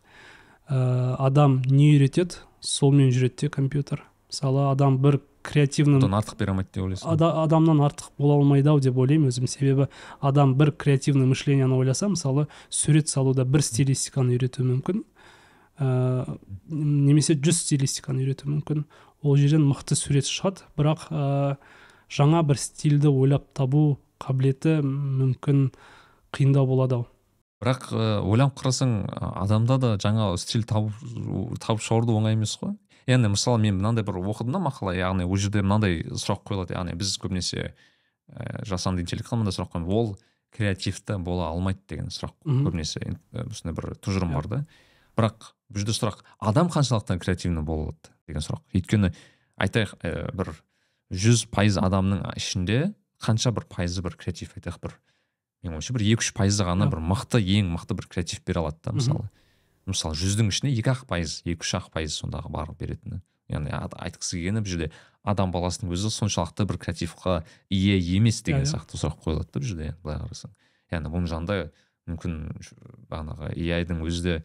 Ә, 0.70 1.16
адам 1.20 1.62
не 1.66 1.94
үйретеді 1.96 2.44
солмен 2.62 3.12
жүреді 3.12 3.48
де 3.48 3.50
компьютер. 3.50 4.04
Мысалы 4.28 4.70
адам 4.72 4.98
бір 5.00 5.22
креативный 5.48 6.02
одан 6.02 6.18
артық 6.20 6.38
бере 6.40 6.52
алмайды 6.52 6.74
деп 6.74 6.84
ойлайсың? 6.84 7.10
Ада, 7.14 7.30
адамнан 7.44 7.82
артық 7.88 8.12
бола 8.20 8.36
алмайды 8.40 8.70
ау 8.70 8.82
деп 8.84 8.98
ойлаймын 8.98 9.32
өзім. 9.32 9.48
Себебі 9.48 9.88
адам 10.20 10.56
бір 10.60 10.74
креативный 10.76 11.28
мышлениені 11.30 11.78
ойласа 11.78 12.10
мысалы 12.12 12.48
сурет 12.70 13.08
салуда 13.10 13.46
бір 13.46 13.64
стилистиканы 13.64 14.36
үйретуі 14.36 14.68
мүмкін. 14.68 15.04
Ә, 15.80 16.38
немесе 16.68 17.38
жүз 17.38 17.64
стилистиканы 17.64 18.26
үйретуі 18.26 18.58
мүмкін. 18.58 18.86
Ол 19.24 19.38
жерден 19.40 19.64
мықты 19.70 19.96
сурет 19.96 20.28
шығады. 20.28 20.68
Бірақ 20.78 21.08
ә, 21.12 21.56
жаңа 22.12 22.44
бір 22.44 22.60
стильді 22.60 23.12
ойлап 23.12 23.48
табу 23.56 24.00
қабілеті 24.20 24.82
мүмкін 24.84 25.70
қиындау 26.36 26.68
болады 26.68 27.00
ау. 27.00 27.08
Бірақ 27.62 27.90
ә, 27.92 28.08
ойланып 28.22 28.58
қарасаң 28.60 28.94
адамда 29.42 29.78
да 29.82 29.94
жаңа 30.02 30.30
стиль 30.38 30.66
тауып 30.68 30.94
тауып 31.64 31.82
шығару 31.82 32.18
оңай 32.20 32.38
емес 32.38 32.58
қой. 32.62 32.76
Яғни 33.08 33.32
мысалы 33.34 33.62
мен 33.64 33.78
мынандай 33.80 34.06
бір 34.06 34.20
оқыдым 34.20 34.58
да 34.58 34.62
мақала 34.62 34.94
яғни 34.98 35.26
ол 35.26 35.40
жерде 35.40 35.64
мынандай 35.64 36.04
сұрақ 36.12 36.44
қойылады. 36.48 36.76
Яғни 36.76 36.96
біз 37.00 37.16
көбінесе 37.24 37.72
ә, 37.72 38.66
жасанды 38.68 39.02
интеллектқа 39.06 39.40
мындай 39.40 39.56
сұрақ 39.56 39.74
қоямыз 39.74 39.94
ол 39.96 40.14
креативті 40.54 41.18
бола 41.24 41.50
алмайды 41.54 41.82
деген 41.90 42.12
сұрақ 42.14 42.36
көбінесе 42.46 43.16
осындай 43.48 43.74
бір 43.78 43.96
тұжырым 44.04 44.36
бар 44.36 44.52
да. 44.52 44.62
Бірақ 45.18 45.52
бұл 45.72 45.82
жерде 45.82 45.96
сұрақ 45.98 46.22
адам 46.40 46.70
қаншалықты 46.70 47.18
креативный 47.24 47.64
бола 47.64 47.90
алады 47.90 48.14
деген 48.28 48.44
сұрақ. 48.46 48.62
Өйткені 48.76 49.14
айтайық 49.58 49.98
ә, 50.04 50.32
бір 50.36 50.54
жүз 51.10 51.48
пайыз 51.52 51.80
адамның 51.80 52.26
ішінде 52.36 52.92
қанша 53.24 53.54
бір 53.56 53.66
пайызы 53.72 54.04
бір 54.04 54.18
креатив 54.20 54.52
айтайық 54.60 54.82
бір 54.84 54.98
менің 55.64 55.78
ойымша 55.78 55.96
бір 55.96 56.06
екі 56.08 56.26
үш 56.26 56.32
пайызы 56.38 56.66
ғана 56.68 56.88
бір 56.92 57.02
мықты 57.04 57.42
ең 57.42 57.72
мықты 57.74 57.98
бір 57.98 58.08
креатив 58.12 58.44
бере 58.46 58.62
алады 58.62 58.78
да 58.84 58.94
мысалы. 58.98 59.30
Мысалы 59.88 60.18
жүздің 60.20 60.52
ішінде 60.52 60.74
екі 60.76 60.92
ақ 60.92 61.06
пайыз 61.08 61.42
екі 61.48 61.64
үш 61.64 61.74
ақ 61.80 61.90
пайыз 61.94 62.18
сондағы 62.20 62.52
бар 62.52 62.74
беретіні. 62.78 63.22
Яғни 63.48 63.72
айтқысы 63.72 64.36
келгені 64.36 64.64
бұл 64.64 64.74
жерде 64.74 64.90
адам 65.24 65.54
баласының 65.54 65.94
өзі 65.96 66.12
соншалықты 66.12 66.66
бір 66.68 66.80
креативқа 66.84 67.38
ие 67.72 67.96
емес 68.18 68.42
деген 68.44 68.68
сияқты 68.68 69.00
сұрақ 69.00 69.22
қойылады 69.24 69.54
да 69.54 69.62
бұл 69.62 69.70
жерде 69.70 69.94
былай 70.04 70.20
қарасаң. 70.20 70.52
Яғни 70.92 71.12
бұның 71.14 71.32
жанында 71.32 71.58
мүмкін 72.12 72.36
бағанағы 73.08 73.54
дің 73.88 74.04
өзі 74.04 74.24
де 74.26 74.36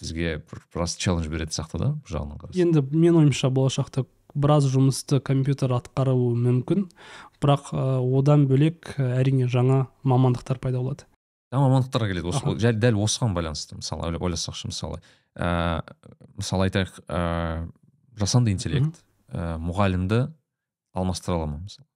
бізге 0.00 0.42
біраз 0.74 0.98
челлендж 1.00 1.30
беретін 1.32 1.56
сияқты 1.56 1.80
да 1.80 1.90
бұл 1.96 2.12
жағынан 2.12 2.42
қарасаң. 2.44 2.60
Енді 2.60 2.84
менің 2.92 3.22
ойымша 3.24 3.48
болашақта 3.48 4.04
біраз 4.34 4.68
жұмысты 4.70 5.20
компьютер 5.24 5.72
атқаруы 5.78 6.34
мүмкін. 6.36 6.88
Бірақ 7.42 7.72
одан 7.74 8.46
бөлек 8.50 8.94
әрине 8.98 9.48
жаңа 9.50 9.86
мамандықтар 10.02 10.60
пайда 10.62 10.82
болады. 10.82 11.08
Жаңа 11.54 11.68
мамандықтарға 11.68 12.10
келеді 12.10 12.30
осы. 12.32 12.72
Дәл 12.74 13.00
осыған 13.04 13.34
байланысты 13.36 13.76
мысалы 13.78 14.18
ойласақшы 14.18 14.70
мысалы 14.70 15.00
ә, 15.38 15.82
мысалы 16.34 16.68
айтайық 16.68 17.02
ә, 17.06 17.68
жасанды 18.18 18.54
интеллект 18.54 19.02
ә, 19.28 19.54
мұғалімді 19.62 20.24
алмастыра 20.94 21.36
ала 21.38 21.50
ма 21.52 21.60
мысалы? 21.62 21.86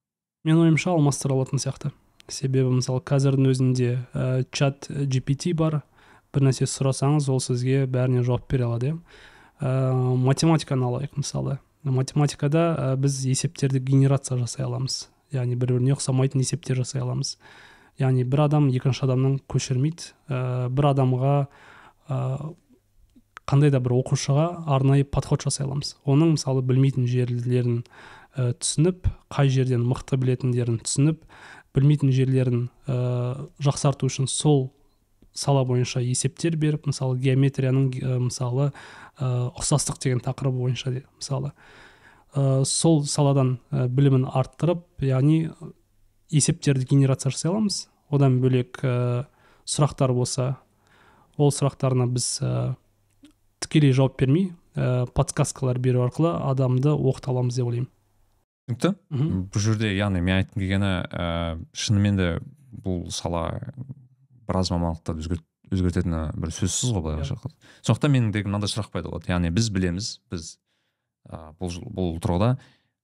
Менің 0.47 0.69
ойымша 0.69 0.93
алмастыра 0.93 1.35
алатын 1.35 1.59
сияқты. 1.59 1.91
Себебі 2.29 2.77
мысалы 2.77 3.01
қазірдің 3.03 3.49
өзінде 3.51 3.89
ә, 4.13 4.45
чат 4.51 4.87
gpt 4.87 5.55
бар. 5.59 5.81
Бір 6.31 6.45
нәрсе 6.45 6.67
сұрасаңыз 6.69 7.27
ол 7.33 7.41
сізге 7.41 7.87
бәріне 7.89 8.23
жауап 8.23 8.45
бере 8.51 8.67
алады 8.67 8.93
иә. 8.93 8.97
Ә, 9.59 9.69
математиканы 10.29 10.87
алайық 10.87 11.17
мысалы. 11.19 11.59
Математикада 11.83 12.63
ә, 12.75 12.95
біз 12.99 13.23
есептерді 13.25 13.79
генерация 13.79 14.37
жасай 14.39 14.65
аламыз. 14.65 15.07
Яғни 15.31 15.55
бір 15.55 15.75
біріне 15.77 15.95
ұқсамайтын 15.95 16.41
есептер 16.43 16.79
жасай 16.81 17.01
аламыз. 17.03 17.37
Яғни 17.99 18.25
бір 18.25 18.47
адам 18.47 18.69
екінші 18.73 19.05
адамнан 19.07 19.37
көшірмейді. 19.51 20.11
Ә, 20.27 20.69
бір 20.73 20.91
адамға 20.93 21.35
ә, 22.09 22.17
қандай 23.49 23.71
да 23.73 23.79
бір 23.83 23.97
оқушыға 23.99 24.47
арнайы 24.69 25.05
подход 25.05 25.45
жасай 25.45 25.67
аламыз. 25.67 25.95
Оның 26.05 26.35
мысалы 26.35 26.63
білмейтін 26.65 27.07
жерлерін 27.09 27.83
ә, 28.35 28.51
түсініп 28.53 29.07
қай 29.33 29.51
жерден 29.53 29.85
мықты 29.87 30.19
білетіндерін 30.19 30.81
түсініп 30.83 31.23
білмейтін 31.75 32.11
жерлерін 32.13 32.67
ә, 32.87 33.47
жақсарту 33.63 34.09
үшін 34.09 34.29
сол 34.29 34.69
сала 35.39 35.63
бойынша 35.65 36.01
есептер 36.03 36.57
беріп 36.59 36.89
мысалы 36.89 37.17
геометрияның 37.23 37.89
ә, 37.95 38.15
мысалы 38.27 38.69
ә, 38.69 39.49
ұқсастық 39.55 39.99
деген 40.03 40.23
тақырыбы 40.23 40.65
бойынша 40.65 40.91
де, 40.97 41.03
мысалы 41.19 41.53
ә, 42.35 42.63
сол 42.67 43.03
саладан 43.07 43.57
ә, 43.71 43.87
білімін 43.87 44.27
арттырып 44.27 45.05
яғни 45.05 45.47
есептерді 46.29 46.87
генерация 46.89 47.31
жасай 47.33 47.51
аламыз. 47.51 47.87
Одан 48.09 48.39
бөлек 48.41 48.81
ә, 48.83 49.25
сұрақтар 49.69 50.13
болса 50.13 50.57
ол 51.37 51.53
сұрақтарына 51.55 52.09
біз 52.11 52.27
ә, 52.43 52.51
тікелей 53.63 53.93
жауап 53.95 54.19
бермей 54.19 54.51
ә, 54.75 55.07
подсказкалар 55.13 55.79
беру 55.79 56.03
арқылы 56.05 56.35
адамды 56.51 56.93
оқыта 56.93 57.33
аламыз 57.33 57.59
деп 57.59 57.71
ойлаймын. 57.71 57.89
Түсінікті. 58.69 58.93
Бұл 59.49 59.63
жерде 59.63 59.93
яғни 59.95 60.21
мен 60.21 60.43
айтқым 60.43 60.61
келгені 60.61 60.91
ә, 61.09 61.57
шынымен 61.73 62.19
де 62.19 62.29
бұл 62.69 63.07
сала 63.13 63.73
біраз 64.49 64.71
мамандықтарды 64.73 65.23
өзгерт, 65.23 65.45
өзгертетіні 65.69 66.23
бір 66.39 66.53
сөзсіз 66.55 66.91
ғой 66.95 67.05
былайша. 67.05 67.37
Иә. 67.37 67.53
сондықтан 67.85 68.13
менің 68.15 68.49
мынандай 68.49 68.71
сұрақ 68.71 68.91
пайда 68.93 69.11
болады. 69.11 69.29
Яғни 69.31 69.53
біз 69.53 69.69
білеміз 69.73 70.11
біз 70.31 70.57
ә, 71.29 71.53
бұл 71.59 71.75
бұл 71.85 72.17
тұрғыда 72.23 72.55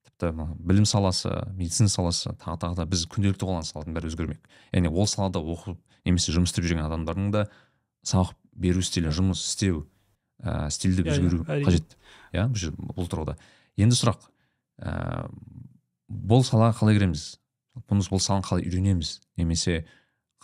тіпті 0.09 0.31
білім 0.59 0.87
саласы 0.89 1.31
медицина 1.55 1.89
саласы 1.89 2.33
тағы 2.41 2.57
тағы 2.63 2.79
да 2.81 2.85
біз 2.89 3.05
күнделікті 3.11 3.45
қолданатын 3.45 3.69
салалардың 3.71 3.97
бәрі 3.99 4.11
өзгермек. 4.11 4.49
Яғни 4.73 4.89
ол 4.89 5.09
салада 5.09 5.41
оқып 5.41 5.77
немесе 6.05 6.33
жұмыс 6.33 6.53
істеп 6.53 6.65
жүрген 6.65 6.85
адамдардың 6.85 7.31
да 7.33 7.45
сабақ 8.05 8.33
беру 8.55 8.81
стилі 8.85 9.13
жұмыс 9.13 9.41
істеу 9.45 9.85
ә, 10.41 10.69
стильді 10.69 11.05
yeah, 11.05 11.11
иә, 11.11 11.19
өзгеру 11.19 11.45
қажет. 11.65 11.97
Иә 12.33 12.47
бұл 12.95 13.09
тұрғыда. 13.11 13.37
Енді 13.77 13.97
сұрақ 13.97 14.29
ә, 14.81 15.27
бұл 16.07 16.45
салаға 16.47 16.77
қалай 16.79 16.97
кіреміз? 16.99 17.25
Бұл 17.89 18.21
саланы 18.23 18.45
қалай 18.45 18.65
үйренеміз? 18.69 19.19
Немесе 19.37 19.83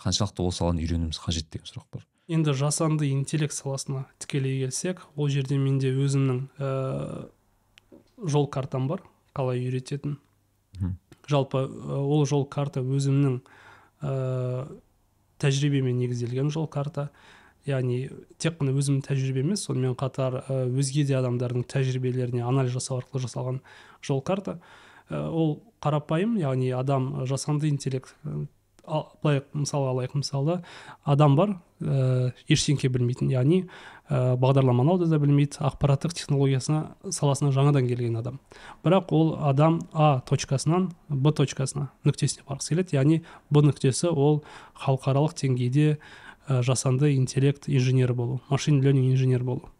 қаншалықты 0.02 0.42
ол 0.42 0.52
саланы 0.52 0.82
үйренуіміз 0.82 1.20
қажет 1.22 1.48
деген 1.50 1.68
сұрақ 1.68 1.86
бар. 1.92 2.06
Енді 2.28 2.54
жасанды 2.56 3.08
интеллект 3.10 3.54
саласына 3.54 4.06
тікелей 4.22 4.60
келсек 4.64 5.02
ол 5.16 5.28
жерде 5.28 5.58
менде 5.58 5.90
өзімнің 5.94 6.44
ә, 6.58 7.28
жол 8.22 8.46
картам 8.46 8.88
бар 8.88 9.02
қалай 9.34 9.62
үйрететін 9.62 10.18
жалпы 11.28 11.66
ол 11.98 12.24
жол 12.26 12.46
карта 12.46 12.82
өзімнің 12.82 13.40
ә, 14.02 14.66
тәжірибеме 15.42 15.92
негізделген 15.96 16.50
жол 16.54 16.68
карта. 16.70 17.10
Яғни 17.66 18.08
тек 18.42 18.56
қана 18.58 18.72
өзімнің 18.74 19.04
тәжірибем 19.06 19.52
емес 19.52 19.66
сонымен 19.68 19.94
қатар 19.98 20.40
өзге 20.50 21.04
де 21.06 21.14
адамдардың 21.18 21.66
тәжірибелеріне 21.70 22.42
анализ 22.42 22.74
жасау 22.74 22.98
арқылы 22.98 23.22
жасалған 23.22 23.60
жол 24.02 24.22
карта. 24.26 24.58
Ол 25.10 25.60
қарапайым 25.82 26.34
яғни 26.40 26.72
адам 26.74 27.24
жасанды 27.26 27.70
интеллект 27.70 28.16
былай 28.86 29.42
мысал 29.52 29.86
алайық 29.92 30.16
мысалы 30.18 30.60
адам 31.04 31.36
бар 31.36 31.54
ә, 31.80 32.32
ештеңке 32.50 32.90
білмейтін 32.90 33.30
яғни 33.30 33.60
ә, 34.10 34.34
бағдарламалауды 34.42 35.06
да 35.10 35.20
білмейді 35.22 35.62
ақпараттық 35.62 36.16
технологиясына 36.18 36.96
саласына 37.14 37.52
жаңадан 37.54 37.86
келген 37.86 38.18
адам. 38.18 38.40
Бірақ 38.82 39.12
ол 39.14 39.36
адам 39.38 39.80
а 39.92 40.20
точкасынан 40.26 40.90
б 41.08 41.32
точкасына 41.32 41.90
нүктесіне 42.04 42.46
барғысы 42.48 42.74
келеді. 42.74 42.96
Яғни 42.98 43.22
б 43.50 43.62
нүктесі 43.68 44.10
ол 44.10 44.42
халықаралық 44.82 45.38
деңгейде 45.38 45.98
ә, 46.48 46.62
жасанды 46.62 47.14
интеллект 47.14 47.68
инженері 47.68 48.18
болу 48.18 48.40
машин 48.50 48.82
ленинг 48.82 49.14
инженер 49.14 49.44
болу. 49.44 49.70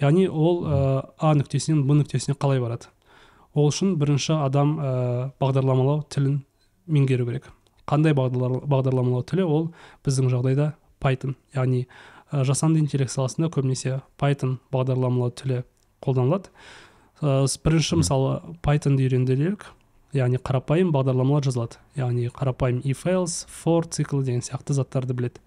Яғни 0.00 0.26
ол 0.26 0.64
ә, 0.66 1.06
а 1.18 1.34
нүктесінен 1.38 1.86
б 1.86 2.02
нүктесіне 2.02 2.34
қалай 2.34 2.60
барады? 2.60 2.90
Ол 3.54 3.70
үшін 3.70 3.96
бірінші 4.00 4.40
адам 4.42 4.78
ә, 4.80 5.32
бағдарламалау 5.38 6.06
тілін 6.10 6.40
меңгеру 6.86 7.28
керек. 7.28 7.52
Қандай 7.88 8.14
бағдарламалау 8.14 9.24
тілі 9.26 9.44
ол 9.46 9.68
біздің 10.06 10.30
жағдайда 10.32 10.72
python. 11.02 11.36
Яғни 11.54 11.86
ә, 12.30 12.44
жасанды 12.46 12.80
интеллект 12.82 13.12
саласында 13.12 13.50
көбінесе 13.52 14.00
python 14.20 14.58
бағдарламалау 14.72 15.34
тілі 15.36 15.62
қолданылады. 16.04 16.52
Ә, 17.22 17.46
бірінші 17.64 18.02
мысалы 18.02 18.40
pythonды 18.62 19.06
үйренді 19.06 19.36
делік 19.36 19.70
яғни 20.16 20.40
қарапайым 20.42 20.92
бағдарламалар 20.92 21.46
жазылады. 21.46 21.80
Яғни 21.96 22.28
қарапайым 22.32 22.82
if 22.84 23.06
else 23.06 23.46
for 23.48 23.86
циклы 23.88 24.24
деген 24.24 24.44
сияқты 24.44 24.76
заттарды 24.76 25.16
біледі. 25.16 25.40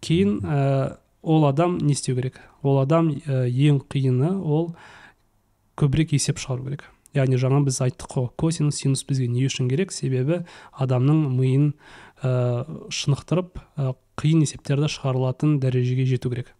Кейін 0.00 0.38
ә, 0.44 0.98
ол 1.22 1.46
адам 1.48 1.78
не 1.78 1.92
істеу 1.92 2.16
керек? 2.16 2.40
Ол 2.62 2.78
адам 2.82 3.10
ә, 3.10 3.46
ең 3.48 3.82
қиыны 3.90 4.36
ол 4.38 4.74
көбірек 5.78 6.14
есеп 6.14 6.38
шығару 6.38 6.68
керек. 6.68 6.86
Яғни 7.18 7.38
жаңа 7.40 7.60
біз 7.66 7.80
айттық 7.84 8.12
қой 8.14 8.28
косинус 8.40 8.80
синус 8.80 9.04
бізге 9.08 9.28
не 9.28 9.46
үшін 9.48 9.68
керек? 9.70 9.92
себебі 9.92 10.44
адамның 10.72 11.24
миын 11.36 11.72
ә, 12.22 12.64
шынықтырып 12.90 13.58
ә, 13.76 13.94
қиын 14.18 14.42
есептерді 14.46 14.90
шығарылатын 14.90 15.58
дәрежеге 15.62 16.06
жету 16.08 16.30
керек. 16.32 16.54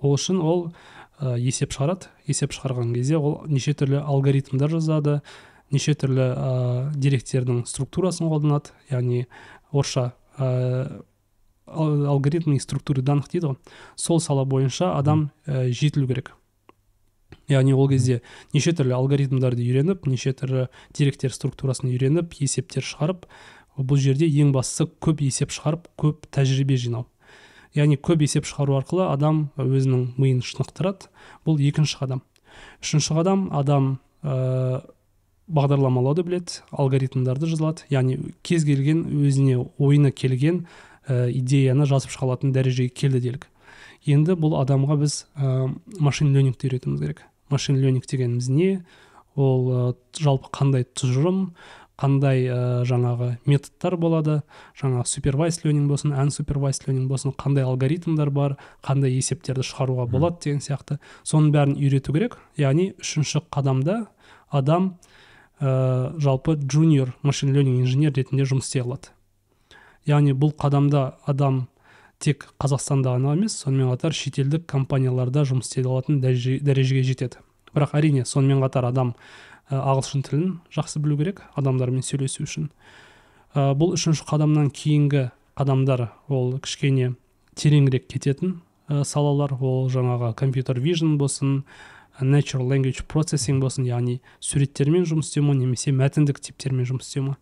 Ол 0.00 0.16
үшін 0.16 0.40
ол 0.42 0.68
ә, 1.20 1.36
есеп 1.38 1.74
шығарады. 1.74 2.10
Есеп 2.26 2.54
шығарған 2.54 2.94
кезде 2.94 3.18
ол 3.18 3.42
неше 3.46 3.74
түрлі 3.74 4.02
алгоритмдар 4.02 4.72
жазады 4.72 5.20
неше 5.74 5.94
түрлі 5.98 6.28
ә, 6.30 6.52
деректердің 6.94 7.64
структурасын 7.70 8.30
қолданады. 8.30 8.74
Яғни 8.90 9.26
орысша 9.72 10.12
ә, 10.38 11.02
алгоритмный 11.66 12.60
структуры 12.60 13.02
данных 13.02 13.30
дейді 13.32 13.52
ғой. 13.52 13.60
Сол 13.96 14.20
сала 14.20 14.44
бойынша 14.44 14.94
адам 14.98 15.30
ә, 15.46 15.70
жетілу 15.70 16.08
керек. 16.10 16.34
Яғни 17.48 17.74
ол 17.74 17.88
кезде 17.90 18.20
неше 18.54 18.72
түрлі 18.76 18.96
алгоритмдарды 18.96 19.64
үйреніп 19.64 20.06
неше 20.08 20.32
түрлі 20.36 20.68
деректер 20.96 21.34
структурасын 21.34 21.90
үйреніп 21.90 22.36
есептер 22.40 22.86
шығарып 22.86 23.26
бұл 23.76 23.98
жерде 23.98 24.28
ең 24.28 24.52
бастысы 24.54 24.86
көп 25.02 25.22
есеп 25.24 25.52
шығарып 25.54 25.88
көп 25.98 26.28
тәжірибе 26.34 26.78
жинау. 26.78 27.08
Яғни 27.74 27.98
көп 27.98 28.22
есеп 28.22 28.46
шығару 28.46 28.76
арқылы 28.78 29.08
адам 29.10 29.48
өзінің 29.58 30.14
миын 30.20 30.42
шынықтырады. 30.46 31.08
Бұл 31.46 31.58
екінші 31.58 31.98
қадам. 31.98 32.22
Үшінші 32.84 33.16
қадам 33.18 33.48
адам 33.50 33.88
ә, 34.22 34.84
бағдарламалауды 35.50 36.22
біледі 36.22 36.62
алгоритмдарды 36.70 37.50
жазылады. 37.50 37.82
Яғни 37.90 38.20
кез 38.46 38.62
келген 38.68 39.02
өзіне 39.10 39.58
ойына 39.82 40.14
келген 40.14 40.68
ә, 41.08 41.26
идеяны 41.34 41.88
жазып 41.90 42.14
шыға 42.14 42.30
алатын 42.30 42.54
дәрежеге 42.54 42.94
келді 42.94 43.24
делік. 43.26 43.48
Енді 44.04 44.36
бұл 44.40 44.58
адамға 44.60 44.98
біз 45.00 45.24
ә, 45.36 45.70
машин 46.00 46.34
ленингті 46.34 46.68
үйретуіміз 46.68 47.00
керек. 47.00 47.24
Машин 47.50 47.78
ленинг 47.80 48.06
дегеніміз 48.08 48.48
не? 48.48 48.84
Ол 49.34 49.64
ә, 49.70 49.80
жалпы 50.20 50.50
қандай 50.54 50.84
тұжырым 50.84 51.54
қандай 52.00 52.44
ә, 52.50 52.58
жаңағы 52.88 53.36
методтар 53.46 53.96
болады 54.00 54.40
жаңағы 54.80 55.06
супервайз 55.06 55.60
ленинг 55.64 55.88
болсын 55.88 56.14
супервайз 56.30 56.82
ленинг 56.86 57.08
болсын 57.08 57.32
қандай 57.38 57.64
алгоритмдар 57.64 58.30
бар 58.30 58.56
қандай 58.82 59.14
есептерді 59.14 59.62
шығаруға 59.62 60.08
болады 60.10 60.42
деген 60.42 60.60
сияқты. 60.60 60.98
Соның 61.22 61.52
бәрін 61.54 61.76
үйрету 61.78 62.12
керек. 62.12 62.38
Яғни 62.56 62.92
үшінші 62.98 63.44
қадамда 63.50 64.06
адам 64.50 64.96
ә, 65.60 66.18
жалпы 66.18 66.58
джуниор 66.58 67.14
машин 67.22 67.54
ленинг 67.54 67.86
инженер 67.86 68.12
ретінде 68.12 68.44
жұмыс 68.44 68.66
істей 68.66 68.82
алады. 68.82 69.14
Яғни 70.04 70.34
бұл 70.34 70.52
қадамда 70.58 71.14
адам 71.26 71.68
тек 72.24 72.48
қазақстанда 72.62 73.14
ғана 73.18 73.34
емес 73.36 73.58
сонымен 73.62 73.92
қатар 73.92 74.16
шетелдік 74.16 74.66
компанияларда 74.70 75.44
жұмыс 75.44 75.68
істей 75.68 75.84
алатын 75.84 76.20
дәрежеге 76.24 77.04
жетеді. 77.04 77.42
Бірақ 77.74 77.94
әрине 77.98 78.24
сонымен 78.24 78.62
қатар 78.64 78.88
адам 78.88 79.14
ағылшын 79.70 80.24
тілін 80.26 80.58
жақсы 80.74 81.00
білу 81.04 81.18
керек 81.20 81.42
адамдармен 81.58 82.04
сөйлесу 82.04 82.44
үшін. 82.44 82.70
Бұл 83.54 83.94
үшінші 83.96 84.26
қадамнан 84.28 84.70
кейінгі 84.74 85.28
қадамдар 85.58 86.08
ол 86.28 86.56
кішкене 86.58 87.14
тереңірек 87.54 88.08
кететін 88.10 88.60
салалар. 88.88 89.54
Ол 89.60 89.88
жаңағы 89.92 90.34
компьютер 90.34 90.80
вижн 90.80 91.16
болсын 91.18 91.62
natural 92.20 92.68
language 92.70 93.06
processing 93.10 93.58
болсын 93.62 93.86
яғни 93.88 94.20
суреттермен 94.40 95.06
жұмыс 95.08 95.32
істеу 95.32 95.46
ма 95.46 95.54
немесе 95.58 95.90
мәтіндік 95.90 96.38
типтермен 96.38 96.86
жұмыс 96.86 97.08
істеу 97.08 97.30
ма. 97.30 97.38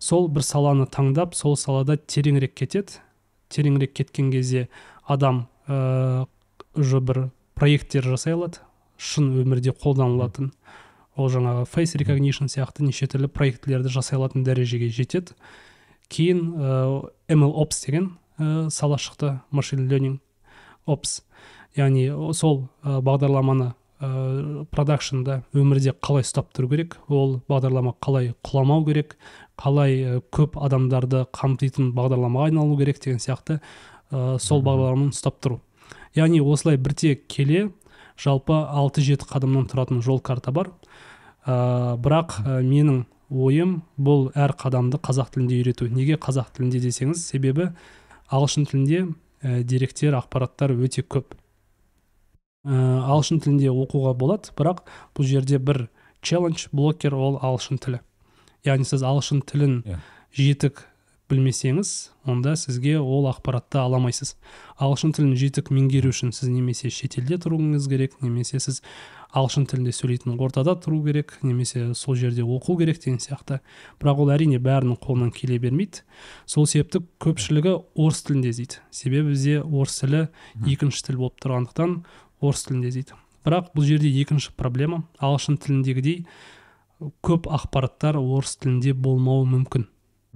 Сол 0.00 0.28
бір 0.28 0.44
саланы 0.44 0.88
таңдап 0.88 1.36
сол 1.36 1.56
салада 1.56 1.96
тереңірек 1.96 2.56
кетеді. 2.56 3.00
Тереңірек 3.50 3.92
кеткен 3.98 4.30
кезде 4.32 4.68
адам 5.04 5.46
ә, 5.66 6.26
уже 6.74 7.00
бір 7.00 7.28
проекттер 7.58 8.06
жасай 8.06 8.34
алады 8.36 8.62
шын 9.00 9.30
өмірде 9.42 9.72
қолданылатын. 9.74 10.52
Ол 11.18 11.28
жаңағы 11.32 11.66
face 11.68 11.98
recognition 12.00 12.50
сияқты 12.52 12.84
неше 12.86 13.08
түрлі 13.10 13.30
проектілерді 13.32 13.92
жасай 13.92 14.18
алатын 14.18 14.44
дәрежеге 14.46 14.90
жетеді. 14.92 15.34
Кейін 16.10 16.44
ә, 16.54 16.70
ml 17.34 17.52
ops 17.64 17.84
деген 17.86 18.12
ә, 18.38 18.70
сала 18.70 18.98
шықты 19.00 19.38
машин 19.50 19.88
learning 19.90 20.18
ops. 20.86 21.20
Яғни 21.76 22.08
сол 22.34 22.68
ә, 22.82 23.00
бағдарламаны 23.04 23.72
ә, 24.00 24.64
продакшнда 24.72 25.42
өмірде 25.52 25.94
қалай 26.00 26.24
ұстап 26.24 26.52
тұру 26.56 26.70
керек 26.72 26.96
ол 27.08 27.40
бағдарлама 27.50 27.94
қалай 28.00 28.32
құламау 28.46 28.86
керек 28.88 29.16
қалай 29.60 30.20
көп 30.32 30.56
адамдарды 30.60 31.26
қамтитын 31.36 31.92
бағдарламаға 31.96 32.48
айналу 32.50 32.78
керек 32.80 33.00
деген 33.04 33.20
сияқты 33.20 33.60
ә, 34.10 34.38
сол 34.38 34.64
бағдарламаны 34.64 35.12
ұстап 35.14 35.40
тұру. 35.44 35.60
Яғни 36.16 36.40
осылай 36.40 36.78
бірте 36.80 37.14
келе 37.28 37.68
жалпы 38.20 38.56
алты 38.56 39.04
жеті 39.04 39.28
қадамнан 39.30 39.68
тұратын 39.70 40.02
жол 40.04 40.20
карта 40.20 40.52
бар. 40.52 40.72
Ә, 41.46 41.96
бірақ 42.00 42.40
ә, 42.42 42.60
менің 42.66 43.04
ойым 43.30 43.80
бұл 43.96 44.30
әр 44.34 44.56
қадамды 44.58 44.98
қазақ 44.98 45.34
тілінде 45.36 45.60
үйрету. 45.60 45.88
Неге 45.92 46.18
қазақ 46.20 46.50
тілінде 46.56 46.82
десеңіз 46.82 47.22
себебі 47.22 47.70
ағылшын 48.30 48.66
тілінде 48.70 49.06
ә, 49.06 49.62
деректер 49.62 50.18
ақпараттар 50.18 50.74
өте 50.74 51.04
көп. 51.06 51.36
Ә, 52.66 52.74
ағылшын 52.74 53.40
тілінде 53.44 53.70
оқуға 53.70 54.16
болады 54.18 54.52
бірақ 54.58 54.84
бұл 55.14 55.30
жерде 55.30 55.62
бір 55.62 55.86
челлендж 56.20 56.68
блокер 56.72 57.14
ол 57.14 57.38
ағылшын 57.38 57.80
тілі. 57.80 58.02
Яғни 58.66 58.88
сіз 58.88 59.04
ағылшын 59.06 59.44
тілін 59.48 59.76
yeah. 59.84 59.98
Иә. 59.98 60.00
жетік 60.36 60.84
білмесеңіз 61.30 62.10
онда 62.26 62.56
сізге 62.58 62.98
ол 62.98 63.28
ақпаратты 63.30 63.78
ала 63.78 64.00
алмайсыз 64.00 64.34
ағылшын 64.82 65.14
тілін 65.14 65.36
жетік 65.38 65.70
меңгеру 65.70 66.10
үшін 66.10 66.34
сіз 66.34 66.50
немесе 66.50 66.90
шетелде 66.90 67.38
тұруыңыз 67.44 67.86
керек 67.90 68.16
немесе 68.24 68.58
сіз 68.58 68.82
ағылшын 69.30 69.68
тілінде 69.70 69.92
сөйлейтін 69.94 70.34
ортада 70.42 70.74
тұру 70.82 70.98
керек 71.04 71.36
немесе 71.46 71.92
сол 71.94 72.16
жерде 72.18 72.42
оқу 72.42 72.76
керек 72.80 72.98
деген 72.98 73.20
сияқты. 73.22 73.60
Бірақ 74.02 74.24
ол 74.24 74.32
әрине 74.34 74.58
бәрінің 74.58 74.98
қолынан 74.98 75.30
келе 75.34 75.60
бермейді. 75.62 76.02
Сол 76.50 76.66
себепті 76.66 77.04
көпшілігі 77.22 77.76
орыс 77.94 78.24
тілінде 78.26 78.50
іздейді. 78.50 78.82
Себебі 78.90 79.30
бізде 79.30 79.60
орыс 79.62 80.00
тілі 80.02 80.26
екінші 80.66 81.04
тіл 81.06 81.20
болып 81.22 81.38
тұрғандықтан 81.44 82.00
орыс 82.42 82.66
тілінде 82.66 82.90
дейді 82.96 83.18
бірақ 83.46 83.70
бұл 83.76 83.86
жерде 83.86 84.10
екінші 84.20 84.50
проблема. 84.58 85.04
Ағылшын 85.22 85.60
тіліндегідей 85.62 86.24
көп 87.24 87.48
ақпараттар 87.50 88.18
орыс 88.20 88.56
тілінде 88.60 88.94
болмауы 88.94 89.46
мүмкін. 89.48 89.86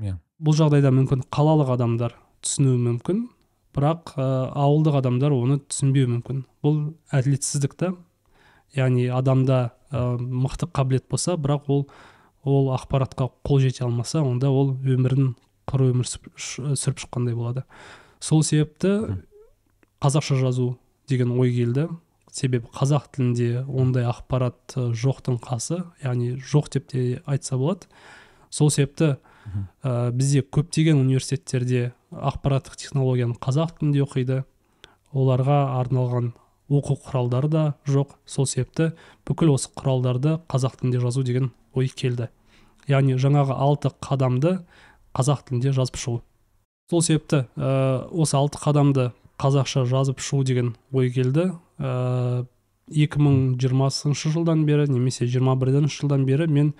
Иә. 0.00 0.14
Yeah. 0.14 0.20
бұл 0.42 0.56
жағдайда 0.58 0.90
мүмкін 0.94 1.22
қалалық 1.32 1.70
адамдар 1.76 2.16
түсінуі 2.44 2.80
мүмкін 2.88 3.20
бірақ 3.74 4.14
ә, 4.16 4.24
ауылдық 4.54 4.98
адамдар 5.00 5.34
оны 5.34 5.58
түсінбеуі 5.62 6.10
мүмкін. 6.16 6.42
Бұл 6.64 6.80
әділетсіздік 7.14 7.76
та 7.78 7.92
яғни 8.76 9.06
адамда 9.12 9.60
ә, 9.90 10.02
мықты 10.18 10.68
қабілет 10.74 11.06
болса 11.10 11.36
бірақ 11.38 11.70
ол 11.70 11.86
ол 12.44 12.70
ақпаратқа 12.76 13.30
қол 13.46 13.62
жете 13.62 13.84
алмаса 13.86 14.22
онда 14.22 14.50
ол 14.52 14.74
өмірін 14.76 15.34
құр 15.70 15.88
өмір 15.88 16.08
сүріп 16.08 17.00
шыққандай 17.06 17.34
болады. 17.34 17.64
Сол 18.20 18.42
себепті 18.44 19.22
қазақша 20.04 20.36
жазу 20.42 20.74
деген 21.08 21.32
ой 21.38 21.54
келді. 21.54 21.88
Себебі 22.34 22.66
қазақ 22.74 23.12
тілінде 23.14 23.62
ондай 23.70 24.08
ақпарат 24.10 24.74
жоқтың 24.74 25.38
қасы 25.42 25.84
яғни 26.02 26.34
жоқ 26.42 26.72
деп 26.74 26.88
те 26.90 27.04
айтса 27.30 27.56
болады. 27.60 27.86
Сол 28.50 28.72
себепті 28.74 29.16
ә, 29.82 30.10
бізде 30.10 30.42
көптеген 30.42 30.98
университеттерде 30.98 31.92
ақпараттық 32.10 32.76
технологияны 32.80 33.38
қазақ 33.38 33.78
тілінде 33.78 34.02
оқиды. 34.02 34.42
Оларға 35.14 35.78
арналған 35.78 36.32
оқу 36.74 36.98
құралдары 37.06 37.50
да 37.52 37.64
жоқ. 37.86 38.16
Сол 38.26 38.50
себепті 38.50 38.92
бүкіл 39.28 39.54
осы 39.54 39.70
құралдарды 39.78 40.40
қазақ 40.50 40.80
тілінде 40.80 41.02
жазу 41.04 41.22
деген 41.22 41.52
ой 41.74 41.86
келді. 41.86 42.32
Яғни 42.90 43.14
жаңағы 43.14 43.54
алты 43.54 43.94
қадамды 44.02 44.58
қазақ 45.14 45.46
тілінде 45.48 45.70
жазып 45.76 46.02
шығу. 46.02 46.22
Сол 46.90 47.02
себепті 47.02 47.46
ә, 47.54 48.08
осы 48.10 48.34
алты 48.36 48.58
қадамды 48.58 49.12
қазақша 49.38 49.86
жазып 49.86 50.18
шығу 50.18 50.44
деген 50.44 50.74
ой 50.92 51.10
келді. 51.14 51.52
Ә, 51.78 52.46
2020 52.88 54.14
жылдан 54.14 54.64
бері 54.66 54.86
немесе 54.92 55.26
21 55.26 55.88
жылдан 55.88 56.26
бері 56.26 56.46
мен 56.46 56.74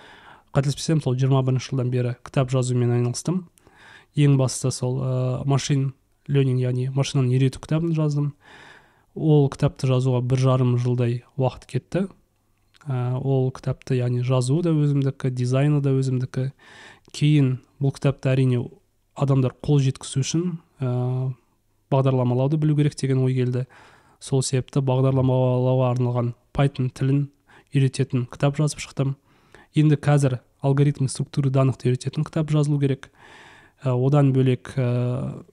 қателеспесем 0.55 1.03
сол 1.03 1.16
21 1.16 1.59
жылдан 1.59 1.90
бері 1.90 2.14
кітап 2.24 2.51
жазумен 2.51 2.92
айналыстым. 2.92 3.47
Ең 4.14 4.36
бастысы 4.38 4.70
сол 4.70 5.01
ә, 5.01 5.45
машин 5.45 5.95
ленинг 6.28 6.61
яғни 6.62 6.90
машинаны 6.95 7.34
үйрету 7.34 7.61
кітабын 7.61 7.95
жаздым. 7.97 8.34
Ол 9.14 9.49
кітапты 9.51 9.88
жазуға 9.90 10.22
бір 10.22 10.38
жарым 10.38 10.76
жылдай 10.78 11.24
уақыт 11.36 11.66
кетті. 11.66 12.07
Ә, 12.86 13.16
ол 13.18 13.51
кітапты 13.51 13.99
яғни 13.99 14.22
жазуы 14.22 14.62
да 14.62 14.74
өзімдікі 14.76 15.32
дизайны 15.34 15.80
да 15.82 15.95
өзімдікі. 15.97 16.53
Кейін 17.14 17.59
бұл 17.82 17.95
кітапты 17.97 18.30
әрине 18.30 18.62
адамдар 19.14 19.55
қол 19.64 19.80
жеткізу 19.82 20.22
үшін 20.22 20.47
ә, 20.78 21.32
бағдарламалауды 21.90 22.59
білу 22.61 22.76
керек 22.78 22.95
деген 23.01 23.24
ой 23.24 23.34
келді. 23.34 23.66
Сол 24.21 24.43
себепті 24.43 24.83
бағдарламалауға 24.85 25.91
арналған 25.95 26.35
python 26.55 26.91
тілін 26.95 27.29
үйрететін 27.75 28.27
кітап 28.31 28.59
жазып 28.59 28.83
шықтым. 28.85 29.15
Енді 29.75 29.99
қазір 29.99 30.39
алгоритм 30.62 31.09
структура 31.11 31.51
данныхты 31.51 31.91
үйрететін 31.91 32.25
кітап 32.27 32.53
жазылу 32.55 32.79
керек. 32.81 33.11
Ә, 33.83 33.93
одан 33.93 34.33
бөлек 34.33 34.73
ә, 34.79 35.45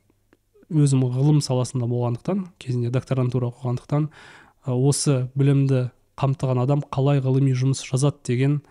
өзім 0.72 1.03
ғылым 1.12 1.41
саласында 1.43 1.89
болғандықтан 1.89 2.45
кезінде 2.62 2.91
докторантура 2.93 3.49
оқығандықтан 3.51 4.07
ә, 4.07 4.76
осы 4.76 5.28
білімді 5.36 5.89
қамтыған 6.22 6.62
адам 6.64 6.84
қалай 6.93 7.20
ғылыми 7.24 7.55
жұмыс 7.57 7.82
жазады 7.88 8.22
деген 8.30 8.62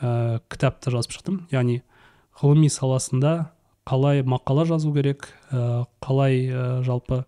ә, 0.00 0.40
кітапты 0.48 0.90
жазып 0.94 1.18
шықтым. 1.18 1.44
Яғни 1.52 1.82
ғылыми 2.40 2.70
саласында 2.72 3.52
қалай 3.86 4.24
мақала 4.26 4.66
жазу 4.66 4.92
керек 4.96 5.28
ә, 5.52 5.84
қалай 6.02 6.48
ә, 6.48 6.64
жалпы 6.86 7.24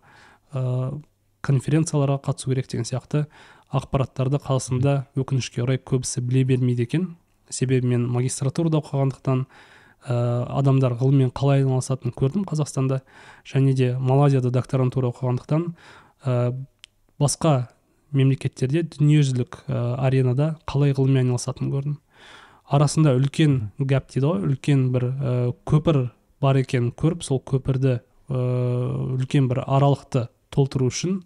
конференцияларға 1.45 2.19
қатысу 2.25 2.51
керек 2.51 2.67
деген 2.71 2.87
сияқты 2.87 3.25
ақпараттарды 3.69 4.39
қазақстанда 4.41 4.93
өкінішке 5.19 5.63
орай 5.63 5.77
көбісі 5.77 6.23
біле 6.25 6.43
бермейді 6.49 6.87
екен. 6.87 7.05
Себебі 7.49 7.87
мен 7.87 8.07
магистратурада 8.09 8.79
оқығандықтан 8.81 9.45
ә, 9.45 10.15
адамдар 10.59 10.95
ғылыммен 10.97 11.31
қалай 11.37 11.63
айналысатынын 11.63 12.15
көрдім 12.17 12.45
қазақстанда. 12.49 13.01
Және 13.45 13.73
де 13.73 13.91
малайзияда 13.97 14.51
докторантура 14.51 15.11
оқығандықтан 15.13 15.67
ә, 16.25 16.53
басқа 17.21 17.69
мемлекеттерде 18.11 18.83
дүниежүзілік 18.83 19.63
ә, 19.67 19.95
аренада 20.01 20.55
қалай 20.65 20.95
ғылыммен 20.97 21.27
айналысатынын 21.27 21.73
көрдім. 21.73 21.99
Арасында 22.69 23.15
үлкен 23.17 23.71
гәп 23.79 24.09
дейді 24.13 24.27
ғой 24.27 24.49
үлкен 24.49 24.89
бір 24.93 25.07
ә, 25.13 25.37
көпір 25.69 26.09
бар 26.41 26.57
екенін 26.61 26.91
көріп 26.97 27.23
сол 27.25 27.41
көпірді 27.41 27.99
ә, 27.99 28.43
үлкен 29.17 29.49
бір 29.49 29.63
аралықты 29.65 30.27
толтыру 30.53 30.89
үшін 30.89 31.23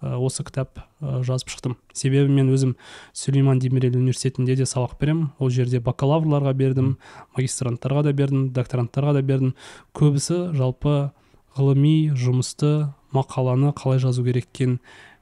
осы 0.00 0.44
кітап 0.46 0.80
жазып 1.00 1.50
шықтым. 1.52 1.76
Себебі 1.92 2.32
мен 2.32 2.48
өзім 2.54 2.74
сүлейман 3.12 3.60
демирел 3.60 3.98
университетінде 3.98 4.56
де 4.56 4.64
сабақ 4.64 4.96
беремін. 5.00 5.28
Ол 5.38 5.50
жерде 5.52 5.80
бакалаврларға 5.84 6.54
бердім 6.56 6.94
магистранттарға 7.36 8.06
да 8.08 8.12
бердім 8.16 8.48
докторанттарға 8.56 9.18
да 9.18 9.22
бердім. 9.22 9.52
Көбісі 9.92 10.54
жалпы 10.56 11.10
ғылыми 11.58 12.14
жұмысты 12.16 12.94
мақаланы 13.12 13.74
қалай 13.76 14.00
жазу 14.00 14.24
керек 14.24 14.48
екенін 14.54 14.78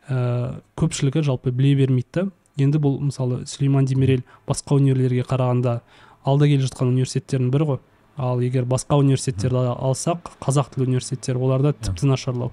ә, 0.08 0.60
көпшілігі 0.78 1.24
жалпы 1.26 1.50
біле 1.50 1.74
бермейді. 1.74 2.28
Енді 2.58 2.78
бұл 2.78 3.00
мысалы 3.02 3.44
сүлейман 3.50 3.86
демирел 3.86 4.22
басқа 4.46 4.78
университеттерге 4.78 5.26
қарағанда 5.26 5.80
алда 6.22 6.46
келе 6.46 6.62
жатқан 6.68 6.94
университеттердің 6.94 7.50
бірі 7.50 7.68
ғой. 7.72 7.82
Ал 8.18 8.40
егер 8.42 8.66
басқа 8.66 8.98
университеттерді 9.02 9.74
алсақ 9.74 10.32
қазақ 10.42 10.74
тілі 10.74 10.88
университеттері 10.92 11.38
оларда 11.38 11.72
тіпті 11.72 12.10
нашарлау. 12.10 12.52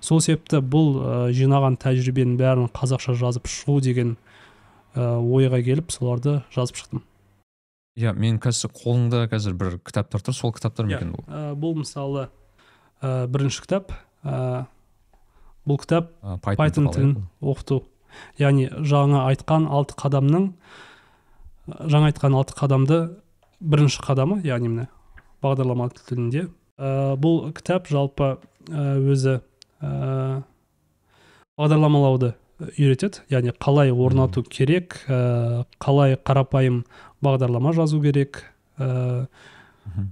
Сол 0.00 0.20
себепті 0.24 0.60
бұл 0.64 0.96
ә, 1.00 1.14
жинаған 1.36 1.76
тәжірибенің 1.80 2.36
бәрін 2.40 2.68
қазақша 2.74 3.14
жазып 3.20 3.48
шығу 3.50 3.80
деген 3.84 4.16
ә, 4.94 5.20
ойға 5.20 5.62
келіп 5.64 5.92
соларды 5.92 6.40
жазып 6.54 6.80
шықтым. 6.80 7.04
Иә 8.00 8.14
мен 8.16 8.38
қазір 8.40 8.72
қолыңда 8.72 9.26
қазір 9.32 9.56
бір 9.60 9.78
кітаптар 9.84 10.22
тұр 10.24 10.36
сол 10.36 10.54
кітаптар 10.56 10.86
ма 10.88 10.96
екен 10.96 11.14
бұл 11.16 11.56
бұл 11.60 11.80
мысалы 11.82 12.28
ә, 13.02 13.26
бірінші 13.26 13.64
кітап 13.66 13.92
ә, 14.24 14.66
бұл 15.66 15.80
кітап 15.82 16.14
Python 16.44 16.88
тілін 16.94 17.16
оқыту. 17.42 17.82
Яғни 18.40 18.70
жаңа 18.86 19.26
айтқан 19.30 19.68
алты 19.70 19.98
қадамның 20.00 20.48
жаңа 21.68 22.10
айтқан 22.10 22.34
алты 22.34 22.56
қадамды 22.58 23.02
бірінші 23.60 24.02
қадамы 24.06 24.40
яғни 24.46 24.70
міне 24.72 24.88
бағдарлама 25.44 25.90
тілінде. 25.94 26.48
Ә, 26.78 27.16
бұл 27.20 27.50
кітап 27.52 27.90
жалпы 27.90 28.38
ә, 28.70 28.96
өзі 28.98 29.40
ә, 29.80 30.42
бағдарламалауды 31.58 32.34
үйретеді. 32.60 33.24
Яғни 33.32 33.54
қалай 33.56 33.92
орнату 33.92 34.42
керек 34.44 35.00
ә, 35.08 35.64
қалай 35.80 36.16
қарапайым 36.16 36.84
бағдарлама 37.24 37.72
жазу 37.76 38.00
керек 38.02 38.44
ә, 38.78 39.26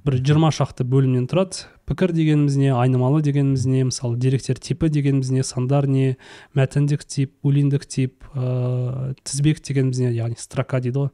бір 0.04 0.18
жиырма 0.24 0.50
шақты 0.54 0.86
бөлімнен 0.88 1.28
тұрады. 1.30 1.68
Пікір 1.88 2.12
дегеніміз 2.12 2.56
не 2.60 2.72
айнымалы 2.74 3.22
дегеніміз 3.24 3.64
не 3.68 3.84
мысалы 3.88 4.18
деректер 4.20 4.58
типі 4.60 4.90
дегеніміз 4.92 5.30
не 5.32 5.44
сандар 5.46 5.86
не 5.88 6.16
мәтіндік 6.56 7.04
тип 7.04 7.32
булиндік 7.44 7.86
тип 7.88 8.24
ә, 8.34 9.14
тізбек 9.24 9.62
дегеніміз 9.64 10.02
не 10.02 10.12
яғни 10.16 10.40
строка 10.40 10.82
дейді 10.84 11.06
ғой. 11.06 11.12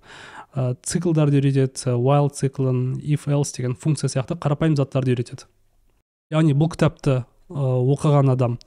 Ә, 0.54 0.74
циклдарды 0.82 1.38
үйретеді 1.42 1.94
while 1.98 2.30
циклын 2.30 2.96
if 3.02 3.28
else 3.30 3.54
деген 3.56 3.74
функция 3.74 4.10
сияқты 4.10 4.38
қарапайым 4.38 4.78
заттарды 4.78 5.14
үйретеді. 5.14 5.46
Яғни 6.32 6.56
бұл 6.58 6.72
кітапты 6.74 7.22
оқыған 7.50 8.32
адам. 8.34 8.58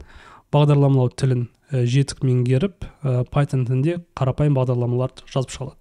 Бағдарламалау 0.54 1.12
тілін 1.12 1.48
жетік 1.72 2.24
меңгеріп 2.24 2.88
ә, 3.04 3.24
python 3.28 3.66
тілінде 3.68 4.00
қарапайым 4.16 4.56
бағдарламаларды 4.56 5.28
жазып 5.28 5.52
шыға 5.52 5.74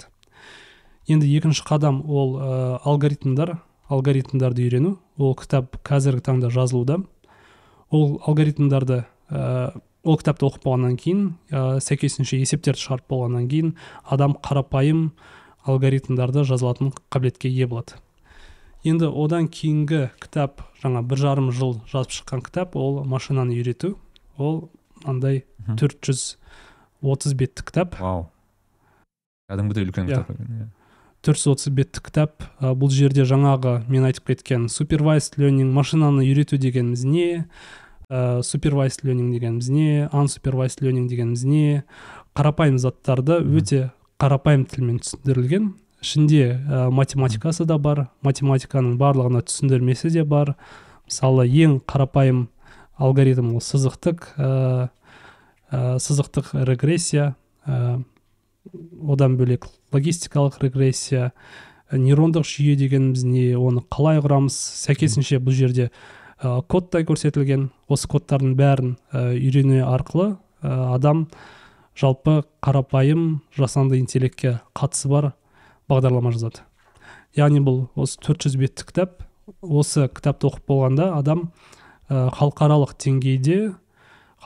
енді 1.07 1.29
екінші 1.39 1.63
қадам 1.67 2.01
ол 2.11 2.37
ә, 2.37 2.79
алгоритмдар 2.85 3.57
алгоритмдарды 3.89 4.67
үйрену. 4.67 4.97
Ол 5.19 5.37
кітап 5.39 5.79
қазіргі 5.87 6.25
таңда 6.27 6.51
жазылуда. 6.51 6.99
Ол 7.95 8.19
алгоритмдарды 8.27 9.05
ә, 9.31 9.71
ол 10.03 10.19
кітапты 10.19 10.49
оқып 10.49 10.67
болғаннан 10.67 10.97
кейін 10.99 11.29
ә, 11.51 11.79
сәйкесінше 11.83 12.41
есептерді 12.43 12.83
шығарып 12.83 13.07
болғаннан 13.13 13.47
кейін 13.51 13.77
адам 14.03 14.35
қарапайым 14.43 15.13
алгоритмдарды 15.67 16.43
жазылатын 16.47 16.93
қабілетке 17.11 17.49
ие 17.49 17.71
болады. 17.71 18.01
Енді 18.87 19.11
одан 19.11 19.49
кейінгі 19.51 20.09
кітап 20.23 20.63
жаңа 20.83 21.03
бір 21.03 21.23
жарым 21.23 21.51
жыл 21.55 21.81
жазып 21.91 22.15
шыққан 22.21 22.45
кітап 22.47 22.77
ол 22.79 23.03
машинаны 23.05 23.57
үйрету 23.59 23.97
ол 24.39 24.69
мынандай 25.05 25.45
төрт 25.79 26.01
жүз 26.07 26.37
отыз 27.03 27.35
беттік 27.39 27.71
кітап. 27.71 27.99
Вау. 28.01 28.29
Кәдімгідей 29.51 29.87
үлкен 29.87 30.11
кітап 30.11 30.31
иә. 30.31 30.69
Төрт 31.27 31.41
жүз 31.41 31.57
отыз 31.57 31.73
беттік 31.75 32.07
кітап. 32.09 32.45
Ә, 32.61 32.73
бұл 32.79 32.93
жерде 32.95 33.27
жаңағы 33.27 33.81
мен 33.91 34.07
айтып 34.07 34.31
кеткен 34.31 34.69
супервайз 34.71 35.33
learning 35.37 35.73
машинаны 35.75 36.23
үйрету 36.27 36.59
дегеніміз 36.59 37.05
не? 37.05 37.47
Ә, 38.11 38.43
супервайз 38.47 39.01
learning 39.03 39.33
дегеніміз 39.35 39.71
не? 39.71 40.07
Unsupervised 40.13 40.85
learning 40.85 41.09
дегеніміз 41.11 41.45
не? 41.45 41.83
Қарапайым 42.37 42.79
заттарды 42.79 43.41
өте 43.43 43.91
қарапайым 44.23 44.67
тілмен 44.71 45.01
түсіндірілген. 45.03 45.75
Ішінде 46.07 46.43
ә, 46.63 46.87
математикасы 46.95 47.67
да 47.67 47.81
бар 47.83 48.07
математиканың 48.23 48.95
барлығына 49.01 49.43
түсіндірмесі 49.49 50.13
де 50.15 50.23
бар. 50.25 50.55
Мысалы 51.11 51.47
ең 51.51 51.81
қарапайым 51.87 52.47
алгоритм 52.97 53.57
ол 53.57 53.63
сызықтық 53.63 54.29
ә, 54.39 54.51
ә, 55.71 55.99
сызықтық 55.99 56.55
регрессия 56.71 57.35
ә, 57.67 58.03
одан 59.07 59.37
бөлек 59.37 59.67
логистикалық 59.95 60.61
регрессия 60.63 61.33
нейрондық 61.93 62.47
жүйе 62.47 62.77
дегеніміз 62.79 63.25
не 63.27 63.49
оны 63.59 63.83
қалай 63.91 64.23
құрамыз? 64.23 64.55
Сәйкесінше 64.87 65.39
бұл 65.43 65.55
жерде 65.55 65.91
ә, 66.41 66.63
кодтай 66.67 67.07
көрсетілген. 67.07 67.71
Осы 67.89 68.09
кодтардың 68.11 68.55
бәрін 68.59 68.97
ә, 69.13 69.35
арқылы 69.87 70.37
ә, 70.63 70.95
адам 70.95 71.27
жалпы 71.97 72.43
қарапайым 72.61 73.43
жасанды 73.57 73.99
интеллектке 74.01 74.61
қатысы 74.75 75.09
бар. 75.09 75.35
Бағдарлама 75.91 76.33
жазады. 76.35 76.65
Яғни 77.37 77.61
бұл 77.65 77.87
осы 77.99 78.19
400 78.25 78.57
беттік 78.61 78.91
кітап 78.91 79.23
осы 79.61 80.09
кітапты 80.11 80.49
оқып 80.49 80.67
болғанда 80.71 81.13
адам 81.17 81.51
ә, 82.09 82.31
халықаралық 82.35 82.97
деңгейде 83.03 83.75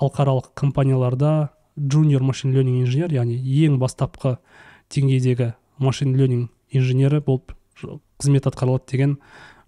халықаралық 0.00 0.52
компанияларда 0.58 1.50
junior 1.76 2.22
машин 2.24 2.52
learning 2.54 2.82
инженер 2.82 3.14
яғни 3.14 3.38
ең 3.64 3.78
бастапқы 3.80 4.36
деңгейдегі 4.92 5.54
машин 5.78 6.16
learning 6.18 6.48
инженері 6.70 7.22
болып 7.24 7.54
қызмет 8.20 8.48
атқара 8.50 8.80
деген 8.90 9.18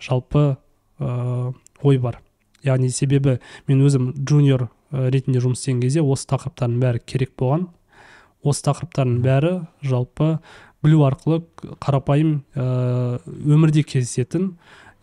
жалпы 0.00 0.56
ә, 1.00 1.54
ой 1.82 1.98
бар. 1.98 2.20
Яғни 2.62 2.90
себебі 2.90 3.38
мен 3.66 3.80
өзім 3.86 4.12
junior 4.28 4.68
ретінде 4.92 5.40
жұмыс 5.40 5.62
істеген 5.62 5.80
кезде 5.82 6.02
осы 6.02 6.28
тақырыптардың 6.30 6.82
бәрі 6.82 7.00
керек 7.06 7.32
болған. 7.40 7.70
Осы 8.44 8.66
тақырыптардың 8.68 9.22
бәрі 9.24 9.52
жалпы 9.86 10.36
білу 10.82 11.04
арқылы 11.06 11.42
қарапайым 11.82 12.42
ә, 12.54 13.18
өмірде 13.26 13.84
кездесетін 13.86 14.56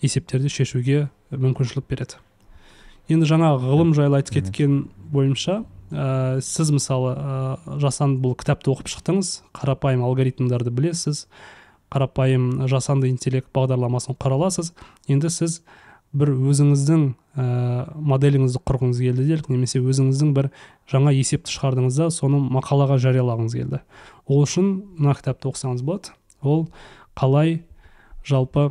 есептерді 0.03 0.51
шешуге 0.51 1.07
мүмкіншілік 1.31 1.87
береді. 1.89 2.19
Енді 3.09 3.29
жаңа 3.29 3.55
ғылым 3.61 3.95
жайлы 3.97 4.19
айтып 4.19 4.39
кеткен 4.39 4.81
бойынша 5.11 5.63
ә, 5.91 6.39
сіз 6.45 6.73
мысалы 6.75 7.15
ә, 7.15 7.79
жасанды 7.81 8.21
бұл 8.23 8.35
кітапты 8.39 8.73
оқып 8.73 8.91
шықтыңыз 8.91 9.31
қарапайым 9.55 10.03
алгоритмдарды 10.05 10.73
білесіз 10.73 11.25
қарапайым 11.89 12.67
жасанды 12.69 13.09
интеллект 13.09 13.49
бағдарламасын 13.55 14.17
құра 14.19 14.37
аласыз. 14.37 14.73
Енді 15.09 15.31
сіз 15.33 15.61
бір 16.13 16.31
өзіңіздің 16.33 17.03
ә, 17.37 17.45
моделіңізді 17.97 18.61
құрғыңыз 18.65 19.01
келді 19.01 19.25
делік 19.25 19.49
немесе 19.49 19.81
өзіңіздің 19.81 20.31
бір 20.37 20.51
жаңа 20.89 21.13
есепті 21.13 21.53
шығардыңыз 21.53 21.99
да 22.01 22.09
соны 22.13 22.39
мақалаға 22.41 22.97
жариялағыңыз 23.01 23.57
келді. 23.57 23.81
Ол 24.29 24.45
үшін 24.45 24.69
мына 24.99 25.15
кітапты 25.17 25.49
оқысаңыз 25.49 25.83
болады. 25.83 26.13
Ол 26.41 26.67
қалай 27.17 27.63
жалпы 28.23 28.69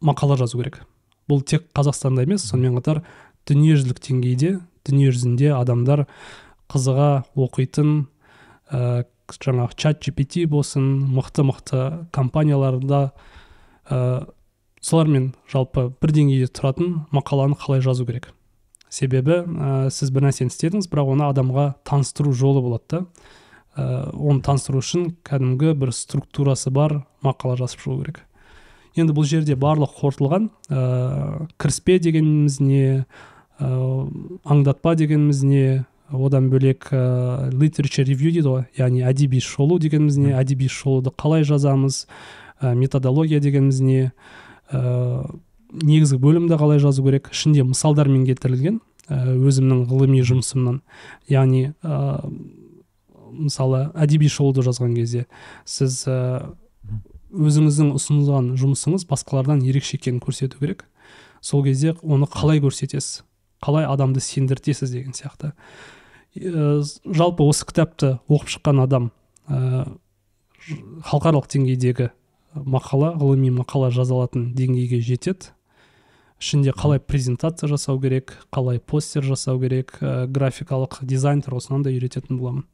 мақала 0.00 0.38
жазу 0.40 0.58
керек. 0.58 0.80
Бұл 1.28 1.44
тек 1.44 1.68
қазақстанда 1.76 2.24
емес 2.24 2.46
сонымен 2.48 2.78
қатар 2.80 3.02
дүниежүзілік 3.48 4.00
деңгейде 4.04 4.54
дүниежүзінде 4.88 5.52
адамдар 5.56 6.06
қызыға 6.72 7.10
оқитын 7.36 8.08
ә, 8.72 9.04
жаңағы 9.28 9.76
чат 9.76 10.00
gpt 10.04 10.46
болсын 10.48 10.86
мықты 11.12 11.44
мықты 11.48 11.82
компанияларда 12.16 13.10
ә, 13.88 14.28
солармен 14.80 15.32
жалпы 15.52 15.88
бір 16.00 16.14
деңгейде 16.16 16.48
тұратын 16.52 17.02
мақаланы 17.12 17.58
қалай 17.60 17.84
жазу 17.84 18.06
керек. 18.08 18.32
Себебі 18.88 19.42
ә, 19.44 19.90
сіз 19.92 20.12
бір 20.14 20.28
нәрсені 20.28 20.52
істедіңіз 20.52 20.88
бірақ 20.88 21.12
оны 21.16 21.28
адамға 21.28 21.68
таныстыру 21.88 22.32
жолы 22.32 22.64
болады 22.64 22.88
да. 22.88 23.04
Ә, 23.78 24.10
оны 24.12 24.42
таныстыру 24.42 24.82
үшін 24.82 25.12
кәдімгі 25.26 25.74
бір 25.78 25.92
структурасы 25.94 26.72
бар 26.74 27.02
мақала 27.24 27.58
жазып 27.60 27.84
шығу 27.84 27.98
керек. 28.02 28.22
Енді 28.98 29.14
бұл 29.14 29.28
жерде 29.28 29.54
барлық 29.54 29.94
қорытылған 30.00 30.48
ә, 30.70 31.46
кіріспе 31.60 31.98
дегеніміз 32.02 32.58
не 32.64 33.04
ә, 33.60 33.68
аңдатпа 34.48 34.96
дегеніміз 34.98 35.44
не 35.46 35.84
одан 36.10 36.48
бөлек 36.50 36.88
ә, 36.90 37.50
literature 37.52 38.06
review 38.08 38.32
дейді 38.32 38.48
ғой 38.48 38.64
яғни 38.78 39.04
әдеби 39.06 39.42
шолу 39.44 39.78
дегеніміз 39.78 40.18
не 40.18 40.34
әдеби 40.34 40.70
шолуды 40.72 41.12
қалай 41.14 41.44
жазамыз 41.46 42.06
ә, 42.60 42.74
методология 42.74 43.40
дегеніміз 43.44 43.80
не 43.84 44.10
ә, 44.72 45.24
негізгі 45.70 46.18
бөлімді 46.22 46.58
қалай 46.58 46.80
жазу 46.82 47.04
керек 47.04 47.30
ішінде 47.32 47.66
мысалдармен 47.68 48.24
келтірілген 48.26 48.80
ә, 49.08 49.20
өзімнің 49.36 49.84
ғылыми 49.90 50.22
жұмысымнан. 50.24 50.80
Яғни 51.28 51.72
ә, 51.82 52.24
мысалы 53.32 53.88
әдеби 53.94 54.28
шолуды 54.32 54.64
жазған 54.66 54.94
кезде 54.96 55.26
сіз 55.68 56.02
ә, 56.08 56.18
өзіңіздің 57.32 57.92
ұсынылған 57.98 58.52
жұмысыңыз 58.60 59.06
басқалардан 59.10 59.62
ерекше 59.66 59.98
екенін 59.98 60.20
көрсету 60.24 60.60
керек. 60.60 60.86
Сол 61.40 61.64
кезде 61.64 61.94
оны 62.02 62.26
қалай 62.30 62.62
көрсетесіз? 62.64 63.22
Қалай 63.62 63.86
адамды 63.88 64.20
сендіртесіз 64.20 64.90
деген 64.94 65.14
сияқты. 65.16 65.52
Жалпы 66.38 67.44
осы 67.44 67.66
кітапты 67.66 68.16
оқып 68.30 68.54
шыққан 68.54 68.82
адам 68.84 69.10
ә, 69.48 69.84
халықаралық 71.08 71.48
деңгейдегі 71.52 72.10
мақала 72.54 73.14
ғылыми 73.18 73.50
мақала 73.60 73.90
жаза 73.94 74.14
алатын 74.14 74.52
деңгейге 74.56 75.00
жетеді. 75.04 75.52
Ішінде 76.38 76.70
қалай 76.70 77.00
презентация 77.02 77.68
жасау 77.68 77.98
керек 78.00 78.36
қалай 78.54 78.78
постер 78.78 79.24
жасау 79.26 79.58
керек 79.60 79.96
ә, 80.00 80.26
графикалық 80.30 81.00
дизайн 81.02 81.42
тұрғысынан 81.42 81.82
да 81.82 81.90
үйрететін 81.90 82.38
боламын. 82.38 82.66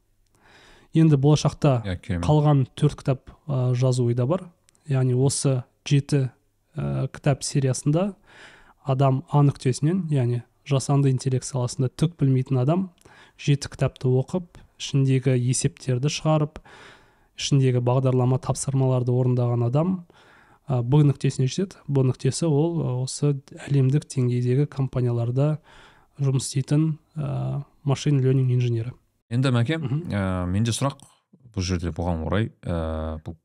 Енді 0.95 1.19
болашақта 1.21 1.77
қалған 2.23 2.65
төрт 2.79 2.99
кітап 3.01 3.29
ә, 3.47 3.73
жазу 3.75 4.07
ойда 4.09 4.25
бар. 4.29 4.47
Яғни 4.87 5.15
осы 5.17 5.63
жеті 5.87 6.29
ә, 6.75 7.07
кітап 7.13 7.43
сериясында 7.43 8.13
адам 8.83 9.23
а 9.29 9.43
нүктесінен 9.45 10.05
яғни 10.13 10.43
жасанды 10.65 11.11
интеллект 11.13 11.47
саласында 11.47 11.91
түк 11.93 12.17
білмейтін 12.19 12.61
адам 12.63 12.89
жеті 13.41 13.71
кітапты 13.73 14.09
оқып 14.09 14.59
ішіндегі 14.79 15.35
есептерді 15.37 16.11
шығарып 16.11 16.59
ішіндегі 17.39 17.81
бағдарлама 17.85 18.39
тапсырмаларды 18.43 19.13
орындаған 19.13 19.65
адам 19.67 19.95
ә, 20.67 20.81
б 20.81 21.03
нүктесіне 21.05 21.47
жетеді. 21.51 21.81
Б 21.87 22.05
нүктесі 22.07 22.47
ол 22.47 23.03
осы 23.03 23.35
әлемдік 23.67 24.07
деңгейдегі 24.11 24.67
компанияларда 24.71 25.57
жұмыс 26.19 26.47
істейтін 26.49 26.95
ә, 27.15 27.63
машин 27.83 28.21
ленинг 28.23 28.53
инженері. 28.55 28.95
Енді 29.29 29.51
мәке 29.55 29.79
ә, 29.79 30.45
менде 30.49 30.73
сұрақ 30.75 30.99
бұл 31.55 31.65
жерде 31.65 31.93
бұған 31.95 32.25
орай. 32.27 32.51
Ә, 32.61 33.17
бұл 33.25 33.37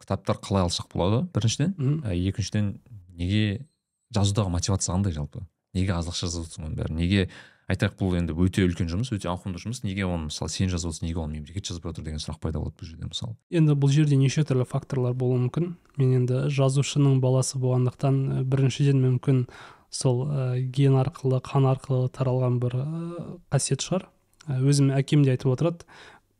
кітаптар 0.00 0.38
қалай 0.44 0.66
алсақ 0.66 0.92
болады? 0.92 1.24
Біріншіден 1.34 2.02
ә, 2.04 2.14
екіншіден 2.14 2.76
неге 3.16 3.66
жазудағы 4.14 4.52
мотивация 4.52 4.94
қандай 4.94 5.16
жалпы? 5.16 5.44
Неге 5.74 5.96
аз 5.96 6.08
ақша 6.10 6.28
жазып 6.28 6.46
отырсың 6.46 6.68
оның 6.68 6.78
бәрін? 6.78 7.00
Неге 7.00 7.28
айтайық 7.70 7.96
бұл 7.98 8.14
енді 8.18 8.34
өте 8.44 8.62
үлкен 8.66 8.90
жұмыс 8.92 9.10
өте 9.14 9.30
ауқымды 9.32 9.58
жұмыс. 9.62 9.80
Неге 9.86 10.04
оны 10.06 10.28
мысалы 10.28 10.52
сен 10.52 10.68
жазып 10.70 10.92
отырсың 10.92 11.08
неге 11.08 11.22
оны 11.22 11.38
мемлекет 11.38 11.66
жазып 11.66 11.88
жатыр 11.88 12.04
деген 12.04 12.20
сұрақ 12.22 12.38
пайда 12.42 12.60
болады 12.60 12.76
бұл 12.78 12.90
жерде 12.90 13.08
мысалы? 13.08 13.34
Енді 13.50 13.74
бұл 13.74 13.90
жерде 13.94 14.18
неше 14.20 14.44
түрлі 14.44 14.66
факторлар 14.68 15.16
болуы 15.16 15.40
мүмкін. 15.46 15.72
Мен 15.96 16.12
енді 16.20 16.44
жазушының 16.52 17.22
баласы 17.24 17.58
болғандықтан 17.62 18.44
біріншіден 18.52 19.00
мүмкін 19.00 19.46
сол 19.90 20.26
ә, 20.28 20.60
ген 20.60 20.98
арқылы 21.00 21.40
қан 21.42 21.70
арқылы 21.72 22.10
таралған 22.12 22.60
бір 22.62 22.76
ә, 22.84 22.86
қасиет 23.54 23.82
шығар. 23.82 24.10
Өзім 24.48 24.90
әкем 24.94 25.24
де 25.24 25.34
айтып 25.34 25.54
отырады 25.54 25.88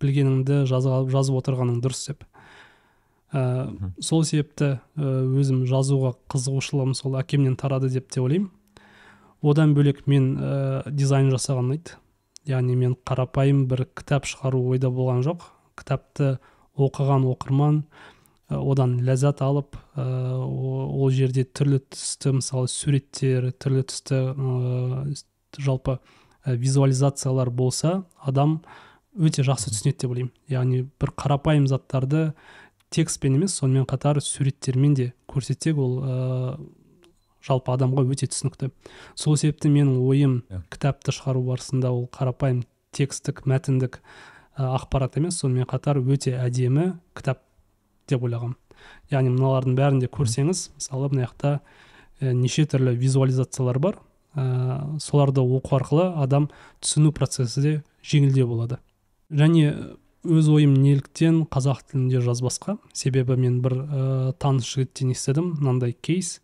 білгеніңді 0.02 0.64
жазып 0.68 1.36
отырғаның 1.39 1.81
дұрыс 1.85 2.09
деп. 2.10 2.24
Ә, 3.35 3.70
сол 4.05 4.24
себепті 4.26 4.78
өзім 4.98 5.64
жазуға 5.68 6.14
қызығушылығым 6.31 6.94
сол 6.98 7.18
әкемнен 7.18 7.56
тарады 7.59 7.90
деп 7.93 8.10
те 8.12 8.22
ойлаймын. 8.22 8.51
Одан 9.44 9.74
бөлек 9.76 10.05
мен 10.10 10.35
ә, 10.39 10.90
дизайн 10.90 11.31
жасаған 11.32 11.70
ұнайды 11.70 11.98
яғни 12.48 12.76
мен 12.76 12.94
қарапайым 13.09 13.64
бір 13.68 13.86
кітап 13.97 14.28
шығару 14.28 14.60
ойда 14.74 14.90
болған 14.93 15.24
жоқ. 15.24 15.48
Кітапты 15.81 16.36
оқыған 16.76 17.26
оқырман 17.32 17.82
ә, 18.51 18.60
одан 18.60 18.98
ләззат 19.05 19.43
алып 19.43 19.78
ә, 19.97 20.05
ол 20.44 21.10
жерде 21.10 21.44
түрлі 21.44 21.81
түсті 21.89 22.36
мысалы 22.39 22.70
суреттер 22.70 23.51
түрлі 23.59 23.86
түсті 23.90 24.20
ә, 24.35 25.05
жалпы 25.59 25.98
ә, 25.98 26.23
визуализациялар 26.47 27.51
болса 27.51 28.05
адам 28.21 28.61
өте 29.15 29.45
жақсы 29.47 29.73
түсінеді 29.73 30.05
деп 30.05 30.15
ойлаймын 30.15 30.33
яғни 30.51 30.85
бір 31.01 31.12
қарапайым 31.16 31.66
заттарды 31.71 32.33
текстпен 32.95 33.39
емес 33.39 33.57
сонымен 33.61 33.87
қатар 33.91 34.21
суреттермен 34.23 34.95
де 34.95 35.12
көрсетсек 35.31 35.79
ол 35.79 35.99
жалпы 37.45 37.75
адамға 37.75 38.05
өте 38.09 38.29
түсінікті 38.31 38.71
сол 39.19 39.37
себепті 39.37 39.71
менің 39.73 39.99
ойым. 40.05 40.37
Иә. 40.49 40.62
кітапты 40.73 41.12
шығару 41.15 41.45
барысында 41.49 41.91
ол 41.93 42.07
қарапайым 42.12 42.65
текстік 42.95 43.45
мәтіндік 43.49 44.01
ә, 44.57 44.69
ақпарат 44.79 45.19
емес 45.21 45.41
сонымен 45.43 45.69
қатар 45.69 46.01
өте 46.01 46.37
әдемі 46.39 46.95
кітап 47.16 47.43
деп 48.09 48.25
ойлағанмын 48.25 48.57
яғни 49.12 49.35
мыналардың 49.35 49.77
бәрін 49.79 50.01
де 50.03 50.09
көрсеңіз 50.12 50.71
мысалы 50.79 51.11
мына 51.12 51.29
жақта 51.29 51.55
ә, 52.21 52.33
неше 52.33 52.65
түрлі 52.71 52.97
визуализациялар 53.01 53.81
бар 53.83 54.01
ә, 54.36 54.98
соларды 55.01 55.43
оқу 55.43 55.78
арқылы 55.78 56.09
адам 56.23 56.48
түсіну 56.82 57.12
процесі 57.15 57.62
де 57.62 57.74
жеңілдеу 58.05 58.48
болады. 58.51 58.78
Және 59.31 59.97
өз 60.24 60.48
ойым 60.48 60.74
неліктен 60.81 61.43
қазақ 61.52 61.85
тілінде 61.90 62.23
жазбасқа 62.24 62.78
себебі 62.97 63.36
мен 63.36 63.61
бір 63.65 63.77
ә, 63.77 64.32
таныс 64.40 64.69
жігіттен 64.70 65.12
естідім 65.12 65.55
мынандай 65.59 65.93
кейс. 65.93 66.40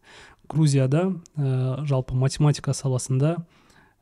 Грузияда 0.51 1.11
ә, 1.37 1.85
жалпы 1.89 2.15
математика 2.15 2.75
саласында 2.77 3.39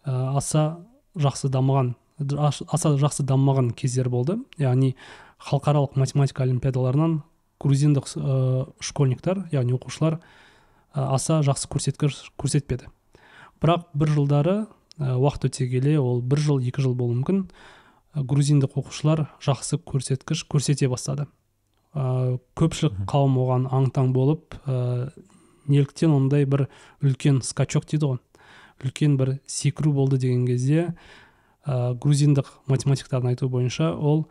ә, 0.05 0.37
аса 0.37 0.85
жақсы 1.17 1.51
дамыған 1.53 1.95
аса 2.19 2.97
жақсы 2.99 3.23
дамымаған 3.23 3.71
кездер 3.79 4.09
болды. 4.11 4.39
Яғни 4.59 4.97
халықаралық 5.39 5.95
математика 6.01 6.43
олимпиадаларынан 6.43 7.23
грузиндық 7.63 8.11
ә, 8.17 8.67
школьниктер 8.81 9.47
яғни 9.55 9.77
оқушылар 9.79 10.19
аса 10.93 11.43
жақсы 11.47 11.71
көрсеткіш 11.71 12.23
көрсетпеді. 12.39 12.91
Бірақ 13.63 13.89
бір 13.95 14.15
жылдары 14.17 14.57
ә, 14.99 15.17
уақыт 15.17 15.49
өте 15.51 15.69
келе 15.71 15.99
ол 16.01 16.23
бір 16.23 16.43
жыл 16.45 16.63
екі 16.63 16.85
жыл 16.85 16.95
болуы 16.99 17.19
мүмкін. 17.21 17.45
Грузиндік 18.15 18.79
оқушылар 18.79 19.27
жақсы 19.45 19.79
көрсеткіш 19.85 20.47
көрсете 20.51 20.89
бастады. 20.91 21.29
Ә, 21.95 22.39
көпшілік 22.59 23.05
қауым 23.11 23.39
оған 23.45 23.69
аң 23.71 23.91
таң 23.95 24.13
болып 24.17 24.59
неліктен 25.69 26.15
ондай 26.17 26.47
бір 26.49 26.67
үлкен 27.05 27.43
скачок 27.45 27.87
дейді 27.89 28.15
ғой. 28.15 28.21
Үлкен 28.85 29.17
бір 29.19 29.39
секіру 29.47 29.93
болды 29.93 30.19
деген 30.19 30.47
кезде 30.47 30.95
ә, 31.69 31.95
грузиндық 32.01 32.49
математиктардың 32.71 33.35
айтуы 33.35 33.51
бойынша 33.53 33.93
ол 33.93 34.27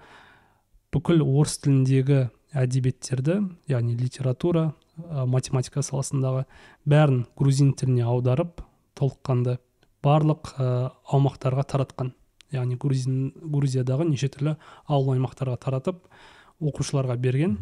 бүкіл 0.94 1.22
орыс 1.26 1.58
тіліндегі 1.62 2.28
әдебиеттерді 2.58 3.42
яғни 3.70 3.98
литература 4.00 4.72
ә, 4.98 5.26
математика 5.30 5.84
саласындағы 5.86 6.46
бәрін 6.88 7.26
грузин 7.38 7.74
тіліне 7.78 8.08
аударып 8.08 8.64
толыққанды 8.98 9.58
барлық 10.06 10.54
ә, 10.58 10.92
аумақтарға 11.12 11.66
таратқан. 11.72 12.14
Яғни 12.54 12.78
грузин 12.80 13.32
грузиядағы 13.38 14.08
неше 14.08 14.30
түрлі 14.32 14.56
ауыл 14.88 15.16
аймақтарға 15.18 15.58
таратып 15.64 16.04
оқушыларға 16.64 17.18
берген. 17.22 17.58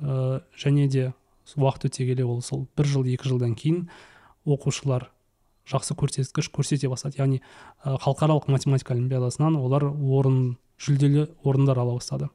Ә, 0.00 0.42
және 0.58 0.88
де 0.88 1.12
уақыт 1.56 1.90
өте 1.90 2.06
келе 2.08 2.24
ол 2.24 2.42
сол 2.42 2.66
бір 2.76 2.88
жыл 2.90 3.06
екі 3.12 3.30
жылдан 3.30 3.54
кейін 3.58 3.84
оқушылар 4.44 5.10
жақсы 5.70 5.96
көрсеткіш 5.96 6.50
көрсете 6.52 6.90
бастады. 6.92 7.20
Яғни 7.20 7.40
ә, 7.40 7.96
халықаралық 8.00 8.48
математика 8.52 8.94
олимпиадасынан 8.94 9.56
олар 9.56 9.86
орын 9.88 10.56
жүлделі 10.80 11.28
орындар 11.44 11.78
ала 11.78 11.96
бастады. 11.98 12.28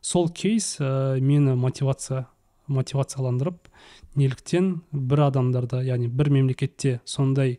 Сол 0.00 0.28
кейс 0.28 0.76
ә, 0.80 1.18
мені 1.20 1.56
мотивация 1.56 2.26
мотивацияландырып 2.70 3.68
неліктен 4.16 4.72
бір 4.92 5.26
адамдарда 5.28 5.82
яғни 5.86 6.08
бір 6.08 6.30
мемлекетте 6.30 7.00
сондай 7.04 7.58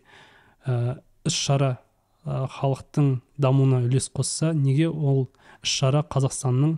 ә, 0.65 0.99
іс 1.27 1.35
шара 1.35 1.77
ә, 2.25 2.47
халықтың 2.47 3.19
дамуына 3.41 3.83
үлес 3.85 4.09
қосса 4.13 4.53
неге 4.55 4.89
ол 4.89 5.27
іс 5.61 5.75
шара 5.81 6.03
қазақстанның 6.07 6.77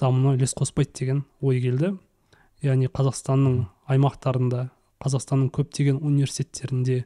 дамуына 0.00 0.36
үлес 0.38 0.54
қоспайды 0.56 0.94
деген 0.98 1.24
ой 1.40 1.60
келді. 1.60 1.94
Яғни 2.64 2.88
қазақстанның 2.92 3.64
аймақтарында 3.90 4.68
қазақстанның 5.00 5.50
көптеген 5.56 6.00
университеттерінде 6.04 7.04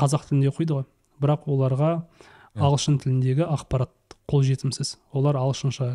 қазақ 0.00 0.28
тілінде 0.28 0.52
оқиды 0.52 0.78
ғой. 0.78 0.86
Бірақ 1.22 1.46
оларға 1.52 1.90
ағылшын 2.56 2.98
тіліндегі 3.02 3.46
ақпарат 3.46 4.16
қолжетімсіз. 4.30 4.96
Олар 5.12 5.38
ағылшынша 5.40 5.90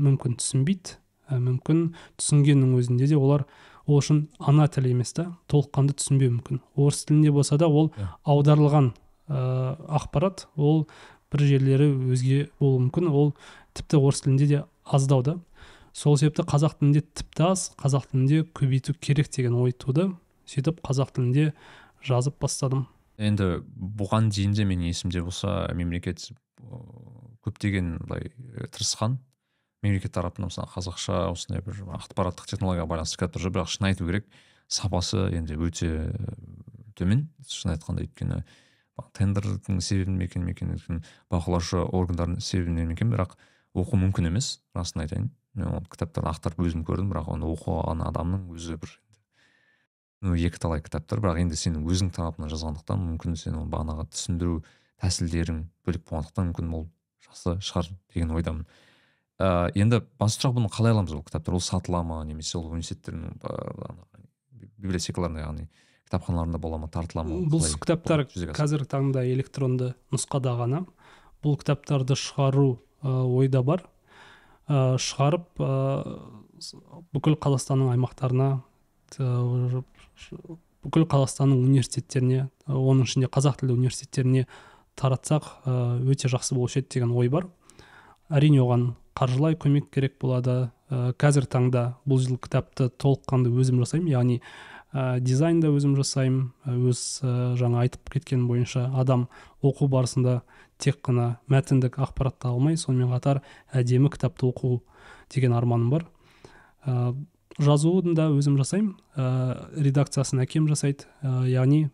мүмкін 0.00 0.36
түсінбейді. 0.40 0.96
Мүмкін. 1.30 1.94
Түсінгеннің 2.20 2.76
өзінде 2.78 3.08
де 3.10 3.16
олар 3.18 3.46
ол 3.86 4.00
үшін 4.00 4.26
ана 4.38 4.66
тілі 4.68 4.94
емес 4.94 5.14
та 5.16 5.28
толыққанды 5.50 5.96
түсінбеуі 5.98 6.36
мүмкін. 6.38 6.62
Орыс 6.76 7.04
тілінде 7.06 7.32
болса 7.34 7.58
да 7.58 7.68
ол 7.68 7.92
аударылған 8.24 8.92
ә, 9.28 9.76
ақпарат 10.00 10.46
ол 10.56 10.86
бір 11.32 11.46
жерлері 11.46 11.90
өзге 12.12 12.48
болуы 12.60 12.86
мүмкін. 12.86 13.10
Ол 13.10 13.34
тіпті 13.74 14.00
орыс 14.02 14.22
тілінде 14.26 14.46
де 14.46 14.64
аздау 14.84 15.22
да. 15.22 15.38
Сол 15.92 16.18
себепті 16.18 16.44
қазақ 16.44 16.78
тілінде 16.80 17.02
тіпті 17.14 17.50
аз 17.52 17.70
қазақ 17.80 18.10
тілінде 18.10 18.42
көбейту 18.52 18.94
керек 19.00 19.30
деген 19.32 19.54
ой 19.56 19.72
туды 19.72 20.10
сөйтіп 20.46 20.82
қазақ 20.84 21.14
тілінде 21.16 21.52
жазып 22.04 22.36
бастадым. 22.42 22.86
Енді 23.16 23.62
бұған 23.72 24.28
дейін 24.28 24.52
де 24.52 24.66
менің 24.68 24.90
есімде 24.92 25.22
болса 25.24 25.70
мемлекет 25.74 26.28
көптеген 27.46 27.96
былай 28.04 28.28
тырысқан 28.74 29.16
мемлекет 29.84 30.12
тарапынан 30.16 30.50
мысалы 30.50 30.68
қазақша 30.72 31.26
осындай 31.32 31.62
бір 31.64 31.82
ақпараттық 31.98 32.48
технологияға 32.50 32.88
байланысты 32.90 33.20
кітаптар 33.20 33.44
жүр. 33.44 33.54
Бірақ 33.56 33.72
шын 33.72 33.88
айту 33.90 34.06
керек 34.08 34.28
сапасы 34.68 35.26
енді 35.36 35.58
өте 35.60 35.90
төмен. 36.96 37.26
Шын 37.46 37.74
айтқанда 37.74 38.06
өйткені 38.06 38.42
тендердің 39.16 39.80
себебінен 39.84 40.18
ме 40.18 40.26
екен 40.26 40.48
екен 40.48 41.02
бақылаушы 41.32 41.82
органдардың 41.84 42.40
себебінен 42.40 42.88
ме 42.88 42.96
екен. 42.96 43.12
Бірақ 43.12 43.36
оқу 43.76 44.00
мүмкін 44.00 44.30
емес 44.30 44.60
расын 44.74 45.04
айтайын. 45.04 45.30
Мен 45.56 45.68
ол 45.72 45.84
кітаптарды 45.92 46.32
ақтарып 46.32 46.64
өзім 46.64 46.84
көрдім 46.88 47.12
бірақ 47.12 47.30
оны 47.32 47.48
оқыған 47.52 48.02
адамның 48.08 48.48
өзі 48.56 48.80
бір 48.80 48.96
ну 50.24 50.34
екі 50.36 50.58
талай 50.60 50.82
кітаптар. 50.84 51.20
Бірақ 51.20 51.40
енді 51.44 51.56
сенің 51.60 51.86
өзің 51.88 52.10
тарапынан 52.16 52.50
жазғандықтан 52.52 53.00
мүмкін 53.12 53.36
сен 53.40 53.56
оны 53.60 53.70
бағанағы 53.72 54.08
түсіндіру 54.12 54.62
тәсілдерің 55.02 55.62
бөлек 55.86 56.04
болғандықтан 56.08 56.50
мүмкін 56.50 56.74
ол 56.76 56.86
жақсы 57.26 57.56
шығар 57.60 57.90
деген 58.14 58.32
ойдамын. 58.36 58.66
Ә, 59.38 59.70
енді 59.76 60.02
басты 60.20 60.42
сұрақ 60.42 60.56
бұны 60.58 60.70
қалай 60.72 60.94
аламыз 60.94 61.14
ол 61.16 61.24
кітаптар 61.26 61.56
ол 61.56 61.64
сатыла 61.64 62.02
ма? 62.06 62.22
Немесе 62.24 62.58
ол 62.58 62.68
университеттердің 62.70 63.36
библиотекаларында 64.80 65.44
яғни 65.44 65.68
кітапханаларында 66.06 66.60
бола 66.62 66.78
ма 66.80 66.88
тартыла 66.92 67.24
ма? 67.26 67.40
Бұл 67.50 67.64
кітаптар 67.82 68.26
қазіргі 68.56 68.88
таңда 68.90 69.26
электронды 69.32 69.94
нұсқада 70.14 70.56
ғана. 70.60 70.84
Бұл 71.44 71.58
кітаптарды 71.60 72.16
шығару 72.18 72.78
ә, 73.02 73.24
ойда 73.26 73.62
бар. 73.66 73.84
Ә, 74.68 74.96
шығарып 75.02 75.60
ә, 75.60 75.72
бүкіл 77.12 77.36
қазақстанның 77.42 77.92
аймақтарына 77.96 78.50
бүкіл 80.86 81.04
қазақстанның 81.10 81.60
университеттеріне 81.62 82.48
оның 82.66 83.06
ішінде 83.06 83.28
қазақ 83.32 83.60
тілді 83.60 83.76
университеттеріне 83.76 84.46
таратсақ 84.98 85.48
өте 86.08 86.30
жақсы 86.32 86.56
болушы 86.56 86.80
еді 86.80 86.96
деген 86.96 87.12
ой 87.14 87.28
бар. 87.30 87.46
Әрине 88.30 88.62
оған 88.64 88.88
қаржылай 89.16 89.56
көмек 89.56 89.90
керек 89.94 90.18
болады. 90.20 90.70
Ә, 90.90 91.12
қазір 91.18 91.48
таңда 91.50 91.96
бұл 92.06 92.20
жыл 92.22 92.38
кітапты 92.38 92.90
толыққанды 93.00 93.50
өзім 93.50 93.80
жасаймын 93.82 94.10
яғни 94.12 94.40
ә, 94.92 95.18
дизайн 95.20 95.60
да 95.62 95.72
өзім 95.72 95.96
жасаймын. 95.98 96.50
Өз 96.90 97.22
ә, 97.24 97.54
жаңа 97.58 97.86
айтып 97.86 98.12
кеткен 98.12 98.46
бойынша 98.50 98.90
адам 98.94 99.26
оқу 99.64 99.88
барысында 99.90 100.42
тек 100.78 101.00
қана 101.02 101.38
мәтіндік 101.50 101.98
ақпаратты 102.04 102.50
алмай 102.52 102.76
сонымен 102.76 103.10
қатар 103.14 103.42
әдемі 103.72 104.12
кітапты 104.12 104.46
оқу 104.46 104.80
деген 105.32 105.56
арманым 105.56 105.90
бар. 105.90 106.06
Ә, 106.84 107.14
жазуын 107.58 108.14
да 108.14 108.28
өзім 108.30 108.60
жасаймын. 108.60 108.94
Ә, 109.16 109.72
редакциясын 109.80 110.44
әкем 110.44 110.68
жасайды. 110.68 111.08
Ә, 111.22 111.48
яғни 111.48 111.88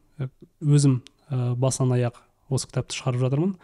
өзім 0.61 1.01
ә, 1.31 1.55
басынан 1.55 1.97
аяқ 1.97 2.19
осы 2.53 2.69
кітапты 2.69 2.99
шығарып 2.99 3.27
жатырмын. 3.27 3.55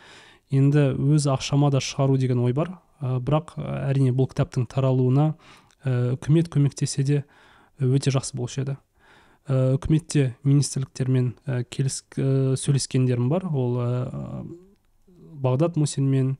Енді 0.54 0.92
өз 0.96 1.26
ақшама 1.28 1.70
да 1.74 1.82
шығару 1.84 2.16
деген 2.16 2.40
ой 2.40 2.54
бар. 2.56 2.78
Ә, 3.00 3.18
бірақ 3.22 3.56
әрине 3.60 4.12
бұл 4.12 4.28
кітаптың 4.30 4.68
таралуына 4.70 5.32
ә, 5.84 6.14
үкімет 6.16 6.50
көмектесе 6.52 7.04
де 7.04 7.24
өте 7.78 8.10
жақсы 8.14 8.36
болушы 8.36 8.64
еді. 8.64 8.78
Үкіметте 9.48 10.34
министрліктермен 10.44 11.30
келіс 11.72 12.02
сөйлескендерім 12.12 13.30
бар. 13.30 13.46
Ол 13.48 13.78
бағдат 15.40 15.78
мусинмен 15.80 16.34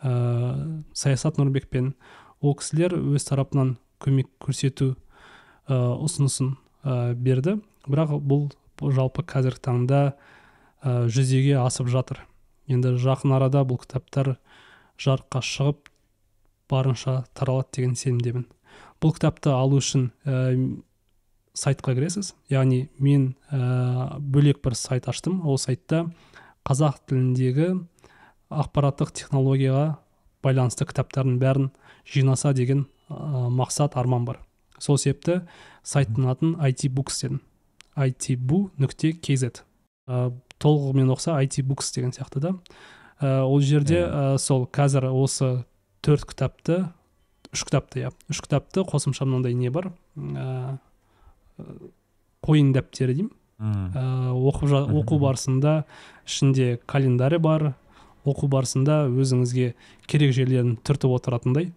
ә, 0.00 0.84
саясат 0.96 1.36
нұрбекпен. 1.36 1.92
Ол 2.40 2.54
кісілер 2.56 2.94
өз 2.96 3.26
тарапынан 3.28 3.74
көмек 4.00 4.30
көрсету 4.40 4.94
ә, 5.68 5.74
ұсынысын 5.76 6.54
ә, 6.84 7.12
берді. 7.12 7.58
Бірақ 7.84 8.16
бұл, 8.24 8.48
бұл 8.80 8.94
жалпы 8.96 9.26
қазіргі 9.26 9.62
таңда 9.66 10.00
ә, 10.80 11.06
жүзеге 11.12 11.58
асып 11.60 11.90
жатыр. 11.92 12.22
Енді 12.70 12.96
жақын 13.02 13.36
арада 13.36 13.66
бұл 13.68 13.82
кітаптар 13.82 14.36
жарыққа 15.02 15.44
шығып 15.44 15.90
барынша 16.70 17.24
таралады 17.36 17.78
деген 17.78 17.96
сенімдемін. 17.98 18.46
Бұл 19.00 19.14
кітапты 19.16 19.52
алу 19.52 19.80
үшін 19.80 20.10
ә, 20.24 20.56
сайтқа 21.56 21.94
кіресіз? 21.96 22.34
Яғни 22.52 22.88
мен 22.98 23.34
ә, 23.50 24.18
бөлек 24.20 24.62
бір 24.64 24.76
сайт 24.78 25.08
аштым. 25.08 25.42
Ол 25.46 25.58
сайтта 25.60 26.06
қазақ 26.66 27.02
тіліндегі 27.08 27.70
ақпараттық 28.50 29.12
технологияға 29.16 29.96
байланысты 30.44 30.86
кітаптардың 30.88 31.38
бәрін 31.42 31.70
жинаса 32.06 32.52
деген 32.56 32.86
ә, 33.10 33.48
мақсат 33.50 33.96
арман 33.98 34.24
бар. 34.24 34.40
Сол 34.78 34.98
себепті 35.00 35.42
сайттың 35.86 36.28
атын 36.30 36.56
IT 36.60 36.90
books 36.92 37.22
дедім. 37.22 37.40
Itbu 37.96 38.66
нүкте 38.76 39.14
kz 39.16 39.62
толығымен 40.60 41.08
оқса 41.14 41.38
IT 41.42 41.62
books 41.64 41.94
деген 41.94 42.12
сияқты 42.12 42.42
да. 42.42 42.52
Ә, 43.20 43.42
ол 43.42 43.60
жерде 43.60 44.02
ә, 44.04 44.36
сол 44.38 44.66
қазір 44.68 45.08
осы 45.10 45.64
төрт 46.06 46.26
кітапты 46.30 46.84
үш 47.50 47.64
кітапты 47.66 48.04
иә 48.04 48.12
үш 48.30 48.42
кітапты 48.44 48.84
қосымша 48.86 49.26
мынандай 49.26 49.56
не 49.58 49.72
бар 49.74 49.90
ә, 50.14 50.78
қойын 52.46 52.70
дәптері 52.76 53.16
деймін. 53.16 53.32
Ә, 53.58 54.30
оқып 54.36 54.74
оқу 55.00 55.18
барысында 55.22 55.80
ішінде 56.28 56.76
календарь 56.86 57.38
бар 57.42 57.72
оқу 58.26 58.50
барысында 58.52 59.06
өзіңізге 59.08 59.72
керек 60.06 60.34
жерлерін 60.36 60.76
түртіп 60.84 61.14
отыратындай. 61.16 61.72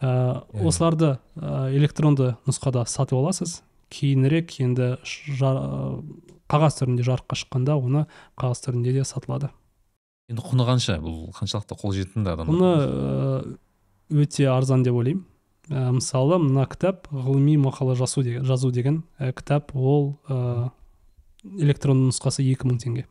Ә, 0.00 0.44
осыларды 0.62 1.16
ә, 1.36 1.68
электронды 1.74 2.36
нұсқада 2.46 2.86
сатып 2.86 3.18
аласыз 3.18 3.62
кейінірек 3.94 4.56
енді 4.60 4.94
қағаз 6.50 6.80
түрінде 6.80 7.04
жарыққа 7.06 7.38
шыққанда 7.42 7.76
оны 7.80 8.06
қағаз 8.40 8.64
түрінде 8.66 8.94
де 8.96 9.04
сатылады. 9.04 9.50
Енді 10.30 10.42
құны 10.44 10.64
қанша? 10.66 10.98
бұл 11.02 11.28
қаншалықты 11.36 11.76
қолжетімді 11.80 12.32
адам 12.32 12.50
құны 12.52 12.70
өте 14.14 14.46
арзан 14.48 14.84
деп 14.84 14.96
ойлаймын. 14.96 15.24
Ә, 15.72 15.90
мысалы 15.96 16.38
мына 16.42 16.66
кітап 16.68 17.08
ғылыми 17.08 17.56
мақала 17.56 17.94
жазу 17.96 18.22
деген, 18.22 18.44
жазу 18.44 18.70
деген 18.70 19.02
ә, 19.18 19.32
кітап 19.32 19.72
ол 19.74 20.18
ә, 20.28 20.70
электронды 21.44 22.10
нұсқасы 22.10 22.44
екі 22.44 22.68
мың 22.68 22.80
теңге. 22.82 23.06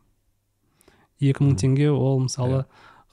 Екі 1.18 1.42
мың 1.42 1.56
теңге 1.58 1.90
ол 1.90 2.20
мысалы 2.22 2.62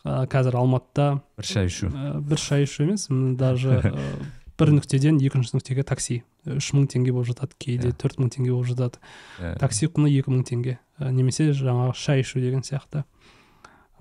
ә, 0.06 0.28
қазір 0.30 0.60
алматыда 0.62 1.08
бір 1.38 1.50
шай 1.50 1.72
ішу. 1.72 1.90
ә, 1.90 2.20
бір 2.22 2.38
шай 2.42 2.68
ішу 2.68 2.86
емес 2.86 3.08
даже 3.38 3.82
бір 4.62 4.74
нүктеден 4.78 5.18
екінші 5.26 5.58
нүктеге 5.58 5.84
такси. 5.90 6.22
Үш 6.46 6.72
мың 6.78 6.86
теңге 6.90 7.14
болып 7.14 7.34
жатады 7.34 7.58
кейде 7.58 7.90
иә. 7.90 7.98
төрт 7.98 8.22
мың 8.22 8.30
теңге 8.34 8.54
болып 8.54 8.70
жатады. 8.76 9.02
Иә. 9.42 9.58
такси 9.58 9.90
құны 9.90 10.10
екі 10.10 10.30
мың 10.34 10.46
теңге. 10.46 10.78
Немесе 11.02 11.50
жаңағы 11.50 11.98
шай 11.98 12.22
ішу 12.22 12.42
деген 12.42 12.62
сияқты. 12.62 13.06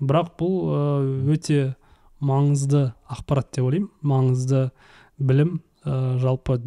Бірақ 0.01 0.33
бұл 0.41 1.31
өте 1.31 1.75
маңызды 2.21 2.91
ақпарат 3.09 3.51
деп 3.55 3.65
ойлаймын. 3.67 3.89
Маңызды 4.05 4.69
білім 5.21 5.59
ә, 5.85 6.17
жалпы 6.21 6.59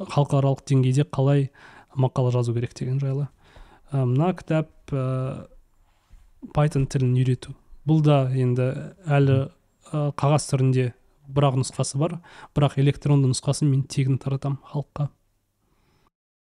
халықаралық 0.00 0.64
деңгейде 0.68 1.06
қалай 1.12 1.50
мақала 1.96 2.32
жазу 2.34 2.54
керек 2.56 2.74
деген 2.76 3.00
жайлы. 3.00 3.28
Ә, 3.92 4.04
мына 4.04 4.32
кітап 4.36 4.70
ә, 4.92 5.46
Python 6.54 6.86
тілін 6.88 7.14
үйрету. 7.16 7.56
Бұл 7.86 8.02
да 8.04 8.26
енді 8.32 8.70
әлі 9.04 9.38
ә, 9.92 10.10
қағаз 10.16 10.48
түрінде 10.52 10.90
бір 11.26 11.50
ақ 11.50 11.60
нұсқасы 11.62 12.00
бар. 12.00 12.18
Бірақ 12.56 12.78
электронды 12.80 13.30
нұсқасын 13.32 13.70
мен 13.70 13.84
тегін 13.84 14.20
таратамын 14.22 14.60
халыққа. 14.72 15.10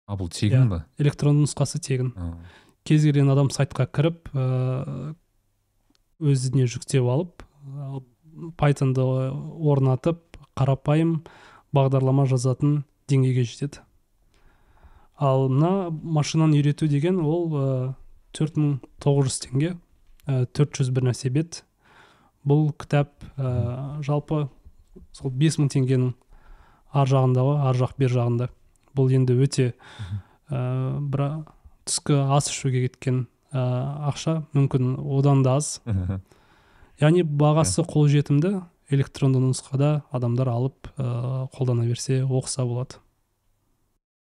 А 0.05 0.15
бұл 0.19 0.29
тегін 0.29 0.69
ба? 0.69 0.85
электронды 1.01 1.47
нұсқасы 1.47 1.81
тегін. 1.81 2.13
Кез 2.85 3.01
келген 3.07 3.31
адам 3.33 3.49
сайтқа 3.49 3.87
кіріп 3.89 4.29
ә, 4.35 5.15
өзіне 6.19 6.67
жүктеп 6.69 7.07
алып 7.09 7.43
пайтонды 8.59 9.03
орнатып 9.03 10.39
қарапайым 10.55 11.19
бағдарлама 11.75 12.25
жазатын 12.29 12.83
деңгейге 13.09 13.45
жетеді. 13.47 13.81
Ал 15.17 15.47
мына 15.49 15.89
машинаны 15.89 16.59
үйрету 16.59 16.87
деген 16.91 17.21
ол 17.23 17.95
төрт 18.35 18.59
мың 18.59 18.79
тоғыз 19.03 19.29
жүз 19.29 19.39
теңге 19.45 19.71
төрт 20.25 20.75
жүз 20.79 20.91
бір 20.95 21.09
нәрсе 21.09 21.31
бет. 21.31 21.63
Бұл 22.45 22.69
кітап 22.77 23.23
ә, 23.37 24.01
жалпы 24.05 24.45
сол 25.15 25.31
бес 25.31 25.57
мың 25.57 25.71
теңгенің 25.73 26.11
ар 26.93 27.09
жағында 27.09 27.45
ғой 27.47 27.61
ар 27.69 27.79
жақ 27.79 27.95
бер 27.97 28.11
жағында. 28.13 28.49
Бұл 28.95 29.13
енді 29.15 29.37
өте 29.41 29.71
ә, 30.49 30.99
бір 30.99 31.25
түскі 31.87 32.19
ас 32.35 32.51
ішуге 32.51 32.85
кеткен 32.87 33.25
ә, 33.55 33.63
ақша 34.11 34.41
мүмкін 34.55 34.97
одан 35.17 35.43
да 35.45 35.55
аз. 35.61 35.79
Яғни 36.99 37.23
бағасы 37.23 37.85
қолжетімді 37.87 38.59
электронды 38.93 39.39
нұсқада 39.41 40.03
адамдар 40.11 40.51
алып 40.51 40.91
ә, 40.97 41.47
қолдана 41.55 41.87
берсе 41.87 42.21
оқыса 42.23 42.67
болады. 42.67 42.99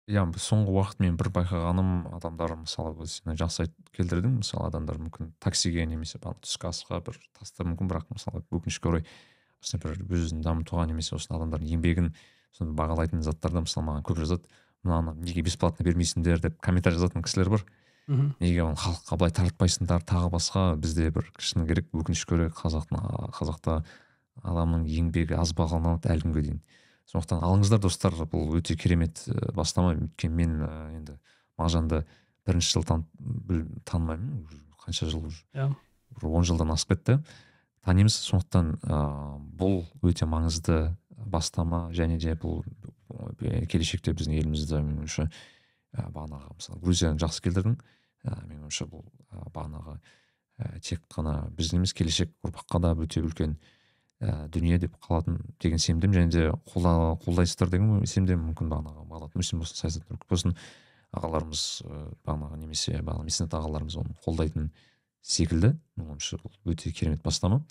Иә 0.06 0.22
соңғы 0.38 0.70
уақыт 0.70 1.00
мен 1.02 1.16
бір 1.18 1.32
байқағаным 1.34 2.12
адамдар 2.14 2.54
мысалы 2.60 3.08
сен 3.10 3.34
жақсы 3.40 3.72
келтірдің 3.96 4.36
мысалы 4.44 4.68
адамдар 4.68 5.00
мүмкін 5.02 5.32
таксиге 5.42 5.88
немесе 5.90 6.20
түскі 6.22 6.70
асқа 6.70 7.00
бір 7.08 7.18
тастар 7.40 7.66
мүмкін 7.72 7.90
бірақ 7.90 8.12
мысалы 8.14 8.44
өкінішке 8.54 8.92
орай 8.92 9.08
осындай 9.64 9.96
бір 9.98 10.20
өзін 10.20 10.44
дамытуға 10.46 10.86
немесе 10.92 11.16
осындай 11.18 11.40
адамдардың 11.40 11.74
еңбегін 11.74 12.12
соны 12.54 12.78
бағалайтын 12.78 13.26
заттарда 13.26 13.66
мысалы 13.66 13.88
маған 13.88 14.06
көп 14.06 14.22
жазады 14.22 14.46
мынаны 14.86 15.16
неге 15.26 15.42
бесплатно 15.42 15.88
бермейсіңдер 15.88 16.44
деп 16.44 16.62
комментарий 16.62 17.00
жазатын 17.00 17.26
кісілер 17.26 17.50
бар. 17.56 17.66
Неге 18.07 18.64
оны 18.64 18.77
халыққа 18.77 19.18
былай 19.18 19.34
таратпайсыңдар 19.34 20.03
тағы 20.06 20.30
басқа 20.34 20.65
бізде 20.77 21.10
бір 21.14 21.30
шыны 21.41 21.65
керек 21.68 21.88
өкінішке 21.94 22.36
орай 22.38 22.52
қазақтың 22.53 23.32
қазақта 23.34 23.80
адамның 24.44 24.86
еңбегі 24.86 25.38
аз 25.40 25.56
бағаланады 25.57 26.11
әлі 26.14 26.27
күнге 26.27 26.44
дейін. 26.45 26.60
Сондықтан 27.10 27.41
алыңыздар 27.45 27.82
достар 27.82 28.14
бұл 28.30 28.56
өте 28.60 28.76
керемет 28.77 29.23
бастама. 29.53 29.95
Өйткені 29.95 30.36
мен 30.36 30.56
енді 30.98 31.18
мағжанды 31.57 32.03
бірінші 32.45 32.77
жыл 32.77 32.86
танымаймын 32.86 34.45
қанша 34.86 35.10
жыл 35.10 35.26
уже? 35.30 35.44
Иә. 35.53 35.72
Бір 36.22 36.30
он 36.30 36.45
жылдан 36.45 36.73
асып 36.73 36.95
кетті. 36.95 37.19
Танимыз. 37.86 38.18
Сондықтан 38.26 38.76
ә, 38.82 39.02
бұл 39.57 39.86
өте 40.06 40.26
маңызды 40.30 40.95
бастама 41.10 41.88
және 41.94 42.18
де 42.22 42.34
бұл 42.38 42.64
келешекте 43.69 44.14
біздің 44.14 44.40
елімізді 44.41 44.82
менің 44.82 45.06
ойымша 45.06 45.30
ә, 45.95 46.09
бағанағы 46.11 46.53
мысалы 46.59 46.81
грузияны 46.84 47.22
жақсы 47.23 47.43
келтірдің 47.47 47.80
ә, 47.80 48.35
менің 48.45 48.67
ойымша 48.67 48.88
бұл 48.91 49.05
ә, 49.31 49.47
бағанағы 49.55 49.95
ә, 49.95 50.80
тек 50.84 51.01
қана 51.11 51.45
біздің 51.55 51.81
емес 51.81 51.95
келешек 51.95 52.35
ұрпаққа 52.45 52.81
да 52.84 52.93
өте 52.99 53.23
үлкен 53.23 53.57
ә, 54.22 54.47
дүние 54.51 54.80
деп 54.80 54.95
қалатын 55.03 55.39
деген 55.61 55.80
сенімдемін 55.81 56.17
және 56.17 56.31
де 56.31 56.43
қолда, 56.72 57.15
қолдайсыздар 57.26 57.72
деген 57.72 58.05
сенімдемін. 58.05 58.51
Мүмкін 58.51 58.72
бағанағы 58.72 59.05
бағдат 59.09 59.35
мусин 59.35 59.59
болсын 59.59 59.81
саясат 59.84 60.27
болсын 60.30 60.55
ағаларымыз 61.15 61.65
ә, 61.85 62.03
бағанағы 62.27 62.59
немесе 62.61 62.99
бағана 63.01 63.27
меснат 63.27 63.53
ағаларымыз 63.55 63.97
оны 63.99 64.15
қолдайтын 64.26 64.69
секілді. 65.22 65.76
Менің 65.97 66.15
ойымша 66.15 66.39
бұл 66.41 66.73
өте 66.73 66.91
керемет 66.91 67.23
бастама. 67.23 67.61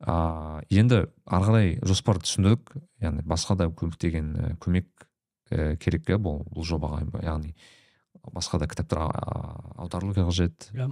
А, 0.00 0.62
енді 0.70 1.06
ары 1.26 1.48
қарай 1.48 1.74
жоспарды 1.86 2.26
түсіндік. 2.26 2.74
Яғни 3.02 3.26
басқа 3.26 3.58
да 3.58 3.68
көптеген 3.70 4.58
көмек 4.62 4.88
ә, 4.88 5.11
керек 5.82 6.10
иә 6.10 6.18
бұл, 6.22 6.42
бұл 6.52 6.66
жобаға 6.66 7.02
яғни 7.22 7.54
басқа 8.32 8.60
да 8.62 8.68
кітаптар 8.70 9.08
аударылу 9.76 10.14
қажет 10.14 10.68
иә. 10.72 10.90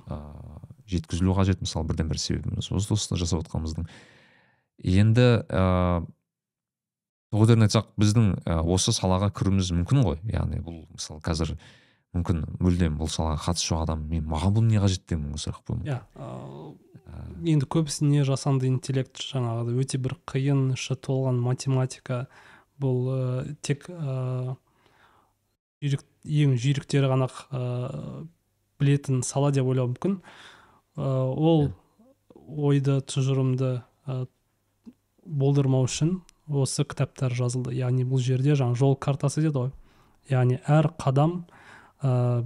жеткізілу 0.87 1.35
қажет. 1.35 1.61
Мысалы 1.61 1.87
бірден 1.87 2.09
бір 2.09 2.19
себебіміз 2.19 2.71
осы 2.73 2.95
осыны 2.95 3.19
жасап 3.19 3.45
отқанымыздың. 3.45 3.87
Енді 4.83 5.29
ыыы 5.47 6.07
тоғытерін 7.31 7.69
айтсақ 7.69 7.93
біздің 8.01 8.33
осы 8.67 8.93
салаға 8.93 9.31
кіруіміз 9.31 9.71
мүмкін 9.77 10.03
ғой. 10.03 10.19
Яғни 10.27 10.59
бұл 10.65 10.83
мысалы 10.91 11.23
қазір 11.23 11.55
мүмкін 12.17 12.43
мүлдем 12.59 12.97
бұл 12.99 13.11
салаға 13.11 13.39
қатысы 13.45 13.71
жоқ 13.71 13.85
адам 13.85 14.03
мен 14.11 14.25
маған 14.27 14.57
бұл 14.57 14.67
не 14.67 14.81
қажет 14.83 15.05
деген 15.07 15.37
сұрақ 15.39 15.63
қоюы 15.69 15.85
иә 15.87 16.01
енді 17.55 17.69
көбісіне 17.71 18.25
жасанды 18.27 18.67
интеллект 18.67 19.23
жаңағыдай 19.23 19.79
өте 19.79 20.01
бір 20.03 20.17
қиын 20.31 20.73
іші 20.75 20.97
толған 20.99 21.39
математика 21.43 22.25
бұл 22.81 23.11
ә, 23.13 23.21
тек 23.67 23.87
ә, 23.93 24.57
жүйрік, 25.83 26.05
ең 26.25 26.57
жүйріктері 26.61 27.11
ғана 27.13 27.29
ә, 27.29 27.63
білетін 28.81 29.23
сала 29.27 29.53
деп 29.55 29.69
ойлауы 29.69 29.95
мүмкін. 29.95 30.19
Ә, 30.97 31.07
ол 31.07 31.71
ойды 32.51 32.99
тұжырымды 33.07 33.73
ә, 34.07 34.21
болдырмау 35.25 35.87
үшін 35.89 36.19
осы 36.51 36.85
кітаптар 36.89 37.35
жазылды. 37.37 37.75
Яғни 37.77 38.07
бұл 38.09 38.23
жерде 38.25 38.57
жаңа 38.59 38.79
жол 38.79 38.97
картасы 38.97 39.45
деді 39.45 39.67
ғой. 39.67 39.73
Яғни 40.31 40.61
әр 40.67 40.91
қадам 41.01 41.45
ә, 42.03 42.43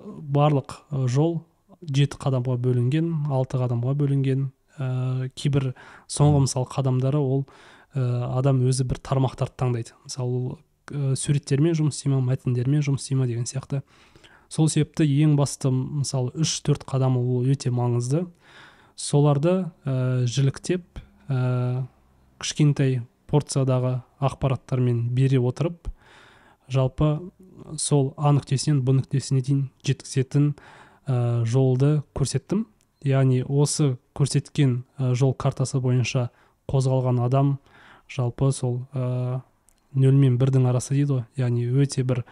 барлық 0.00 0.80
жол 1.10 1.40
жеті 1.80 2.20
қадамға 2.20 2.58
бөлінген 2.60 3.12
алты 3.32 3.60
қадамға 3.60 3.96
бөлінген. 4.02 4.50
Ә, 4.80 5.30
кейбір 5.36 5.72
соңғы 6.08 6.44
мысалы 6.46 6.68
қадамдары 6.72 7.20
ол 7.20 7.46
адам 7.94 8.62
өзі 8.68 8.86
бір 8.86 9.00
тармақтарды 9.02 9.56
таңдайды. 9.58 9.94
Мысалы 10.04 10.36
ол 10.36 10.58
ә, 10.90 11.14
суреттермен 11.18 11.74
жұмыс 11.74 11.98
істей 11.98 12.12
ма 12.12 12.20
мәтіндермен 12.22 12.84
жұмыс 12.86 13.02
істей 13.02 13.18
ма 13.18 13.26
деген 13.26 13.46
сияқты. 13.48 13.82
Сол 14.50 14.68
себепті 14.70 15.06
ең 15.06 15.36
басты 15.38 15.70
мысалы 15.70 16.30
үш 16.38 16.60
төрт 16.66 16.84
қадамы 16.86 17.18
ол 17.18 17.46
өте 17.50 17.72
маңызды. 17.74 18.26
Соларды 18.94 19.70
ә, 19.84 20.26
жіліктеп 20.26 21.00
ә, 21.28 21.86
кішкентай 22.38 23.00
порциядағы 23.30 24.00
ақпараттармен 24.22 25.08
бере 25.14 25.40
отырып 25.40 25.90
жалпы 26.70 27.30
сол 27.78 28.12
а 28.16 28.32
нүктесінен 28.34 28.84
б 28.84 28.94
нүктесіне 29.00 29.42
дейін 29.42 29.64
жеткізетін 29.86 30.52
ә, 31.06 31.42
жолды 31.44 32.02
көрсеттім. 32.14 32.68
Яғни 33.02 33.42
осы 33.42 33.96
көрсеткен 34.14 34.82
жол 35.16 35.32
картасы 35.34 35.80
бойынша 35.80 36.28
қозғалған 36.68 37.22
адам 37.24 37.54
жалпы 38.10 38.50
сол 38.52 38.82
ә, 38.92 39.40
нөл 39.94 40.16
мен 40.18 40.38
бірдің 40.40 40.66
арасы 40.70 40.94
дейді 40.96 41.20
ғой. 41.20 41.24
Яғни 41.38 41.66
өте 41.70 42.04
бір 42.06 42.24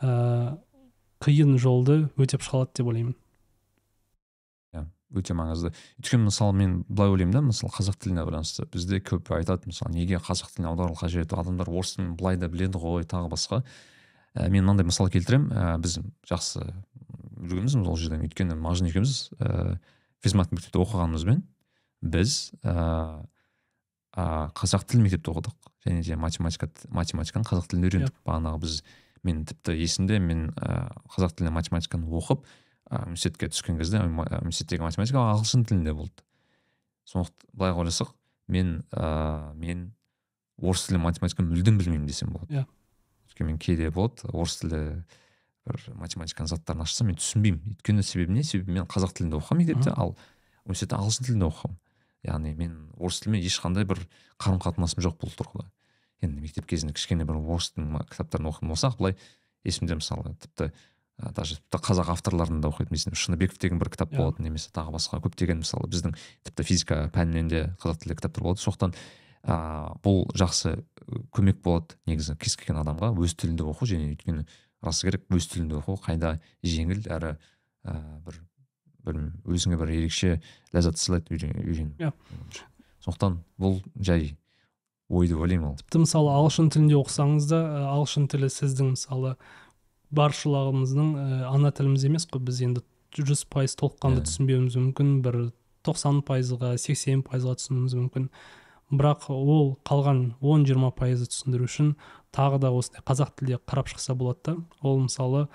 ә, 0.00 0.58
қиын 1.22 1.56
жолды 1.58 2.06
өтеп 2.16 2.44
шыға 2.46 2.66
деп 2.74 2.90
ойлаймын. 2.90 3.16
Иә 4.74 4.84
өте 5.16 5.36
маңызды. 5.38 5.72
Өйткені 6.00 6.28
мысалы 6.28 6.56
мен 6.58 6.78
былай 6.88 7.14
ойлаймын 7.14 7.34
да 7.34 7.42
мысалы 7.48 7.74
қазақ 7.74 7.98
тіліне 8.02 8.26
байланысты. 8.26 8.66
Бізде 8.70 9.00
көп 9.00 9.32
айтады 9.36 9.70
мысалы 9.70 9.94
неге 9.96 10.20
қазақ 10.22 10.54
тіліне 10.54 10.70
аудару 10.72 10.98
қажет 10.98 11.34
адамдар 11.34 11.70
орыс 11.70 11.96
тілін 11.96 12.14
былай 12.18 12.38
да 12.38 12.48
біледі 12.48 12.78
ғой 12.82 13.06
тағы 13.08 13.30
басқа. 13.32 13.62
Ә, 14.34 14.48
мен 14.48 14.62
мынандай 14.64 14.86
мысал 14.86 15.10
келтіремін. 15.10 15.50
Ә, 15.50 15.78
біз 15.82 15.98
жақсы 16.28 16.62
жүргенбіз 17.36 17.78
ол 17.82 17.96
жерден. 17.96 18.26
Өйткені 18.26 18.58
мағжан 18.58 18.90
екеуміз 18.90 19.30
ә, 19.40 19.78
физмат 20.22 20.52
мектепте 20.52 20.82
оқығанымызбен 20.82 21.42
біз 22.02 22.52
қазақ 24.16 24.86
тілі 24.88 25.06
мектепте 25.06 25.32
оқыдық. 25.32 25.54
Және 25.86 26.02
де 26.02 26.16
математика 26.16 26.68
математиканы 26.88 27.44
қазақ 27.46 27.68
тілінде 27.70 27.90
үйрендік. 27.90 28.14
Yeah. 28.14 28.24
бағанағы 28.26 28.60
біз 28.62 28.78
мен 29.22 29.44
тіпті 29.44 29.76
есімде 29.76 30.18
мен 30.18 30.48
ә, 30.56 30.88
қазақ 31.12 31.36
тілінде 31.36 31.52
математиканы 31.54 32.08
оқып 32.08 32.46
ә, 32.90 33.04
университетке 33.04 33.50
түскен 33.52 33.78
кезде 33.78 34.00
университеттегі 34.00 34.82
математика 34.82 35.22
ағылшын 35.34 35.66
тілінде 35.68 35.94
болды. 35.94 36.24
Сондықтан 37.06 37.52
былай 37.52 37.76
ойласақ 37.76 38.14
мен 38.48 38.82
ә, 38.90 39.52
мен 39.54 39.92
орыс 40.58 40.88
тілі 40.88 41.02
математиканы 41.04 41.52
мүлдем 41.52 41.78
білмеймін 41.78 42.08
десем 42.08 42.32
болады. 42.32 42.52
Иә. 42.52 42.64
Yeah. 42.64 42.72
өйткені 43.28 43.52
мен 43.52 43.58
кейде 43.58 43.90
болады 43.90 44.30
орыс 44.32 44.60
тілі 44.62 45.04
бір 45.66 45.82
математиканың 46.00 46.48
заттарын 46.50 46.82
ашсам 46.86 47.10
мен 47.10 47.18
түсінбеймін. 47.18 47.76
Өйткені 47.76 48.02
себебі 48.06 48.32
не? 48.32 48.44
Себебі 48.46 48.78
мен 48.78 48.86
қазақ 48.86 49.16
тілінде 49.18 49.36
оқығанмын 49.40 49.66
мектепте 49.66 49.92
ал 49.92 50.14
университетте 50.64 50.96
ағылшын 50.96 51.26
тілінде 51.26 51.48
оқығанмын. 51.50 51.80
Яғни 52.24 52.54
мен 52.56 52.76
орыс 52.96 53.20
тілімен 53.22 53.44
ешқандай 53.44 53.86
бір 53.88 54.00
қарым 54.40 54.60
қатынасым 54.62 55.04
жоқ 55.04 55.18
бұл 55.20 55.34
тұрғыда 55.36 55.68
енді 56.24 56.42
мектеп 56.42 56.66
кезінде 56.70 56.96
кішкене 56.96 57.26
бір 57.28 57.40
орыс 57.42 57.72
тілінің 57.74 58.06
кітаптарын 58.10 58.50
оқыған 58.50 58.72
болсақ 58.72 58.98
былай 59.00 59.16
есімде 59.64 59.98
мысалы 59.98 60.34
тіпті 60.40 60.70
даже 61.16 61.56
тіпті 61.56 61.80
қазақ 61.80 62.10
авторларын 62.12 62.60
да 62.60 62.68
оқитын 62.68 62.96
есімде 62.96 63.16
шыныбеков 63.16 63.60
деген 63.60 63.78
бір 63.78 63.90
кітап 63.90 64.12
иә. 64.12 64.18
болатын 64.20 64.44
немесе 64.44 64.70
тағы 64.72 64.96
басқа 64.96 65.20
көптеген 65.24 65.62
мысалы 65.64 65.88
біздің 65.88 66.16
тіпті 66.44 66.64
физика 66.64 66.98
пәнінен 67.12 67.48
де 67.48 67.62
қазақ 67.80 68.02
тілді 68.04 68.18
кітаптар 68.20 68.44
болады 68.44 68.60
сондықтан 68.60 68.94
ә, 69.44 69.96
бұл 70.04 70.26
жақсы 70.36 70.76
көмек 71.32 71.62
болады 71.64 71.96
негізі 72.06 72.36
кез 72.36 72.56
келген 72.60 72.82
адамға 72.82 73.14
өз 73.16 73.36
тілінде 73.36 73.64
оқу 73.64 73.88
және 73.88 74.10
өйткені 74.12 74.44
расы 74.84 75.08
керек 75.08 75.24
өз 75.32 75.48
тілінде 75.52 75.80
оқу 75.80 75.96
қайда 76.04 76.36
жеңіл 76.62 77.06
әрі 77.08 77.36
ә, 77.86 77.96
бір 78.26 78.42
білмеймін 79.06 79.32
өзіңе 79.46 79.78
бір 79.80 79.92
ерекше 79.94 80.40
ләззат 80.74 81.00
сыйлайды 81.00 81.36
үйрену 81.36 81.94
иә. 81.98 82.12
Сондықтан 83.04 83.38
бұл 83.60 83.80
жай 83.96 84.34
ой 85.08 85.28
деп 85.30 85.38
ойлаймын 85.38 85.70
ол. 85.70 85.76
Тіпті 85.78 86.02
мысалы 86.02 86.32
ағылшын 86.34 86.70
тілінде 86.74 86.98
оқысаңыз 86.98 87.46
да 87.50 87.62
ағылшын 87.92 88.26
тілі 88.32 88.50
сіздің 88.50 88.92
мысалы 88.96 89.36
баршылығымыздың 90.16 91.12
ана 91.52 91.72
тіліміз 91.74 92.06
емес 92.10 92.26
қой. 92.30 92.42
Біз 92.46 92.62
енді 92.66 92.82
жүз 93.16 93.46
пайыз 93.52 93.76
толыққанды 93.78 94.20
yeah. 94.20 94.26
Иә. 94.26 94.28
түсінбеуіміз 94.28 94.76
мүмкін 94.82 95.12
бір 95.24 95.38
тоқсан 95.86 96.20
пайызға 96.26 96.74
сексен 96.82 97.22
пайызға 97.26 97.56
түсінуіміз 97.60 97.96
мүмкін. 98.02 98.28
Бірақ 98.90 99.30
ол 99.32 99.76
қалған 99.86 100.36
он 100.40 100.66
жиырма 100.66 100.92
пайызды 100.94 101.30
түсіндіру 101.32 101.66
үшін 101.66 101.94
тағы 102.34 102.60
да 102.62 102.70
осындай 102.74 103.02
қазақ 103.06 103.32
тілде 103.38 103.58
қарап 103.62 103.90
шықса 103.90 104.14
болады 104.14 104.42
да 104.44 104.56
ол 104.82 105.00
мысалы 105.06 105.46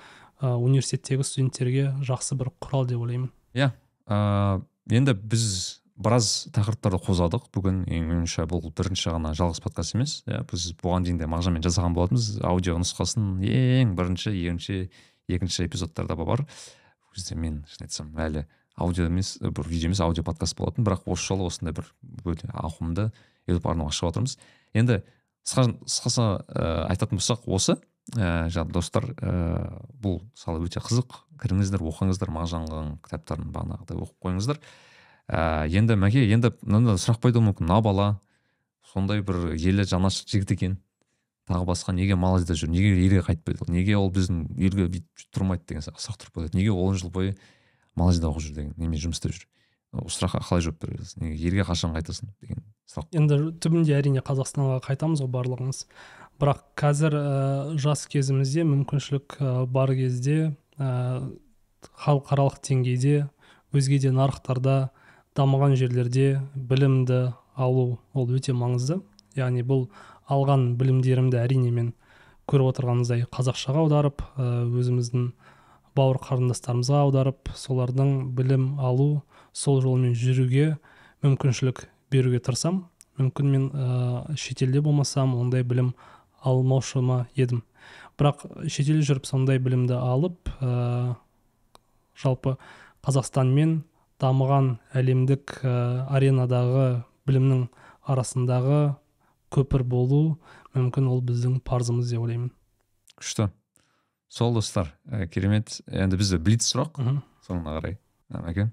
ә, 0.42 0.56
университеттегі 0.56 1.24
студенттерге 1.24 1.86
жақсы 2.04 2.36
бір 2.36 2.52
құрал 2.60 2.88
деп 2.90 3.00
ойлаймын. 3.04 3.30
Иә 3.58 3.72
ә, 4.08 4.62
енді 4.92 5.16
біз 5.16 5.82
біраз 6.02 6.48
тақырыптарды 6.56 7.00
қозғадық 7.06 7.50
бүгін 7.54 7.84
меніңше 7.86 8.46
бұл 8.50 8.64
бірінші 8.74 9.12
ғана 9.14 9.34
жалғыз 9.38 9.62
подкаст 9.64 9.96
емес 9.96 10.16
иә 10.26 10.42
біз 10.50 10.72
бұған 10.82 11.06
дейін 11.06 11.20
де 11.22 11.28
мағжанмен 11.30 11.64
жасаған 11.66 11.96
болатынбыз. 11.98 12.40
Аудио 12.48 12.78
нұсқасын 12.82 13.44
ең 13.46 13.94
бірінші 13.98 14.34
екінші 14.34 14.90
екінші 15.30 15.68
эпизодтарда 15.68 16.16
бар. 16.18 16.42
Ол 16.42 17.14
кезде 17.14 17.36
мен 17.36 17.62
шын 17.70 17.86
айтсам 17.86 18.12
әлі 18.18 18.46
аудио 18.76 19.06
емес 19.06 19.36
бір 19.42 19.68
видео 19.68 19.92
емес 19.92 20.02
аудио 20.02 20.24
подкаст 20.24 20.58
болатын. 20.58 20.88
Бірақ 20.88 21.06
осы 21.06 21.28
жолы 21.28 21.48
осындай 21.52 21.76
бір 21.76 21.92
өте 22.26 22.50
ауқымды 22.50 23.12
ютуб 23.48 23.68
арнау 23.68 23.92
ашып 23.92 24.10
жатырмыз 24.10 24.38
енді 24.74 25.02
қысқасы 25.46 26.26
ә, 26.48 26.88
айтатын 26.90 27.20
болсақ 27.20 27.46
осы 27.48 27.78
ә, 28.16 28.66
достар 28.72 29.12
ә, 29.22 29.84
бұл 30.02 30.22
мысалы 30.32 30.66
өте 30.66 30.82
қызық. 30.82 31.26
Кіріңіздер 31.42 31.84
оқыңыздар 31.92 32.32
мағжанның 32.34 32.96
кітаптарын 33.06 33.52
бағанағыдай 33.56 33.98
оқып 33.98 34.28
қойыңыздар. 34.28 34.62
Ә, 35.28 35.68
енді 35.72 35.98
мәке 35.98 36.24
енді 36.30 36.54
мынандай 36.62 37.02
сұрақ 37.02 37.22
пайда 37.24 37.42
мүмкін. 37.44 37.68
Мына 37.68 37.82
бала 37.82 38.08
сондай 38.94 39.22
бір 39.26 39.54
елі 39.56 39.86
жанашыр 39.88 40.28
жігіт 40.30 40.56
екен 40.58 40.78
тағы 41.50 41.66
басқа 41.68 41.94
неге 41.96 42.16
малайзияда 42.20 42.58
жүр 42.60 42.72
неге 42.72 42.92
елге 43.06 43.24
қайтпайды 43.26 43.68
неге 43.72 43.98
ол 43.98 44.12
біздің 44.14 44.44
елге 44.58 44.88
бүйтіп 44.92 45.32
тұрмайды 45.36 45.68
деген 45.70 45.86
сияқты 45.86 46.06
сұрақ 46.06 46.20
тұрып 46.26 46.56
неге 46.56 46.72
он 46.72 46.98
жыл 47.00 47.12
бойы 47.14 47.36
малайзияда 47.96 48.32
оқып 48.32 48.46
жүр 48.46 48.56
деген 48.58 48.74
немен 48.78 49.02
жұмыс 49.02 49.20
істеп 49.20 49.36
жүр? 49.36 49.48
Осы 50.06 50.22
сұраққа 50.22 50.44
қалай 50.48 50.64
жауап 50.64 50.84
бересіз? 50.86 51.18
Неге 51.20 51.50
елге 51.50 51.66
қашан 51.68 51.96
қайтасың? 51.96 52.32
деген 52.40 52.64
сұрақ. 52.88 53.10
Енді 53.12 53.40
түбінде 53.60 53.98
әрине 53.98 54.24
қазақстанға 54.24 54.80
қайтамыз 54.86 55.24
ғой 55.26 55.32
барлығымыз. 55.34 55.84
Бірақ 56.40 56.62
қазір 56.80 57.18
ә, 57.20 57.26
жас 57.76 58.06
кезімізде 58.08 58.64
мүмкіншілік 58.70 59.36
ә, 59.44 59.66
бар 59.68 59.92
кезде 59.98 60.54
халықаралық 60.82 62.60
деңгейде 62.66 63.28
өзге 63.76 64.00
де 64.04 64.12
нарықтарда 64.12 64.76
дамыған 65.38 65.78
жерлерде 65.80 66.42
білімді 66.56 67.32
алу 67.56 68.00
ол 68.14 68.32
өте 68.36 68.54
маңызды. 68.58 69.00
Яғни 69.38 69.64
бұл 69.64 69.88
алған 70.32 70.76
білімдерімді 70.80 71.40
әрине 71.40 71.72
мен 71.72 71.94
көріп 72.52 72.74
отырғанымыздай 72.74 73.26
қазақшаға 73.32 73.86
аударып 73.86 74.24
өзіміздің 74.38 75.32
бауыр 75.96 76.20
қарындастарымызға 76.24 77.04
аударып 77.06 77.52
солардың 77.56 78.32
білім 78.36 78.80
алу 78.80 79.22
сол 79.54 79.82
жолмен 79.84 80.16
жүруге 80.16 80.78
мүмкіншілік 81.24 81.86
беруге 82.12 82.40
тырысамын 82.44 82.86
мүмкін 83.20 83.52
мен 83.52 83.68
ә, 83.72 84.36
шетелде 84.40 84.82
болмасам 84.82 85.36
ондай 85.38 85.64
білім 85.68 85.94
алмаушы 86.42 87.02
ма 87.06 87.26
едім. 87.36 87.62
Бірақ 88.22 88.46
шетелде 88.70 89.04
жүріп 89.08 89.26
сондай 89.26 89.58
білімді 89.58 89.98
алып 89.98 90.52
ә, 90.62 91.16
жалпы 92.22 92.56
қазақстан 93.02 93.50
мен 93.56 93.80
дамыған 94.22 94.76
әлемдік 94.94 95.58
ә, 95.66 95.74
аренадағы 96.14 97.02
білімнің 97.26 97.66
арасындағы 98.06 98.82
көпір 99.52 99.84
болу 99.84 100.22
мүмкін 100.78 101.10
ол 101.10 101.26
біздің 101.26 101.60
парызымыз 101.66 102.14
деп 102.14 102.22
ойлаймын. 102.22 102.52
Күшті. 103.18 103.50
Сол 104.32 104.54
достар 104.56 104.94
ә, 105.10 105.26
керемет. 105.28 105.82
Енді 105.90 106.22
бізде 106.22 106.38
блиц 106.40 106.70
сұрақ. 106.70 107.02
Соңына 107.48 107.80
қарай. 107.80 107.98
Мәке 108.32 108.70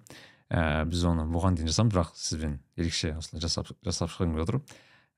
ә, 0.48 0.84
біз 0.88 1.04
оны 1.08 1.26
бұған 1.28 1.58
дейін 1.58 1.70
жасамыз 1.70 1.94
бірақ 1.94 2.12
сізбен 2.16 2.58
ерекше 2.78 3.12
осылай 3.18 3.42
жасап 3.42 3.72
жасап 3.84 4.12
шығайын 4.14 4.36
деп 4.36 4.44
отырмын 4.46 4.62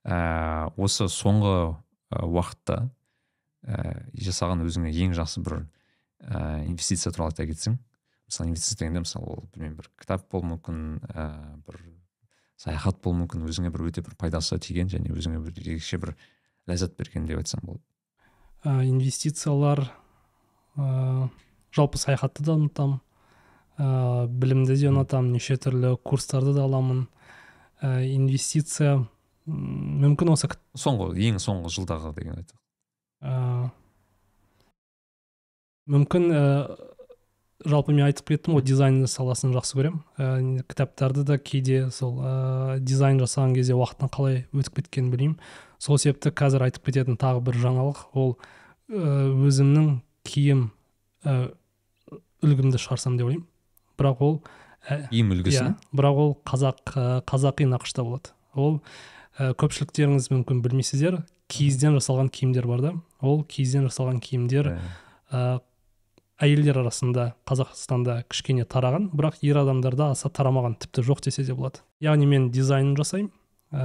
ә, 0.03 0.17
осы 0.81 1.07
соңғы 1.11 1.53
уақытта 2.11 2.81
ә, 3.67 4.03
жасаған 4.17 4.63
өзіңе 4.65 4.91
ең 5.05 5.15
жақсы 5.17 5.43
бір 5.45 5.61
ә, 5.61 6.65
инвестиция 6.65 7.11
туралы 7.13 7.33
айта 7.33 7.45
кетсең. 7.49 7.77
Мысалы 8.29 8.49
инвестиция 8.49 8.79
дегенде 8.79 9.03
мысалы 9.03 9.27
ол 9.27 9.45
білмеймін 9.53 9.77
бір 9.79 9.89
кітап 9.99 10.27
болуы 10.31 10.53
мүмкін 10.53 10.81
ә, 11.11 11.27
бір 11.67 11.81
саяхат 12.61 13.01
болуы 13.03 13.23
мүмкін 13.23 13.45
өзіңе 13.49 13.71
бір 13.73 13.87
өте 13.89 14.03
бір 14.05 14.15
пайдасы 14.19 14.59
тиген 14.61 14.89
және 14.91 15.13
өзіңе 15.13 15.41
бір 15.43 15.57
ерекше 15.61 15.99
бір 16.01 16.15
ләззат 16.69 16.97
берген 16.97 17.25
деп 17.29 17.41
айтсам 17.41 17.63
болады. 17.65 17.83
Ә, 18.63 18.83
инвестициялар 18.85 19.87
ә, 20.77 21.29
жалпы 21.73 22.01
саяхатты 22.01 22.45
да 22.45 22.55
ұнатамын. 22.57 23.01
Ә, 23.81 24.27
білімді 24.27 24.77
де 24.77 24.91
ұнатамын 24.91 25.33
неше 25.35 25.57
түрлі 25.57 25.95
курстарды 26.05 26.53
да 26.55 26.67
аламын. 26.67 27.07
Ә, 27.81 28.05
инвестиция 28.05 28.99
мүмкін 29.49 30.35
осы 30.35 30.51
соңғы 30.77 31.15
ең 31.27 31.41
соңғы 31.41 31.73
жылдағы 31.73 32.13
деген 32.19 32.43
ә, 33.21 33.69
мүмкін 35.91 36.27
ә, 36.31 36.43
жалпы 37.65 37.93
мен 37.93 38.07
айтып 38.07 38.31
кеттім 38.33 38.57
ғой 38.57 38.65
дизайн 38.65 39.03
саласын 39.09 39.53
жақсы 39.55 39.77
көремін. 39.77 40.01
Ә, 40.17 40.63
кітаптарды 40.69 41.25
да 41.27 41.37
кейде 41.37 41.89
сол 41.93 42.17
ә, 42.21 42.79
дизайн 42.79 43.21
жасаған 43.21 43.55
кезде 43.57 43.77
уақыттың 43.77 44.11
қалай 44.13 44.43
өтіп 44.51 44.81
кеткенін 44.81 45.11
білмеймін. 45.13 45.37
Сол 45.81 45.97
себепті 46.01 46.33
қазір 46.33 46.67
айтып 46.67 46.89
кететін 46.89 47.17
тағы 47.21 47.41
бір 47.45 47.61
жаңалық 47.61 48.03
ол 48.17 48.35
өзімнің 48.91 50.01
киім 50.27 50.67
ә, 51.25 51.51
үлгімді 52.41 52.81
шығарсам 52.81 53.17
деп 53.17 53.29
ойлаймын. 53.29 53.47
Бірақ 53.99 54.21
ол 54.25 54.35
киім 55.11 55.33
үлгісі 55.35 55.61
иә 55.61 55.73
бірақ 55.93 56.21
ол 56.25 56.31
қазақ 56.47 56.95
қазақи 57.29 57.67
нақышта 57.69 58.05
болады. 58.05 58.33
Ол 58.53 58.79
ә, 59.37 59.53
көпшіліктеріңіз 59.53 60.31
мүмкін 60.33 60.61
білмейсіздер. 60.65 61.21
Киізден 61.51 61.97
жасалған 61.99 62.31
киімдер 62.31 62.67
бар 62.69 62.81
да. 62.83 62.93
Ол 63.21 63.43
киізден 63.43 63.87
жасалған 63.89 64.21
киімдер 64.23 64.71
ә, 65.31 65.59
әйелдер 66.41 66.81
арасында 66.81 67.31
қазақстанда 67.47 68.21
кішкене 68.31 68.65
тараған 68.65 69.09
бірақ 69.13 69.41
ер 69.45 69.59
адамдарда 69.61 70.11
аса 70.15 70.31
тарамаған 70.33 70.77
тіпті 70.81 71.03
жоқ 71.05 71.25
десе 71.27 71.45
де 71.45 71.53
болады. 71.53 71.83
Яғни 72.01 72.27
мен 72.29 72.49
дизайнын 72.55 72.95
жасаймын 72.97 73.31
ә, 73.71 73.83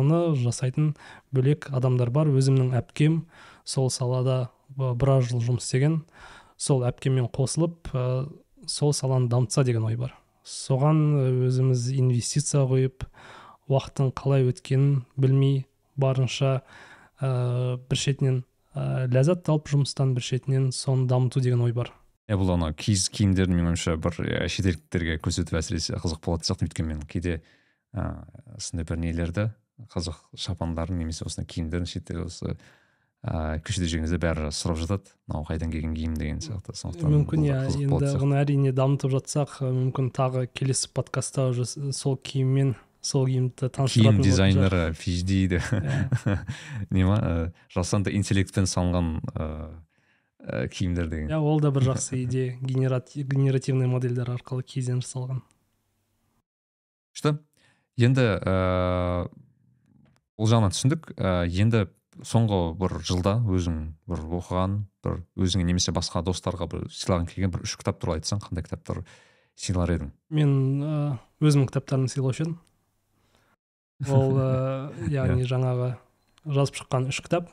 оны 0.00 0.20
жасайтын 0.38 0.94
бөлек 1.34 1.70
адамдар 1.72 2.12
бар. 2.14 2.30
Өзімнің 2.30 2.74
әпкем 2.78 3.24
сол 3.64 3.90
салада 3.90 4.50
біраз 4.76 5.30
жыл 5.30 5.42
жұмыс 5.44 5.66
істеген. 5.66 6.02
Сол 6.60 6.84
әпкеммен 6.86 7.30
қосылып 7.32 7.90
ә, 7.96 8.28
сол 8.66 8.92
саланы 8.94 9.28
дамытса 9.32 9.64
деген 9.64 9.88
ой 9.88 9.96
бар. 9.96 10.14
Соған 10.44 11.48
өзіміз 11.48 11.90
инвестиция 11.96 12.64
қойып 12.68 13.04
уақыттың 13.70 14.12
қалай 14.16 14.46
өткенін 14.50 15.02
білмей 15.20 15.64
барынша 16.00 16.60
ә, 17.20 17.78
бір 17.88 18.00
шетінен 18.00 18.42
ә, 18.74 19.06
ләззат 19.12 19.48
алып 19.52 19.70
жұмыстан 19.70 20.14
бір 20.16 20.26
шетінен 20.26 20.70
соны 20.72 21.06
дамыту 21.10 21.40
деген 21.44 21.62
ой 21.66 21.72
бар. 21.76 21.92
Иә 22.30 22.38
бұл 22.38 22.54
ана 22.54 22.72
киіз 22.72 23.08
киімдерді 23.10 23.56
менің 23.56 23.72
ойымша 23.72 23.96
бір 23.98 24.18
шетелдіктерге 24.50 25.18
көрсету 25.22 25.56
әсіресе 25.58 25.98
қызық 25.98 26.20
болатын 26.26 26.46
сияқты. 26.46 26.68
Өйткені 26.68 26.92
мен 26.92 27.00
кейде 27.10 27.40
ыыы 27.90 28.56
осындай 28.56 28.86
бір 28.86 29.00
нелерді 29.02 29.48
қазақ 29.90 30.20
шапандарын 30.38 31.00
немесе 31.00 31.24
осындай 31.26 31.48
киімдерін 31.50 31.90
шетте 31.90 32.20
осы 32.22 32.52
ыыы 32.54 33.58
көшеде 33.66 33.88
жүрген 33.90 34.06
кезде 34.06 34.20
бәрі 34.22 34.52
сұрап 34.54 34.78
жатады. 34.78 35.10
Мынау 35.26 35.48
қайдан 35.48 35.74
келген 35.74 35.96
киім? 35.96 36.14
деген 36.14 36.38
сияқты. 36.44 36.76
Сондықтан 36.78 37.16
мүмкін 37.16 37.48
иә 37.48 37.58
енді 37.82 38.14
оны 38.22 38.38
әрине 38.40 38.72
дамытып 38.72 39.10
жатсақ 39.16 39.58
мүмкін 39.66 40.12
тағы 40.14 40.46
келесі 40.54 40.92
подкастта 40.94 41.50
уже 41.50 41.66
сол 41.66 42.16
киіммен 42.16 42.76
сол 43.00 43.26
киімді 43.26 43.70
таныстыратын 43.72 44.20
киім 44.20 44.22
дизайнері 44.24 44.80
phd 44.92 45.30
де. 45.48 45.60
Не 46.90 47.04
ма 47.08 47.52
жасанды 47.72 48.12
интеллектпен 48.16 48.68
салынған 48.68 49.20
ыыы 49.34 50.68
киімдер 50.72 51.08
деген. 51.08 51.30
Иә 51.32 51.38
ол 51.40 51.60
да 51.60 51.70
бір 51.72 51.90
жақсы 51.92 52.22
идея. 52.24 52.58
Генеративный 52.60 53.88
модельдер 53.88 54.30
арқылы 54.36 54.62
киізден 54.62 55.00
жасалған. 55.04 55.40
Күшті. 57.16 57.38
Енді 58.00 58.26
ыыы 58.40 59.30
ол 60.40 60.48
жағынан 60.48 60.72
түсіндік 60.76 61.12
енді 61.20 61.86
соңғы 62.26 62.60
бір 62.80 62.96
жылда 63.04 63.38
өзің 63.48 63.76
бір 64.08 64.24
оқыған 64.40 64.80
бір 65.04 65.20
өзіңе 65.40 65.64
немесе 65.68 65.92
басқа 65.96 66.22
достарға 66.24 66.68
бір 66.68 66.88
сыйлағың 66.92 67.28
келген 67.32 67.52
бір 67.54 67.64
үш 67.64 67.76
кітап 67.80 68.00
туралы 68.00 68.20
айтсаң 68.20 68.42
қандай 68.44 68.64
кітаптар 68.66 69.04
сыйлар 69.56 69.92
едің? 69.94 70.10
Мен 70.32 70.52
өзімнің 71.40 71.70
кітаптарымды 71.70 72.12
сыйлаушы 72.12 72.44
едім. 72.44 72.58
Ол 74.08 74.38
ә, 74.40 74.48
яғни 75.12 75.44
жаңағы 75.48 75.92
жазып 76.46 76.80
шыққан 76.80 77.10
үш 77.12 77.20
кітап. 77.26 77.52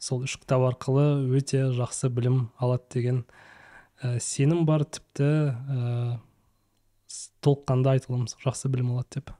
Сол 0.00 0.24
үш 0.24 0.38
кітап 0.40 0.64
арқылы 0.70 1.26
өте 1.36 1.66
жақсы 1.76 2.12
білім 2.14 2.48
алады 2.60 2.86
деген 2.94 3.24
ә, 4.02 4.18
сенім 4.22 4.64
бар 4.68 4.86
тіпті 4.86 5.28
ә, 5.50 6.18
толыққанды 7.42 7.96
айта 7.96 8.12
аламыз 8.12 8.38
жақсы 8.44 8.70
білім 8.70 8.94
алады 8.94 9.20
деп. 9.20 9.34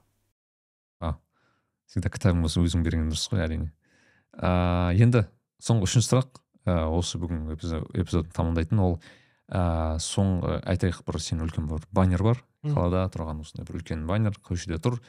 Всегда 1.91 2.07
кітабың 2.07 2.45
болса 2.45 2.61
өзің 2.63 2.85
берген 2.85 3.09
дұрыс 3.11 3.25
қой 3.27 3.41
әрине. 3.43 3.73
Ыыы 4.39 5.01
енді 5.03 5.25
соңғы 5.59 5.89
үшінші 5.89 6.07
сұрақ 6.07 6.37
ә, 6.63 6.85
осы 6.87 7.19
бүгін 7.19 7.49
эпизодты 7.51 8.31
тамамдайтын. 8.31 8.79
Ол 8.79 8.93
ә, 9.51 9.97
соңғы 9.99 10.61
айтайық 10.71 11.01
бір 11.03 11.19
сен 11.19 11.43
үлкен 11.43 11.67
бір 11.67 11.83
баннер 11.91 12.23
бар. 12.23 12.39
Қалада 12.63 13.03
тұрған 13.11 13.43
осындай 13.43 13.67
бір 13.67 13.81
үлкен 13.81 14.05
баннер. 14.07 14.39
Көшеде 14.39 14.79
тұр? 14.79 15.01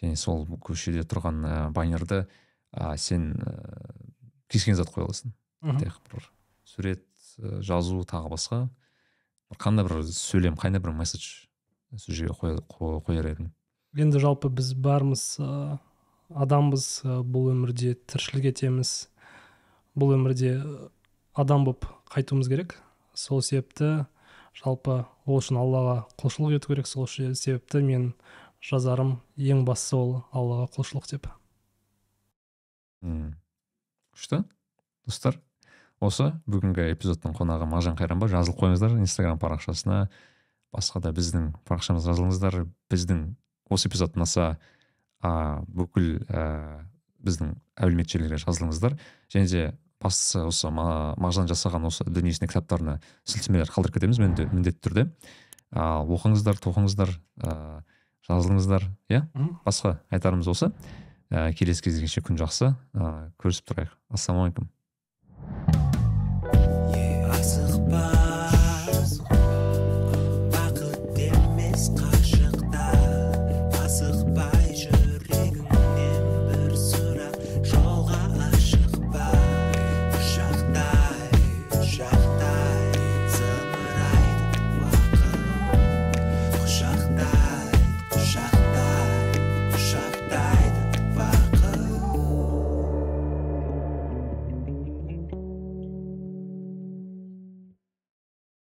Және 0.00 0.16
сол 0.16 0.46
көшеде 0.62 1.04
тұрған 1.04 1.42
ә, 1.44 1.56
баннерді 1.74 2.24
ә, 2.72 2.96
сен 2.96 3.32
ә, 3.36 3.56
кез 4.48 4.64
келген 4.64 4.80
зат 4.80 4.92
қоя 4.92 5.08
аласың. 5.08 5.34
Бір 5.62 6.30
сурет 6.64 7.04
жазу 7.38 8.02
тағы 8.08 8.32
басқа. 8.32 8.62
Қандай 9.60 9.84
бір 9.86 10.02
сөйлем 10.08 10.56
қандай 10.56 10.80
бір 10.80 10.94
месседж 10.96 11.46
сол 11.96 12.14
жерге 12.14 12.56
қояр 12.72 13.28
едің? 13.34 13.50
Енді 14.00 14.20
жалпы 14.22 14.48
біз 14.48 14.72
бәріміз 14.80 15.24
адамбыз 16.32 16.86
бұл 17.04 17.50
өмірде 17.52 17.92
тіршілік 18.08 18.48
етеміз. 18.52 19.10
Бұл 19.92 20.14
өмірде 20.16 20.54
адам 21.36 21.66
болып 21.68 21.84
қайтуымыз 22.12 22.48
керек. 22.48 22.78
Сол 23.12 23.42
себепті 23.44 24.06
жалпы 24.56 25.02
ол 25.26 25.38
үшін 25.42 25.60
аллаға 25.60 25.98
құлшылық 26.16 26.56
ету 26.56 26.72
керек. 26.72 26.88
Сол 26.88 27.06
себепті 27.06 27.84
мен 27.84 28.14
жазарым 28.62 29.16
ең 29.36 29.64
бастысы 29.66 29.96
ол 29.98 30.12
аллаға 30.30 30.68
құлшылық 30.76 31.08
деп. 31.10 31.26
Күшті. 33.02 34.44
Достар 35.06 35.40
осы 36.02 36.28
бүгінгі 36.50 36.92
эпизодтың 36.94 37.34
қонағы 37.34 37.66
мағжан 37.70 37.96
қайранбай. 37.98 38.30
Жазылып 38.30 38.60
қойыңыздар 38.60 38.94
инстаграм 39.02 39.38
парақшасына. 39.42 40.06
Басқа 40.72 41.02
да 41.02 41.12
біздің 41.14 41.50
парақшамызға 41.66 42.14
жазылыңыздар. 42.14 42.62
Біздің 42.92 43.24
осы 43.70 43.90
эпизод 43.90 44.14
ұнаса 44.16 44.56
бүкіл 45.22 46.22
ә, 46.30 46.86
біздің 47.22 47.56
әлеуметтік 47.82 48.16
желілерге 48.18 48.42
жазылыңыздар. 48.44 48.98
Және 49.34 49.50
де 49.50 49.64
бастысы 50.02 50.42
осы 50.46 50.70
мағжан 50.70 51.50
жасаған 51.50 51.86
осы 51.90 52.06
дүниесіне 52.06 52.50
кітаптарына 52.50 53.00
сілтемелер 53.26 53.70
қалдырып 53.70 53.98
кетеміз 53.98 54.22
міндетті 54.22 54.78
түрде. 54.82 55.06
Ал 55.72 56.10
оқыңыздар 56.10 56.58
тоқыңыздар 56.62 57.14
ыыы 57.42 57.82
жазылыңыздар 58.28 58.86
иә? 59.10 59.24
Басқа 59.64 59.96
айтарымыз 60.12 60.48
осы. 60.52 60.70
Ә, 61.32 61.50
келесі 61.56 61.82
кездескенше 61.86 62.22
күн 62.26 62.38
жақсы. 62.40 62.72
Ә, 62.94 63.32
көрісіп 63.40 63.70
тұрайық. 63.72 63.96
Ассалаумағалейкум. 64.12 64.68